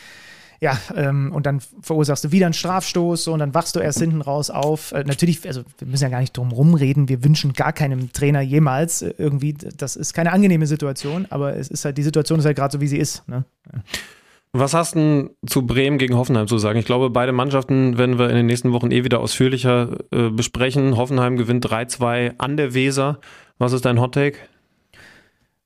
Ja, 0.60 0.78
ähm, 0.96 1.32
und 1.34 1.46
dann 1.46 1.60
verursachst 1.82 2.24
du 2.24 2.32
wieder 2.32 2.46
einen 2.46 2.54
Strafstoß 2.54 3.24
so, 3.26 3.34
und 3.34 3.40
dann 3.40 3.54
wachst 3.54 3.76
du 3.76 3.80
erst 3.80 4.00
hinten 4.00 4.22
raus 4.22 4.50
auf. 4.50 4.92
Äh, 4.92 5.04
natürlich, 5.06 5.46
also 5.48 5.64
wir 5.80 5.88
müssen 5.88 6.04
ja 6.04 6.10
gar 6.10 6.22
nicht 6.22 6.38
drum 6.38 6.52
rumreden, 6.52 7.10
wir 7.10 7.24
wünschen 7.24 7.54
gar 7.54 7.74
keinem 7.74 8.14
Trainer 8.14 8.42
jemals 8.42 9.02
äh, 9.02 9.14
irgendwie, 9.18 9.54
das 9.54 9.96
ist 9.96 10.14
keine 10.14 10.32
angenehme 10.32 10.68
Situation, 10.68 11.26
aber 11.32 11.58
es 11.58 11.68
ist 11.68 11.84
halt, 11.84 11.98
die 11.98 12.04
Situation 12.04 12.40
ist 12.40 12.46
halt 12.46 12.56
gerade 12.56 12.72
so, 12.72 12.80
wie 12.80 12.88
sie 12.88 12.98
ist. 12.98 13.28
Ne? 13.28 13.44
Ja. 13.74 13.82
Was 14.56 14.76
hast 14.76 14.94
du 14.94 15.36
zu 15.48 15.66
Bremen 15.66 15.98
gegen 15.98 16.16
Hoffenheim 16.16 16.48
zu 16.48 16.60
sagen? 16.60 16.78
Ich 16.78 16.86
glaube, 16.86 17.10
beide 17.10 17.32
Mannschaften 17.32 17.98
werden 17.98 18.20
wir 18.20 18.30
in 18.30 18.36
den 18.36 18.46
nächsten 18.46 18.72
Wochen 18.72 18.92
eh 18.92 19.04
wieder 19.04 19.20
ausführlicher 19.20 19.98
äh, 20.12 20.30
besprechen. 20.30 20.96
Hoffenheim 20.96 21.38
gewinnt 21.38 21.66
3-2 21.66 22.36
an 22.38 22.56
der 22.56 22.76
Weser. 22.76 23.20
Was 23.58 23.74
ist 23.74 23.86
dein 23.86 24.00
Hottake? 24.00 24.38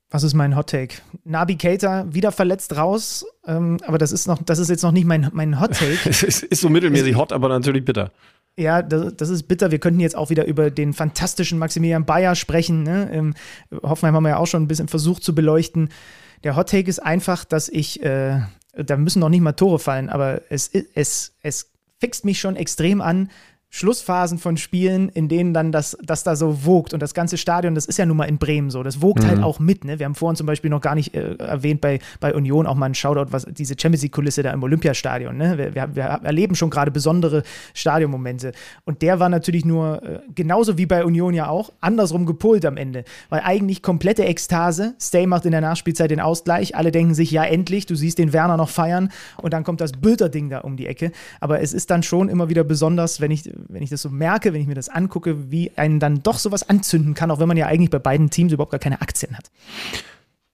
Was 0.10 0.24
ist 0.24 0.36
mein 0.36 0.56
Hottake? 0.56 1.02
Nabi 1.26 1.58
Keita 1.58 2.06
wieder 2.14 2.32
verletzt 2.32 2.78
raus, 2.78 3.26
ähm, 3.46 3.78
aber 3.86 3.98
das 3.98 4.14
ist 4.14 4.26
noch, 4.26 4.42
das 4.42 4.58
ist 4.58 4.70
jetzt 4.70 4.84
noch 4.84 4.94
nicht 4.94 5.06
mein, 5.06 5.30
mein 5.34 5.60
Hottake. 5.60 5.98
es 6.06 6.24
ist, 6.24 6.44
ist, 6.44 6.62
so 6.62 6.70
mittelmäßig 6.70 7.18
hot, 7.18 7.34
aber 7.34 7.50
natürlich 7.50 7.84
bitter. 7.84 8.12
Ja, 8.58 8.82
das, 8.82 9.18
das, 9.18 9.30
ist 9.30 9.44
bitter. 9.44 9.70
Wir 9.70 9.80
könnten 9.80 10.00
jetzt 10.00 10.16
auch 10.16 10.30
wieder 10.30 10.46
über 10.48 10.72
den 10.72 10.94
fantastischen 10.94 11.60
Maximilian 11.60 12.06
Bayer 12.06 12.36
sprechen. 12.36 12.84
Ne? 12.84 13.10
Ähm, 13.12 13.34
Hoffenheim 13.84 14.16
haben 14.16 14.24
wir 14.24 14.30
ja 14.30 14.38
auch 14.38 14.48
schon 14.48 14.64
ein 14.64 14.70
bisschen 14.70 14.88
versucht 14.88 15.26
zu 15.26 15.36
beleuchten. 15.36 15.90
Der 16.46 16.56
Hottake 16.56 16.90
ist 16.90 17.00
einfach, 17.00 17.44
dass 17.44 17.68
ich 17.68 18.02
äh, 18.02 18.40
da 18.84 18.98
müssen 18.98 19.20
noch 19.20 19.30
nicht 19.30 19.42
mal 19.42 19.54
Tore 19.54 19.80
fallen, 19.80 20.10
aber 20.10 20.42
es, 20.50 20.70
es, 20.74 21.34
es 21.42 21.72
fixt 22.00 22.26
mich 22.26 22.40
schon 22.40 22.56
extrem 22.56 23.02
an, 23.02 23.30
Schlussphasen 23.70 24.38
von 24.38 24.56
Spielen, 24.58 25.10
in 25.10 25.28
denen 25.28 25.54
dann 25.54 25.72
das, 25.72 25.98
das 26.02 26.24
da 26.24 26.36
so 26.36 26.66
wogt. 26.66 26.94
Und 26.94 27.02
das 27.02 27.14
ganze 27.14 27.38
Stadion, 27.38 27.76
das 27.76 27.86
ist 27.86 27.98
ja 27.98 28.06
nun 28.06 28.18
mal 28.18 28.26
in 28.26 28.38
Bremen 28.38 28.70
so, 28.70 28.82
das 28.82 29.02
wogt 29.02 29.20
halt 29.20 29.34
mhm. 29.34 29.38
halt 29.38 29.46
auch 29.46 29.60
mit. 29.60 29.84
Ne? 29.84 30.00
Wir 30.00 30.06
haben 30.06 30.16
vorhin 30.16 30.38
zum 30.38 30.48
Beispiel 30.48 30.70
noch 30.70 30.82
gar 30.82 30.96
nicht 30.96 31.14
äh, 31.14 31.36
erwähnt 31.36 31.82
bei, 31.82 32.00
bei 32.20 32.34
Union 32.34 32.66
auch 32.66 32.76
mal 32.76 32.88
ein 32.88 32.96
Shoutout, 32.96 33.32
was 33.32 33.46
diese 33.50 33.76
Champions 33.78 34.04
League-Kulisse 34.04 34.42
da 34.42 34.52
im 34.52 34.64
Olympiastadion. 34.64 35.36
Ne? 35.36 35.58
Wir, 35.58 35.76
wir, 35.76 35.96
wir 35.96 36.04
erleben 36.04 36.56
schon 36.56 36.70
gerade 36.70 36.92
besondere 36.92 37.44
Stadionmomente. 37.74 38.54
Und 38.86 39.02
der 39.02 39.20
war 39.20 39.30
natürlich 39.30 39.66
nur, 39.66 40.02
äh, 40.02 40.20
genauso 40.34 40.78
wie 40.78 40.86
bei 40.86 41.04
Union 41.04 41.34
ja 41.34 41.50
auch, 41.50 41.72
andersrum 41.82 42.26
gepolt 42.26 42.66
am 42.66 42.78
Ende. 42.78 43.04
Weil 43.30 43.42
eigentlich 43.44 43.84
komplette 43.84 44.24
Ekstase. 44.26 44.96
Stay 45.00 45.28
macht 45.28 45.46
in 45.46 45.52
der 45.52 45.62
Nachspielzeit 45.62 46.10
den 46.10 46.22
Ausgleich. 46.22 46.76
Alle 46.76 46.92
denken 46.92 47.14
sich, 47.14 47.32
ja, 47.32 47.44
endlich, 47.44 47.86
du 47.86 47.96
siehst 47.96 48.18
den 48.18 48.32
Werner 48.32 48.56
noch 48.56 48.70
feiern. 48.70 49.10
Und 49.42 49.54
dann 49.54 49.66
kommt 49.66 49.82
das 49.82 49.92
Bilder-Ding 49.92 50.50
da 50.50 50.60
um 50.60 50.78
die 50.78 50.88
Ecke. 50.88 51.12
Aber 51.42 51.62
es 51.62 51.74
ist 51.74 51.92
dann 51.92 52.02
schon 52.02 52.30
immer 52.30 52.50
wieder 52.50 52.64
besonders, 52.64 53.20
wenn 53.20 53.30
ich 53.30 53.57
wenn 53.68 53.84
ich 53.84 53.90
das 53.90 54.02
so 54.02 54.10
merke, 54.10 54.54
wenn 54.54 54.62
ich 54.62 54.68
mir 54.68 54.76
das 54.76 54.90
angucke, 54.90 55.52
wie 55.52 55.72
einen 55.78 56.00
dann 56.00 56.24
doch 56.24 56.38
sowas 56.38 56.68
anzünden 56.68 57.14
kann, 57.14 57.32
auch 57.32 57.40
wenn 57.40 57.48
man 57.48 57.58
ja 57.58 57.68
eigentlich 57.68 57.90
bei 57.90 58.00
beiden 58.00 58.30
Teams 58.30 58.54
überhaupt 58.54 58.72
gar 58.72 58.80
keine 58.80 59.02
Aktien 59.02 59.38
hat. 59.38 59.50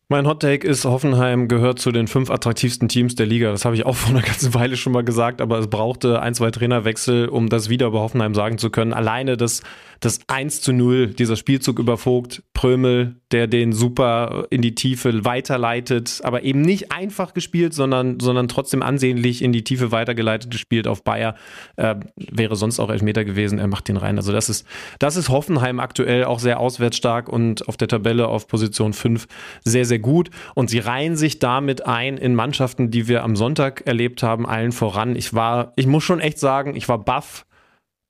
Mein 0.10 0.28
Hot 0.28 0.42
Take 0.42 0.68
ist, 0.68 0.86
Hoffenheim 0.86 1.48
gehört 1.48 1.80
zu 1.80 1.92
den 1.92 2.08
fünf 2.08 2.30
attraktivsten 2.30 2.88
Teams 2.88 3.16
der 3.16 3.26
Liga. 3.26 3.52
Das 3.52 3.66
habe 3.66 3.76
ich 3.76 3.86
auch 3.86 3.96
vor 3.96 4.12
einer 4.12 4.22
ganzen 4.22 4.54
Weile 4.54 4.78
schon 4.78 4.94
mal 4.94 5.04
gesagt, 5.04 5.42
aber 5.42 5.58
es 5.58 5.68
brauchte 5.68 6.22
ein, 6.22 6.36
zwei 6.36 6.52
Trainerwechsel, 6.52 7.30
um 7.30 7.50
das 7.50 7.70
wieder 7.70 7.88
über 7.88 8.02
Hoffenheim 8.02 8.36
sagen 8.36 8.58
zu 8.58 8.70
können. 8.70 8.94
Alleine 8.94 9.38
das 9.38 9.64
das 10.04 10.20
1 10.28 10.60
zu 10.62 10.74
0, 10.74 11.14
dieser 11.14 11.38
Spielzug 11.38 11.80
übervogt, 11.80 12.44
Prömel, 12.54 13.16
der 13.32 13.48
den 13.48 13.72
super 13.72 14.48
in 14.50 14.62
die 14.62 14.76
Tiefe 14.76 15.24
weiterleitet, 15.24 16.20
aber 16.24 16.44
eben 16.44 16.62
nicht 16.62 16.92
einfach 16.92 17.34
gespielt, 17.34 17.74
sondern, 17.74 18.20
sondern 18.20 18.50
trotzdem 18.50 18.84
ansehnlich 18.84 19.42
in 19.42 19.54
die 19.54 19.64
Tiefe 19.64 19.92
weitergeleitet 19.92 20.52
gespielt 20.52 20.88
auf 20.88 21.06
Bayer. 21.06 21.36
Äh, 21.78 21.96
wäre 22.18 22.58
sonst 22.58 22.82
auch 22.82 22.90
Elfmeter 22.90 23.24
gewesen, 23.24 23.60
er 23.60 23.68
macht 23.68 23.88
den 23.88 23.96
rein. 23.96 24.18
Also 24.18 24.34
das 24.34 24.50
ist, 24.50 24.68
das 25.00 25.16
ist 25.16 25.30
Hoffenheim 25.30 25.80
aktuell 25.80 26.26
auch 26.26 26.40
sehr 26.40 26.60
auswärtsstark 26.60 27.30
und 27.30 27.68
auf 27.70 27.78
der 27.78 27.88
Tabelle 27.88 28.28
auf 28.28 28.48
Position 28.48 28.92
5 28.92 29.28
sehr, 29.64 29.86
sehr 29.86 30.00
gut. 30.00 30.32
Und 30.54 30.70
sie 30.70 30.80
reihen 30.80 31.16
sich 31.16 31.40
damit 31.40 31.86
ein 31.86 32.18
in 32.18 32.36
Mannschaften, 32.36 32.92
die 32.92 33.08
wir 33.08 33.24
am 33.24 33.38
Sonntag 33.38 33.88
erlebt 33.88 34.22
haben, 34.22 34.46
allen 34.46 34.74
voran. 34.74 35.16
Ich 35.16 35.34
war, 35.34 35.72
ich 35.78 35.88
muss 35.88 36.04
schon 36.04 36.20
echt 36.20 36.40
sagen, 36.40 36.76
ich 36.76 36.90
war 36.90 36.98
baff 36.98 37.46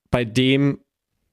bei 0.10 0.26
dem, 0.26 0.80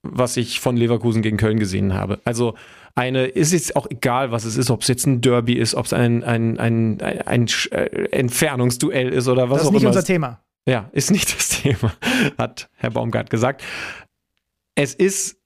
was 0.03 0.37
ich 0.37 0.61
von 0.61 0.77
Leverkusen 0.77 1.23
gegen 1.23 1.37
Köln 1.37 1.59
gesehen 1.59 1.95
habe. 1.95 2.21
Also 2.25 2.55
eine, 2.95 3.27
ist 3.27 3.53
jetzt 3.53 3.77
auch 3.77 3.89
egal, 3.91 4.33
was 4.33 4.45
es 4.45 4.57
ist, 4.57 4.71
ob 4.71 4.83
es 4.83 4.89
jetzt 4.89 5.07
ein 5.07 5.21
Derby 5.21 5.55
ist, 5.55 5.75
ob 5.75 5.87
es 5.87 5.93
ein, 5.93 6.25
ein, 6.25 6.59
ein, 6.59 7.01
ein, 7.01 7.47
äh, 7.71 7.85
Entfernungsduell 8.11 9.11
ist 9.11 9.29
oder 9.29 9.51
was 9.51 9.67
auch 9.67 9.71
immer. 9.71 9.73
Das 9.73 9.73
ist 9.73 9.73
nicht 9.73 9.87
unser 9.87 10.05
Thema. 10.05 10.41
Ja, 10.67 10.91
ist 10.93 11.11
nicht 11.11 11.35
das 11.37 11.49
Thema, 11.49 11.95
hat 12.39 12.69
Herr 12.77 12.91
Baumgart 12.91 13.31
gesagt. 13.31 13.63
Es 14.75 14.95
ist 14.95 15.39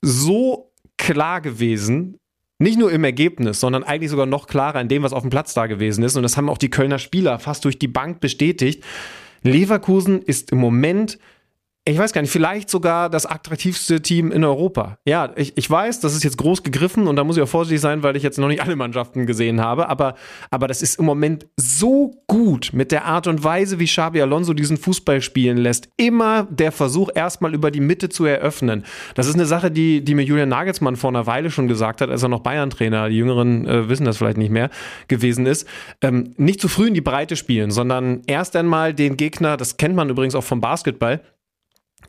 so 0.00 0.72
klar 0.96 1.40
gewesen, 1.40 2.18
nicht 2.58 2.78
nur 2.78 2.92
im 2.92 3.04
Ergebnis, 3.04 3.60
sondern 3.60 3.82
eigentlich 3.82 4.10
sogar 4.10 4.26
noch 4.26 4.46
klarer 4.46 4.80
in 4.80 4.88
dem, 4.88 5.02
was 5.02 5.12
auf 5.12 5.22
dem 5.22 5.30
Platz 5.30 5.52
da 5.54 5.66
gewesen 5.66 6.04
ist. 6.04 6.16
Und 6.16 6.22
das 6.22 6.36
haben 6.36 6.48
auch 6.48 6.58
die 6.58 6.70
Kölner 6.70 6.98
Spieler 6.98 7.38
fast 7.38 7.64
durch 7.64 7.78
die 7.78 7.88
Bank 7.88 8.20
bestätigt. 8.20 8.84
Leverkusen 9.42 10.22
ist 10.22 10.52
im 10.52 10.58
Moment 10.58 11.18
ich 11.84 11.98
weiß 11.98 12.12
gar 12.12 12.22
nicht, 12.22 12.30
vielleicht 12.30 12.70
sogar 12.70 13.10
das 13.10 13.26
attraktivste 13.26 14.00
Team 14.00 14.30
in 14.30 14.44
Europa. 14.44 14.98
Ja, 15.04 15.32
ich, 15.34 15.56
ich 15.56 15.68
weiß, 15.68 15.98
das 15.98 16.14
ist 16.14 16.22
jetzt 16.22 16.38
groß 16.38 16.62
gegriffen 16.62 17.08
und 17.08 17.16
da 17.16 17.24
muss 17.24 17.36
ich 17.36 17.42
auch 17.42 17.48
vorsichtig 17.48 17.80
sein, 17.80 18.04
weil 18.04 18.16
ich 18.16 18.22
jetzt 18.22 18.38
noch 18.38 18.46
nicht 18.46 18.62
alle 18.62 18.76
Mannschaften 18.76 19.26
gesehen 19.26 19.60
habe, 19.60 19.88
aber, 19.88 20.14
aber 20.50 20.68
das 20.68 20.80
ist 20.80 21.00
im 21.00 21.04
Moment 21.06 21.46
so 21.56 22.22
gut 22.28 22.70
mit 22.72 22.92
der 22.92 23.04
Art 23.04 23.26
und 23.26 23.42
Weise, 23.42 23.80
wie 23.80 23.86
Xabi 23.86 24.22
Alonso 24.22 24.54
diesen 24.54 24.76
Fußball 24.76 25.20
spielen 25.22 25.56
lässt. 25.56 25.88
Immer 25.96 26.46
der 26.50 26.70
Versuch, 26.70 27.10
erstmal 27.12 27.52
über 27.52 27.72
die 27.72 27.80
Mitte 27.80 28.08
zu 28.08 28.26
eröffnen. 28.26 28.84
Das 29.16 29.26
ist 29.26 29.34
eine 29.34 29.46
Sache, 29.46 29.72
die, 29.72 30.04
die 30.04 30.14
mir 30.14 30.22
Julian 30.22 30.50
Nagelsmann 30.50 30.94
vor 30.94 31.10
einer 31.10 31.26
Weile 31.26 31.50
schon 31.50 31.66
gesagt 31.66 32.00
hat, 32.00 32.10
als 32.10 32.22
er 32.22 32.28
noch 32.28 32.40
Bayern-Trainer, 32.40 33.08
die 33.08 33.16
Jüngeren 33.16 33.66
äh, 33.66 33.88
wissen 33.88 34.04
das 34.04 34.18
vielleicht 34.18 34.38
nicht 34.38 34.52
mehr, 34.52 34.70
gewesen 35.08 35.46
ist. 35.46 35.66
Ähm, 36.00 36.32
nicht 36.36 36.60
zu 36.60 36.68
früh 36.68 36.86
in 36.86 36.94
die 36.94 37.00
Breite 37.00 37.34
spielen, 37.34 37.72
sondern 37.72 38.22
erst 38.26 38.54
einmal 38.54 38.94
den 38.94 39.16
Gegner, 39.16 39.56
das 39.56 39.78
kennt 39.78 39.96
man 39.96 40.08
übrigens 40.10 40.36
auch 40.36 40.44
vom 40.44 40.60
Basketball, 40.60 41.20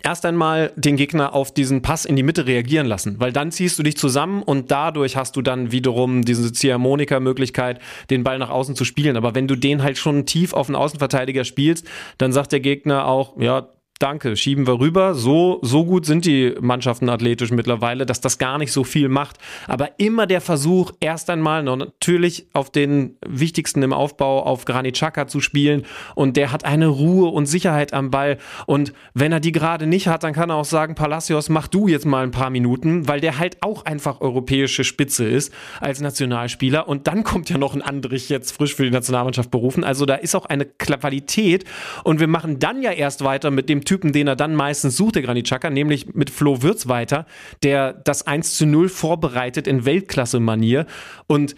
erst 0.04 0.26
einmal 0.26 0.72
den 0.76 0.98
Gegner 0.98 1.34
auf 1.34 1.54
diesen 1.54 1.82
Pass 1.82 2.06
in 2.06 2.16
die 2.16 2.24
Mitte 2.24 2.46
reagieren 2.46 2.86
lassen, 2.86 3.20
weil 3.20 3.32
dann 3.32 3.52
ziehst 3.52 3.80
du 3.80 3.84
dich 3.84 3.98
zusammen 3.98 4.44
und 4.44 4.70
dadurch 4.70 5.16
hast 5.16 5.36
du 5.36 5.42
dann 5.42 5.72
wiederum 5.72 6.24
diese 6.24 6.52
Ziehharmonika-Möglichkeit, 6.52 7.80
den 8.10 8.24
Ball 8.24 8.38
nach 8.38 8.50
außen 8.50 8.76
zu 8.76 8.86
spielen. 8.86 9.18
Aber 9.18 9.34
wenn 9.34 9.48
du 9.48 9.56
den 9.56 9.82
halt 9.82 9.98
schon 9.98 10.26
tief 10.26 10.54
auf 10.54 10.68
den 10.68 10.76
Außenverteidiger 10.76 11.46
spielst, 11.46 11.88
dann 12.18 12.34
sagt 12.34 12.52
der 12.52 12.60
Gegner 12.60 13.06
auch, 13.08 13.40
ja, 13.40 13.70
danke, 14.04 14.36
schieben 14.36 14.68
wir 14.68 14.82
rüber. 14.82 15.16
So, 15.16 15.60
so 15.62 15.86
gut 15.86 16.06
sind 16.06 16.26
die 16.26 16.54
Mannschaften 16.60 17.08
athletisch 17.08 17.52
mittlerweile, 17.52 18.06
dass 18.06 18.20
das 18.20 18.38
gar 18.38 18.58
nicht 18.58 18.74
so 18.74 18.84
viel 18.84 19.08
macht. 19.08 19.38
Aber 19.66 19.92
immer 19.98 20.28
der 20.28 20.42
Versuch, 20.42 20.92
erst 21.00 21.30
einmal 21.30 21.64
natürlich 21.64 22.48
auf 22.52 22.70
den 22.70 23.16
wichtigsten 23.26 23.82
im 23.82 23.94
Aufbau, 23.94 24.44
auf 24.44 24.66
Granit 24.66 24.96
Xhaka 24.96 25.28
zu 25.28 25.40
spielen. 25.40 25.86
Und 26.16 26.36
der 26.36 26.52
hat 26.52 26.66
eine 26.66 26.88
Ruhe 26.88 27.30
und 27.30 27.46
Sicherheit 27.46 27.94
am 27.94 28.12
Ball. 28.12 28.40
Und 28.66 28.92
wenn 29.14 29.32
er 29.32 29.40
die 29.40 29.54
gerade 29.54 29.88
nicht 29.88 30.10
hat, 30.10 30.24
dann 30.24 30.34
kann 30.34 30.50
er 30.50 30.58
auch 30.58 30.66
sagen, 30.66 30.96
Palacios, 30.96 31.48
mach 31.48 31.70
du 31.70 31.88
jetzt 31.88 32.06
mal 32.06 32.24
ein 32.24 32.32
paar 32.32 32.50
Minuten, 32.50 33.08
weil 33.08 33.22
der 33.22 33.40
halt 33.40 33.64
auch 33.64 33.86
einfach 33.86 34.20
europäische 34.20 34.84
Spitze 34.84 35.24
ist 35.24 35.54
als 35.80 36.02
Nationalspieler. 36.02 36.90
Und 36.90 37.08
dann 37.08 37.24
kommt 37.24 37.50
ja 37.50 37.58
noch 37.58 37.74
ein 37.74 37.82
Andrich 37.82 38.28
jetzt 38.28 38.52
frisch 38.52 38.76
für 38.76 38.84
die 38.84 38.92
Nationalmannschaft 38.92 39.50
berufen. 39.50 39.86
Also 39.86 40.06
da 40.06 40.16
ist 40.16 40.36
auch 40.36 40.46
eine 40.46 40.66
Qualität. 40.66 41.64
Und 42.04 42.20
wir 42.20 42.28
machen 42.28 42.60
dann 42.60 42.82
ja 42.82 42.92
erst 42.92 43.24
weiter 43.24 43.50
mit 43.50 43.70
dem 43.70 43.86
Typen, 43.94 44.12
den 44.12 44.28
er 44.28 44.36
dann 44.36 44.56
meistens 44.56 44.98
sucht, 44.98 45.16
der 45.16 45.22
Granit 45.22 45.52
nämlich 45.70 46.16
mit 46.16 46.32
Flo 46.32 46.64
Würz 46.64 46.88
weiter, 46.88 47.28
der 47.62 47.94
das 47.94 48.26
1 48.26 48.56
zu 48.56 48.66
0 48.66 48.90
vorbereitet 48.90 49.68
in 49.68 49.86
Weltklasse-Manier 49.86 50.88
und 51.28 51.56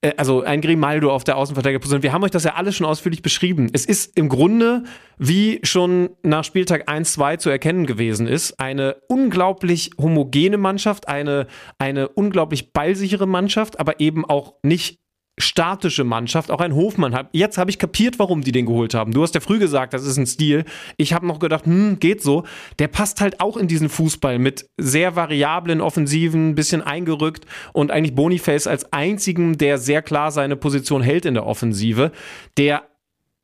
äh, 0.00 0.14
also 0.16 0.42
ein 0.42 0.60
Grimaldo 0.60 1.12
auf 1.12 1.22
der 1.22 1.36
Außenverteidigerposition. 1.36 2.02
Wir 2.02 2.12
haben 2.12 2.24
euch 2.24 2.32
das 2.32 2.42
ja 2.42 2.54
alles 2.54 2.74
schon 2.74 2.88
ausführlich 2.88 3.22
beschrieben. 3.22 3.70
Es 3.72 3.86
ist 3.86 4.16
im 4.16 4.28
Grunde, 4.28 4.82
wie 5.16 5.60
schon 5.62 6.10
nach 6.24 6.42
Spieltag 6.42 6.88
1, 6.88 7.12
2 7.12 7.36
zu 7.36 7.50
erkennen 7.50 7.86
gewesen 7.86 8.26
ist, 8.26 8.58
eine 8.58 8.96
unglaublich 9.06 9.92
homogene 9.96 10.58
Mannschaft, 10.58 11.06
eine, 11.06 11.46
eine 11.78 12.08
unglaublich 12.08 12.72
ballsichere 12.72 13.28
Mannschaft, 13.28 13.78
aber 13.78 14.00
eben 14.00 14.24
auch 14.24 14.54
nicht 14.64 14.98
statische 15.38 16.04
Mannschaft, 16.04 16.50
auch 16.50 16.60
ein 16.60 16.74
Hofmann 16.74 17.14
hat. 17.14 17.28
Jetzt 17.32 17.58
habe 17.58 17.70
ich 17.70 17.78
kapiert, 17.78 18.18
warum 18.18 18.40
die 18.40 18.52
den 18.52 18.66
geholt 18.66 18.94
haben. 18.94 19.12
Du 19.12 19.22
hast 19.22 19.34
ja 19.34 19.40
früh 19.40 19.58
gesagt, 19.58 19.92
das 19.92 20.06
ist 20.06 20.16
ein 20.16 20.26
Stil. 20.26 20.64
Ich 20.96 21.12
habe 21.12 21.26
noch 21.26 21.38
gedacht, 21.38 21.66
hm, 21.66 21.98
geht 21.98 22.22
so. 22.22 22.44
Der 22.78 22.88
passt 22.88 23.20
halt 23.20 23.40
auch 23.40 23.56
in 23.56 23.68
diesen 23.68 23.88
Fußball 23.88 24.38
mit 24.38 24.68
sehr 24.78 25.14
variablen 25.14 25.80
Offensiven, 25.80 26.54
bisschen 26.54 26.80
eingerückt 26.80 27.44
und 27.74 27.90
eigentlich 27.90 28.14
Boniface 28.14 28.66
als 28.66 28.92
einzigen, 28.92 29.58
der 29.58 29.76
sehr 29.78 30.00
klar 30.00 30.30
seine 30.30 30.56
Position 30.56 31.02
hält 31.02 31.26
in 31.26 31.34
der 31.34 31.46
Offensive, 31.46 32.12
der 32.56 32.84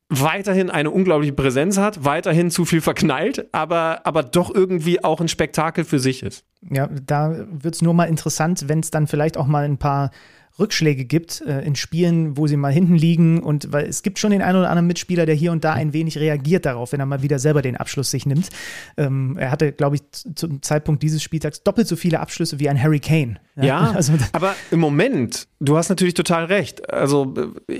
weiterhin 0.09 0.71
eine 0.71 0.91
unglaubliche 0.91 1.33
Präsenz 1.33 1.79
hat, 1.79 2.05
weiterhin 2.05 2.51
zu 2.51 2.65
viel 2.65 2.83
verknallt, 2.83 3.49
aber, 3.53 4.01
aber 4.05 4.23
doch 4.23 4.55
irgendwie 4.55 5.03
auch 5.03 5.21
ein 5.21 5.29
Spektakel 5.29 5.85
für 5.85 5.99
sich 5.99 6.23
ist. 6.23 6.45
Ja, 6.71 6.89
da 7.07 7.47
wird 7.51 7.75
es 7.75 7.83
nur 7.83 7.95
mal 7.95 8.05
interessant, 8.05 8.69
wenn 8.69 8.81
es 8.81 8.91
dann 8.91 9.07
vielleicht 9.07 9.39
auch 9.39 9.47
mal 9.47 9.65
ein 9.65 9.79
paar 9.79 10.11
Rückschläge 10.59 11.05
gibt 11.05 11.41
äh, 11.41 11.61
in 11.63 11.75
Spielen, 11.77 12.37
wo 12.37 12.47
sie 12.47 12.57
mal 12.57 12.73
hinten 12.73 12.95
liegen 12.95 13.43
und 13.43 13.73
weil 13.73 13.87
es 13.87 14.03
gibt 14.03 14.19
schon 14.19 14.33
den 14.33 14.43
einen 14.43 14.59
oder 14.59 14.69
anderen 14.69 14.87
Mitspieler, 14.87 15.27
der 15.27 15.35
hier 15.35 15.53
und 15.53 15.65
da 15.65 15.73
ein 15.73 15.93
wenig 15.93 16.19
reagiert 16.19 16.67
darauf, 16.67 16.93
wenn 16.93 17.01
er 17.01 17.07
mal 17.07 17.23
wieder 17.23 17.39
selber 17.39 17.63
den 17.63 17.77
Abschluss 17.77 18.11
sich 18.11 18.27
nimmt. 18.27 18.51
Ähm, 18.97 19.37
er 19.39 19.51
hatte, 19.51 19.73
glaube 19.73 19.97
ich, 19.97 20.03
zum 20.35 20.63
Zeitpunkt 20.63 21.03
dieses 21.03 21.23
Spieltags 21.23 21.63
doppelt 21.63 21.89
so 21.89 21.97
viele 21.97 22.21
Abschlüsse 22.21 22.61
wie 22.61 22.69
ein 22.69 22.81
Harry 22.81 23.01
Kane. 23.01 23.37
Ja, 23.57 23.65
ja 23.65 23.91
also, 23.95 24.13
aber 24.33 24.55
im 24.71 24.81
Moment, 24.81 25.49
du 25.61 25.77
hast 25.77 25.89
natürlich 25.89 26.15
total 26.15 26.45
recht. 26.45 26.93
Also 26.93 27.35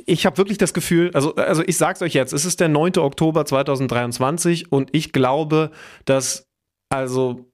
ich 0.07 0.25
habe 0.25 0.39
wirklich 0.39 0.59
das 0.59 0.73
Gefühl, 0.73 1.11
also, 1.15 1.35
also 1.35 1.63
ich 1.67 1.77
sag's 1.77 2.01
euch 2.03 2.15
jetzt, 2.15 2.33
es 2.33 2.45
ist 2.45 2.61
der 2.61 2.69
9. 2.69 2.99
Oktober 2.99 3.45
2023 3.45 4.73
und 4.73 4.91
ich 4.93 5.13
glaube, 5.13 5.71
dass 6.05 6.47
also 6.89 7.53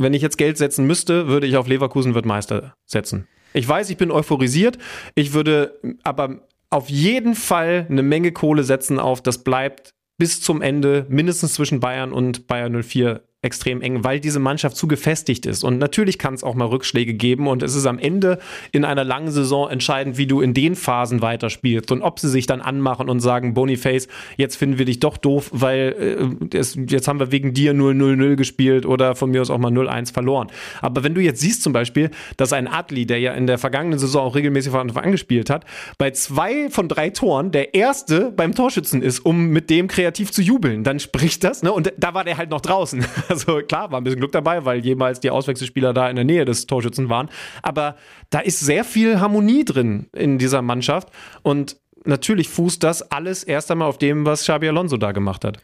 wenn 0.00 0.14
ich 0.14 0.22
jetzt 0.22 0.38
Geld 0.38 0.56
setzen 0.56 0.86
müsste, 0.86 1.26
würde 1.26 1.46
ich 1.46 1.56
auf 1.56 1.66
Leverkusen 1.66 2.14
wird 2.14 2.24
Meister 2.24 2.74
setzen. 2.86 3.26
Ich 3.52 3.68
weiß, 3.68 3.90
ich 3.90 3.96
bin 3.96 4.10
euphorisiert. 4.10 4.78
Ich 5.14 5.32
würde 5.32 5.78
aber 6.02 6.40
auf 6.70 6.88
jeden 6.88 7.34
Fall 7.34 7.86
eine 7.88 8.02
Menge 8.02 8.32
Kohle 8.32 8.62
setzen 8.62 8.98
auf, 8.98 9.22
das 9.22 9.42
bleibt 9.42 9.94
bis 10.18 10.40
zum 10.40 10.62
Ende 10.62 11.06
mindestens 11.08 11.54
zwischen 11.54 11.80
Bayern 11.80 12.12
und 12.12 12.46
Bayern 12.46 12.82
04 12.82 13.22
extrem 13.40 13.82
eng, 13.82 14.02
weil 14.02 14.18
diese 14.18 14.40
Mannschaft 14.40 14.76
zu 14.76 14.88
gefestigt 14.88 15.46
ist. 15.46 15.62
Und 15.62 15.78
natürlich 15.78 16.18
kann 16.18 16.34
es 16.34 16.42
auch 16.42 16.56
mal 16.56 16.64
Rückschläge 16.64 17.14
geben 17.14 17.46
und 17.46 17.62
es 17.62 17.76
ist 17.76 17.86
am 17.86 18.00
Ende 18.00 18.40
in 18.72 18.84
einer 18.84 19.04
langen 19.04 19.30
Saison 19.30 19.70
entscheidend, 19.70 20.18
wie 20.18 20.26
du 20.26 20.40
in 20.40 20.54
den 20.54 20.74
Phasen 20.74 21.22
weiterspielst 21.22 21.92
und 21.92 22.02
ob 22.02 22.18
sie 22.18 22.28
sich 22.28 22.46
dann 22.46 22.60
anmachen 22.60 23.08
und 23.08 23.20
sagen, 23.20 23.54
Boniface, 23.54 24.08
jetzt 24.36 24.56
finden 24.56 24.78
wir 24.78 24.86
dich 24.86 24.98
doch 24.98 25.16
doof, 25.16 25.50
weil 25.52 26.38
äh, 26.50 26.56
es, 26.56 26.76
jetzt 26.88 27.06
haben 27.06 27.20
wir 27.20 27.30
wegen 27.30 27.54
dir 27.54 27.74
0-0-0 27.74 28.34
gespielt 28.34 28.84
oder 28.84 29.14
von 29.14 29.30
mir 29.30 29.40
aus 29.40 29.50
auch 29.50 29.58
mal 29.58 29.70
0-1 29.70 30.12
verloren. 30.12 30.48
Aber 30.82 31.04
wenn 31.04 31.14
du 31.14 31.20
jetzt 31.20 31.40
siehst 31.40 31.62
zum 31.62 31.72
Beispiel, 31.72 32.10
dass 32.36 32.52
ein 32.52 32.66
Adli, 32.66 33.06
der 33.06 33.20
ja 33.20 33.34
in 33.34 33.46
der 33.46 33.58
vergangenen 33.58 34.00
Saison 34.00 34.26
auch 34.26 34.34
regelmäßig 34.34 34.72
von 34.72 34.80
Anfang 34.80 35.04
an 35.04 35.12
gespielt 35.12 35.48
hat, 35.48 35.64
bei 35.96 36.10
zwei 36.10 36.70
von 36.70 36.88
drei 36.88 37.10
Toren 37.10 37.52
der 37.52 37.72
erste 37.74 38.32
beim 38.32 38.52
Torschützen 38.52 39.00
ist, 39.00 39.20
um 39.20 39.50
mit 39.50 39.70
dem 39.70 39.86
kreativ 39.86 40.32
zu 40.32 40.42
jubeln, 40.42 40.82
dann 40.82 40.98
spricht 40.98 41.44
das, 41.44 41.62
ne? 41.62 41.72
Und 41.72 41.92
da 41.96 42.14
war 42.14 42.24
der 42.24 42.36
halt 42.36 42.50
noch 42.50 42.60
draußen. 42.60 43.04
Also 43.28 43.60
klar, 43.60 43.90
war 43.90 44.00
ein 44.00 44.04
bisschen 44.04 44.20
Glück 44.20 44.32
dabei, 44.32 44.64
weil 44.64 44.84
jemals 44.84 45.20
die 45.20 45.30
Auswechselspieler 45.30 45.92
da 45.92 46.08
in 46.08 46.16
der 46.16 46.24
Nähe 46.24 46.44
des 46.44 46.66
Torschützen 46.66 47.08
waren. 47.08 47.28
Aber 47.62 47.96
da 48.30 48.40
ist 48.40 48.60
sehr 48.60 48.84
viel 48.84 49.20
Harmonie 49.20 49.64
drin 49.64 50.08
in 50.12 50.38
dieser 50.38 50.62
Mannschaft. 50.62 51.10
Und 51.42 51.76
natürlich 52.04 52.48
fußt 52.48 52.82
das 52.82 53.12
alles 53.12 53.44
erst 53.44 53.70
einmal 53.70 53.88
auf 53.88 53.98
dem, 53.98 54.24
was 54.24 54.42
Xabi 54.42 54.68
Alonso 54.68 54.96
da 54.96 55.12
gemacht 55.12 55.44
hat. 55.44 55.58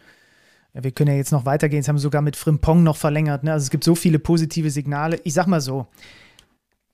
Wir 0.75 0.91
können 0.91 1.11
ja 1.11 1.17
jetzt 1.17 1.33
noch 1.33 1.47
weitergehen. 1.47 1.79
Jetzt 1.79 1.89
haben 1.89 1.97
wir 1.97 2.01
sogar 2.01 2.23
mit 2.23 2.37
Frimpong 2.37 2.83
noch 2.83 2.97
verlängert. 2.97 3.45
Ne? 3.45 3.53
Also 3.53 3.65
es 3.65 3.71
gibt 3.71 3.85
so 3.85 3.95
viele 3.95 4.19
positive 4.19 4.71
Signale. 4.71 5.21
Ich 5.23 5.35
sag 5.35 5.47
mal 5.47 5.61
so, 5.61 5.87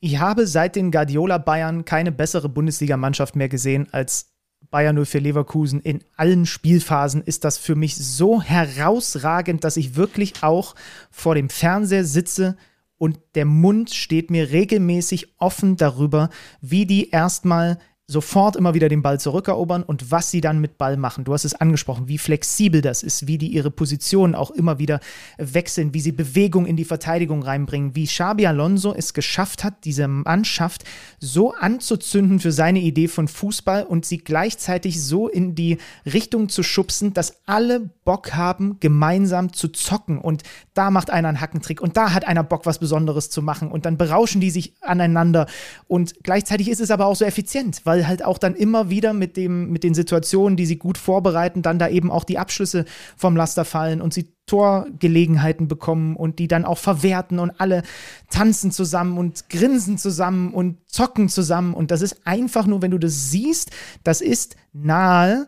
ich 0.00 0.18
habe 0.18 0.46
seit 0.46 0.76
den 0.76 0.90
Guardiola 0.90 1.38
Bayern 1.38 1.84
keine 1.84 2.12
bessere 2.12 2.48
Bundesligamannschaft 2.48 3.36
mehr 3.36 3.48
gesehen 3.48 3.88
als 3.92 4.30
Bayern 4.70 5.04
04 5.04 5.20
Leverkusen 5.20 5.80
in 5.80 6.00
allen 6.16 6.46
Spielphasen 6.46 7.22
ist 7.22 7.44
das 7.44 7.58
für 7.58 7.74
mich 7.74 7.96
so 7.96 8.40
herausragend, 8.40 9.64
dass 9.64 9.76
ich 9.76 9.96
wirklich 9.96 10.42
auch 10.42 10.74
vor 11.10 11.34
dem 11.34 11.48
Fernseher 11.48 12.04
sitze 12.04 12.56
und 12.96 13.18
der 13.34 13.46
Mund 13.46 13.90
steht 13.90 14.30
mir 14.30 14.50
regelmäßig 14.50 15.34
offen 15.38 15.76
darüber, 15.76 16.28
wie 16.60 16.86
die 16.86 17.10
erstmal 17.10 17.78
sofort 18.10 18.56
immer 18.56 18.74
wieder 18.74 18.88
den 18.88 19.02
Ball 19.02 19.20
zurückerobern 19.20 19.82
und 19.82 20.10
was 20.10 20.30
sie 20.30 20.40
dann 20.40 20.60
mit 20.60 20.78
Ball 20.78 20.96
machen. 20.96 21.24
Du 21.24 21.32
hast 21.32 21.44
es 21.44 21.54
angesprochen, 21.54 22.08
wie 22.08 22.18
flexibel 22.18 22.80
das 22.80 23.02
ist, 23.02 23.26
wie 23.26 23.38
die 23.38 23.48
ihre 23.48 23.70
Positionen 23.70 24.34
auch 24.34 24.50
immer 24.50 24.78
wieder 24.78 25.00
wechseln, 25.38 25.94
wie 25.94 26.00
sie 26.00 26.12
Bewegung 26.12 26.66
in 26.66 26.76
die 26.76 26.84
Verteidigung 26.84 27.42
reinbringen, 27.42 27.94
wie 27.94 28.06
Xabi 28.06 28.46
Alonso 28.46 28.92
es 28.94 29.14
geschafft 29.14 29.64
hat, 29.64 29.84
diese 29.84 30.08
Mannschaft 30.08 30.84
so 31.20 31.54
anzuzünden 31.54 32.40
für 32.40 32.52
seine 32.52 32.80
Idee 32.80 33.08
von 33.08 33.28
Fußball 33.28 33.84
und 33.84 34.04
sie 34.04 34.18
gleichzeitig 34.18 35.02
so 35.02 35.28
in 35.28 35.54
die 35.54 35.78
Richtung 36.04 36.48
zu 36.48 36.62
schubsen, 36.62 37.14
dass 37.14 37.36
alle 37.46 37.90
Bock 38.04 38.34
haben, 38.34 38.78
gemeinsam 38.80 39.52
zu 39.52 39.68
zocken. 39.68 40.18
Und 40.18 40.42
da 40.74 40.90
macht 40.90 41.10
einer 41.10 41.28
einen 41.28 41.40
Hackentrick 41.40 41.80
und 41.80 41.96
da 41.96 42.12
hat 42.12 42.26
einer 42.26 42.42
Bock, 42.42 42.66
was 42.66 42.78
Besonderes 42.78 43.30
zu 43.30 43.40
machen. 43.40 43.70
Und 43.70 43.86
dann 43.86 43.96
berauschen 43.96 44.40
die 44.40 44.50
sich 44.50 44.74
aneinander. 44.80 45.46
Und 45.86 46.14
gleichzeitig 46.22 46.68
ist 46.68 46.80
es 46.80 46.90
aber 46.90 47.06
auch 47.06 47.16
so 47.16 47.24
effizient, 47.24 47.82
weil 47.84 47.99
halt 48.06 48.24
auch 48.24 48.38
dann 48.38 48.54
immer 48.54 48.90
wieder 48.90 49.12
mit, 49.12 49.36
dem, 49.36 49.70
mit 49.70 49.84
den 49.84 49.94
Situationen, 49.94 50.56
die 50.56 50.66
sie 50.66 50.78
gut 50.78 50.98
vorbereiten, 50.98 51.62
dann 51.62 51.78
da 51.78 51.88
eben 51.88 52.10
auch 52.10 52.24
die 52.24 52.38
Abschlüsse 52.38 52.84
vom 53.16 53.36
Laster 53.36 53.64
fallen 53.64 54.00
und 54.00 54.14
sie 54.14 54.32
Torgelegenheiten 54.46 55.68
bekommen 55.68 56.16
und 56.16 56.40
die 56.40 56.48
dann 56.48 56.64
auch 56.64 56.78
verwerten 56.78 57.38
und 57.38 57.52
alle 57.60 57.82
tanzen 58.30 58.72
zusammen 58.72 59.16
und 59.16 59.48
grinsen 59.48 59.96
zusammen 59.96 60.52
und 60.52 60.78
zocken 60.90 61.28
zusammen. 61.28 61.72
Und 61.72 61.92
das 61.92 62.02
ist 62.02 62.26
einfach 62.26 62.66
nur, 62.66 62.82
wenn 62.82 62.90
du 62.90 62.98
das 62.98 63.30
siehst, 63.30 63.70
das 64.02 64.20
ist 64.20 64.56
nahe 64.72 65.46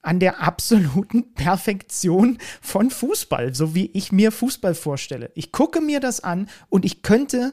an 0.00 0.20
der 0.20 0.40
absoluten 0.40 1.32
Perfektion 1.34 2.38
von 2.62 2.90
Fußball, 2.90 3.54
so 3.54 3.74
wie 3.74 3.90
ich 3.92 4.12
mir 4.12 4.30
Fußball 4.30 4.74
vorstelle. 4.74 5.32
Ich 5.34 5.50
gucke 5.50 5.80
mir 5.80 5.98
das 5.98 6.20
an 6.20 6.48
und 6.68 6.84
ich 6.84 7.02
könnte 7.02 7.52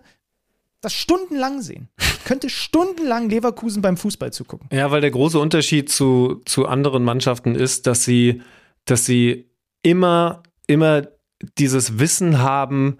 das 0.84 0.94
stundenlang 0.94 1.62
sehen. 1.62 1.90
Ich 2.00 2.26
könnte 2.26 2.50
stundenlang 2.50 3.30
Leverkusen 3.30 3.82
beim 3.82 3.98
Fußball 3.98 4.34
zugucken. 4.34 4.68
Ja, 4.72 4.92
weil 4.92 5.02
der 5.02 5.12
große 5.12 5.40
Unterschied 5.40 5.90
zu, 5.90 6.42
zu 6.46 6.66
anderen 6.68 7.04
Mannschaften 7.04 7.56
ist, 7.56 7.88
dass 7.88 8.04
sie, 8.04 8.42
dass 8.86 9.06
sie 9.06 9.50
immer, 9.82 10.44
immer 10.68 11.08
dieses 11.58 12.00
Wissen 12.00 12.40
haben, 12.40 12.98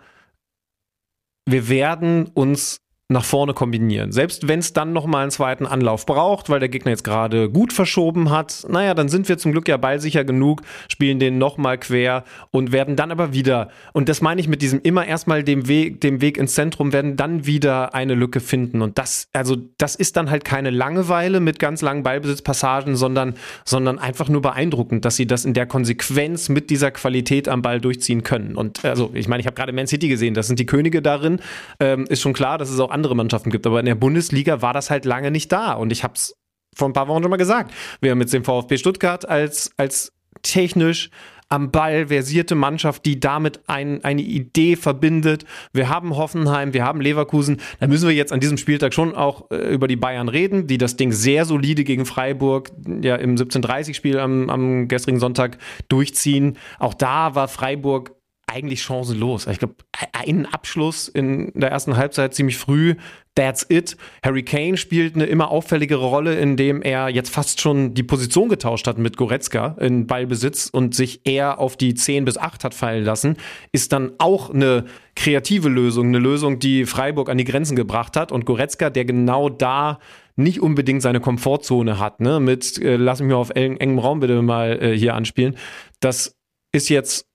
wir 1.46 1.68
werden 1.68 2.28
uns 2.34 2.83
nach 3.10 3.26
vorne 3.26 3.54
kombinieren. 3.54 4.12
Selbst 4.12 4.48
wenn 4.48 4.60
es 4.60 4.74
dann 4.74 4.94
nochmal 4.94 5.24
einen 5.24 5.32
zweiten 5.32 5.66
Anlauf 5.66 6.06
braucht, 6.06 6.50
weil 6.50 6.60
der 6.60 6.70
Gegner 6.70 6.92
jetzt 6.92 7.04
gerade 7.04 7.50
gut 7.50 7.74
verschoben 7.74 8.30
hat, 8.30 8.66
naja, 8.70 8.94
dann 8.94 9.10
sind 9.10 9.28
wir 9.28 9.38
zum 9.38 9.52
Glück 9.52 9.68
ja 9.68 9.78
ballsicher 9.78 10.24
genug, 10.24 10.62
spielen 10.88 11.20
den 11.20 11.38
nochmal 11.38 11.78
quer 11.78 12.24
und 12.52 12.72
werden 12.72 12.96
dann 12.96 13.12
aber 13.12 13.34
wieder, 13.34 13.70
und 13.92 14.08
das 14.08 14.22
meine 14.22 14.40
ich 14.40 14.48
mit 14.48 14.62
diesem 14.62 14.80
immer 14.82 15.06
erstmal 15.06 15.44
dem 15.44 15.68
Weg, 15.68 16.00
dem 16.00 16.22
Weg 16.22 16.38
ins 16.38 16.56
Zentrum, 16.56 16.94
werden 16.94 17.18
dann 17.18 17.46
wieder 17.46 17.94
eine 17.94 18.16
Lücke 18.16 18.40
finden. 18.40 18.82
Und 18.82 18.98
das, 18.98 19.28
also 19.34 19.58
das 19.78 19.96
ist 19.96 20.16
dann 20.16 20.30
halt 20.30 20.46
keine 20.46 20.70
Langeweile 20.70 21.42
mit 21.42 21.60
ganz 21.60 21.82
langen 21.82 22.04
Ballbesitzpassagen, 22.04 22.96
sondern, 22.96 23.36
sondern 23.66 24.00
einfach 24.00 24.30
nur 24.30 24.42
beeindruckend, 24.42 25.04
dass 25.04 25.18
sie 25.18 25.28
das 25.28 25.44
in 25.44 25.54
der 25.54 25.66
Konsequenz 25.66 26.48
mit 26.48 26.70
dieser 26.70 26.92
Qualität 26.92 27.50
am 27.50 27.62
Ball 27.62 27.82
durchziehen 27.82 28.24
können. 28.24 28.56
Und 28.56 28.86
also, 28.86 29.12
ich 29.14 29.28
meine, 29.28 29.42
ich 29.42 29.46
habe 29.46 29.56
gerade 29.56 29.74
Man 29.74 29.88
City 29.88 30.08
gesehen, 30.08 30.34
das 30.34 30.48
sind 30.48 30.58
die 30.58 30.66
Könige 30.66 31.02
darin. 31.02 31.40
Ähm, 31.82 32.06
ist 32.08 32.22
schon 32.22 32.34
klar, 32.34 32.58
dass 32.58 32.70
es 32.70 32.80
auch 32.80 32.93
andere 32.94 33.16
Mannschaften 33.16 33.50
gibt. 33.50 33.68
Aber 33.68 33.80
in 33.80 33.86
der 33.86 33.96
Bundesliga 33.96 34.62
war 34.62 34.74
das 34.74 34.90
halt 34.90 35.06
lange 35.06 35.32
nicht 35.32 35.52
da. 35.52 35.74
Und 35.74 35.92
ich 35.92 36.04
habe 36.04 36.14
es 36.16 36.36
vor 36.76 36.90
ein 36.90 36.94
paar 36.94 37.08
Wochen 37.08 37.22
schon 37.22 37.30
mal 37.30 37.38
gesagt. 37.38 37.74
Wir 38.02 38.12
haben 38.12 38.22
jetzt 38.22 38.34
den 38.34 38.44
VfB 38.44 38.78
Stuttgart 38.78 39.28
als, 39.28 39.72
als 39.78 40.14
technisch 40.42 41.10
am 41.50 41.72
Ball 41.72 42.08
versierte 42.08 42.56
Mannschaft, 42.56 43.06
die 43.06 43.20
damit 43.20 43.62
ein, 43.68 44.04
eine 44.04 44.24
Idee 44.24 44.76
verbindet. 44.76 45.46
Wir 45.72 45.88
haben 45.88 46.16
Hoffenheim, 46.16 46.74
wir 46.74 46.84
haben 46.84 47.00
Leverkusen. 47.00 47.58
Da 47.80 47.88
müssen 47.88 48.08
wir 48.08 48.16
jetzt 48.16 48.34
an 48.34 48.40
diesem 48.40 48.58
Spieltag 48.58 48.94
schon 48.94 49.14
auch 49.14 49.52
äh, 49.52 49.72
über 49.72 49.88
die 49.88 49.96
Bayern 49.96 50.30
reden, 50.30 50.66
die 50.66 50.80
das 50.80 50.96
Ding 50.96 51.12
sehr 51.12 51.46
solide 51.46 51.84
gegen 51.84 52.06
Freiburg 52.06 52.72
ja 53.02 53.18
im 53.18 53.36
17:30-Spiel 53.36 54.18
am, 54.18 54.50
am 54.50 54.88
gestrigen 54.88 55.20
Sonntag 55.20 55.60
durchziehen. 55.90 56.58
Auch 56.80 56.96
da 56.96 57.36
war 57.36 57.48
Freiburg 57.48 58.16
eigentlich 58.48 58.84
chancenlos. 58.84 59.48
Ich 59.48 59.60
glaube, 59.60 59.76
einen 60.12 60.46
Abschluss 60.46 61.08
in 61.08 61.52
der 61.56 61.72
ersten 61.72 61.98
Halbzeit 61.98 62.34
ziemlich 62.34 62.58
früh. 62.58 62.96
That's 63.36 63.66
it. 63.68 63.98
Harry 64.24 64.44
Kane 64.44 64.78
spielt 64.78 65.16
eine 65.16 65.26
immer 65.26 65.50
auffälligere 65.50 66.06
Rolle, 66.06 66.36
indem 66.36 66.84
er 66.84 67.10
jetzt 67.10 67.32
fast 67.32 67.62
schon 67.62 67.96
die 67.96 68.04
Position 68.04 68.50
getauscht 68.50 68.86
hat 68.86 69.00
mit 69.00 69.18
Goretzka 69.18 69.76
in 69.80 70.06
Ballbesitz 70.06 70.70
und 70.72 70.94
sich 70.94 71.22
eher 71.26 71.60
auf 71.60 71.76
die 71.76 71.96
10 71.96 72.26
bis 72.26 72.38
8 72.38 72.64
hat 72.64 72.76
fallen 72.76 73.04
lassen. 73.04 73.38
Ist 73.72 73.92
dann 73.92 74.12
auch 74.20 74.52
eine 74.52 74.86
kreative 75.16 75.70
Lösung, 75.70 76.08
eine 76.08 76.20
Lösung, 76.20 76.60
die 76.60 76.86
Freiburg 76.86 77.30
an 77.30 77.40
die 77.40 77.46
Grenzen 77.46 77.76
gebracht 77.76 78.16
hat. 78.16 78.32
Und 78.32 78.46
Goretzka, 78.46 78.92
der 78.92 79.06
genau 79.06 79.50
da 79.50 80.00
nicht 80.36 80.62
unbedingt 80.62 81.02
seine 81.02 81.20
Komfortzone 81.20 82.00
hat, 82.00 82.20
ne, 82.20 82.40
mit 82.40 82.80
äh, 82.80 82.98
lass 82.98 83.20
mich 83.20 83.30
mal 83.30 83.36
auf 83.36 83.52
engem 83.52 84.00
Raum 84.00 84.20
bitte 84.20 84.42
mal 84.42 84.80
äh, 84.82 84.98
hier 84.98 85.16
anspielen. 85.16 85.58
Das 86.00 86.36
ist 86.72 86.90
jetzt 86.90 87.28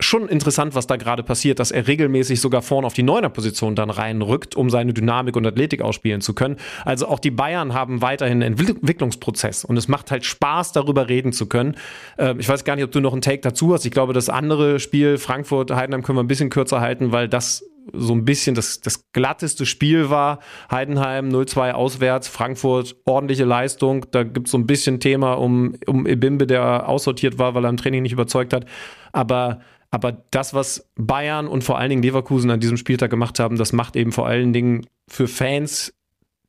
schon 0.00 0.28
interessant, 0.28 0.74
was 0.74 0.86
da 0.86 0.96
gerade 0.96 1.22
passiert, 1.22 1.58
dass 1.58 1.70
er 1.70 1.86
regelmäßig 1.86 2.40
sogar 2.40 2.62
vorne 2.62 2.86
auf 2.86 2.92
die 2.92 3.02
Neuner-Position 3.02 3.74
dann 3.74 3.88
reinrückt, 3.88 4.54
um 4.54 4.68
seine 4.68 4.92
Dynamik 4.92 5.36
und 5.36 5.46
Athletik 5.46 5.80
ausspielen 5.80 6.20
zu 6.20 6.34
können. 6.34 6.56
Also 6.84 7.08
auch 7.08 7.18
die 7.18 7.30
Bayern 7.30 7.72
haben 7.72 8.02
weiterhin 8.02 8.42
einen 8.42 8.58
Entwicklungsprozess 8.58 9.64
und 9.64 9.76
es 9.76 9.88
macht 9.88 10.10
halt 10.10 10.24
Spaß, 10.24 10.72
darüber 10.72 11.08
reden 11.08 11.32
zu 11.32 11.46
können. 11.46 11.76
Äh, 12.18 12.34
ich 12.38 12.48
weiß 12.48 12.64
gar 12.64 12.76
nicht, 12.76 12.84
ob 12.84 12.92
du 12.92 13.00
noch 13.00 13.12
einen 13.12 13.22
Take 13.22 13.40
dazu 13.40 13.72
hast. 13.72 13.86
Ich 13.86 13.90
glaube, 13.90 14.12
das 14.12 14.28
andere 14.28 14.80
Spiel 14.80 15.16
Frankfurt-Heidenheim 15.16 16.02
können 16.02 16.18
wir 16.18 16.24
ein 16.24 16.28
bisschen 16.28 16.50
kürzer 16.50 16.80
halten, 16.80 17.12
weil 17.12 17.28
das 17.28 17.64
so 17.92 18.12
ein 18.12 18.24
bisschen 18.24 18.54
das, 18.54 18.80
das 18.80 19.10
glatteste 19.12 19.64
Spiel 19.64 20.10
war. 20.10 20.40
Heidenheim 20.70 21.28
0-2 21.28 21.72
auswärts, 21.72 22.28
Frankfurt 22.28 22.96
ordentliche 23.04 23.44
Leistung. 23.44 24.06
Da 24.10 24.24
gibt 24.24 24.48
es 24.48 24.50
so 24.50 24.58
ein 24.58 24.66
bisschen 24.66 25.00
Thema 25.00 25.34
um, 25.34 25.76
um 25.86 26.06
Ebimbe, 26.06 26.46
der 26.46 26.88
aussortiert 26.88 27.38
war, 27.38 27.54
weil 27.54 27.64
er 27.64 27.70
im 27.70 27.76
Training 27.76 28.02
nicht 28.02 28.12
überzeugt 28.12 28.52
hat. 28.52 28.66
Aber 29.12 29.60
aber 29.96 30.12
das, 30.30 30.52
was 30.52 30.90
Bayern 30.94 31.48
und 31.48 31.64
vor 31.64 31.78
allen 31.78 31.88
Dingen 31.88 32.02
Leverkusen 32.02 32.50
an 32.50 32.60
diesem 32.60 32.76
Spieltag 32.76 33.08
gemacht 33.10 33.38
haben, 33.38 33.56
das 33.56 33.72
macht 33.72 33.96
eben 33.96 34.12
vor 34.12 34.26
allen 34.26 34.52
Dingen 34.52 34.86
für 35.08 35.26
Fans 35.26 35.94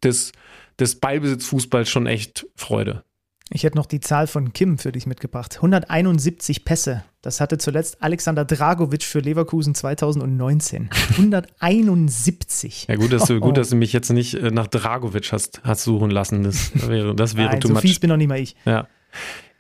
des, 0.04 0.34
des 0.78 1.00
Ballbesitzfußballs 1.00 1.90
schon 1.90 2.08
echt 2.08 2.46
Freude. 2.58 3.06
Ich 3.50 3.64
hätte 3.64 3.78
noch 3.78 3.86
die 3.86 4.02
Zahl 4.02 4.28
von 4.28 4.52
Kim 4.52 4.78
für 4.78 4.92
dich 4.92 5.06
mitgebracht. 5.06 5.56
171 5.56 6.66
Pässe. 6.66 7.06
Das 7.22 7.40
hatte 7.40 7.58
zuletzt 7.58 8.04
Alexander 8.04 8.44
Dragovic 8.44 9.04
für 9.04 9.20
Leverkusen 9.20 9.74
2019. 9.74 10.90
171. 11.12 12.88
Ja, 12.90 12.96
gut, 12.98 13.14
dass 13.14 13.28
du, 13.28 13.40
gut, 13.40 13.56
dass 13.56 13.70
du 13.70 13.78
mich 13.78 13.94
jetzt 13.94 14.12
nicht 14.12 14.34
äh, 14.34 14.52
nach 14.52 14.68
Dragovic 14.68 15.32
hast, 15.32 15.62
hast 15.64 15.86
suchen 15.86 16.12
lassen. 16.12 16.44
Das 16.44 16.74
wäre, 16.90 17.16
das 17.16 17.38
wäre 17.38 17.52
Nein, 17.52 17.62
too 17.62 17.70
so 17.70 17.76
much. 17.76 17.84
fies 17.84 18.02
bin 18.02 18.10
noch 18.10 18.18
nicht 18.18 18.28
mal 18.28 18.42
ich. 18.42 18.58
Ja. 18.66 18.90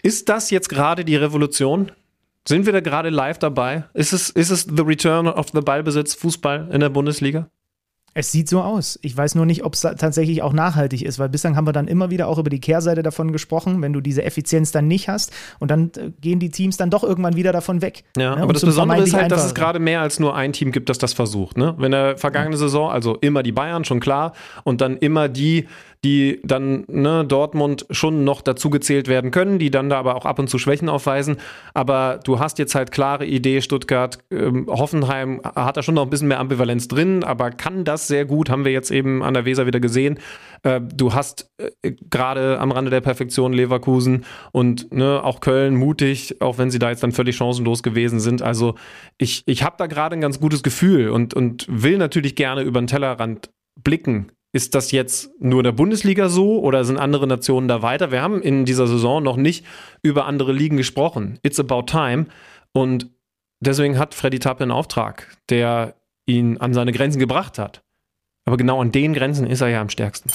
Ist 0.03 0.27
das 0.27 0.49
jetzt 0.49 0.67
gerade 0.67 1.05
die 1.05 1.15
Revolution? 1.15 1.93
Sind 2.47 2.65
wir 2.65 2.73
da 2.73 2.79
gerade 2.79 3.09
live 3.09 3.39
dabei? 3.39 3.83
Ist 3.93 4.13
es, 4.13 4.29
ist 4.29 4.51
es 4.51 4.61
the 4.63 4.83
return 4.83 5.27
of 5.27 5.47
the 5.53 5.61
Ballbesitz 5.61 6.15
Fußball 6.15 6.69
in 6.71 6.79
der 6.79 6.89
Bundesliga? 6.89 7.49
Es 8.19 8.31
sieht 8.31 8.49
so 8.49 8.61
aus. 8.61 8.97
Ich 9.03 9.15
weiß 9.15 9.35
nur 9.35 9.45
nicht, 9.45 9.63
ob 9.63 9.75
es 9.75 9.81
tatsächlich 9.81 10.41
auch 10.41 10.51
nachhaltig 10.51 11.03
ist, 11.03 11.19
weil 11.19 11.29
bislang 11.29 11.55
haben 11.55 11.67
wir 11.67 11.71
dann 11.71 11.87
immer 11.87 12.09
wieder 12.09 12.27
auch 12.27 12.39
über 12.39 12.49
die 12.49 12.59
Kehrseite 12.59 13.03
davon 13.03 13.31
gesprochen, 13.31 13.79
wenn 13.83 13.93
du 13.93 14.01
diese 14.01 14.23
Effizienz 14.23 14.71
dann 14.71 14.87
nicht 14.87 15.07
hast 15.07 15.31
und 15.59 15.69
dann 15.69 15.91
äh, 15.95 16.09
gehen 16.19 16.39
die 16.39 16.49
Teams 16.49 16.77
dann 16.77 16.89
doch 16.89 17.03
irgendwann 17.03 17.35
wieder 17.35 17.51
davon 17.51 17.83
weg. 17.83 18.05
Ja, 18.17 18.35
ne? 18.35 18.41
aber 18.41 18.53
das 18.53 18.65
Besondere 18.65 19.03
ist 19.03 19.13
halt, 19.13 19.31
dass 19.31 19.45
es 19.45 19.53
gerade 19.53 19.77
mehr 19.77 20.01
als 20.01 20.19
nur 20.19 20.35
ein 20.35 20.51
Team 20.51 20.71
gibt, 20.71 20.89
das 20.89 20.97
das 20.97 21.13
versucht. 21.13 21.57
Ne? 21.57 21.75
Wenn 21.77 21.91
der 21.91 22.17
vergangene 22.17 22.57
Saison, 22.57 22.89
also 22.89 23.17
immer 23.17 23.43
die 23.43 23.51
Bayern, 23.51 23.85
schon 23.85 23.99
klar, 23.99 24.33
und 24.63 24.81
dann 24.81 24.97
immer 24.97 25.29
die, 25.29 25.67
die 26.03 26.39
dann 26.43 26.85
ne, 26.87 27.25
Dortmund 27.25 27.85
schon 27.89 28.23
noch 28.23 28.41
dazu 28.41 28.69
gezählt 28.69 29.07
werden 29.07 29.31
können, 29.31 29.59
die 29.59 29.71
dann 29.71 29.89
da 29.89 29.97
aber 29.97 30.15
auch 30.15 30.25
ab 30.25 30.39
und 30.39 30.49
zu 30.49 30.59
Schwächen 30.59 30.89
aufweisen. 30.89 31.37
Aber 31.73 32.19
du 32.23 32.39
hast 32.39 32.59
jetzt 32.59 32.75
halt 32.75 32.91
klare 32.91 33.25
Idee, 33.25 33.61
Stuttgart, 33.61 34.19
ähm, 34.31 34.67
Hoffenheim 34.69 35.41
hat 35.43 35.77
da 35.77 35.83
schon 35.83 35.95
noch 35.95 36.03
ein 36.03 36.09
bisschen 36.09 36.27
mehr 36.27 36.39
Ambivalenz 36.39 36.87
drin, 36.87 37.23
aber 37.23 37.51
kann 37.51 37.83
das 37.83 38.07
sehr 38.07 38.25
gut, 38.25 38.49
haben 38.49 38.65
wir 38.65 38.71
jetzt 38.71 38.91
eben 38.91 39.23
an 39.23 39.33
der 39.33 39.45
Weser 39.45 39.65
wieder 39.65 39.79
gesehen. 39.79 40.19
Äh, 40.63 40.81
du 40.81 41.13
hast 41.13 41.49
äh, 41.57 41.93
gerade 42.09 42.59
am 42.59 42.71
Rande 42.71 42.91
der 42.91 43.01
Perfektion 43.01 43.53
Leverkusen 43.53 44.25
und 44.51 44.93
ne, 44.93 45.23
auch 45.23 45.39
Köln 45.39 45.75
mutig, 45.75 46.41
auch 46.41 46.57
wenn 46.57 46.69
sie 46.71 46.79
da 46.79 46.89
jetzt 46.89 47.03
dann 47.03 47.11
völlig 47.11 47.35
chancenlos 47.35 47.83
gewesen 47.83 48.19
sind. 48.19 48.41
Also 48.41 48.75
ich, 49.17 49.43
ich 49.45 49.63
habe 49.63 49.75
da 49.77 49.87
gerade 49.87 50.15
ein 50.15 50.21
ganz 50.21 50.39
gutes 50.39 50.63
Gefühl 50.63 51.09
und, 51.09 51.33
und 51.33 51.65
will 51.69 51.97
natürlich 51.97 52.35
gerne 52.35 52.61
über 52.61 52.79
den 52.79 52.87
Tellerrand 52.87 53.49
blicken 53.83 54.31
ist 54.57 54.73
das 54.73 54.91
jetzt 54.91 55.29
nur 55.39 55.59
in 55.59 55.65
der 55.65 55.71
Bundesliga 55.71 56.29
so 56.29 56.59
oder 56.59 56.83
sind 56.83 56.97
andere 56.97 57.27
Nationen 57.27 57.67
da 57.67 57.83
weiter? 57.83 58.11
Wir 58.11 58.23
haben 58.23 58.41
in 58.41 58.65
dieser 58.65 58.87
Saison 58.87 59.21
noch 59.21 59.37
nicht 59.37 59.63
über 60.01 60.25
andere 60.25 60.51
Ligen 60.51 60.77
gesprochen. 60.77 61.37
It's 61.43 61.59
about 61.59 61.83
time. 61.83 62.25
Und 62.73 63.11
deswegen 63.59 63.99
hat 63.99 64.15
Freddy 64.15 64.39
Tappe 64.39 64.63
einen 64.63 64.71
Auftrag, 64.71 65.37
der 65.49 65.93
ihn 66.25 66.57
an 66.57 66.73
seine 66.73 66.91
Grenzen 66.91 67.19
gebracht 67.19 67.59
hat. 67.59 67.83
Aber 68.45 68.57
genau 68.57 68.81
an 68.81 68.91
den 68.91 69.13
Grenzen 69.13 69.45
ist 69.45 69.61
er 69.61 69.67
ja 69.67 69.79
am 69.79 69.89
stärksten. 69.89 70.31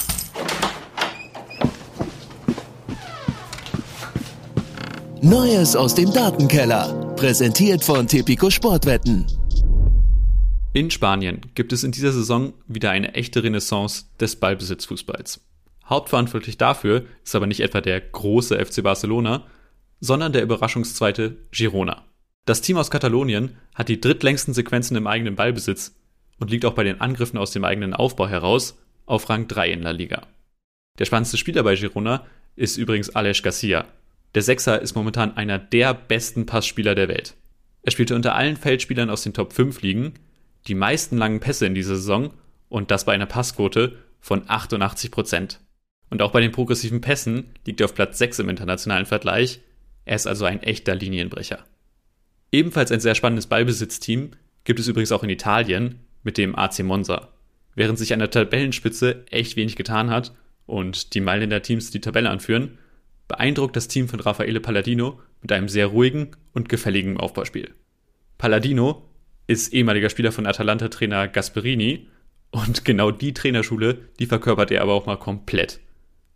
Neues 5.21 5.75
aus 5.75 5.95
dem 5.95 6.13
Datenkeller. 6.13 7.13
Präsentiert 7.17 7.83
von 7.83 8.07
Tipico 8.07 8.49
Sportwetten. 8.49 9.42
In 10.75 10.89
Spanien 10.89 11.41
gibt 11.53 11.71
es 11.71 11.83
in 11.83 11.91
dieser 11.91 12.11
Saison 12.11 12.53
wieder 12.67 12.89
eine 12.89 13.13
echte 13.13 13.43
Renaissance 13.43 14.05
des 14.19 14.35
Ballbesitzfußballs. 14.37 15.45
Hauptverantwortlich 15.85 16.57
dafür 16.57 17.05
ist 17.23 17.35
aber 17.35 17.45
nicht 17.45 17.59
etwa 17.59 17.79
der 17.79 18.01
große 18.01 18.57
FC 18.57 18.81
Barcelona, 18.81 19.45
sondern 19.99 20.33
der 20.33 20.41
Überraschungszweite 20.41 21.37
Girona. 21.51 22.03
Das 22.45 22.61
Team 22.61 22.77
aus 22.77 22.89
Katalonien 22.89 23.55
hat 23.75 23.87
die 23.87 24.01
drittlängsten 24.01 24.55
Sequenzen 24.55 24.97
im 24.97 25.05
eigenen 25.05 25.35
Ballbesitz 25.35 25.95
und 26.39 26.49
liegt 26.49 26.65
auch 26.65 26.73
bei 26.73 26.83
den 26.83 26.99
Angriffen 26.99 27.37
aus 27.37 27.51
dem 27.51 27.65
eigenen 27.65 27.93
Aufbau 27.93 28.27
heraus 28.27 28.75
auf 29.05 29.29
Rang 29.29 29.47
3 29.47 29.73
in 29.73 29.83
La 29.83 29.91
Liga. 29.91 30.25
Der 30.97 31.05
spannendste 31.05 31.37
Spieler 31.37 31.61
bei 31.61 31.75
Girona 31.75 32.25
ist 32.55 32.77
übrigens 32.77 33.11
Aleix 33.11 33.43
Garcia. 33.43 33.85
Der 34.33 34.41
Sechser 34.41 34.81
ist 34.81 34.95
momentan 34.95 35.37
einer 35.37 35.59
der 35.59 35.93
besten 35.93 36.47
Passspieler 36.47 36.95
der 36.95 37.09
Welt. 37.09 37.35
Er 37.83 37.91
spielte 37.91 38.15
unter 38.15 38.33
allen 38.33 38.57
Feldspielern 38.57 39.11
aus 39.11 39.21
den 39.21 39.33
Top 39.35 39.53
5 39.53 39.81
Ligen 39.83 40.13
die 40.67 40.75
meisten 40.75 41.17
langen 41.17 41.39
Pässe 41.39 41.65
in 41.65 41.75
dieser 41.75 41.95
Saison 41.95 42.33
und 42.69 42.91
das 42.91 43.05
bei 43.05 43.13
einer 43.13 43.25
Passquote 43.25 43.97
von 44.19 44.43
88 44.47 45.11
Prozent. 45.11 45.59
Und 46.09 46.21
auch 46.21 46.31
bei 46.31 46.41
den 46.41 46.51
progressiven 46.51 47.01
Pässen 47.01 47.53
liegt 47.65 47.81
er 47.81 47.85
auf 47.85 47.95
Platz 47.95 48.17
6 48.19 48.39
im 48.39 48.49
internationalen 48.49 49.05
Vergleich. 49.05 49.61
Er 50.05 50.15
ist 50.15 50.27
also 50.27 50.45
ein 50.45 50.61
echter 50.61 50.95
Linienbrecher. 50.95 51.65
Ebenfalls 52.51 52.91
ein 52.91 52.99
sehr 52.99 53.15
spannendes 53.15 53.47
Ballbesitzteam 53.47 54.31
gibt 54.63 54.79
es 54.79 54.87
übrigens 54.87 55.11
auch 55.11 55.23
in 55.23 55.29
Italien 55.29 55.99
mit 56.23 56.37
dem 56.37 56.55
AC 56.55 56.83
Monza. 56.83 57.29
Während 57.75 57.97
sich 57.97 58.13
an 58.13 58.19
der 58.19 58.29
Tabellenspitze 58.29 59.25
echt 59.31 59.55
wenig 59.55 59.75
getan 59.75 60.09
hat 60.11 60.33
und 60.65 61.15
die 61.15 61.21
Mailänder 61.21 61.61
Teams 61.61 61.91
die 61.91 62.01
Tabelle 62.01 62.29
anführen, 62.29 62.77
beeindruckt 63.27 63.75
das 63.75 63.87
Team 63.87 64.07
von 64.07 64.19
Raffaele 64.19 64.59
Palladino 64.59 65.19
mit 65.41 65.51
einem 65.51 65.67
sehr 65.67 65.87
ruhigen 65.87 66.31
und 66.53 66.69
gefälligen 66.69 67.17
Aufbauspiel. 67.17 67.73
Palladino 68.37 69.09
ist 69.47 69.73
ehemaliger 69.73 70.09
Spieler 70.09 70.31
von 70.31 70.45
Atalanta-Trainer 70.45 71.27
Gasperini 71.27 72.07
und 72.51 72.85
genau 72.85 73.11
die 73.11 73.33
Trainerschule, 73.33 74.09
die 74.19 74.25
verkörpert 74.25 74.71
er 74.71 74.81
aber 74.81 74.93
auch 74.93 75.05
mal 75.05 75.17
komplett. 75.17 75.79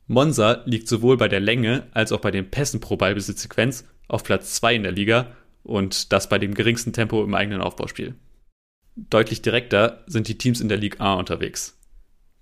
Monza 0.08 0.64
liegt 0.66 0.88
sowohl 0.88 1.18
bei 1.18 1.28
der 1.28 1.40
Länge 1.40 1.88
als 1.92 2.12
auch 2.12 2.22
bei 2.22 2.32
den 2.32 2.50
Pässen 2.50 2.80
pro 2.80 2.96
Ballbesitzsequenz 2.96 3.86
auf 4.08 4.24
Platz 4.24 4.56
2 4.56 4.76
in 4.76 4.84
der 4.84 4.92
Liga 4.92 5.36
und 5.64 6.14
das 6.14 6.30
bei 6.30 6.40
dem 6.40 6.54
geringsten 6.54 6.94
Tempo 6.94 7.24
im 7.24 7.34
eigenen 7.36 7.62
Aufbauspiel. 7.62 8.16
Deutlich 8.96 9.42
direkter 9.42 10.04
sind 10.08 10.28
die 10.28 10.38
Teams 10.38 10.62
in 10.62 10.70
der 10.70 10.78
Ligue 10.78 11.00
A 11.02 11.16
unterwegs. 11.16 11.78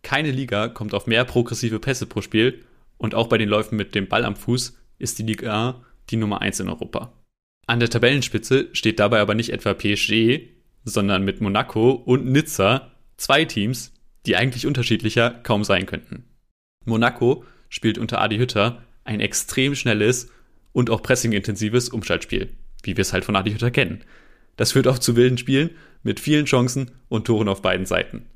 Keine 0.04 0.32
Liga 0.32 0.68
kommt 0.68 0.94
auf 0.94 1.08
mehr 1.08 1.26
progressive 1.26 1.80
Pässe 1.80 2.06
pro 2.06 2.22
Spiel 2.22 2.64
und 2.98 3.16
auch 3.16 3.28
bei 3.28 3.38
den 3.38 3.50
Läufen 3.50 3.76
mit 3.76 3.96
dem 3.96 4.08
Ball 4.08 4.24
am 4.24 4.36
Fuß 4.36 4.78
ist 5.00 5.20
die 5.20 5.24
Ligue 5.24 5.52
A 5.52 5.84
die 6.12 6.18
Nummer 6.18 6.42
1 6.42 6.60
in 6.60 6.70
Europa. 6.70 7.12
An 7.68 7.80
der 7.80 7.90
Tabellenspitze 7.90 8.70
steht 8.74 9.00
dabei 9.00 9.20
aber 9.20 9.34
nicht 9.34 9.50
etwa 9.50 9.74
PSG, 9.74 10.55
sondern 10.86 11.24
mit 11.24 11.42
Monaco 11.42 11.92
und 11.92 12.26
Nizza 12.26 12.92
zwei 13.18 13.44
Teams, 13.46 13.92
die 14.26 14.36
eigentlich 14.36 14.66
unterschiedlicher 14.66 15.32
kaum 15.32 15.64
sein 15.64 15.86
könnten. 15.86 16.24
Monaco 16.86 17.44
spielt 17.70 17.98
unter 17.98 18.22
Adi 18.22 18.38
Hütter 18.38 18.84
ein 19.04 19.20
extrem 19.20 19.76
schnelles 19.76 20.32
und 20.72 20.90
auch 20.90 21.02
pressingintensives 21.02 21.90
Umschaltspiel, 21.90 22.50
wie 22.84 22.96
wir 22.96 23.02
es 23.02 23.14
halt 23.14 23.26
von 23.26 23.36
Adi 23.36 23.52
Hütter 23.52 23.72
kennen. 23.72 24.02
Das 24.56 24.72
führt 24.72 24.88
auch 24.88 25.00
zu 25.00 25.16
wilden 25.16 25.38
Spielen 25.38 25.72
mit 26.04 26.20
vielen 26.20 26.46
Chancen 26.46 26.92
und 27.10 27.26
Toren 27.26 27.50
auf 27.50 27.62
beiden 27.62 27.86
Seiten. 27.86 28.28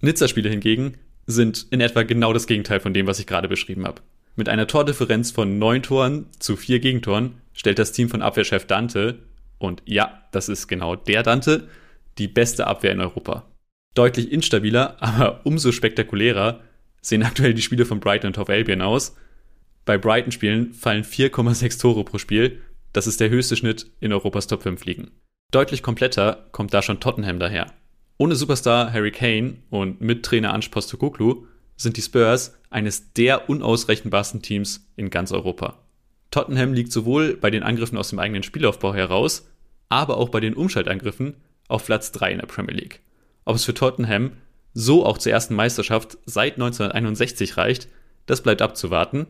Nizza-Spiele 0.00 0.48
hingegen 0.48 0.94
sind 1.26 1.66
in 1.70 1.80
etwa 1.80 2.04
genau 2.04 2.32
das 2.32 2.46
Gegenteil 2.46 2.80
von 2.80 2.94
dem, 2.94 3.06
was 3.06 3.18
ich 3.18 3.26
gerade 3.26 3.48
beschrieben 3.48 3.84
habe. 3.84 4.00
Mit 4.36 4.48
einer 4.48 4.66
Tordifferenz 4.66 5.30
von 5.32 5.58
neun 5.58 5.82
Toren 5.82 6.26
zu 6.38 6.56
vier 6.56 6.78
Gegentoren 6.78 7.40
stellt 7.52 7.78
das 7.78 7.92
Team 7.92 8.08
von 8.08 8.22
Abwehrchef 8.22 8.66
Dante, 8.66 9.18
und 9.58 9.82
ja, 9.84 10.22
das 10.30 10.48
ist 10.48 10.68
genau 10.68 10.94
der 10.94 11.24
Dante, 11.24 11.68
die 12.18 12.28
beste 12.28 12.66
Abwehr 12.66 12.92
in 12.92 13.00
Europa. 13.00 13.46
Deutlich 13.94 14.32
instabiler, 14.32 14.96
aber 15.00 15.40
umso 15.44 15.72
spektakulärer 15.72 16.60
sehen 17.00 17.22
aktuell 17.22 17.54
die 17.54 17.62
Spiele 17.62 17.86
von 17.86 18.00
Brighton 18.00 18.28
und 18.28 18.38
Hove 18.38 18.52
Albion 18.52 18.82
aus. 18.82 19.16
Bei 19.84 19.96
Brighton-Spielen 19.96 20.74
fallen 20.74 21.04
4,6 21.04 21.80
Tore 21.80 22.04
pro 22.04 22.18
Spiel. 22.18 22.60
Das 22.92 23.06
ist 23.06 23.20
der 23.20 23.30
höchste 23.30 23.56
Schnitt 23.56 23.90
in 24.00 24.12
Europas 24.12 24.46
Top 24.46 24.62
5 24.62 24.84
Ligen. 24.84 25.10
Deutlich 25.50 25.82
kompletter 25.82 26.46
kommt 26.52 26.74
da 26.74 26.82
schon 26.82 27.00
Tottenham 27.00 27.38
daher. 27.38 27.72
Ohne 28.18 28.34
Superstar 28.34 28.92
Harry 28.92 29.12
Kane 29.12 29.58
und 29.70 30.00
mit 30.00 30.24
Trainer 30.24 30.52
Ange 30.52 30.66
Postecoglou 30.70 31.46
sind 31.76 31.96
die 31.96 32.02
Spurs 32.02 32.58
eines 32.68 33.12
der 33.14 33.48
unausrechenbarsten 33.48 34.42
Teams 34.42 34.90
in 34.96 35.08
ganz 35.08 35.32
Europa. 35.32 35.78
Tottenham 36.30 36.74
liegt 36.74 36.92
sowohl 36.92 37.36
bei 37.36 37.50
den 37.50 37.62
Angriffen 37.62 37.96
aus 37.96 38.10
dem 38.10 38.18
eigenen 38.18 38.42
Spielaufbau 38.42 38.92
heraus, 38.92 39.48
aber 39.88 40.18
auch 40.18 40.28
bei 40.28 40.40
den 40.40 40.54
Umschaltangriffen 40.54 41.36
auf 41.68 41.84
Platz 41.86 42.12
3 42.12 42.32
in 42.32 42.38
der 42.38 42.46
Premier 42.46 42.74
League. 42.74 43.00
Ob 43.44 43.56
es 43.56 43.64
für 43.64 43.74
Tottenham 43.74 44.32
so 44.74 45.04
auch 45.06 45.18
zur 45.18 45.32
ersten 45.32 45.54
Meisterschaft 45.54 46.18
seit 46.26 46.54
1961 46.54 47.56
reicht, 47.56 47.88
das 48.26 48.42
bleibt 48.42 48.62
abzuwarten. 48.62 49.26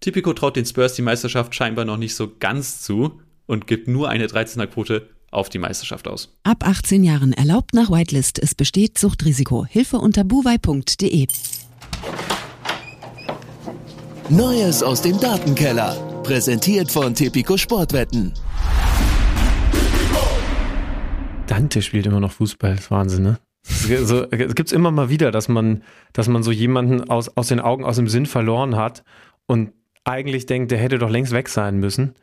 Tipico 0.00 0.32
traut 0.32 0.56
den 0.56 0.66
Spurs 0.66 0.94
die 0.94 1.02
Meisterschaft 1.02 1.54
scheinbar 1.54 1.84
noch 1.84 1.96
nicht 1.96 2.14
so 2.14 2.32
ganz 2.38 2.82
zu 2.82 3.20
und 3.46 3.66
gibt 3.66 3.88
nur 3.88 4.08
eine 4.08 4.26
13er 4.26 4.66
Quote 4.66 5.08
auf 5.30 5.48
die 5.48 5.58
Meisterschaft 5.58 6.08
aus. 6.08 6.34
Ab 6.42 6.66
18 6.66 7.04
Jahren 7.04 7.32
erlaubt 7.32 7.74
nach 7.74 7.90
Whitelist. 7.90 8.38
Es 8.42 8.54
besteht 8.54 8.98
Suchtrisiko. 8.98 9.64
Hilfe 9.64 9.98
unter 9.98 10.24
buwei.de. 10.24 11.26
Neues 14.28 14.82
aus 14.82 15.02
dem 15.02 15.18
Datenkeller. 15.20 15.94
Präsentiert 16.22 16.90
von 16.90 17.14
Tipico 17.14 17.56
Sportwetten. 17.56 18.32
Dante 21.50 21.82
spielt 21.82 22.06
immer 22.06 22.20
noch 22.20 22.32
Fußball, 22.32 22.76
das 22.76 22.84
ist 22.84 22.90
Wahnsinn, 22.90 23.24
ne? 23.24 23.38
So, 23.62 24.24
es 24.30 24.54
gibt 24.54 24.72
immer 24.72 24.90
mal 24.90 25.10
wieder, 25.10 25.30
dass 25.30 25.48
man, 25.48 25.82
dass 26.12 26.28
man 26.28 26.42
so 26.42 26.50
jemanden 26.50 27.10
aus, 27.10 27.36
aus 27.36 27.48
den 27.48 27.60
Augen, 27.60 27.84
aus 27.84 27.96
dem 27.96 28.08
Sinn 28.08 28.26
verloren 28.26 28.76
hat 28.76 29.04
und 29.46 29.72
eigentlich 30.04 30.46
denkt, 30.46 30.70
der 30.70 30.78
hätte 30.78 30.98
doch 30.98 31.10
längst 31.10 31.32
weg 31.32 31.48
sein 31.48 31.78
müssen. 31.78 32.14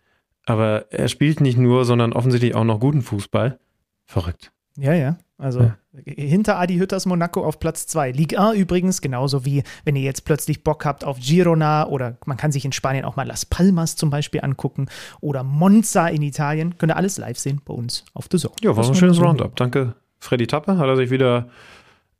Aber 0.45 0.91
er 0.91 1.09
spielt 1.09 1.41
nicht 1.41 1.57
nur, 1.57 1.85
sondern 1.85 2.13
offensichtlich 2.13 2.55
auch 2.55 2.63
noch 2.63 2.79
guten 2.79 3.01
Fußball. 3.01 3.59
Verrückt. 4.05 4.51
Ja, 4.77 4.93
ja. 4.93 5.17
Also 5.39 5.61
ja. 5.61 5.77
hinter 6.03 6.57
Adi 6.57 6.77
Hütters 6.77 7.05
Monaco 7.05 7.45
auf 7.45 7.59
Platz 7.59 7.85
2. 7.87 8.11
Ligue 8.11 8.39
1 8.39 8.57
übrigens, 8.57 9.01
genauso 9.01 9.45
wie 9.45 9.63
wenn 9.85 9.95
ihr 9.95 10.01
jetzt 10.01 10.25
plötzlich 10.25 10.63
Bock 10.63 10.83
habt 10.83 11.03
auf 11.03 11.19
Girona 11.19 11.87
oder 11.87 12.17
man 12.25 12.37
kann 12.37 12.51
sich 12.51 12.65
in 12.65 12.71
Spanien 12.71 13.05
auch 13.05 13.15
mal 13.15 13.27
Las 13.27 13.45
Palmas 13.45 13.95
zum 13.95 14.09
Beispiel 14.09 14.41
angucken 14.41 14.87
oder 15.21 15.43
Monza 15.43 16.07
in 16.07 16.23
Italien. 16.23 16.77
Könnt 16.79 16.91
ihr 16.91 16.97
alles 16.97 17.19
live 17.19 17.37
sehen 17.37 17.61
bei 17.63 17.73
uns 17.73 18.03
auf 18.13 18.25
The 18.31 18.37
Zone. 18.39 18.55
Ja, 18.61 18.75
war 18.75 18.87
ein 18.87 18.95
schönes 18.95 19.21
Roundup. 19.21 19.55
Danke, 19.55 19.93
Freddy 20.19 20.47
Tappe. 20.47 20.77
Hat 20.79 20.87
er 20.87 20.95
sich 20.95 21.11
wieder 21.11 21.49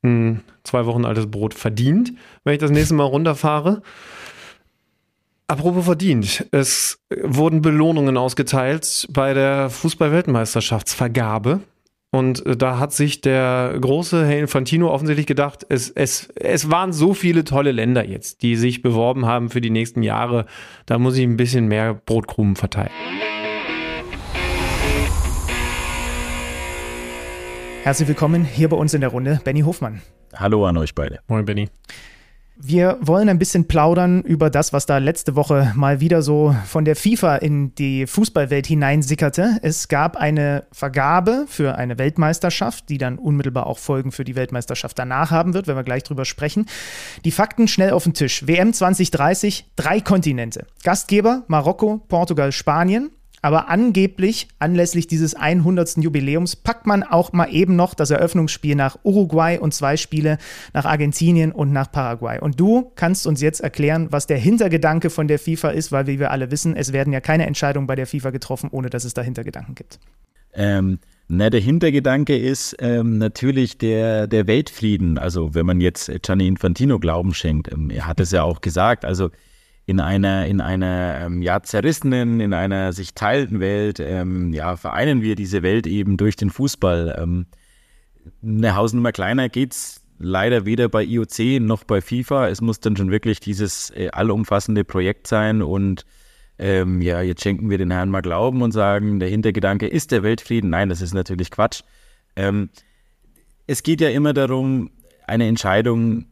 ein 0.03 0.44
zwei 0.64 0.85
Wochen 0.85 1.03
altes 1.06 1.26
Brot 1.31 1.56
verdient, 1.56 2.14
wenn 2.44 2.53
ich 2.53 2.60
das 2.60 2.69
nächste 2.69 2.94
Mal 2.94 3.06
runterfahre. 3.06 3.81
Apropos 5.48 5.85
verdient. 5.85 6.45
Es 6.52 6.99
wurden 7.10 7.61
Belohnungen 7.61 8.18
ausgeteilt 8.18 9.07
bei 9.11 9.34
der 9.34 9.69
Fußball-Weltmeisterschaftsvergabe. 9.69 11.61
Und 12.12 12.46
äh, 12.46 12.56
da 12.56 12.80
hat 12.80 12.94
sich 12.94 13.22
der 13.22 13.78
große 13.80 14.26
Herr 14.26 14.40
Infantino 14.40 14.90
offensichtlich 14.90 15.28
gedacht, 15.28 15.66
es, 15.70 15.90
es, 15.90 16.30
es 16.36 16.72
waren 16.72 16.94
so 16.94 17.14
viele 17.14 17.44
tolle 17.44 17.72
Länder 17.72 18.06
jetzt, 18.06 18.42
die 18.44 18.56
sich 18.56 18.82
beworben 18.82 19.26
haben 19.26 19.50
für 19.50 19.62
die 19.62 19.70
nächsten 19.70 20.04
Jahre. 20.04 20.46
Da 20.86 21.00
muss 21.00 21.18
ich 21.18 21.24
ein 21.24 21.38
bisschen 21.38 21.68
mehr 21.68 21.94
Brotkrumen 21.94 22.56
verteilen. 22.56 22.92
Herzlich 27.84 28.08
willkommen 28.08 28.44
hier 28.44 28.70
bei 28.70 28.78
uns 28.78 28.94
in 28.94 29.02
der 29.02 29.10
Runde, 29.12 29.40
Benny 29.44 29.62
Hofmann. 29.62 30.02
Hallo 30.36 30.66
an 30.66 30.78
euch 30.78 30.94
beide. 30.94 31.20
Moin, 31.28 31.46
Benny. 31.46 31.70
Wir 32.60 32.98
wollen 33.02 33.30
ein 33.30 33.38
bisschen 33.38 33.68
plaudern 33.68 34.24
über 34.24 34.50
das, 34.50 34.74
was 34.74 34.88
da 34.88 34.98
letzte 34.98 35.36
Woche 35.36 35.72
mal 35.76 36.00
wieder 36.00 36.24
so 36.24 36.56
von 36.66 36.86
der 36.86 36.96
FIFA 36.96 37.36
in 37.36 37.76
die 37.76 38.08
Fußballwelt 38.08 38.66
hineinsickerte. 38.66 39.60
Es 39.62 39.88
gab 39.88 40.18
eine 40.18 40.66
Vergabe 40.72 41.46
für 41.48 41.76
eine 41.76 42.00
Weltmeisterschaft, 42.00 42.90
die 42.90 42.98
dann 42.98 43.20
unmittelbar 43.20 43.68
auch 43.68 43.78
Folgen 43.78 44.12
für 44.12 44.24
die 44.24 44.36
Weltmeisterschaft 44.36 44.98
danach 44.98 45.30
haben 45.30 45.54
wird, 45.54 45.68
wenn 45.68 45.76
wir 45.76 45.84
gleich 45.84 46.04
drüber 46.04 46.26
sprechen. 46.26 46.66
Die 47.26 47.32
Fakten 47.32 47.68
schnell 47.68 47.92
auf 47.92 48.06
den 48.06 48.16
Tisch. 48.16 48.48
WM 48.48 48.74
2030, 48.74 49.68
drei 49.76 50.02
Kontinente. 50.02 50.66
Gastgeber 50.84 51.44
Marokko, 51.48 52.02
Portugal, 52.08 52.52
Spanien. 52.52 53.12
Aber 53.48 53.69
angeblich, 53.69 54.49
anlässlich 54.60 55.07
dieses 55.07 55.34
100. 55.34 56.03
Jubiläums, 56.03 56.57
packt 56.57 56.86
man 56.86 57.02
auch 57.02 57.32
mal 57.32 57.48
eben 57.49 57.78
noch 57.78 57.94
das 57.94 58.11
Eröffnungsspiel 58.11 58.76
nach 58.76 58.99
Uruguay 59.03 59.57
und 59.57 59.74
zwei 59.74 59.95
Spiele 59.95 60.38
nach 60.74 60.84
Argentinien 60.84 61.53
und 61.53 61.72
nach 61.72 61.90
Paraguay. 61.90 62.41
Und 62.41 62.60
du 62.60 62.91
kannst 62.95 63.26
uns 63.26 63.40
jetzt 63.40 63.61
erklären, 63.61 64.11
was 64.11 64.28
der 64.28 64.38
Hintergedanke 64.38 65.10
von 65.10 65.30
der 65.30 65.40
FIFA 65.40 65.69
ist, 65.69 65.94
weil 65.94 66.07
wie 66.07 66.19
wir 66.19 66.32
alle 66.32 66.52
wissen, 66.52 66.76
es 66.76 66.91
werden 66.91 67.14
ja 67.14 67.22
keine 67.22 67.48
Entscheidungen 67.48 67.88
bei 67.88 67.95
der 67.95 68.06
FIFA 68.06 68.32
getroffen, 68.32 68.68
ohne 68.69 68.90
dass 68.90 69.06
es 69.06 69.14
da 69.14 69.22
Hintergedanken 69.22 69.76
gibt. 69.76 69.98
Ähm, 70.53 70.99
na, 71.30 71.49
der 71.49 71.61
Hintergedanke 71.61 72.38
ist 72.38 72.76
ähm, 72.80 73.18
natürlich 73.18 73.78
der, 73.78 74.28
der 74.28 74.48
Weltfrieden. 74.48 75.18
Also 75.18 75.56
wenn 75.56 75.65
man 75.65 75.80
jetzt 75.80 76.11
Gianni 76.22 76.48
Infantino 76.48 76.99
Glauben 76.99 77.34
schenkt, 77.34 77.72
ähm, 77.72 77.91
er 77.91 78.07
hat 78.07 78.19
es 78.19 78.32
ja 78.32 78.44
auch 78.44 78.60
gesagt, 78.60 79.06
also 79.06 79.30
in 79.88 80.02
einer, 80.02 80.46
in 80.48 80.60
einer 80.60 81.22
ähm, 81.22 81.42
ja, 81.42 81.64
zerrissenen, 81.64 82.42
in 82.42 82.54
einer 82.54 82.92
sich 82.92 83.14
teilenden 83.14 83.62
Welt, 83.62 84.02
ähm, 84.02 84.52
ja, 84.52 84.76
vereinen 84.76 85.22
wir 85.22 85.36
diese 85.36 85.64
Welt 85.64 85.88
eben 85.88 86.18
durch 86.18 86.36
den 86.36 86.50
Fußball. 86.50 87.16
Ähm, 87.18 87.46
eine 88.44 88.76
Hausnummer 88.76 89.14
kleiner 89.14 89.48
geht's 89.48 90.04
leider 90.20 90.66
weder 90.66 90.90
bei 90.90 91.06
IOC 91.06 91.62
noch 91.62 91.86
bei 91.86 92.02
FIFA. 92.02 92.50
Es 92.50 92.60
muss 92.60 92.82
dann 92.82 92.98
schon 92.98 93.12
wirklich 93.12 93.40
dieses 93.40 93.90
äh, 93.92 94.10
allumfassende 94.10 94.84
Projekt 94.84 95.26
sein 95.26 95.62
und 95.62 96.06
ähm, 96.60 97.02
ja, 97.02 97.22
jetzt 97.22 97.42
schenken 97.42 97.70
wir 97.70 97.78
den 97.78 97.92
Herrn 97.92 98.10
mal 98.10 98.22
Glauben 98.22 98.62
und 98.64 98.74
sagen, 98.74 99.22
der 99.22 99.30
Hintergedanke 99.30 99.88
ist 99.88 100.12
der 100.12 100.22
Weltfrieden. 100.22 100.70
Nein, 100.70 100.90
das 100.90 101.00
ist 101.00 101.14
natürlich 101.14 101.50
Quatsch. 101.50 101.84
Ähm, 102.36 102.72
es 103.68 103.84
geht 103.84 104.02
ja 104.02 104.10
immer 104.10 104.34
darum, 104.34 104.92
eine 105.28 105.48
Entscheidung 105.48 106.26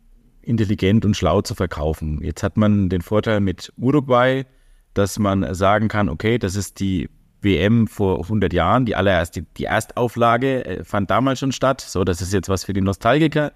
intelligent 0.46 1.06
und 1.06 1.16
schlau 1.16 1.42
zu 1.42 1.56
verkaufen. 1.56 2.20
Jetzt 2.24 2.44
hat 2.44 2.58
man 2.58 2.90
den 2.90 3.02
Vorteil 3.02 3.40
mit 3.40 3.72
Uruguay, 3.78 4.46
dass 4.94 5.20
man 5.20 5.54
sagen 5.54 5.88
kann, 5.88 6.10
okay, 6.10 6.38
das 6.38 6.56
ist 6.56 6.80
die 6.80 7.10
WM 7.42 7.88
vor 7.88 8.22
100 8.22 8.52
Jahren, 8.54 8.86
die 8.86 8.96
allererste, 8.96 9.46
die 9.58 9.66
Erstauflage 9.66 10.66
äh, 10.66 10.84
fand 10.84 11.10
damals 11.10 11.40
schon 11.40 11.52
statt. 11.52 11.82
So, 11.82 12.04
das 12.04 12.22
ist 12.22 12.34
jetzt 12.34 12.50
was 12.50 12.66
für 12.66 12.74
die 12.74 12.82
Nostalgiker. 12.82 13.54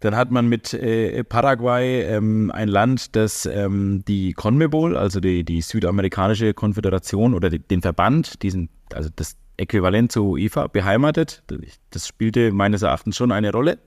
Dann 0.00 0.16
hat 0.16 0.32
man 0.32 0.48
mit 0.48 0.74
äh, 0.74 1.22
Paraguay 1.22 2.02
ähm, 2.02 2.50
ein 2.52 2.68
Land, 2.68 3.14
das 3.14 3.46
ähm, 3.46 4.04
die 4.06 4.32
CONMEBOL, 4.32 4.96
also 4.96 5.20
die, 5.20 5.44
die 5.44 5.62
südamerikanische 5.62 6.54
Konföderation 6.54 7.34
oder 7.34 7.50
die, 7.50 7.60
den 7.60 7.82
Verband, 7.82 8.42
diesen, 8.42 8.68
also 8.92 9.10
das 9.14 9.36
Äquivalent 9.56 10.10
zur 10.10 10.24
UEFA, 10.24 10.66
beheimatet. 10.66 11.44
Das 11.90 12.08
spielte 12.08 12.50
meines 12.50 12.82
Erachtens 12.82 13.16
schon 13.16 13.30
eine 13.30 13.52
Rolle 13.52 13.78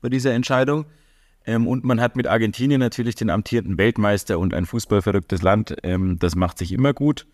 bei 0.00 0.08
dieser 0.08 0.32
Entscheidung. 0.32 0.86
Ähm, 1.46 1.66
und 1.66 1.84
man 1.84 2.00
hat 2.00 2.16
mit 2.16 2.26
Argentinien 2.26 2.80
natürlich 2.80 3.14
den 3.14 3.30
amtierenden 3.30 3.78
Weltmeister 3.78 4.38
und 4.38 4.54
ein 4.54 4.66
fußballverrücktes 4.66 5.42
Land. 5.42 5.76
Ähm, 5.82 6.18
das 6.18 6.36
macht 6.36 6.58
sich 6.58 6.72
immer 6.72 6.92
gut. 6.92 7.26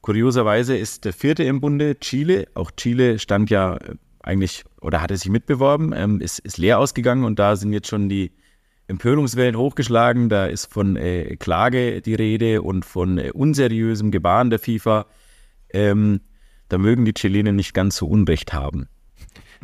Kurioserweise 0.00 0.76
ist 0.76 1.04
der 1.04 1.12
vierte 1.12 1.44
im 1.44 1.60
Bunde 1.60 1.98
Chile. 1.98 2.46
Auch 2.54 2.70
Chile 2.70 3.18
stand 3.18 3.50
ja 3.50 3.76
äh, 3.76 3.96
eigentlich 4.22 4.64
oder 4.80 5.00
hatte 5.00 5.16
sich 5.16 5.30
mitbeworben, 5.30 5.92
ähm, 5.94 6.20
ist, 6.20 6.38
ist 6.38 6.58
leer 6.58 6.78
ausgegangen 6.78 7.24
und 7.24 7.38
da 7.38 7.56
sind 7.56 7.72
jetzt 7.72 7.88
schon 7.88 8.08
die 8.08 8.32
Empörungswellen 8.86 9.56
hochgeschlagen. 9.56 10.28
Da 10.28 10.46
ist 10.46 10.72
von 10.72 10.96
äh, 10.96 11.36
Klage 11.36 12.02
die 12.02 12.14
Rede 12.14 12.62
und 12.62 12.84
von 12.84 13.18
äh, 13.18 13.30
unseriösem 13.32 14.10
Gebaren 14.10 14.50
der 14.50 14.58
FIFA. 14.58 15.06
Ähm, 15.72 16.20
da 16.68 16.78
mögen 16.78 17.04
die 17.04 17.14
Chilenen 17.14 17.56
nicht 17.56 17.74
ganz 17.74 17.96
so 17.96 18.06
Unrecht 18.06 18.52
haben. 18.52 18.88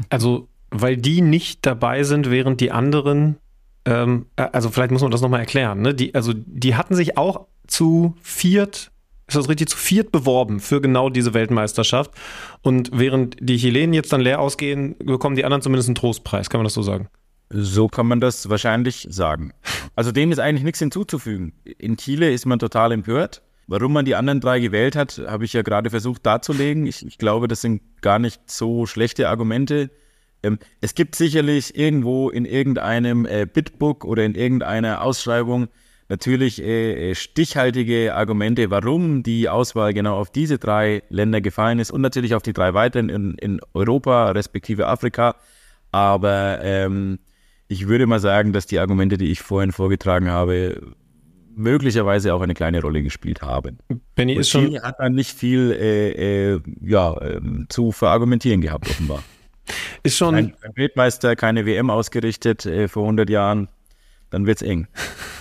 Also, 0.08 0.48
weil 0.70 0.96
die 0.96 1.20
nicht 1.20 1.66
dabei 1.66 2.02
sind, 2.04 2.30
während 2.30 2.60
die 2.60 2.70
anderen, 2.70 3.36
ähm, 3.84 4.26
äh, 4.36 4.48
also 4.52 4.70
vielleicht 4.70 4.90
muss 4.90 5.02
man 5.02 5.10
das 5.10 5.20
nochmal 5.20 5.40
erklären, 5.40 5.80
ne? 5.80 5.94
Die, 5.94 6.14
also 6.14 6.32
die 6.34 6.74
hatten 6.74 6.94
sich 6.94 7.16
auch 7.16 7.46
zu 7.66 8.14
viert, 8.22 8.90
ist 9.26 9.36
das 9.36 9.48
richtig, 9.48 9.68
zu 9.68 9.76
viert 9.76 10.12
beworben 10.12 10.60
für 10.60 10.80
genau 10.80 11.08
diese 11.08 11.34
Weltmeisterschaft. 11.34 12.10
Und 12.62 12.90
während 12.92 13.36
die 13.40 13.56
Chilenen 13.56 13.94
jetzt 13.94 14.12
dann 14.12 14.20
leer 14.20 14.40
ausgehen, 14.40 14.96
bekommen 14.98 15.36
die 15.36 15.44
anderen 15.44 15.62
zumindest 15.62 15.88
einen 15.88 15.94
Trostpreis, 15.94 16.50
kann 16.50 16.58
man 16.58 16.64
das 16.64 16.74
so 16.74 16.82
sagen? 16.82 17.08
So 17.48 17.88
kann 17.88 18.06
man 18.06 18.20
das 18.20 18.48
wahrscheinlich 18.48 19.06
sagen. 19.10 19.52
Also 19.96 20.12
dem 20.12 20.30
ist 20.30 20.38
eigentlich 20.38 20.62
nichts 20.62 20.78
hinzuzufügen. 20.78 21.52
In 21.78 21.96
Chile 21.96 22.32
ist 22.32 22.46
man 22.46 22.58
total 22.58 22.92
empört. 22.92 23.42
Warum 23.66 23.92
man 23.92 24.04
die 24.04 24.16
anderen 24.16 24.40
drei 24.40 24.58
gewählt 24.58 24.96
hat, 24.96 25.20
habe 25.26 25.44
ich 25.44 25.52
ja 25.52 25.62
gerade 25.62 25.90
versucht 25.90 26.26
darzulegen. 26.26 26.86
Ich, 26.86 27.06
ich 27.06 27.18
glaube, 27.18 27.48
das 27.48 27.60
sind 27.60 27.82
gar 28.02 28.18
nicht 28.18 28.50
so 28.50 28.86
schlechte 28.86 29.28
Argumente. 29.28 29.90
Ähm, 30.42 30.58
es 30.80 30.94
gibt 30.94 31.14
sicherlich 31.14 31.76
irgendwo 31.76 32.30
in 32.30 32.44
irgendeinem 32.44 33.26
äh, 33.26 33.46
Bitbook 33.46 34.04
oder 34.04 34.24
in 34.24 34.34
irgendeiner 34.34 35.02
Ausschreibung 35.02 35.68
natürlich 36.08 36.60
äh, 36.60 37.10
äh, 37.10 37.14
stichhaltige 37.14 38.14
Argumente, 38.14 38.70
warum 38.70 39.22
die 39.22 39.48
Auswahl 39.48 39.94
genau 39.94 40.16
auf 40.16 40.30
diese 40.30 40.58
drei 40.58 41.02
Länder 41.08 41.40
gefallen 41.40 41.78
ist 41.78 41.90
und 41.90 42.00
natürlich 42.00 42.34
auf 42.34 42.42
die 42.42 42.52
drei 42.52 42.74
weiteren 42.74 43.08
in, 43.08 43.34
in 43.34 43.60
Europa 43.74 44.32
respektive 44.32 44.88
Afrika. 44.88 45.36
Aber 45.92 46.60
ähm, 46.62 47.20
ich 47.68 47.86
würde 47.86 48.06
mal 48.06 48.18
sagen, 48.18 48.52
dass 48.52 48.66
die 48.66 48.80
Argumente, 48.80 49.16
die 49.18 49.30
ich 49.30 49.40
vorhin 49.40 49.70
vorgetragen 49.70 50.28
habe, 50.28 50.80
möglicherweise 51.54 52.34
auch 52.34 52.40
eine 52.40 52.54
kleine 52.54 52.80
Rolle 52.80 53.02
gespielt 53.02 53.42
haben. 53.42 53.78
Benny 54.16 54.34
ist 54.34 54.50
schon. 54.50 54.80
hat 54.82 54.96
dann 54.98 55.14
nicht 55.14 55.36
viel 55.36 55.72
äh, 55.72 56.54
äh, 56.54 56.60
ja, 56.80 57.16
äh, 57.18 57.40
zu 57.68 57.92
verargumentieren 57.92 58.60
gehabt, 58.60 58.88
offenbar. 58.88 59.22
Ist 60.02 60.16
schon. 60.16 60.34
Ein, 60.34 60.56
ein 60.62 60.72
Weltmeister, 60.76 61.36
keine 61.36 61.66
WM 61.66 61.90
ausgerichtet 61.90 62.66
äh, 62.66 62.88
vor 62.88 63.02
100 63.04 63.28
Jahren, 63.30 63.68
dann 64.30 64.46
wird's 64.46 64.62
eng. 64.62 64.88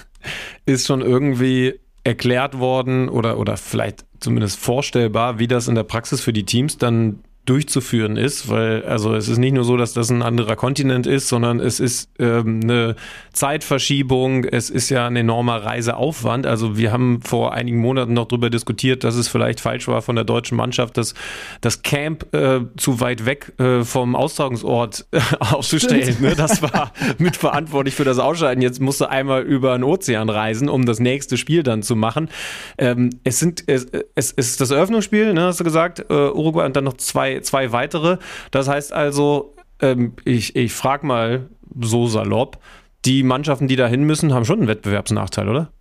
Ist 0.66 0.88
schon 0.88 1.02
irgendwie 1.02 1.80
erklärt 2.04 2.60
worden 2.60 3.10
oder, 3.10 3.38
oder 3.38 3.58
vielleicht 3.58 4.06
zumindest 4.20 4.60
vorstellbar, 4.60 5.40
wie 5.40 5.48
das 5.48 5.68
in 5.68 5.76
der 5.76 5.84
Praxis 5.84 6.22
für 6.22 6.34
die 6.34 6.46
Teams 6.46 6.78
dann 6.78 7.24
durchzuführen 7.50 8.16
ist, 8.16 8.48
weil 8.48 8.84
also 8.84 9.16
es 9.16 9.28
ist 9.28 9.40
nicht 9.40 9.54
nur 9.54 9.64
so, 9.64 9.76
dass 9.76 9.94
das 9.94 10.12
ein 10.12 10.22
anderer 10.22 10.56
Kontinent 10.56 11.08
ist, 11.08 11.28
sondern 11.28 11.60
es 11.60 11.80
ist 11.80 12.12
ähm, 12.20 12.60
eine 12.64 12.96
Zeitverschiebung, 13.34 14.44
es 14.46 14.70
ist 14.70 14.90
ja 14.90 15.08
ein 15.08 15.16
enormer 15.16 15.64
Reiseaufwand. 15.64 16.46
Also 16.46 16.78
wir 16.78 16.92
haben 16.92 17.22
vor 17.24 17.54
einigen 17.54 17.80
Monaten 17.80 18.14
noch 18.14 18.28
darüber 18.28 18.52
diskutiert, 18.52 19.04
dass 19.04 19.16
es 19.16 19.28
vielleicht 19.28 19.62
falsch 19.62 19.88
war 19.88 20.04
von 20.04 20.16
der 20.16 20.26
deutschen 20.26 20.58
Mannschaft, 20.58 20.98
das, 20.98 21.16
das 21.62 21.82
Camp 21.82 22.32
äh, 22.36 22.60
zu 22.78 23.00
weit 23.00 23.26
weg 23.26 23.54
äh, 23.58 23.84
vom 23.84 24.16
Austragungsort 24.16 25.08
äh, 25.10 25.20
auszustellen. 25.40 26.18
Ne? 26.20 26.36
Das 26.36 26.62
war 26.62 26.94
mitverantwortlich 27.18 27.96
für 27.96 28.06
das 28.06 28.20
Ausscheiden. 28.20 28.62
Jetzt 28.62 28.80
musste 28.80 29.10
einmal 29.10 29.42
über 29.42 29.76
den 29.76 29.84
Ozean 29.84 30.30
reisen, 30.30 30.70
um 30.70 30.86
das 30.86 31.00
nächste 31.00 31.36
Spiel 31.36 31.64
dann 31.64 31.82
zu 31.82 31.96
machen. 31.96 32.30
Ähm, 32.78 33.10
es 33.24 33.40
sind 33.40 33.64
es, 33.66 33.88
es 34.14 34.32
ist 34.32 34.62
das 34.62 34.70
Eröffnungsspiel, 34.70 35.34
ne, 35.34 35.42
hast 35.46 35.60
du 35.60 35.64
gesagt, 35.64 36.06
äh, 36.10 36.14
Uruguay 36.14 36.66
und 36.66 36.76
dann 36.76 36.84
noch 36.84 36.98
zwei 36.98 37.39
zwei, 37.42 37.72
weitere. 37.72 38.18
Das 38.52 38.68
heißt 38.68 38.94
also, 38.94 39.56
ähm, 39.82 40.14
ich, 40.26 40.56
ich 40.56 40.74
frage 40.74 41.06
mal 41.06 41.50
so 41.80 42.08
salopp, 42.08 42.60
die 43.06 43.24
Mannschaften, 43.24 43.68
die 43.68 43.76
da 43.76 43.88
hin 43.88 44.04
müssen, 44.04 44.34
haben 44.34 44.46
schon 44.46 44.60
einen 44.60 44.68
Wettbewerbsnachteil, 44.68 45.48
oder? 45.48 45.72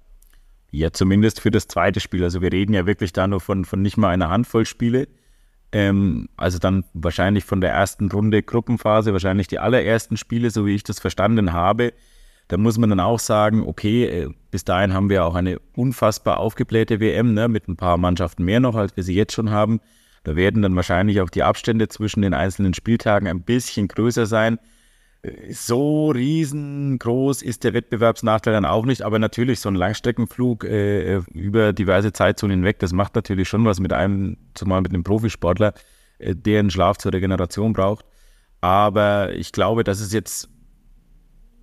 Ja, 0.70 0.92
zumindest 0.92 1.40
für 1.40 1.50
das 1.50 1.66
zweite 1.66 2.00
Spiel. 2.00 2.22
Also 2.22 2.42
wir 2.42 2.52
reden 2.52 2.74
ja 2.74 2.86
wirklich 2.86 3.12
da 3.12 3.26
nur 3.26 3.40
von, 3.40 3.64
von 3.64 3.80
nicht 3.82 3.96
mal 3.96 4.10
einer 4.10 4.28
Handvoll 4.28 4.66
Spiele. 4.66 5.08
Ähm, 5.72 6.28
also 6.36 6.58
dann 6.58 6.84
wahrscheinlich 6.94 7.44
von 7.44 7.60
der 7.60 7.70
ersten 7.70 8.10
Runde 8.10 8.42
Gruppenphase, 8.42 9.12
wahrscheinlich 9.12 9.48
die 9.48 9.58
allerersten 9.58 10.16
Spiele, 10.16 10.50
so 10.50 10.66
wie 10.66 10.74
ich 10.74 10.84
das 10.84 11.00
verstanden 11.00 11.52
habe. 11.52 11.92
Da 12.48 12.56
muss 12.56 12.78
man 12.78 12.90
dann 12.90 13.00
auch 13.00 13.18
sagen, 13.18 13.62
okay, 13.66 14.04
äh, 14.04 14.30
bis 14.50 14.64
dahin 14.64 14.94
haben 14.94 15.10
wir 15.10 15.24
auch 15.24 15.34
eine 15.34 15.58
unfassbar 15.74 16.38
aufgeblähte 16.38 17.00
WM, 17.00 17.34
ne, 17.34 17.48
mit 17.48 17.68
ein 17.68 17.76
paar 17.76 17.98
Mannschaften 17.98 18.44
mehr 18.44 18.60
noch, 18.60 18.74
als 18.74 18.96
wir 18.96 19.04
sie 19.04 19.14
jetzt 19.14 19.34
schon 19.34 19.50
haben. 19.50 19.80
Da 20.28 20.36
werden 20.36 20.60
dann 20.60 20.76
wahrscheinlich 20.76 21.22
auch 21.22 21.30
die 21.30 21.42
Abstände 21.42 21.88
zwischen 21.88 22.20
den 22.20 22.34
einzelnen 22.34 22.74
Spieltagen 22.74 23.26
ein 23.28 23.40
bisschen 23.40 23.88
größer 23.88 24.26
sein. 24.26 24.58
So 25.50 26.10
riesengroß 26.10 27.40
ist 27.40 27.64
der 27.64 27.72
Wettbewerbsnachteil 27.72 28.52
dann 28.52 28.66
auch 28.66 28.84
nicht, 28.84 29.00
aber 29.00 29.18
natürlich 29.18 29.60
so 29.60 29.70
ein 29.70 29.74
Langstreckenflug 29.74 30.64
äh, 30.64 31.22
über 31.32 31.72
diverse 31.72 32.12
Zeitzonen 32.12 32.58
hinweg, 32.58 32.78
das 32.78 32.92
macht 32.92 33.14
natürlich 33.14 33.48
schon 33.48 33.64
was 33.64 33.80
mit 33.80 33.94
einem, 33.94 34.36
zumal 34.52 34.82
mit 34.82 34.92
einem 34.92 35.02
Profisportler, 35.02 35.72
äh, 36.18 36.34
der 36.34 36.60
einen 36.60 36.70
Schlaf 36.70 36.98
zur 36.98 37.14
Regeneration 37.14 37.72
braucht. 37.72 38.04
Aber 38.60 39.32
ich 39.32 39.52
glaube, 39.52 39.82
dass 39.82 40.00
es 40.00 40.12
jetzt, 40.12 40.50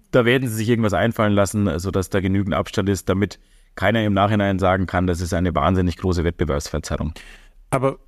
da 0.10 0.26
werden 0.26 0.50
sie 0.50 0.56
sich 0.56 0.70
irgendwas 0.70 0.94
einfallen 0.94 1.34
lassen, 1.34 1.78
sodass 1.78 2.10
da 2.10 2.20
genügend 2.20 2.56
Abstand 2.56 2.90
ist, 2.90 3.10
damit 3.10 3.40
keiner 3.76 4.04
im 4.04 4.14
Nachhinein 4.14 4.58
sagen 4.58 4.88
kann, 4.88 5.06
das 5.06 5.22
ist 5.22 5.36
eine 5.36 5.54
wahnsinnig 5.54 5.98
große 5.98 6.24
Wettbewerbsverzerrung. 6.24 7.14
Aber 7.70 8.00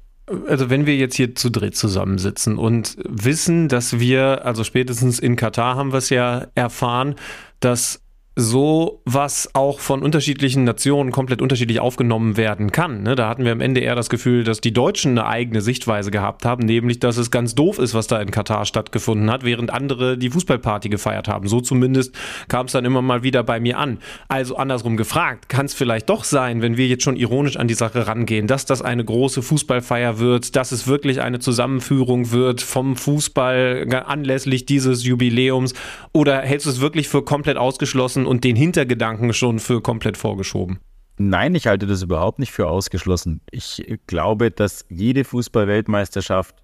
also 0.47 0.69
wenn 0.69 0.85
wir 0.85 0.95
jetzt 0.95 1.15
hier 1.15 1.35
zu 1.35 1.49
dritt 1.49 1.75
zusammensitzen 1.75 2.57
und 2.57 2.97
wissen, 3.07 3.69
dass 3.69 3.99
wir, 3.99 4.45
also 4.45 4.63
spätestens 4.63 5.19
in 5.19 5.35
Katar 5.35 5.75
haben 5.75 5.93
wir 5.93 5.97
es 5.97 6.09
ja 6.09 6.47
erfahren, 6.53 7.15
dass 7.59 8.01
so 8.39 9.01
was 9.03 9.49
auch 9.55 9.79
von 9.79 10.03
unterschiedlichen 10.03 10.63
Nationen 10.63 11.11
komplett 11.11 11.41
unterschiedlich 11.41 11.79
aufgenommen 11.79 12.37
werden 12.37 12.71
kann. 12.71 13.01
Ne? 13.01 13.15
Da 13.15 13.29
hatten 13.29 13.43
wir 13.43 13.51
am 13.51 13.61
Ende 13.61 13.81
eher 13.81 13.95
das 13.95 14.09
Gefühl, 14.09 14.43
dass 14.43 14.61
die 14.61 14.71
Deutschen 14.71 15.17
eine 15.17 15.25
eigene 15.25 15.59
Sichtweise 15.59 16.11
gehabt 16.11 16.45
haben, 16.45 16.63
nämlich, 16.63 16.99
dass 16.99 17.17
es 17.17 17.31
ganz 17.31 17.55
doof 17.55 17.79
ist, 17.79 17.95
was 17.95 18.05
da 18.05 18.21
in 18.21 18.29
Katar 18.29 18.65
stattgefunden 18.65 19.31
hat, 19.31 19.43
während 19.43 19.71
andere 19.71 20.19
die 20.19 20.29
Fußballparty 20.29 20.89
gefeiert 20.89 21.27
haben. 21.27 21.47
So 21.47 21.61
zumindest 21.61 22.13
kam 22.47 22.67
es 22.67 22.73
dann 22.73 22.85
immer 22.85 23.01
mal 23.01 23.23
wieder 23.23 23.41
bei 23.41 23.59
mir 23.59 23.79
an. 23.79 23.97
Also 24.27 24.55
andersrum 24.55 24.97
gefragt, 24.97 25.49
kann 25.49 25.65
es 25.65 25.73
vielleicht 25.73 26.07
doch 26.07 26.23
sein, 26.23 26.61
wenn 26.61 26.77
wir 26.77 26.85
jetzt 26.85 27.03
schon 27.03 27.15
ironisch 27.15 27.57
an 27.57 27.67
die 27.67 27.73
Sache 27.73 28.05
rangehen, 28.05 28.45
dass 28.45 28.67
das 28.67 28.83
eine 28.83 29.03
große 29.03 29.41
Fußballfeier 29.41 30.19
wird, 30.19 30.55
dass 30.55 30.71
es 30.71 30.85
wirklich 30.85 31.21
eine 31.21 31.39
Zusammenführung 31.39 32.29
wird 32.29 32.61
vom 32.61 32.97
Fußball 32.97 33.87
anlässlich 34.05 34.67
dieses 34.67 35.03
Jubiläums 35.03 35.73
oder 36.13 36.41
hältst 36.41 36.67
du 36.67 36.69
es 36.69 36.81
wirklich 36.81 37.09
für 37.09 37.23
komplett 37.23 37.57
ausgeschlossen 37.57 38.26
und 38.27 38.43
den 38.43 38.55
Hintergedanken 38.55 39.33
schon 39.33 39.59
für 39.59 39.81
komplett 39.81 40.17
vorgeschoben? 40.17 40.79
Nein, 41.17 41.55
ich 41.55 41.65
halte 41.65 41.87
das 41.87 42.03
überhaupt 42.03 42.37
nicht 42.37 42.51
für 42.51 42.67
ausgeschlossen. 42.67 43.41
Ich 43.49 43.83
glaube, 44.05 44.51
dass 44.51 44.85
jede 44.89 45.23
Fußballweltmeisterschaft 45.23 46.55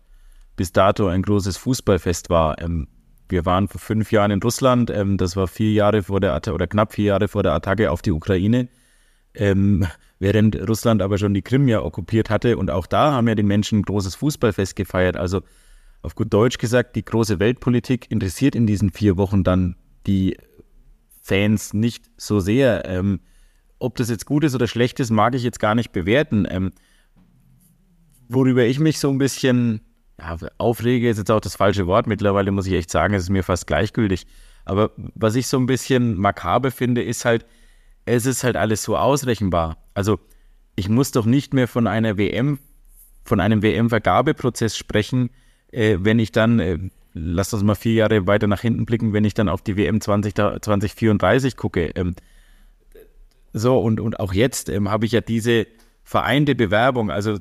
bis 0.56 0.72
dato 0.72 1.08
ein 1.08 1.24
großes 1.24 1.58
Fußballfest 1.58 2.30
war. 2.30 2.62
Ähm, 2.62 2.88
wir 3.30 3.46
waren 3.46 3.68
vor 3.68 3.82
fünf 3.82 4.12
Jahren 4.12 4.30
in 4.30 4.42
Russland. 4.42 4.92
Ähm, 4.92 5.18
das 5.18 5.36
war 5.36 5.48
vier 5.48 5.72
Jahre 5.72 6.04
vor 6.04 6.20
der 6.20 6.34
Attacke 6.34 6.54
oder 6.54 6.68
knapp 6.68 6.94
vier 6.94 7.06
Jahre 7.06 7.28
vor 7.28 7.42
der 7.42 7.54
Attacke 7.54 7.90
auf 7.90 8.04
die 8.04 8.12
Ukraine. 8.12 8.68
Ähm, 9.34 9.88
während 10.20 10.56
Russland 10.70 11.02
aber 11.02 11.18
schon 11.18 11.34
die 11.34 11.42
Krim 11.42 11.68
ja 11.68 11.82
okkupiert 11.82 12.30
hatte. 12.30 12.58
Und 12.58 12.70
auch 12.70 12.86
da 12.86 13.12
haben 13.14 13.28
ja 13.28 13.34
die 13.34 13.42
Menschen 13.42 13.80
ein 13.80 13.84
großes 13.84 14.14
Fußballfest 14.16 14.76
gefeiert. 14.76 15.18
Also 15.18 15.42
auf 16.04 16.14
gut 16.14 16.32
Deutsch 16.32 16.60
gesagt, 16.60 16.96
die 16.96 17.04
große 17.04 17.40
Weltpolitik 17.40 18.12
interessiert 18.12 18.54
in 18.56 18.68
diesen 18.68 18.92
vier 18.92 19.18
Wochen 19.18 19.44
dann 19.44 19.78
die 20.06 20.38
Fans 21.24 21.74
nicht 21.74 22.12
so 22.18 22.42
sehr. 22.42 22.86
Ähm, 22.86 23.22
ob 23.80 23.96
das 23.96 24.10
jetzt 24.10 24.26
gut 24.26 24.44
ist 24.44 24.56
oder 24.56 24.68
schlecht 24.68 25.00
ist, 25.00 25.10
mag 25.10 25.34
ich 25.36 25.44
jetzt 25.44 25.60
gar 25.60 25.74
nicht 25.74 25.94
bewerten. 25.94 26.46
Ähm, 26.50 26.74
worüber 28.28 28.66
ich 28.66 28.80
mich 28.80 29.00
so 29.00 29.10
ein 29.10 29.18
bisschen 29.18 29.82
ja, 30.20 30.38
aufrege, 30.58 31.10
ist 31.10 31.18
jetzt 31.18 31.32
auch 31.32 31.40
das 31.40 31.56
falsche 31.56 31.88
Wort. 31.88 32.08
Mittlerweile 32.08 32.52
muss 32.52 32.68
ich 32.68 32.74
echt 32.74 32.92
sagen, 32.92 33.14
es 33.14 33.24
ist 33.24 33.30
mir 33.30 33.44
fast 33.44 33.68
gleichgültig. 33.68 34.28
Aber 34.66 34.92
was 35.16 35.36
ich 35.36 35.48
so 35.48 35.58
ein 35.58 35.66
bisschen 35.66 36.18
makaber 36.18 36.72
finde, 36.72 37.02
ist 37.02 37.24
halt, 37.24 37.46
es 38.06 38.26
ist 38.26 38.44
halt 38.44 38.58
alles 38.58 38.84
so 38.84 38.98
ausrechenbar. 38.98 39.78
Also 39.94 40.20
ich 40.76 40.90
muss 40.90 41.12
doch 41.12 41.26
nicht 41.26 41.54
mehr 41.54 41.70
von 41.70 41.88
einer 41.88 42.18
WM, 42.18 42.60
von 43.24 43.40
einem 43.40 43.62
WM-Vergabeprozess 43.62 44.76
sprechen, 44.76 45.30
äh, 45.72 46.00
wenn 46.02 46.20
ich 46.20 46.34
dann 46.34 46.60
äh, 46.60 46.80
lass 47.14 47.54
uns 47.54 47.64
mal 47.64 47.76
vier 47.76 47.94
Jahre 47.94 48.28
weiter 48.28 48.48
nach 48.48 48.62
hinten 48.62 48.86
blicken, 48.86 49.14
wenn 49.14 49.26
ich 49.26 49.34
dann 49.34 49.50
auf 49.50 49.62
die 49.62 49.78
WM 49.78 50.02
20, 50.02 50.36
2034 50.36 51.56
gucke. 51.56 51.92
Ähm, 51.96 52.16
so, 53.54 53.80
und, 53.80 54.00
und 54.00 54.20
auch 54.20 54.34
jetzt 54.34 54.70
ähm, 54.70 54.90
habe 54.90 55.06
ich 55.06 55.12
ja 55.12 55.22
diese 55.22 55.68
vereinte 56.04 56.56
Bewerbung. 56.56 57.12
Also, 57.12 57.38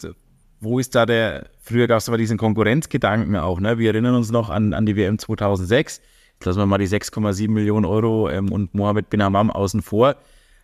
wo 0.60 0.78
ist 0.78 0.94
da 0.94 1.06
der, 1.06 1.48
früher 1.60 1.86
gab 1.86 1.98
es 1.98 2.08
aber 2.08 2.18
diesen 2.18 2.38
Konkurrenzgedanken 2.38 3.34
auch, 3.36 3.60
ne? 3.60 3.78
Wir 3.78 3.90
erinnern 3.90 4.14
uns 4.14 4.30
noch 4.30 4.50
an, 4.50 4.74
an 4.74 4.86
die 4.86 4.94
WM 4.94 5.18
2006. 5.18 6.00
Jetzt 6.34 6.44
lassen 6.44 6.58
wir 6.58 6.66
mal 6.66 6.78
die 6.78 6.88
6,7 6.88 7.50
Millionen 7.50 7.86
Euro 7.86 8.28
ähm, 8.28 8.52
und 8.52 8.74
Mohammed 8.74 9.10
bin 9.10 9.22
Hammam 9.22 9.50
außen 9.50 9.82
vor. 9.82 10.16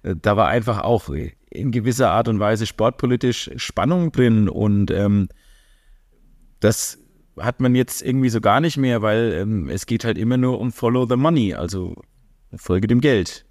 Äh, 0.03 0.15
da 0.21 0.37
war 0.37 0.49
einfach 0.49 0.83
auch 0.83 1.09
in 1.51 1.71
gewisser 1.73 2.11
Art 2.11 2.29
und 2.29 2.41
Weise 2.41 2.67
sportpolitisch 2.67 3.51
Spannung 3.57 4.13
drin 4.13 4.49
und 4.49 4.91
ähm, 4.91 5.29
das 6.61 6.99
hat 7.41 7.61
man 7.61 7.75
jetzt 7.75 8.03
irgendwie 8.03 8.29
so 8.29 8.41
gar 8.41 8.61
nicht 8.61 8.77
mehr, 8.77 9.03
weil 9.03 9.33
ähm, 9.33 9.69
es 9.69 9.87
geht 9.87 10.05
halt 10.05 10.19
immer 10.19 10.37
nur 10.37 10.61
um 10.61 10.73
Follow 10.73 11.07
the 11.07 11.17
Money, 11.17 11.55
also 11.55 11.95
Folge 12.55 12.87
dem 12.87 13.01
Geld. 13.01 13.45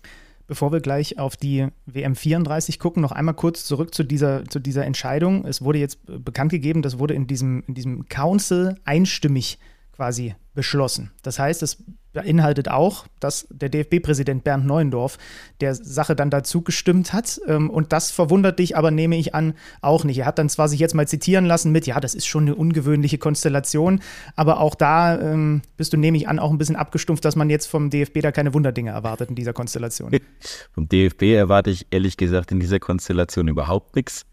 bevor 0.48 0.72
wir 0.72 0.80
gleich 0.80 1.20
auf 1.20 1.36
die 1.36 1.68
WM 1.86 2.16
34 2.16 2.80
gucken, 2.80 3.02
noch 3.02 3.12
einmal 3.12 3.36
kurz 3.36 3.66
zurück 3.66 3.94
zu 3.94 4.04
dieser, 4.04 4.46
zu 4.46 4.60
dieser 4.60 4.86
Entscheidung. 4.86 5.46
Es 5.46 5.62
wurde 5.62 5.80
jetzt 5.80 6.00
bekannt 6.06 6.52
gegeben, 6.52 6.82
das 6.82 7.00
wurde 7.00 7.14
in 7.14 7.28
diesem, 7.28 7.64
in 7.68 7.74
diesem 7.74 8.08
Council 8.08 8.76
einstimmig 8.86 9.60
quasi 9.98 10.36
beschlossen. 10.54 11.12
Das 11.24 11.40
heißt, 11.40 11.64
es 11.64 11.84
beinhaltet 12.14 12.70
auch, 12.70 13.06
dass 13.20 13.48
der 13.50 13.70
DFB-Präsident 13.70 14.44
Bernd 14.44 14.66
Neuendorf 14.66 15.18
der 15.60 15.76
Sache 15.76 16.16
dann 16.16 16.30
dazu 16.30 16.62
gestimmt 16.62 17.14
hat. 17.14 17.40
Ähm, 17.48 17.70
und 17.70 17.94
das 17.94 18.12
verwundert 18.12 18.60
dich 18.60 18.78
aber, 18.78 18.92
nehme 18.92 19.18
ich 19.18 19.36
an, 19.36 19.54
auch 19.82 20.04
nicht. 20.04 20.20
Er 20.20 20.26
hat 20.28 20.40
dann 20.40 20.50
zwar 20.50 20.70
sich 20.70 20.80
jetzt 20.80 20.94
mal 20.94 21.08
zitieren 21.08 21.46
lassen 21.46 21.72
mit, 21.72 21.86
ja, 21.88 22.00
das 22.00 22.16
ist 22.16 22.28
schon 22.28 22.44
eine 22.44 22.56
ungewöhnliche 22.56 23.18
Konstellation, 23.18 24.02
aber 24.36 24.60
auch 24.60 24.76
da 24.76 25.20
ähm, 25.20 25.62
bist 25.78 25.94
du, 25.94 25.98
nehme 25.98 26.18
ich 26.18 26.28
an, 26.28 26.40
auch 26.40 26.52
ein 26.52 26.58
bisschen 26.60 26.76
abgestumpft, 26.76 27.26
dass 27.26 27.36
man 27.36 27.50
jetzt 27.50 27.66
vom 27.66 27.90
DFB 27.90 28.22
da 28.22 28.32
keine 28.32 28.54
Wunderdinge 28.54 28.92
erwartet 28.92 29.30
in 29.30 29.36
dieser 29.36 29.54
Konstellation. 29.54 30.12
vom 30.74 30.88
DFB 30.88 31.24
erwarte 31.34 31.72
ich 31.72 31.88
ehrlich 31.90 32.18
gesagt 32.18 32.52
in 32.52 32.60
dieser 32.60 32.80
Konstellation 32.80 33.48
überhaupt 33.48 33.96
nichts. 33.96 34.26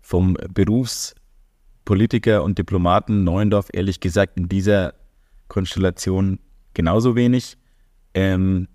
Vom 0.00 0.36
Berufspolitiker 1.84 2.42
und 2.42 2.58
Diplomaten 2.58 3.24
Neuendorf 3.24 3.68
ehrlich 3.72 4.00
gesagt 4.00 4.38
in 4.38 4.48
dieser 4.48 4.94
Konstellation 5.48 6.38
genauso 6.74 7.16
wenig. 7.16 7.56
Ähm, 8.14 8.68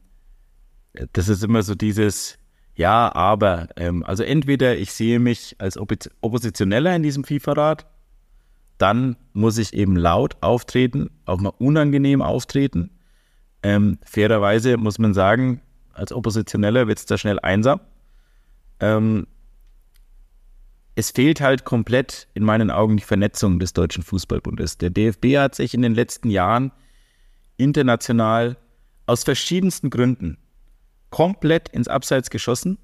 das 1.13 1.29
ist 1.29 1.43
immer 1.43 1.63
so 1.63 1.75
dieses 1.75 2.37
Ja, 2.75 3.13
aber. 3.15 3.69
Ähm, 3.75 4.03
also 4.03 4.23
entweder 4.23 4.77
ich 4.77 4.91
sehe 4.91 5.19
mich 5.19 5.55
als 5.59 5.77
Oppositioneller 5.77 6.95
in 6.95 7.03
diesem 7.03 7.23
FIFA-Rat, 7.23 7.87
dann 8.77 9.15
muss 9.33 9.57
ich 9.57 9.73
eben 9.73 9.95
laut 9.95 10.37
auftreten, 10.41 11.09
auch 11.25 11.39
mal 11.39 11.53
unangenehm 11.57 12.21
auftreten. 12.21 12.91
Ähm, 13.63 13.97
fairerweise 14.03 14.77
muss 14.77 14.99
man 14.99 15.13
sagen, 15.13 15.61
als 15.93 16.11
Oppositioneller 16.11 16.87
wird 16.87 16.99
es 16.99 17.05
da 17.07 17.17
schnell 17.17 17.39
einsam. 17.39 17.79
Ähm, 18.79 19.25
es 20.97 21.11
fehlt 21.11 21.41
halt 21.41 21.63
komplett 21.63 22.27
in 22.33 22.43
meinen 22.43 22.71
Augen 22.71 22.97
die 22.97 23.03
Vernetzung 23.03 23.59
des 23.59 23.71
Deutschen 23.71 24.01
Fußballbundes. 24.01 24.79
Der 24.79 24.89
DFB 24.89 25.37
hat 25.37 25.53
sich 25.53 25.75
in 25.75 25.83
den 25.83 25.93
letzten 25.93 26.31
Jahren 26.31 26.71
international 27.55 28.57
aus 29.05 29.23
verschiedensten 29.23 29.91
Gründen 29.91 30.39
komplett 31.11 31.69
ins 31.69 31.87
Abseits 31.87 32.31
geschossen 32.31 32.79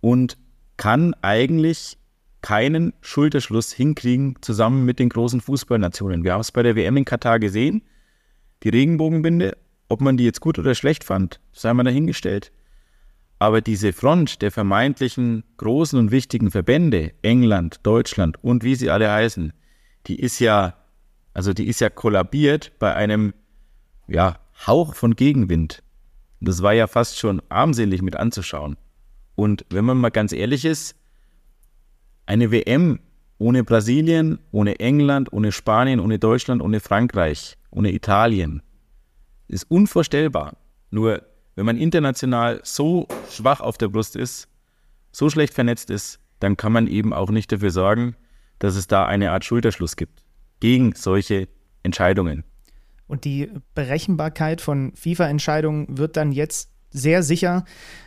und 0.00 0.38
kann 0.78 1.12
eigentlich 1.20 1.98
keinen 2.40 2.94
Schulterschluss 3.02 3.74
hinkriegen 3.74 4.36
zusammen 4.40 4.86
mit 4.86 4.98
den 4.98 5.10
großen 5.10 5.42
Fußballnationen. 5.42 6.24
Wir 6.24 6.32
haben 6.32 6.40
es 6.40 6.50
bei 6.50 6.62
der 6.62 6.76
WM 6.76 6.96
in 6.96 7.04
Katar 7.04 7.38
gesehen. 7.38 7.82
Die 8.62 8.70
Regenbogenbinde, 8.70 9.54
ob 9.90 10.00
man 10.00 10.16
die 10.16 10.24
jetzt 10.24 10.40
gut 10.40 10.58
oder 10.58 10.74
schlecht 10.74 11.04
fand, 11.04 11.40
sei 11.52 11.74
mal 11.74 11.84
dahingestellt. 11.84 12.52
Aber 13.38 13.60
diese 13.60 13.92
Front 13.92 14.42
der 14.42 14.50
vermeintlichen 14.50 15.44
großen 15.58 15.98
und 15.98 16.10
wichtigen 16.10 16.50
Verbände, 16.50 17.12
England, 17.22 17.80
Deutschland 17.84 18.42
und 18.42 18.64
wie 18.64 18.74
sie 18.74 18.90
alle 18.90 19.10
heißen, 19.10 19.52
die 20.06 20.18
ist 20.18 20.40
ja, 20.40 20.74
also 21.34 21.52
die 21.52 21.68
ist 21.68 21.80
ja 21.80 21.90
kollabiert 21.90 22.72
bei 22.78 22.94
einem 22.94 23.34
ja, 24.08 24.38
Hauch 24.66 24.94
von 24.94 25.14
Gegenwind. 25.14 25.82
Das 26.40 26.62
war 26.62 26.72
ja 26.72 26.86
fast 26.86 27.18
schon 27.18 27.42
armselig 27.48 28.02
mit 28.02 28.16
anzuschauen. 28.16 28.76
Und 29.34 29.64
wenn 29.70 29.84
man 29.84 29.98
mal 29.98 30.10
ganz 30.10 30.32
ehrlich 30.32 30.64
ist, 30.64 30.96
eine 32.26 32.50
WM 32.50 32.98
ohne 33.38 33.62
Brasilien, 33.62 34.40
ohne 34.50 34.80
England, 34.80 35.32
ohne 35.32 35.52
Spanien, 35.52 36.00
ohne 36.00 36.18
Deutschland, 36.18 36.60
ohne 36.60 36.80
Frankreich, 36.80 37.56
ohne 37.70 37.92
Italien 37.92 38.62
ist 39.46 39.70
unvorstellbar. 39.70 40.56
Nur 40.90 41.22
wenn 41.58 41.66
man 41.66 41.76
international 41.76 42.60
so 42.62 43.08
schwach 43.28 43.60
auf 43.60 43.76
der 43.78 43.88
Brust 43.88 44.14
ist, 44.14 44.46
so 45.10 45.28
schlecht 45.28 45.54
vernetzt 45.54 45.90
ist, 45.90 46.20
dann 46.38 46.56
kann 46.56 46.70
man 46.70 46.86
eben 46.86 47.12
auch 47.12 47.30
nicht 47.30 47.50
dafür 47.50 47.72
sorgen, 47.72 48.14
dass 48.60 48.76
es 48.76 48.86
da 48.86 49.06
eine 49.06 49.32
Art 49.32 49.44
Schulterschluss 49.44 49.96
gibt 49.96 50.22
gegen 50.60 50.94
solche 50.94 51.48
Entscheidungen. 51.82 52.44
Und 53.08 53.24
die 53.24 53.50
Berechenbarkeit 53.74 54.60
von 54.60 54.92
FIFA-Entscheidungen 54.94 55.98
wird 55.98 56.16
dann 56.16 56.30
jetzt 56.30 56.70
sehr 56.90 57.22
sicher 57.22 57.64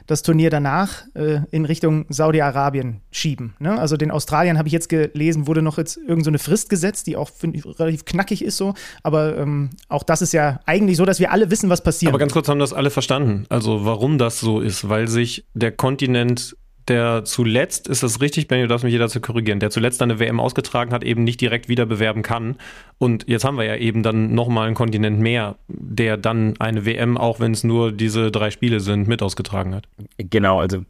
das 0.07 0.23
Turnier 0.23 0.49
danach 0.49 1.03
äh, 1.13 1.39
in 1.51 1.65
Richtung 1.65 2.05
Saudi-Arabien 2.09 3.01
schieben. 3.11 3.53
Ne? 3.59 3.79
Also 3.79 3.95
den 3.95 4.11
Australiern 4.11 4.57
habe 4.57 4.67
ich 4.67 4.73
jetzt 4.73 4.89
gelesen, 4.89 5.47
wurde 5.47 5.61
noch 5.61 5.77
jetzt 5.77 5.97
irgendeine 5.97 6.37
so 6.37 6.43
Frist 6.43 6.69
gesetzt, 6.69 7.07
die 7.07 7.15
auch 7.15 7.29
ich, 7.53 7.65
relativ 7.79 8.03
knackig 8.05 8.43
ist 8.43 8.57
so. 8.57 8.73
Aber 9.03 9.37
ähm, 9.37 9.69
auch 9.87 10.03
das 10.03 10.21
ist 10.21 10.33
ja 10.33 10.59
eigentlich 10.65 10.97
so, 10.97 11.05
dass 11.05 11.19
wir 11.19 11.31
alle 11.31 11.49
wissen, 11.49 11.69
was 11.69 11.81
passiert. 11.81 12.09
Aber 12.09 12.19
ganz 12.19 12.33
kurz 12.33 12.49
haben 12.49 12.59
das 12.59 12.73
alle 12.73 12.89
verstanden. 12.89 13.45
Also 13.49 13.85
warum 13.85 14.17
das 14.17 14.39
so 14.39 14.59
ist, 14.59 14.89
weil 14.89 15.07
sich 15.07 15.45
der 15.53 15.71
Kontinent 15.71 16.57
der 16.87 17.23
zuletzt, 17.25 17.87
ist 17.87 18.03
das 18.03 18.21
richtig, 18.21 18.47
Benny, 18.47 18.63
du 18.63 18.67
darfst 18.67 18.83
mich 18.83 18.91
jeder 18.93 19.07
zu 19.07 19.21
korrigieren, 19.21 19.59
der 19.59 19.69
zuletzt 19.69 20.01
eine 20.01 20.19
WM 20.19 20.39
ausgetragen 20.39 20.91
hat, 20.93 21.03
eben 21.03 21.23
nicht 21.23 21.39
direkt 21.39 21.69
wieder 21.69 21.85
bewerben 21.85 22.23
kann. 22.23 22.57
Und 22.97 23.27
jetzt 23.27 23.45
haben 23.45 23.57
wir 23.57 23.65
ja 23.65 23.75
eben 23.75 24.03
dann 24.03 24.33
nochmal 24.33 24.67
einen 24.67 24.75
Kontinent 24.75 25.19
mehr, 25.19 25.57
der 25.67 26.17
dann 26.17 26.55
eine 26.59 26.85
WM, 26.85 27.17
auch 27.17 27.39
wenn 27.39 27.51
es 27.51 27.63
nur 27.63 27.91
diese 27.91 28.31
drei 28.31 28.51
Spiele 28.51 28.79
sind, 28.79 29.07
mit 29.07 29.21
ausgetragen 29.21 29.75
hat. 29.75 29.87
Genau, 30.17 30.59
also 30.59 30.83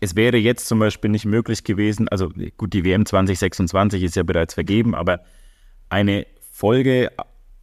es 0.00 0.16
wäre 0.16 0.36
jetzt 0.36 0.66
zum 0.66 0.78
Beispiel 0.78 1.10
nicht 1.10 1.24
möglich 1.24 1.64
gewesen, 1.64 2.08
also 2.08 2.30
gut, 2.56 2.72
die 2.72 2.84
WM 2.84 3.06
2026 3.06 4.02
ist 4.02 4.16
ja 4.16 4.22
bereits 4.22 4.54
vergeben, 4.54 4.94
aber 4.94 5.20
eine 5.88 6.26
Folge, 6.50 7.10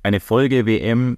eine 0.04 0.20
Folge 0.20 0.66
WM 0.66 1.18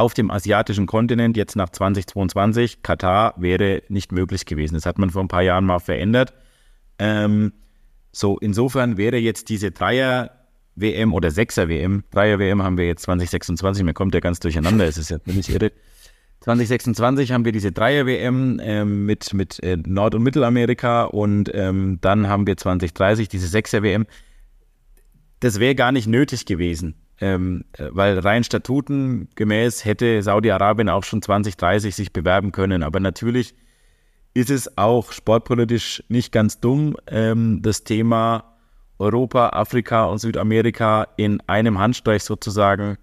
auf 0.00 0.14
dem 0.14 0.30
asiatischen 0.30 0.86
Kontinent 0.86 1.36
jetzt 1.36 1.56
nach 1.56 1.68
2022, 1.68 2.82
Katar, 2.82 3.34
wäre 3.36 3.82
nicht 3.88 4.12
möglich 4.12 4.46
gewesen. 4.46 4.74
Das 4.74 4.86
hat 4.86 4.98
man 4.98 5.10
vor 5.10 5.22
ein 5.22 5.28
paar 5.28 5.42
Jahren 5.42 5.66
mal 5.66 5.78
verändert. 5.78 6.32
Ähm, 6.98 7.52
so, 8.10 8.38
insofern 8.38 8.96
wäre 8.96 9.18
jetzt 9.18 9.50
diese 9.50 9.70
Dreier-WM 9.70 11.12
oder 11.12 11.30
Sechser-WM, 11.30 12.04
Dreier-WM 12.10 12.62
haben 12.62 12.78
wir 12.78 12.86
jetzt 12.86 13.02
2026, 13.02 13.84
mir 13.84 13.92
kommt 13.92 14.14
ja 14.14 14.20
ganz 14.20 14.40
durcheinander, 14.40 14.86
es 14.86 14.96
ist 14.96 15.10
ja 15.10 15.18
nicht 15.26 15.50
irre. 15.50 15.70
2026 16.40 17.32
haben 17.32 17.44
wir 17.44 17.52
diese 17.52 17.70
Dreier-WM 17.70 18.58
ähm, 18.62 19.04
mit, 19.04 19.34
mit 19.34 19.62
äh, 19.62 19.76
Nord- 19.76 20.14
und 20.14 20.22
Mittelamerika 20.22 21.04
und 21.04 21.50
ähm, 21.52 21.98
dann 22.00 22.26
haben 22.26 22.46
wir 22.46 22.56
2030 22.56 23.28
diese 23.28 23.46
Sechser-WM. 23.46 24.06
Das 25.40 25.60
wäre 25.60 25.74
gar 25.74 25.92
nicht 25.92 26.06
nötig 26.06 26.46
gewesen 26.46 26.94
ähm, 27.20 27.64
weil 27.78 28.18
rein 28.18 28.44
Statuten 28.44 29.28
gemäß 29.34 29.84
hätte 29.84 30.22
Saudi-Arabien 30.22 30.88
auch 30.88 31.04
schon 31.04 31.22
2030 31.22 31.94
sich 31.94 32.12
bewerben 32.12 32.52
können. 32.52 32.82
Aber 32.82 33.00
natürlich 33.00 33.54
ist 34.34 34.50
es 34.50 34.78
auch 34.78 35.12
sportpolitisch 35.12 36.02
nicht 36.08 36.32
ganz 36.32 36.60
dumm, 36.60 36.96
ähm, 37.06 37.60
das 37.62 37.84
Thema 37.84 38.44
Europa, 38.98 39.50
Afrika 39.50 40.04
und 40.04 40.18
Südamerika 40.18 41.08
in 41.16 41.40
einem 41.46 41.78
Handstreich 41.78 42.22
sozusagen 42.22 42.96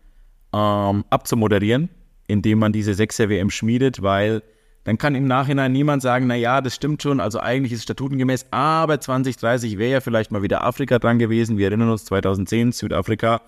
ähm, 0.53 1.05
abzumoderieren, 1.09 1.89
indem 2.27 2.59
man 2.59 2.71
diese 2.71 2.93
sechser 2.93 3.29
WM 3.29 3.49
schmiedet, 3.49 4.01
weil 4.01 4.41
dann 4.83 4.97
kann 4.97 5.15
im 5.15 5.27
Nachhinein 5.27 5.73
niemand 5.73 6.01
sagen, 6.01 6.27
na 6.27 6.35
ja, 6.35 6.61
das 6.61 6.75
stimmt 6.75 7.03
schon, 7.03 7.19
also 7.19 7.39
eigentlich 7.39 7.73
ist 7.73 7.79
es 7.79 7.83
statutengemäß, 7.83 8.47
aber 8.51 9.01
2030 9.01 9.77
wäre 9.77 9.91
ja 9.91 10.01
vielleicht 10.01 10.31
mal 10.31 10.43
wieder 10.43 10.63
Afrika 10.63 10.97
dran 10.97 11.19
gewesen. 11.19 11.57
Wir 11.57 11.67
erinnern 11.67 11.89
uns 11.89 12.05
2010 12.05 12.71
Südafrika 12.71 13.41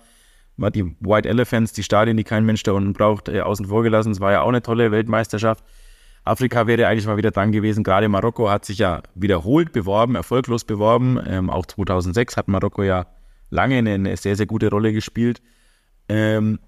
war 0.56 0.70
die 0.70 0.94
White 1.00 1.28
Elephants, 1.28 1.72
die 1.72 1.82
Stadien, 1.82 2.16
die 2.16 2.24
kein 2.24 2.44
Mensch 2.44 2.62
da 2.62 2.72
unten 2.72 2.92
braucht, 2.92 3.28
äh, 3.28 3.40
außen 3.40 3.66
vor 3.66 3.82
gelassen. 3.82 4.12
Es 4.12 4.20
war 4.20 4.32
ja 4.32 4.42
auch 4.42 4.48
eine 4.48 4.62
tolle 4.62 4.90
Weltmeisterschaft. 4.90 5.64
Afrika 6.24 6.66
wäre 6.66 6.86
eigentlich 6.86 7.06
mal 7.06 7.16
wieder 7.16 7.30
dran 7.30 7.50
gewesen. 7.52 7.82
Gerade 7.82 8.08
Marokko 8.08 8.50
hat 8.50 8.64
sich 8.64 8.78
ja 8.78 9.02
wiederholt 9.14 9.72
beworben, 9.72 10.14
erfolglos 10.14 10.64
beworben. 10.64 11.18
Ähm, 11.26 11.50
auch 11.50 11.66
2006 11.66 12.36
hat 12.36 12.48
Marokko 12.48 12.82
ja 12.82 13.06
lange 13.48 13.76
eine, 13.76 13.94
eine 13.94 14.16
sehr, 14.16 14.36
sehr 14.36 14.46
gute 14.46 14.68
Rolle 14.68 14.92
gespielt. 14.92 15.40
Ähm, 16.08 16.58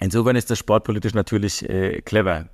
insofern 0.00 0.36
ist 0.36 0.50
das 0.50 0.58
sportpolitisch 0.58 1.14
natürlich 1.14 1.68
äh, 1.68 2.02
clever. 2.02 2.48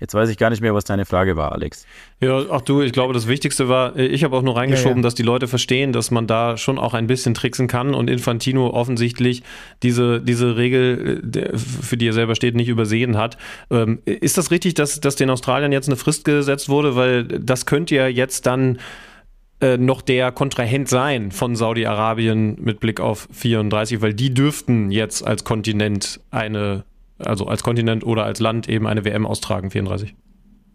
Jetzt 0.00 0.14
weiß 0.14 0.28
ich 0.28 0.38
gar 0.38 0.50
nicht 0.50 0.60
mehr, 0.60 0.74
was 0.74 0.84
deine 0.84 1.04
Frage 1.04 1.36
war, 1.36 1.52
Alex. 1.52 1.86
Ja, 2.20 2.42
ach 2.50 2.60
du, 2.60 2.82
ich 2.82 2.92
glaube, 2.92 3.14
das 3.14 3.26
Wichtigste 3.26 3.68
war, 3.68 3.96
ich 3.96 4.22
habe 4.22 4.36
auch 4.36 4.42
nur 4.42 4.56
reingeschoben, 4.56 4.98
ja, 4.98 4.98
ja. 4.98 5.02
dass 5.02 5.14
die 5.14 5.22
Leute 5.22 5.48
verstehen, 5.48 5.92
dass 5.92 6.10
man 6.10 6.26
da 6.26 6.56
schon 6.56 6.78
auch 6.78 6.94
ein 6.94 7.06
bisschen 7.06 7.34
tricksen 7.34 7.66
kann 7.66 7.94
und 7.94 8.08
Infantino 8.08 8.70
offensichtlich 8.70 9.42
diese, 9.82 10.20
diese 10.20 10.56
Regel, 10.56 11.22
äh, 11.34 11.58
für 11.58 11.96
die 11.96 12.08
er 12.08 12.12
selber 12.12 12.34
steht, 12.34 12.54
nicht 12.54 12.68
übersehen 12.68 13.16
hat. 13.16 13.38
Ähm, 13.70 14.00
ist 14.04 14.38
das 14.38 14.50
richtig, 14.50 14.74
dass, 14.74 15.00
dass 15.00 15.16
den 15.16 15.30
Australiern 15.30 15.72
jetzt 15.72 15.88
eine 15.88 15.96
Frist 15.96 16.24
gesetzt 16.24 16.68
wurde? 16.68 16.94
Weil 16.94 17.24
das 17.24 17.66
könnte 17.66 17.94
ja 17.96 18.06
jetzt 18.06 18.46
dann 18.46 18.78
äh, 19.60 19.76
noch 19.76 20.02
der 20.02 20.30
Kontrahent 20.30 20.88
sein 20.88 21.32
von 21.32 21.56
Saudi-Arabien 21.56 22.56
mit 22.60 22.78
Blick 22.78 23.00
auf 23.00 23.28
34, 23.32 24.00
weil 24.00 24.14
die 24.14 24.32
dürften 24.32 24.92
jetzt 24.92 25.26
als 25.26 25.42
Kontinent 25.42 26.20
eine 26.30 26.84
also 27.18 27.46
als 27.46 27.62
Kontinent 27.62 28.04
oder 28.04 28.24
als 28.24 28.40
Land 28.40 28.68
eben 28.68 28.86
eine 28.86 29.04
WM 29.04 29.26
austragen, 29.26 29.70
34. 29.70 30.14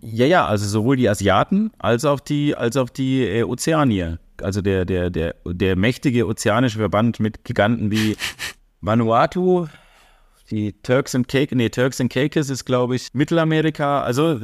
Ja, 0.02 0.26
ja, 0.26 0.45
also 0.45 0.68
sowohl 0.68 0.98
die 0.98 1.07
Asiaten 1.07 1.72
als 1.80 2.03
auch 2.03 2.20
die, 2.20 2.56
als 2.56 2.76
auch 2.76 2.90
die 2.90 3.24
äh, 3.24 3.44
Ozeanier. 3.44 4.20
Also 4.41 4.61
der, 4.61 4.84
der, 4.84 5.10
der, 5.10 5.36
der 5.45 5.78
mächtige 5.78 6.28
ozeanische 6.28 6.80
Verband 6.80 7.20
mit 7.20 7.45
Giganten 7.45 7.90
wie 7.90 8.18
Vanuatu, 8.82 9.68
die 10.52 10.74
Turks 10.84 11.15
and 11.15 11.30
Caicos, 11.30 11.56
nee, 11.56 11.70
Turks 11.70 12.02
and 12.02 12.11
Caicos 12.11 12.49
ist, 12.49 12.65
glaube 12.65 12.95
ich, 12.95 13.14
Mittelamerika. 13.14 14.02
Also 14.02 14.40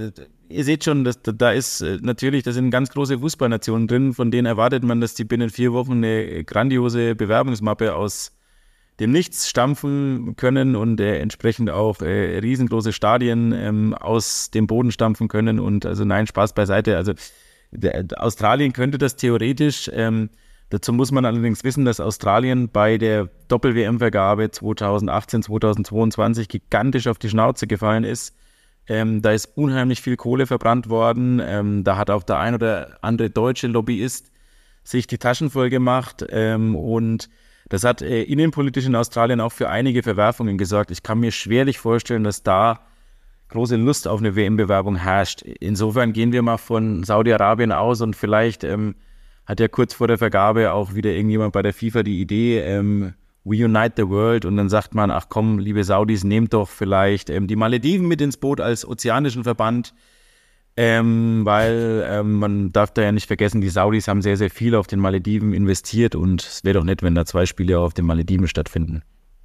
ihr 0.47 0.63
seht 0.63 0.85
schon, 0.85 1.03
dass, 1.03 1.19
da 1.21 1.51
ist 1.51 1.81
äh, 1.81 1.97
natürlich, 2.01 2.43
da 2.43 2.53
sind 2.53 2.71
ganz 2.71 2.91
große 2.91 3.19
Fußballnationen 3.19 3.87
drin, 3.87 4.13
von 4.13 4.31
denen 4.31 4.45
erwartet 4.45 4.83
man, 4.83 5.01
dass 5.01 5.13
die 5.13 5.25
binnen 5.25 5.49
vier 5.49 5.73
Wochen 5.73 5.93
eine 5.93 6.43
grandiose 6.45 7.15
Bewerbungsmappe 7.15 7.95
aus 7.95 8.31
dem 8.99 9.11
Nichts 9.11 9.49
stampfen 9.49 10.35
können 10.35 10.75
und 10.75 10.99
äh, 10.99 11.19
entsprechend 11.19 11.69
auch 11.69 12.01
äh, 12.01 12.39
riesengroße 12.39 12.91
Stadien 12.91 13.53
ähm, 13.53 13.93
aus 13.93 14.51
dem 14.51 14.67
Boden 14.67 14.91
stampfen 14.91 15.27
können. 15.27 15.59
Und 15.59 15.85
also 15.85 16.03
nein, 16.03 16.27
Spaß 16.27 16.53
beiseite. 16.53 16.97
Also 16.97 17.13
der, 17.71 18.05
Australien 18.17 18.73
könnte 18.73 18.97
das 18.97 19.15
theoretisch. 19.15 19.89
Ähm, 19.93 20.29
dazu 20.69 20.91
muss 20.91 21.11
man 21.11 21.25
allerdings 21.25 21.63
wissen, 21.63 21.85
dass 21.85 21.99
Australien 21.99 22.69
bei 22.69 22.97
der 22.97 23.29
Doppel-WM-Vergabe 23.47 24.51
2018, 24.51 25.43
2022 25.43 26.49
gigantisch 26.49 27.07
auf 27.07 27.19
die 27.19 27.29
Schnauze 27.29 27.67
gefallen 27.67 28.03
ist. 28.03 28.35
Ähm, 28.87 29.21
da 29.21 29.31
ist 29.31 29.55
unheimlich 29.55 30.01
viel 30.01 30.17
Kohle 30.17 30.45
verbrannt 30.45 30.89
worden. 30.89 31.41
Ähm, 31.43 31.83
da 31.83 31.95
hat 31.95 32.09
auch 32.09 32.23
der 32.23 32.39
ein 32.39 32.55
oder 32.55 32.97
andere 33.01 33.29
deutsche 33.29 33.67
Lobbyist 33.67 34.31
sich 34.83 35.07
die 35.07 35.19
Taschen 35.19 35.51
voll 35.51 35.69
gemacht. 35.69 36.25
Ähm, 36.29 36.75
und 36.75 37.29
das 37.69 37.83
hat 37.83 38.01
äh, 38.01 38.23
innenpolitisch 38.23 38.85
in 38.85 38.95
Australien 38.95 39.39
auch 39.39 39.51
für 39.51 39.69
einige 39.69 40.03
Verwerfungen 40.03 40.57
gesorgt. 40.57 40.91
Ich 40.91 41.03
kann 41.03 41.19
mir 41.19 41.31
schwerlich 41.31 41.79
vorstellen, 41.79 42.23
dass 42.23 42.43
da 42.43 42.81
große 43.49 43.75
Lust 43.75 44.07
auf 44.07 44.19
eine 44.19 44.35
WM-Bewerbung 44.35 44.95
herrscht. 44.95 45.41
Insofern 45.41 46.13
gehen 46.13 46.31
wir 46.31 46.41
mal 46.41 46.57
von 46.57 47.03
Saudi-Arabien 47.03 47.71
aus 47.71 48.01
und 48.01 48.15
vielleicht 48.15 48.63
ähm, 48.63 48.95
hat 49.45 49.59
ja 49.59 49.67
kurz 49.67 49.93
vor 49.93 50.07
der 50.07 50.17
Vergabe 50.17 50.71
auch 50.73 50.93
wieder 50.93 51.11
irgendjemand 51.11 51.53
bei 51.53 51.61
der 51.61 51.73
FIFA 51.73 52.03
die 52.03 52.21
Idee, 52.21 52.59
ähm, 52.59 53.13
We 53.43 53.65
Unite 53.65 53.93
the 53.97 54.07
World 54.09 54.45
und 54.45 54.57
dann 54.57 54.69
sagt 54.69 54.93
man, 54.93 55.09
ach 55.09 55.27
komm, 55.29 55.59
liebe 55.59 55.83
Saudis, 55.83 56.23
nehmt 56.23 56.53
doch 56.53 56.69
vielleicht 56.69 57.29
ähm, 57.29 57.47
die 57.47 57.55
Malediven 57.55 58.07
mit 58.07 58.21
ins 58.21 58.37
Boot 58.37 58.61
als 58.61 58.87
ozeanischen 58.87 59.43
Verband, 59.43 59.93
ähm, 60.81 61.41
weil 61.43 62.05
ähm, 62.07 62.35
man 62.35 62.71
darf 62.71 62.93
da 62.93 63.01
ja 63.01 63.11
nicht 63.11 63.27
vergessen, 63.27 63.59
die 63.59 63.67
Saudis 63.67 64.07
haben 64.07 64.21
sehr, 64.21 64.37
sehr 64.37 64.49
viel 64.49 64.75
auf 64.75 64.87
den 64.87 65.01
Malediven 65.01 65.53
investiert 65.53 66.15
und 66.15 66.41
es 66.41 66.63
wäre 66.63 66.75
doch 66.75 66.85
nett, 66.85 67.03
wenn 67.03 67.15
da 67.15 67.25
zwei 67.25 67.45
Spiele 67.45 67.79
auf 67.79 67.93
den 67.93 68.05
Malediven 68.05 68.47
stattfinden. 68.47 69.01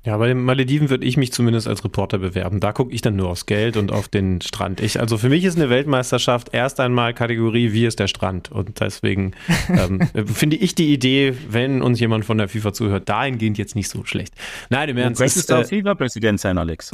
Ja, 0.06 0.18
bei 0.18 0.28
den 0.28 0.42
Malediven 0.42 0.90
würde 0.90 1.06
ich 1.06 1.16
mich 1.16 1.32
zumindest 1.32 1.66
als 1.66 1.82
Reporter 1.82 2.18
bewerben. 2.18 2.60
Da 2.60 2.72
gucke 2.72 2.92
ich 2.92 3.00
dann 3.00 3.16
nur 3.16 3.30
aufs 3.30 3.46
Geld 3.46 3.78
und 3.78 3.90
auf 3.90 4.06
den 4.08 4.42
Strand. 4.42 4.80
Ich, 4.82 5.00
also 5.00 5.16
für 5.16 5.30
mich 5.30 5.44
ist 5.44 5.56
eine 5.56 5.70
Weltmeisterschaft 5.70 6.50
erst 6.52 6.78
einmal 6.78 7.14
Kategorie, 7.14 7.72
wie 7.72 7.86
ist 7.86 7.98
der 7.98 8.08
Strand? 8.08 8.52
Und 8.52 8.80
deswegen 8.80 9.32
ähm, 9.70 10.00
finde 10.26 10.56
ich 10.56 10.74
die 10.74 10.92
Idee, 10.92 11.34
wenn 11.48 11.80
uns 11.80 12.00
jemand 12.00 12.26
von 12.26 12.36
der 12.36 12.48
FIFA 12.48 12.74
zuhört, 12.74 13.08
dahingehend 13.08 13.56
jetzt 13.56 13.76
nicht 13.76 13.88
so 13.88 14.04
schlecht. 14.04 14.34
Nein, 14.68 14.90
im 14.90 14.98
Ernst. 14.98 15.20
Du 15.20 15.24
könntest 15.24 15.50
äh, 15.50 15.54
auch 15.54 15.64
FIFA-Präsident 15.64 16.38
sein, 16.38 16.58
Alex. 16.58 16.90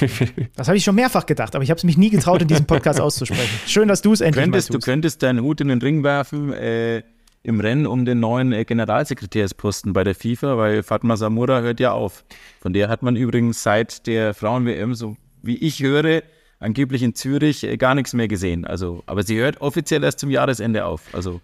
das 0.54 0.68
habe 0.68 0.76
ich 0.76 0.84
schon 0.84 0.94
mehrfach 0.94 1.24
gedacht, 1.24 1.54
aber 1.54 1.64
ich 1.64 1.70
habe 1.70 1.78
es 1.78 1.84
mich 1.84 1.96
nie 1.96 2.10
getraut, 2.10 2.42
in 2.42 2.48
diesem 2.48 2.66
Podcast 2.66 3.00
auszusprechen. 3.00 3.48
Schön, 3.66 3.88
dass 3.88 4.02
du 4.02 4.12
es 4.12 4.20
endlich 4.20 4.44
könntest, 4.44 4.68
mal 4.68 4.74
tust. 4.74 4.86
Du 4.86 4.90
könntest 4.90 5.22
deinen 5.22 5.40
Hut 5.40 5.62
in 5.62 5.68
den 5.68 5.80
Ring 5.80 6.04
werfen, 6.04 6.52
äh, 6.52 7.02
im 7.42 7.60
Rennen 7.60 7.86
um 7.86 8.04
den 8.04 8.20
neuen 8.20 8.52
äh, 8.52 8.64
Generalsekretärsposten 8.64 9.92
bei 9.92 10.04
der 10.04 10.14
FIFA, 10.14 10.56
weil 10.56 10.82
Fatma 10.82 11.16
Samura 11.16 11.60
hört 11.60 11.80
ja 11.80 11.92
auf. 11.92 12.24
Von 12.60 12.72
der 12.72 12.88
hat 12.88 13.02
man 13.02 13.16
übrigens 13.16 13.62
seit 13.62 14.06
der 14.06 14.34
Frauen-WM, 14.34 14.94
so 14.94 15.16
wie 15.42 15.56
ich 15.56 15.82
höre, 15.82 16.22
angeblich 16.60 17.02
in 17.02 17.14
Zürich 17.14 17.64
äh, 17.64 17.76
gar 17.76 17.94
nichts 17.94 18.12
mehr 18.12 18.28
gesehen. 18.28 18.64
Also, 18.64 19.02
aber 19.06 19.24
sie 19.24 19.38
hört 19.38 19.60
offiziell 19.60 20.04
erst 20.04 20.20
zum 20.20 20.30
Jahresende 20.30 20.84
auf. 20.84 21.02
Also 21.12 21.40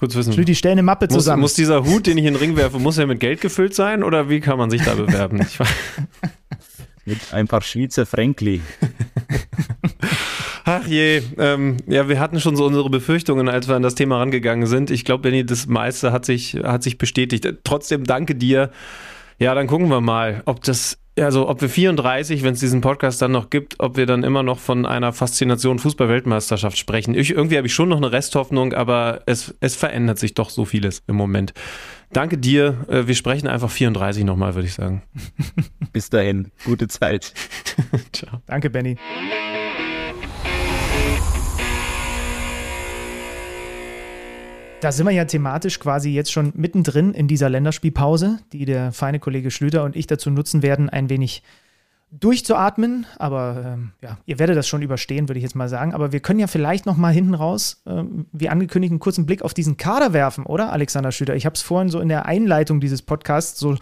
gut 0.00 0.10
zu 0.10 0.18
wissen. 0.18 0.44
Die 0.44 0.54
stellen 0.54 0.72
eine 0.72 0.82
Mappe 0.82 1.06
muss, 1.06 1.14
zusammen. 1.14 1.42
Muss 1.42 1.54
dieser 1.54 1.84
Hut, 1.84 2.06
den 2.06 2.18
ich 2.18 2.24
in 2.24 2.34
den 2.34 2.40
Ring 2.40 2.56
werfe, 2.56 2.78
muss 2.78 2.96
er 2.98 3.06
mit 3.06 3.20
Geld 3.20 3.40
gefüllt 3.40 3.74
sein 3.74 4.02
oder 4.02 4.30
wie 4.30 4.40
kann 4.40 4.58
man 4.58 4.70
sich 4.70 4.82
da 4.82 4.94
bewerben? 4.94 5.46
mit 7.04 7.18
ein 7.32 7.46
paar 7.46 7.60
Schweizer 7.60 8.06
Fränkli. 8.06 8.62
Ach 10.64 10.86
je, 10.86 11.22
ähm, 11.38 11.78
ja, 11.86 12.08
wir 12.08 12.20
hatten 12.20 12.38
schon 12.38 12.56
so 12.56 12.64
unsere 12.64 12.88
Befürchtungen, 12.88 13.48
als 13.48 13.68
wir 13.68 13.74
an 13.74 13.82
das 13.82 13.94
Thema 13.94 14.18
rangegangen 14.18 14.66
sind. 14.66 14.90
Ich 14.90 15.04
glaube, 15.04 15.22
Benny, 15.22 15.44
das 15.44 15.66
meiste 15.66 16.12
hat 16.12 16.24
sich, 16.24 16.54
hat 16.54 16.82
sich 16.82 16.98
bestätigt. 16.98 17.46
Trotzdem 17.64 18.04
danke 18.04 18.34
dir. 18.34 18.70
Ja, 19.38 19.54
dann 19.54 19.66
gucken 19.66 19.88
wir 19.88 20.00
mal, 20.00 20.42
ob 20.44 20.62
das, 20.62 20.98
also 21.18 21.48
ob 21.48 21.60
wir 21.62 21.68
34, 21.68 22.44
wenn 22.44 22.54
es 22.54 22.60
diesen 22.60 22.80
Podcast 22.80 23.20
dann 23.20 23.32
noch 23.32 23.50
gibt, 23.50 23.80
ob 23.80 23.96
wir 23.96 24.06
dann 24.06 24.22
immer 24.22 24.44
noch 24.44 24.60
von 24.60 24.86
einer 24.86 25.12
Faszination 25.12 25.80
Fußball-Weltmeisterschaft 25.80 26.78
sprechen. 26.78 27.14
Ich, 27.14 27.30
irgendwie 27.30 27.56
habe 27.56 27.66
ich 27.66 27.74
schon 27.74 27.88
noch 27.88 27.96
eine 27.96 28.12
Resthoffnung, 28.12 28.72
aber 28.72 29.22
es, 29.26 29.54
es 29.58 29.74
verändert 29.74 30.20
sich 30.20 30.34
doch 30.34 30.48
so 30.48 30.64
vieles 30.64 31.02
im 31.08 31.16
Moment. 31.16 31.54
Danke 32.12 32.38
dir. 32.38 32.84
Äh, 32.88 33.06
wir 33.08 33.16
sprechen 33.16 33.48
einfach 33.48 33.70
34 33.70 34.22
nochmal, 34.22 34.54
würde 34.54 34.68
ich 34.68 34.74
sagen. 34.74 35.02
Bis 35.92 36.08
dahin. 36.08 36.52
Gute 36.64 36.86
Zeit. 36.86 37.34
Ciao. 38.12 38.42
Danke, 38.46 38.70
Benny. 38.70 38.96
Da 44.82 44.90
sind 44.90 45.06
wir 45.06 45.12
ja 45.12 45.24
thematisch 45.24 45.78
quasi 45.78 46.10
jetzt 46.10 46.32
schon 46.32 46.52
mittendrin 46.56 47.14
in 47.14 47.28
dieser 47.28 47.48
Länderspielpause, 47.48 48.40
die 48.52 48.64
der 48.64 48.90
feine 48.90 49.20
Kollege 49.20 49.52
Schlüter 49.52 49.84
und 49.84 49.94
ich 49.94 50.08
dazu 50.08 50.28
nutzen 50.28 50.60
werden, 50.60 50.90
ein 50.90 51.08
wenig 51.08 51.44
durchzuatmen. 52.10 53.06
Aber 53.16 53.62
ähm, 53.64 53.92
ja, 54.02 54.18
ihr 54.26 54.40
werdet 54.40 54.56
das 54.56 54.66
schon 54.66 54.82
überstehen, 54.82 55.28
würde 55.28 55.38
ich 55.38 55.44
jetzt 55.44 55.54
mal 55.54 55.68
sagen. 55.68 55.94
Aber 55.94 56.10
wir 56.10 56.18
können 56.18 56.40
ja 56.40 56.48
vielleicht 56.48 56.84
noch 56.84 56.96
mal 56.96 57.12
hinten 57.12 57.34
raus, 57.34 57.80
ähm, 57.86 58.26
wie 58.32 58.48
angekündigt, 58.48 58.90
einen 58.90 58.98
kurzen 58.98 59.24
Blick 59.24 59.42
auf 59.42 59.54
diesen 59.54 59.76
Kader 59.76 60.12
werfen, 60.12 60.46
oder, 60.46 60.72
Alexander 60.72 61.12
Schlüter? 61.12 61.36
Ich 61.36 61.46
habe 61.46 61.54
es 61.54 61.62
vorhin 61.62 61.88
so 61.88 62.00
in 62.00 62.08
der 62.08 62.26
Einleitung 62.26 62.80
dieses 62.80 63.02
Podcasts 63.02 63.60
so 63.60 63.76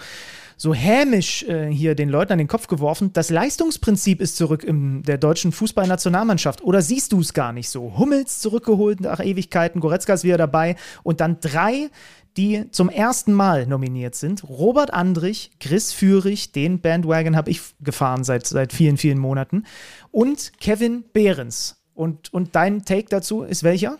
so 0.60 0.74
hämisch 0.74 1.42
äh, 1.44 1.72
hier 1.72 1.94
den 1.94 2.10
Leuten 2.10 2.34
an 2.34 2.38
den 2.38 2.46
Kopf 2.46 2.66
geworfen, 2.66 3.14
das 3.14 3.30
Leistungsprinzip 3.30 4.20
ist 4.20 4.36
zurück 4.36 4.62
in 4.62 5.02
der 5.02 5.16
deutschen 5.16 5.52
Fußballnationalmannschaft. 5.52 6.62
Oder 6.62 6.82
siehst 6.82 7.12
du 7.12 7.20
es 7.20 7.32
gar 7.32 7.54
nicht 7.54 7.70
so? 7.70 7.96
Hummels 7.96 8.40
zurückgeholt 8.40 9.00
nach 9.00 9.20
Ewigkeiten, 9.20 9.80
Goretzka 9.80 10.12
ist 10.12 10.22
wieder 10.22 10.36
dabei 10.36 10.76
und 11.02 11.22
dann 11.22 11.40
drei, 11.40 11.88
die 12.36 12.70
zum 12.72 12.90
ersten 12.90 13.32
Mal 13.32 13.66
nominiert 13.66 14.14
sind. 14.14 14.46
Robert 14.46 14.92
Andrich, 14.92 15.50
Chris 15.60 15.94
Führig, 15.94 16.52
den 16.52 16.82
Bandwagon 16.82 17.36
habe 17.36 17.50
ich 17.50 17.62
gefahren 17.80 18.22
seit, 18.22 18.46
seit 18.46 18.74
vielen, 18.74 18.98
vielen 18.98 19.18
Monaten. 19.18 19.64
Und 20.10 20.52
Kevin 20.60 21.04
Behrens. 21.14 21.80
Und, 21.94 22.34
und 22.34 22.54
dein 22.54 22.84
Take 22.84 23.06
dazu 23.08 23.44
ist 23.44 23.62
welcher? 23.62 23.96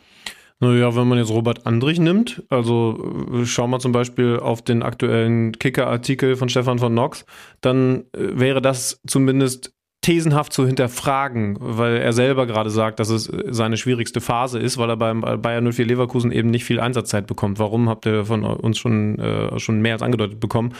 Naja, 0.62 0.94
wenn 0.94 1.08
man 1.08 1.16
jetzt 1.16 1.30
Robert 1.30 1.66
Andrich 1.66 1.98
nimmt, 1.98 2.42
also 2.50 3.26
äh, 3.32 3.46
schau 3.46 3.66
mal 3.66 3.80
zum 3.80 3.92
Beispiel 3.92 4.38
auf 4.38 4.60
den 4.60 4.82
aktuellen 4.82 5.52
Kicker-Artikel 5.52 6.36
von 6.36 6.50
Stefan 6.50 6.78
von 6.78 6.92
Nox, 6.92 7.24
dann 7.62 8.04
äh, 8.12 8.38
wäre 8.38 8.60
das 8.60 9.00
zumindest 9.06 9.72
thesenhaft 10.02 10.52
zu 10.52 10.66
hinterfragen, 10.66 11.56
weil 11.60 11.96
er 11.96 12.12
selber 12.12 12.46
gerade 12.46 12.70
sagt, 12.70 13.00
dass 13.00 13.08
es 13.08 13.28
äh, 13.28 13.44
seine 13.48 13.78
schwierigste 13.78 14.20
Phase 14.20 14.58
ist, 14.58 14.76
weil 14.76 14.90
er 14.90 14.96
beim 14.98 15.20
Bayern 15.20 15.70
04 15.72 15.86
Leverkusen 15.86 16.30
eben 16.30 16.50
nicht 16.50 16.64
viel 16.64 16.80
Einsatzzeit 16.80 17.26
bekommt. 17.26 17.58
Warum 17.58 17.88
habt 17.88 18.04
ihr 18.04 18.26
von 18.26 18.44
uns 18.44 18.78
schon, 18.78 19.18
äh, 19.18 19.58
schon 19.58 19.80
mehr 19.80 19.94
als 19.94 20.02
angedeutet 20.02 20.40
bekommen? 20.40 20.74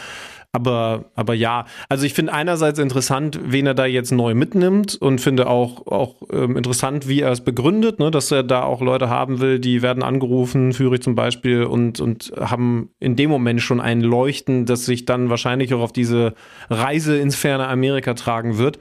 Aber, 0.53 1.05
aber 1.15 1.35
ja, 1.35 1.67
also 1.89 2.05
ich 2.05 2.13
finde 2.13 2.33
einerseits 2.33 2.81
interessant, 2.81 3.39
wen 3.45 3.67
er 3.67 3.75
da 3.75 3.87
jetzt 3.87 4.11
neu 4.11 4.35
mitnimmt 4.35 4.97
und 4.97 5.21
finde 5.21 5.47
auch, 5.47 5.87
auch 5.87 6.23
ähm, 6.33 6.57
interessant, 6.57 7.07
wie 7.07 7.21
er 7.21 7.31
es 7.31 7.41
begründet, 7.41 8.01
ne, 8.01 8.11
dass 8.11 8.33
er 8.33 8.43
da 8.43 8.65
auch 8.65 8.81
Leute 8.81 9.09
haben 9.09 9.41
will, 9.41 9.61
die 9.61 9.81
werden 9.81 10.03
angerufen, 10.03 10.73
führe 10.73 10.97
ich 10.97 11.03
zum 11.03 11.15
Beispiel, 11.15 11.63
und, 11.63 12.01
und 12.01 12.33
haben 12.37 12.91
in 12.99 13.15
dem 13.15 13.31
Moment 13.31 13.63
schon 13.63 13.81
ein 13.81 14.01
Leuchten, 14.01 14.67
das 14.67 14.87
sich 14.87 15.05
dann 15.05 15.31
wahrscheinlich 15.31 15.73
auch 15.73 15.83
auf 15.83 15.93
diese 15.93 16.35
Reise 16.69 17.17
ins 17.17 17.37
ferne 17.37 17.69
Amerika 17.69 18.15
tragen 18.15 18.59
wird. 18.59 18.79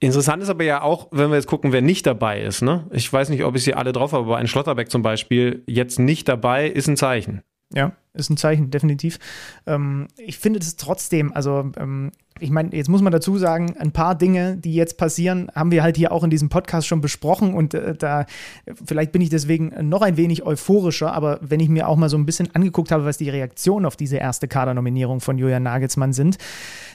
Interessant 0.00 0.42
ist 0.42 0.48
aber 0.48 0.64
ja 0.64 0.80
auch, 0.80 1.08
wenn 1.12 1.28
wir 1.28 1.36
jetzt 1.36 1.46
gucken, 1.46 1.72
wer 1.72 1.82
nicht 1.82 2.06
dabei 2.06 2.40
ist. 2.40 2.62
Ne? 2.62 2.86
Ich 2.92 3.12
weiß 3.12 3.28
nicht, 3.28 3.44
ob 3.44 3.56
ich 3.56 3.64
sie 3.64 3.74
alle 3.74 3.92
drauf 3.92 4.12
habe, 4.12 4.24
aber 4.24 4.38
ein 4.38 4.48
Schlotterbeck 4.48 4.90
zum 4.90 5.02
Beispiel 5.02 5.62
jetzt 5.66 5.98
nicht 5.98 6.28
dabei, 6.28 6.66
ist 6.66 6.88
ein 6.88 6.96
Zeichen. 6.96 7.42
Ja, 7.72 7.92
ist 8.12 8.30
ein 8.30 8.36
Zeichen, 8.36 8.70
definitiv. 8.70 9.18
Ähm, 9.66 10.06
ich 10.16 10.38
finde 10.38 10.60
es 10.60 10.76
trotzdem, 10.76 11.32
also 11.32 11.72
ähm, 11.76 12.12
ich 12.40 12.50
meine, 12.50 12.74
jetzt 12.74 12.88
muss 12.88 13.02
man 13.02 13.12
dazu 13.12 13.38
sagen, 13.38 13.76
ein 13.78 13.92
paar 13.92 14.16
Dinge, 14.16 14.56
die 14.56 14.74
jetzt 14.74 14.98
passieren, 14.98 15.50
haben 15.54 15.70
wir 15.70 15.82
halt 15.82 15.96
hier 15.96 16.12
auch 16.12 16.24
in 16.24 16.30
diesem 16.30 16.48
Podcast 16.48 16.86
schon 16.86 17.00
besprochen 17.00 17.54
und 17.54 17.74
äh, 17.74 17.94
da 17.94 18.26
vielleicht 18.84 19.12
bin 19.12 19.22
ich 19.22 19.30
deswegen 19.30 19.72
noch 19.88 20.02
ein 20.02 20.16
wenig 20.16 20.44
euphorischer, 20.44 21.12
aber 21.12 21.38
wenn 21.42 21.60
ich 21.60 21.68
mir 21.68 21.88
auch 21.88 21.96
mal 21.96 22.08
so 22.08 22.16
ein 22.16 22.26
bisschen 22.26 22.54
angeguckt 22.54 22.92
habe, 22.92 23.04
was 23.04 23.18
die 23.18 23.30
Reaktionen 23.30 23.86
auf 23.86 23.96
diese 23.96 24.16
erste 24.16 24.48
Kadernominierung 24.48 25.20
von 25.20 25.38
Julian 25.38 25.62
Nagelsmann 25.62 26.12
sind, 26.12 26.38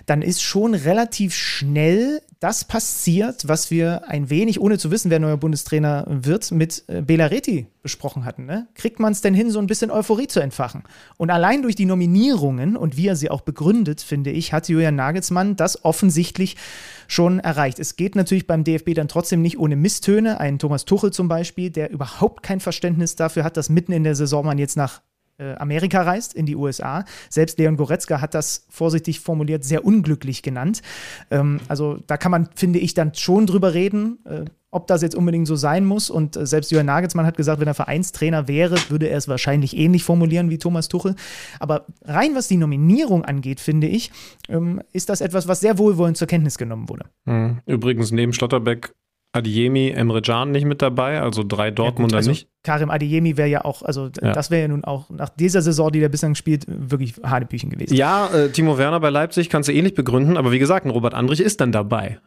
dann 0.05 0.21
ist 0.21 0.41
schon 0.41 0.73
relativ 0.73 1.33
schnell 1.33 2.21
das 2.39 2.63
passiert, 2.63 3.49
was 3.49 3.69
wir 3.69 4.07
ein 4.07 4.29
wenig, 4.29 4.61
ohne 4.61 4.77
zu 4.77 4.91
wissen, 4.91 5.11
wer 5.11 5.19
neuer 5.19 5.35
Bundestrainer 5.35 6.05
wird, 6.07 6.51
mit 6.51 6.85
äh, 6.87 7.01
Belareti 7.01 7.67
besprochen 7.81 8.23
hatten. 8.23 8.45
Ne? 8.45 8.67
Kriegt 8.75 8.99
man 8.99 9.11
es 9.11 9.19
denn 9.19 9.33
hin, 9.33 9.51
so 9.51 9.59
ein 9.59 9.67
bisschen 9.67 9.91
Euphorie 9.91 10.27
zu 10.27 10.39
entfachen? 10.39 10.83
Und 11.17 11.31
allein 11.31 11.61
durch 11.61 11.75
die 11.75 11.85
Nominierungen 11.85 12.77
und 12.77 12.95
wie 12.95 13.07
er 13.07 13.17
sie 13.17 13.29
auch 13.29 13.41
begründet, 13.41 13.99
finde 14.01 14.31
ich, 14.31 14.53
hat 14.53 14.69
Julian 14.69 14.95
Nagelsmann 14.95 15.57
das 15.57 15.83
offensichtlich 15.83 16.55
schon 17.09 17.39
erreicht. 17.39 17.77
Es 17.77 17.97
geht 17.97 18.15
natürlich 18.15 18.47
beim 18.47 18.63
DFB 18.63 18.93
dann 18.93 19.09
trotzdem 19.09 19.41
nicht 19.41 19.59
ohne 19.59 19.75
Misstöne. 19.75 20.39
Ein 20.39 20.59
Thomas 20.59 20.85
Tuchel 20.85 21.11
zum 21.11 21.27
Beispiel, 21.27 21.71
der 21.71 21.91
überhaupt 21.91 22.41
kein 22.41 22.61
Verständnis 22.61 23.17
dafür 23.17 23.43
hat, 23.43 23.57
dass 23.57 23.67
mitten 23.67 23.91
in 23.91 24.05
der 24.05 24.15
Saison 24.15 24.45
man 24.45 24.57
jetzt 24.57 24.77
nach 24.77 25.01
Amerika 25.43 26.01
reist, 26.01 26.33
in 26.33 26.45
die 26.45 26.55
USA. 26.55 27.05
Selbst 27.29 27.59
Leon 27.59 27.77
Goretzka 27.77 28.21
hat 28.21 28.33
das 28.33 28.65
vorsichtig 28.69 29.19
formuliert 29.19 29.63
sehr 29.63 29.85
unglücklich 29.85 30.41
genannt. 30.41 30.81
Ähm, 31.31 31.59
also 31.67 31.99
da 32.07 32.17
kann 32.17 32.31
man, 32.31 32.49
finde 32.55 32.79
ich, 32.79 32.93
dann 32.93 33.13
schon 33.13 33.45
drüber 33.45 33.73
reden, 33.73 34.19
äh, 34.25 34.45
ob 34.71 34.87
das 34.87 35.01
jetzt 35.01 35.15
unbedingt 35.15 35.47
so 35.47 35.55
sein 35.55 35.85
muss. 35.85 36.09
Und 36.09 36.35
äh, 36.35 36.45
selbst 36.45 36.71
Jürgen 36.71 36.85
Nagelsmann 36.85 37.25
hat 37.25 37.37
gesagt, 37.37 37.59
wenn 37.59 37.67
er 37.67 37.73
Vereinstrainer 37.73 38.47
wäre, 38.47 38.77
würde 38.89 39.07
er 39.07 39.17
es 39.17 39.27
wahrscheinlich 39.27 39.75
ähnlich 39.75 40.03
formulieren 40.03 40.49
wie 40.49 40.57
Thomas 40.57 40.87
Tuchel. 40.87 41.15
Aber 41.59 41.85
rein 42.03 42.35
was 42.35 42.47
die 42.47 42.57
Nominierung 42.57 43.25
angeht, 43.25 43.59
finde 43.59 43.87
ich, 43.87 44.11
ähm, 44.47 44.81
ist 44.93 45.09
das 45.09 45.21
etwas, 45.21 45.47
was 45.47 45.59
sehr 45.59 45.77
wohlwollend 45.77 46.17
zur 46.17 46.27
Kenntnis 46.27 46.57
genommen 46.57 46.89
wurde. 46.89 47.05
Mhm. 47.25 47.59
Übrigens 47.65 48.11
neben 48.11 48.33
Schlotterbeck 48.33 48.93
Adiemi, 49.31 49.89
Emre 49.89 50.21
Can 50.21 50.51
nicht 50.51 50.65
mit 50.65 50.81
dabei, 50.81 51.21
also 51.21 51.43
drei 51.43 51.69
Dortmunder 51.69 52.15
ja, 52.15 52.17
also 52.17 52.31
nicht. 52.31 52.47
Karim 52.63 52.89
Adiemi 52.89 53.37
wäre 53.37 53.47
ja 53.47 53.63
auch, 53.63 53.83
also 53.83 54.09
ja. 54.21 54.33
das 54.33 54.49
wäre 54.49 54.63
ja 54.63 54.67
nun 54.67 54.83
auch 54.83 55.09
nach 55.11 55.29
dieser 55.29 55.61
Saison, 55.61 55.91
die 55.91 55.99
der 55.99 56.09
bislang 56.09 56.33
spielt, 56.33 56.65
wirklich 56.67 57.15
Hanebüchen 57.23 57.69
gewesen. 57.69 57.93
Ja, 57.95 58.27
äh, 58.33 58.49
Timo 58.49 58.77
Werner 58.77 58.99
bei 58.99 59.11
Leipzig 59.11 59.49
kannst 59.49 59.69
du 59.69 59.73
ähnlich 59.73 59.93
begründen, 59.93 60.35
aber 60.35 60.51
wie 60.51 60.59
gesagt, 60.59 60.85
ein 60.85 60.89
Robert 60.89 61.13
Andrich 61.13 61.41
ist 61.41 61.61
dann 61.61 61.71
dabei. 61.71 62.19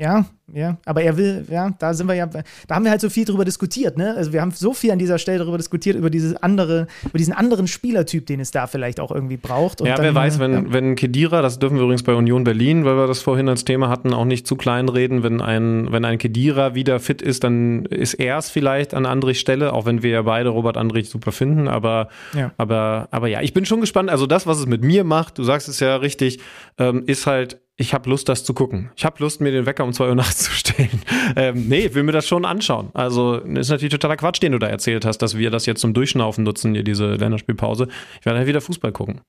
Ja, 0.00 0.24
ja, 0.54 0.78
aber 0.86 1.02
er 1.02 1.18
will, 1.18 1.44
ja, 1.50 1.74
da 1.78 1.92
sind 1.92 2.06
wir 2.08 2.14
ja, 2.14 2.24
da 2.24 2.42
haben 2.74 2.84
wir 2.84 2.90
halt 2.90 3.02
so 3.02 3.10
viel 3.10 3.26
drüber 3.26 3.44
diskutiert, 3.44 3.98
ne? 3.98 4.14
Also 4.16 4.32
wir 4.32 4.40
haben 4.40 4.50
so 4.50 4.72
viel 4.72 4.92
an 4.92 4.98
dieser 4.98 5.18
Stelle 5.18 5.38
darüber 5.40 5.58
diskutiert, 5.58 5.94
über 5.94 6.08
dieses 6.08 6.34
andere, 6.36 6.86
über 7.04 7.18
diesen 7.18 7.34
anderen 7.34 7.66
Spielertyp, 7.66 8.24
den 8.24 8.40
es 8.40 8.50
da 8.50 8.66
vielleicht 8.66 8.98
auch 8.98 9.10
irgendwie 9.10 9.36
braucht. 9.36 9.82
Und 9.82 9.88
ja, 9.88 9.96
dann, 9.96 10.04
wer 10.06 10.14
weiß, 10.14 10.38
wenn, 10.38 10.52
ja. 10.52 10.62
wenn 10.72 10.96
Kedira, 10.96 11.42
das 11.42 11.58
dürfen 11.58 11.76
wir 11.76 11.82
übrigens 11.82 12.02
bei 12.02 12.14
Union 12.14 12.44
Berlin, 12.44 12.86
weil 12.86 12.96
wir 12.96 13.06
das 13.06 13.20
vorhin 13.20 13.46
als 13.50 13.66
Thema 13.66 13.90
hatten, 13.90 14.14
auch 14.14 14.24
nicht 14.24 14.46
zu 14.46 14.56
klein 14.56 14.88
reden, 14.88 15.22
wenn 15.22 15.42
ein, 15.42 15.92
wenn 15.92 16.06
ein 16.06 16.16
Kedira 16.16 16.74
wieder 16.74 16.98
fit 16.98 17.20
ist, 17.20 17.44
dann 17.44 17.84
ist 17.84 18.14
er 18.14 18.38
es 18.38 18.48
vielleicht 18.48 18.94
an 18.94 19.04
Andrichs 19.04 19.40
Stelle, 19.40 19.74
auch 19.74 19.84
wenn 19.84 20.02
wir 20.02 20.10
ja 20.10 20.22
beide 20.22 20.48
Robert 20.48 20.78
Andrich 20.78 21.10
super 21.10 21.30
finden, 21.30 21.68
aber, 21.68 22.08
ja. 22.32 22.52
aber, 22.56 23.08
aber 23.10 23.28
ja, 23.28 23.42
ich 23.42 23.52
bin 23.52 23.66
schon 23.66 23.82
gespannt, 23.82 24.08
also 24.08 24.26
das, 24.26 24.46
was 24.46 24.58
es 24.60 24.66
mit 24.66 24.82
mir 24.82 25.04
macht, 25.04 25.36
du 25.36 25.44
sagst 25.44 25.68
es 25.68 25.78
ja 25.78 25.96
richtig, 25.96 26.40
ähm, 26.78 27.02
ist 27.06 27.26
halt 27.26 27.60
ich 27.80 27.94
habe 27.94 28.10
Lust, 28.10 28.28
das 28.28 28.44
zu 28.44 28.52
gucken. 28.52 28.90
Ich 28.94 29.06
habe 29.06 29.16
Lust, 29.20 29.40
mir 29.40 29.50
den 29.50 29.64
Wecker 29.64 29.84
um 29.84 29.94
zwei 29.94 30.08
Uhr 30.08 30.14
nachts 30.14 30.38
zu 30.44 30.50
stellen. 30.52 31.00
Ähm, 31.34 31.66
nee, 31.66 31.92
will 31.94 32.02
mir 32.02 32.12
das 32.12 32.28
schon 32.28 32.44
anschauen. 32.44 32.90
Also 32.92 33.36
ist 33.36 33.70
natürlich 33.70 33.92
totaler 33.92 34.18
Quatsch, 34.18 34.42
den 34.42 34.52
du 34.52 34.58
da 34.58 34.66
erzählt 34.66 35.06
hast, 35.06 35.18
dass 35.18 35.36
wir 35.36 35.50
das 35.50 35.64
jetzt 35.64 35.80
zum 35.80 35.94
Durchschnaufen 35.94 36.44
nutzen, 36.44 36.74
hier 36.74 36.84
diese 36.84 37.14
Länderspielpause. 37.14 37.88
Ich 38.20 38.26
werde 38.26 38.38
halt 38.38 38.48
wieder 38.48 38.60
Fußball 38.60 38.92
gucken. 38.92 39.22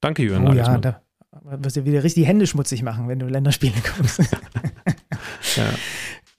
Danke, 0.00 0.22
Jürgen. 0.22 0.48
Oh 0.48 0.52
ja, 0.54 0.78
da 0.78 1.02
wirst 1.42 1.76
du 1.76 1.84
wieder 1.84 2.02
richtig 2.02 2.26
Hände 2.26 2.46
schmutzig 2.46 2.82
machen, 2.82 3.06
wenn 3.06 3.18
du 3.18 3.26
Länderspiele 3.26 3.74
guckst. 3.96 4.20
ja. 5.56 5.64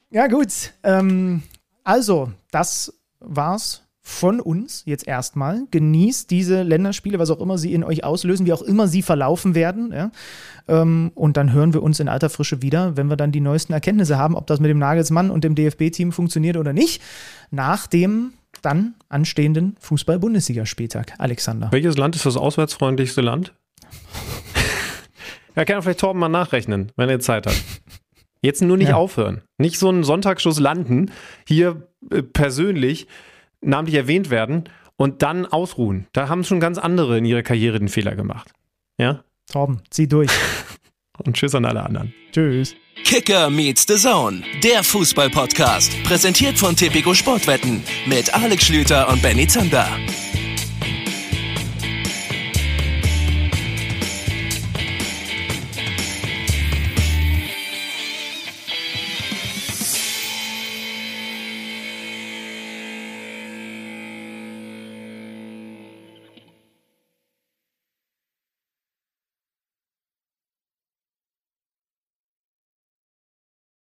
ja, 0.09 0.27
gut. 0.27 0.73
Ähm, 0.83 1.43
also, 1.83 2.31
das 2.49 2.91
war's 3.19 3.87
von 4.03 4.39
uns 4.39 4.83
jetzt 4.85 5.07
erstmal. 5.07 5.63
Genießt 5.69 6.31
diese 6.31 6.63
Länderspiele, 6.63 7.19
was 7.19 7.29
auch 7.29 7.39
immer 7.39 7.57
sie 7.57 7.73
in 7.73 7.83
euch 7.83 8.03
auslösen, 8.03 8.45
wie 8.45 8.53
auch 8.53 8.63
immer 8.63 8.87
sie 8.87 9.01
verlaufen 9.03 9.53
werden. 9.53 9.91
Ja? 9.93 10.11
Ähm, 10.67 11.11
und 11.13 11.37
dann 11.37 11.53
hören 11.53 11.73
wir 11.73 11.83
uns 11.83 11.99
in 11.99 12.07
alter 12.07 12.29
Frische 12.29 12.61
wieder, 12.61 12.97
wenn 12.97 13.09
wir 13.09 13.15
dann 13.15 13.31
die 13.31 13.41
neuesten 13.41 13.73
Erkenntnisse 13.73 14.17
haben, 14.17 14.35
ob 14.35 14.47
das 14.47 14.59
mit 14.59 14.69
dem 14.69 14.79
Nagelsmann 14.79 15.29
und 15.29 15.43
dem 15.43 15.55
DFB-Team 15.55 16.11
funktioniert 16.11 16.57
oder 16.57 16.73
nicht, 16.73 17.01
nach 17.51 17.85
dem 17.87 18.33
dann 18.61 18.95
anstehenden 19.07 19.75
Fußball-Bundesligaspieltag. 19.79 21.13
Alexander. 21.19 21.71
Welches 21.71 21.97
Land 21.97 22.15
ist 22.15 22.25
das 22.25 22.37
auswärtsfreundlichste 22.37 23.21
Land? 23.21 23.53
ja, 25.55 25.65
kann 25.65 25.81
vielleicht 25.81 25.99
Torben 25.99 26.19
mal 26.19 26.29
nachrechnen, 26.29 26.91
wenn 26.95 27.09
er 27.09 27.19
Zeit 27.19 27.45
hat. 27.45 27.55
Jetzt 28.41 28.61
nur 28.63 28.77
nicht 28.77 28.89
ja. 28.89 28.95
aufhören. 28.95 29.41
Nicht 29.59 29.77
so 29.77 29.89
einen 29.89 30.03
Sonntagsschuss 30.03 30.59
landen, 30.59 31.11
hier 31.47 31.87
äh, 32.09 32.23
persönlich 32.23 33.07
namentlich 33.61 33.95
erwähnt 33.95 34.29
werden 34.29 34.65
und 34.95 35.21
dann 35.21 35.45
ausruhen. 35.45 36.07
Da 36.13 36.29
haben 36.29 36.43
schon 36.43 36.59
ganz 36.59 36.77
andere 36.77 37.17
in 37.17 37.25
ihrer 37.25 37.43
Karriere 37.43 37.79
den 37.79 37.89
Fehler 37.89 38.15
gemacht. 38.15 38.51
Ja? 38.97 39.23
Torben, 39.51 39.81
zieh 39.89 40.07
durch. 40.07 40.29
und 41.25 41.35
tschüss 41.35 41.55
an 41.55 41.65
alle 41.65 41.83
anderen. 41.83 42.13
Tschüss. 42.31 42.75
Kicker 43.03 43.49
meets 43.49 43.85
the 43.87 43.95
Zone, 43.95 44.43
der 44.63 44.83
Fußball-Podcast. 44.83 46.03
Präsentiert 46.03 46.57
von 46.57 46.75
Tipico 46.75 47.13
Sportwetten 47.13 47.83
mit 48.05 48.33
Alex 48.33 48.65
Schlüter 48.65 49.09
und 49.09 49.21
Benny 49.21 49.47
Zander. 49.47 49.87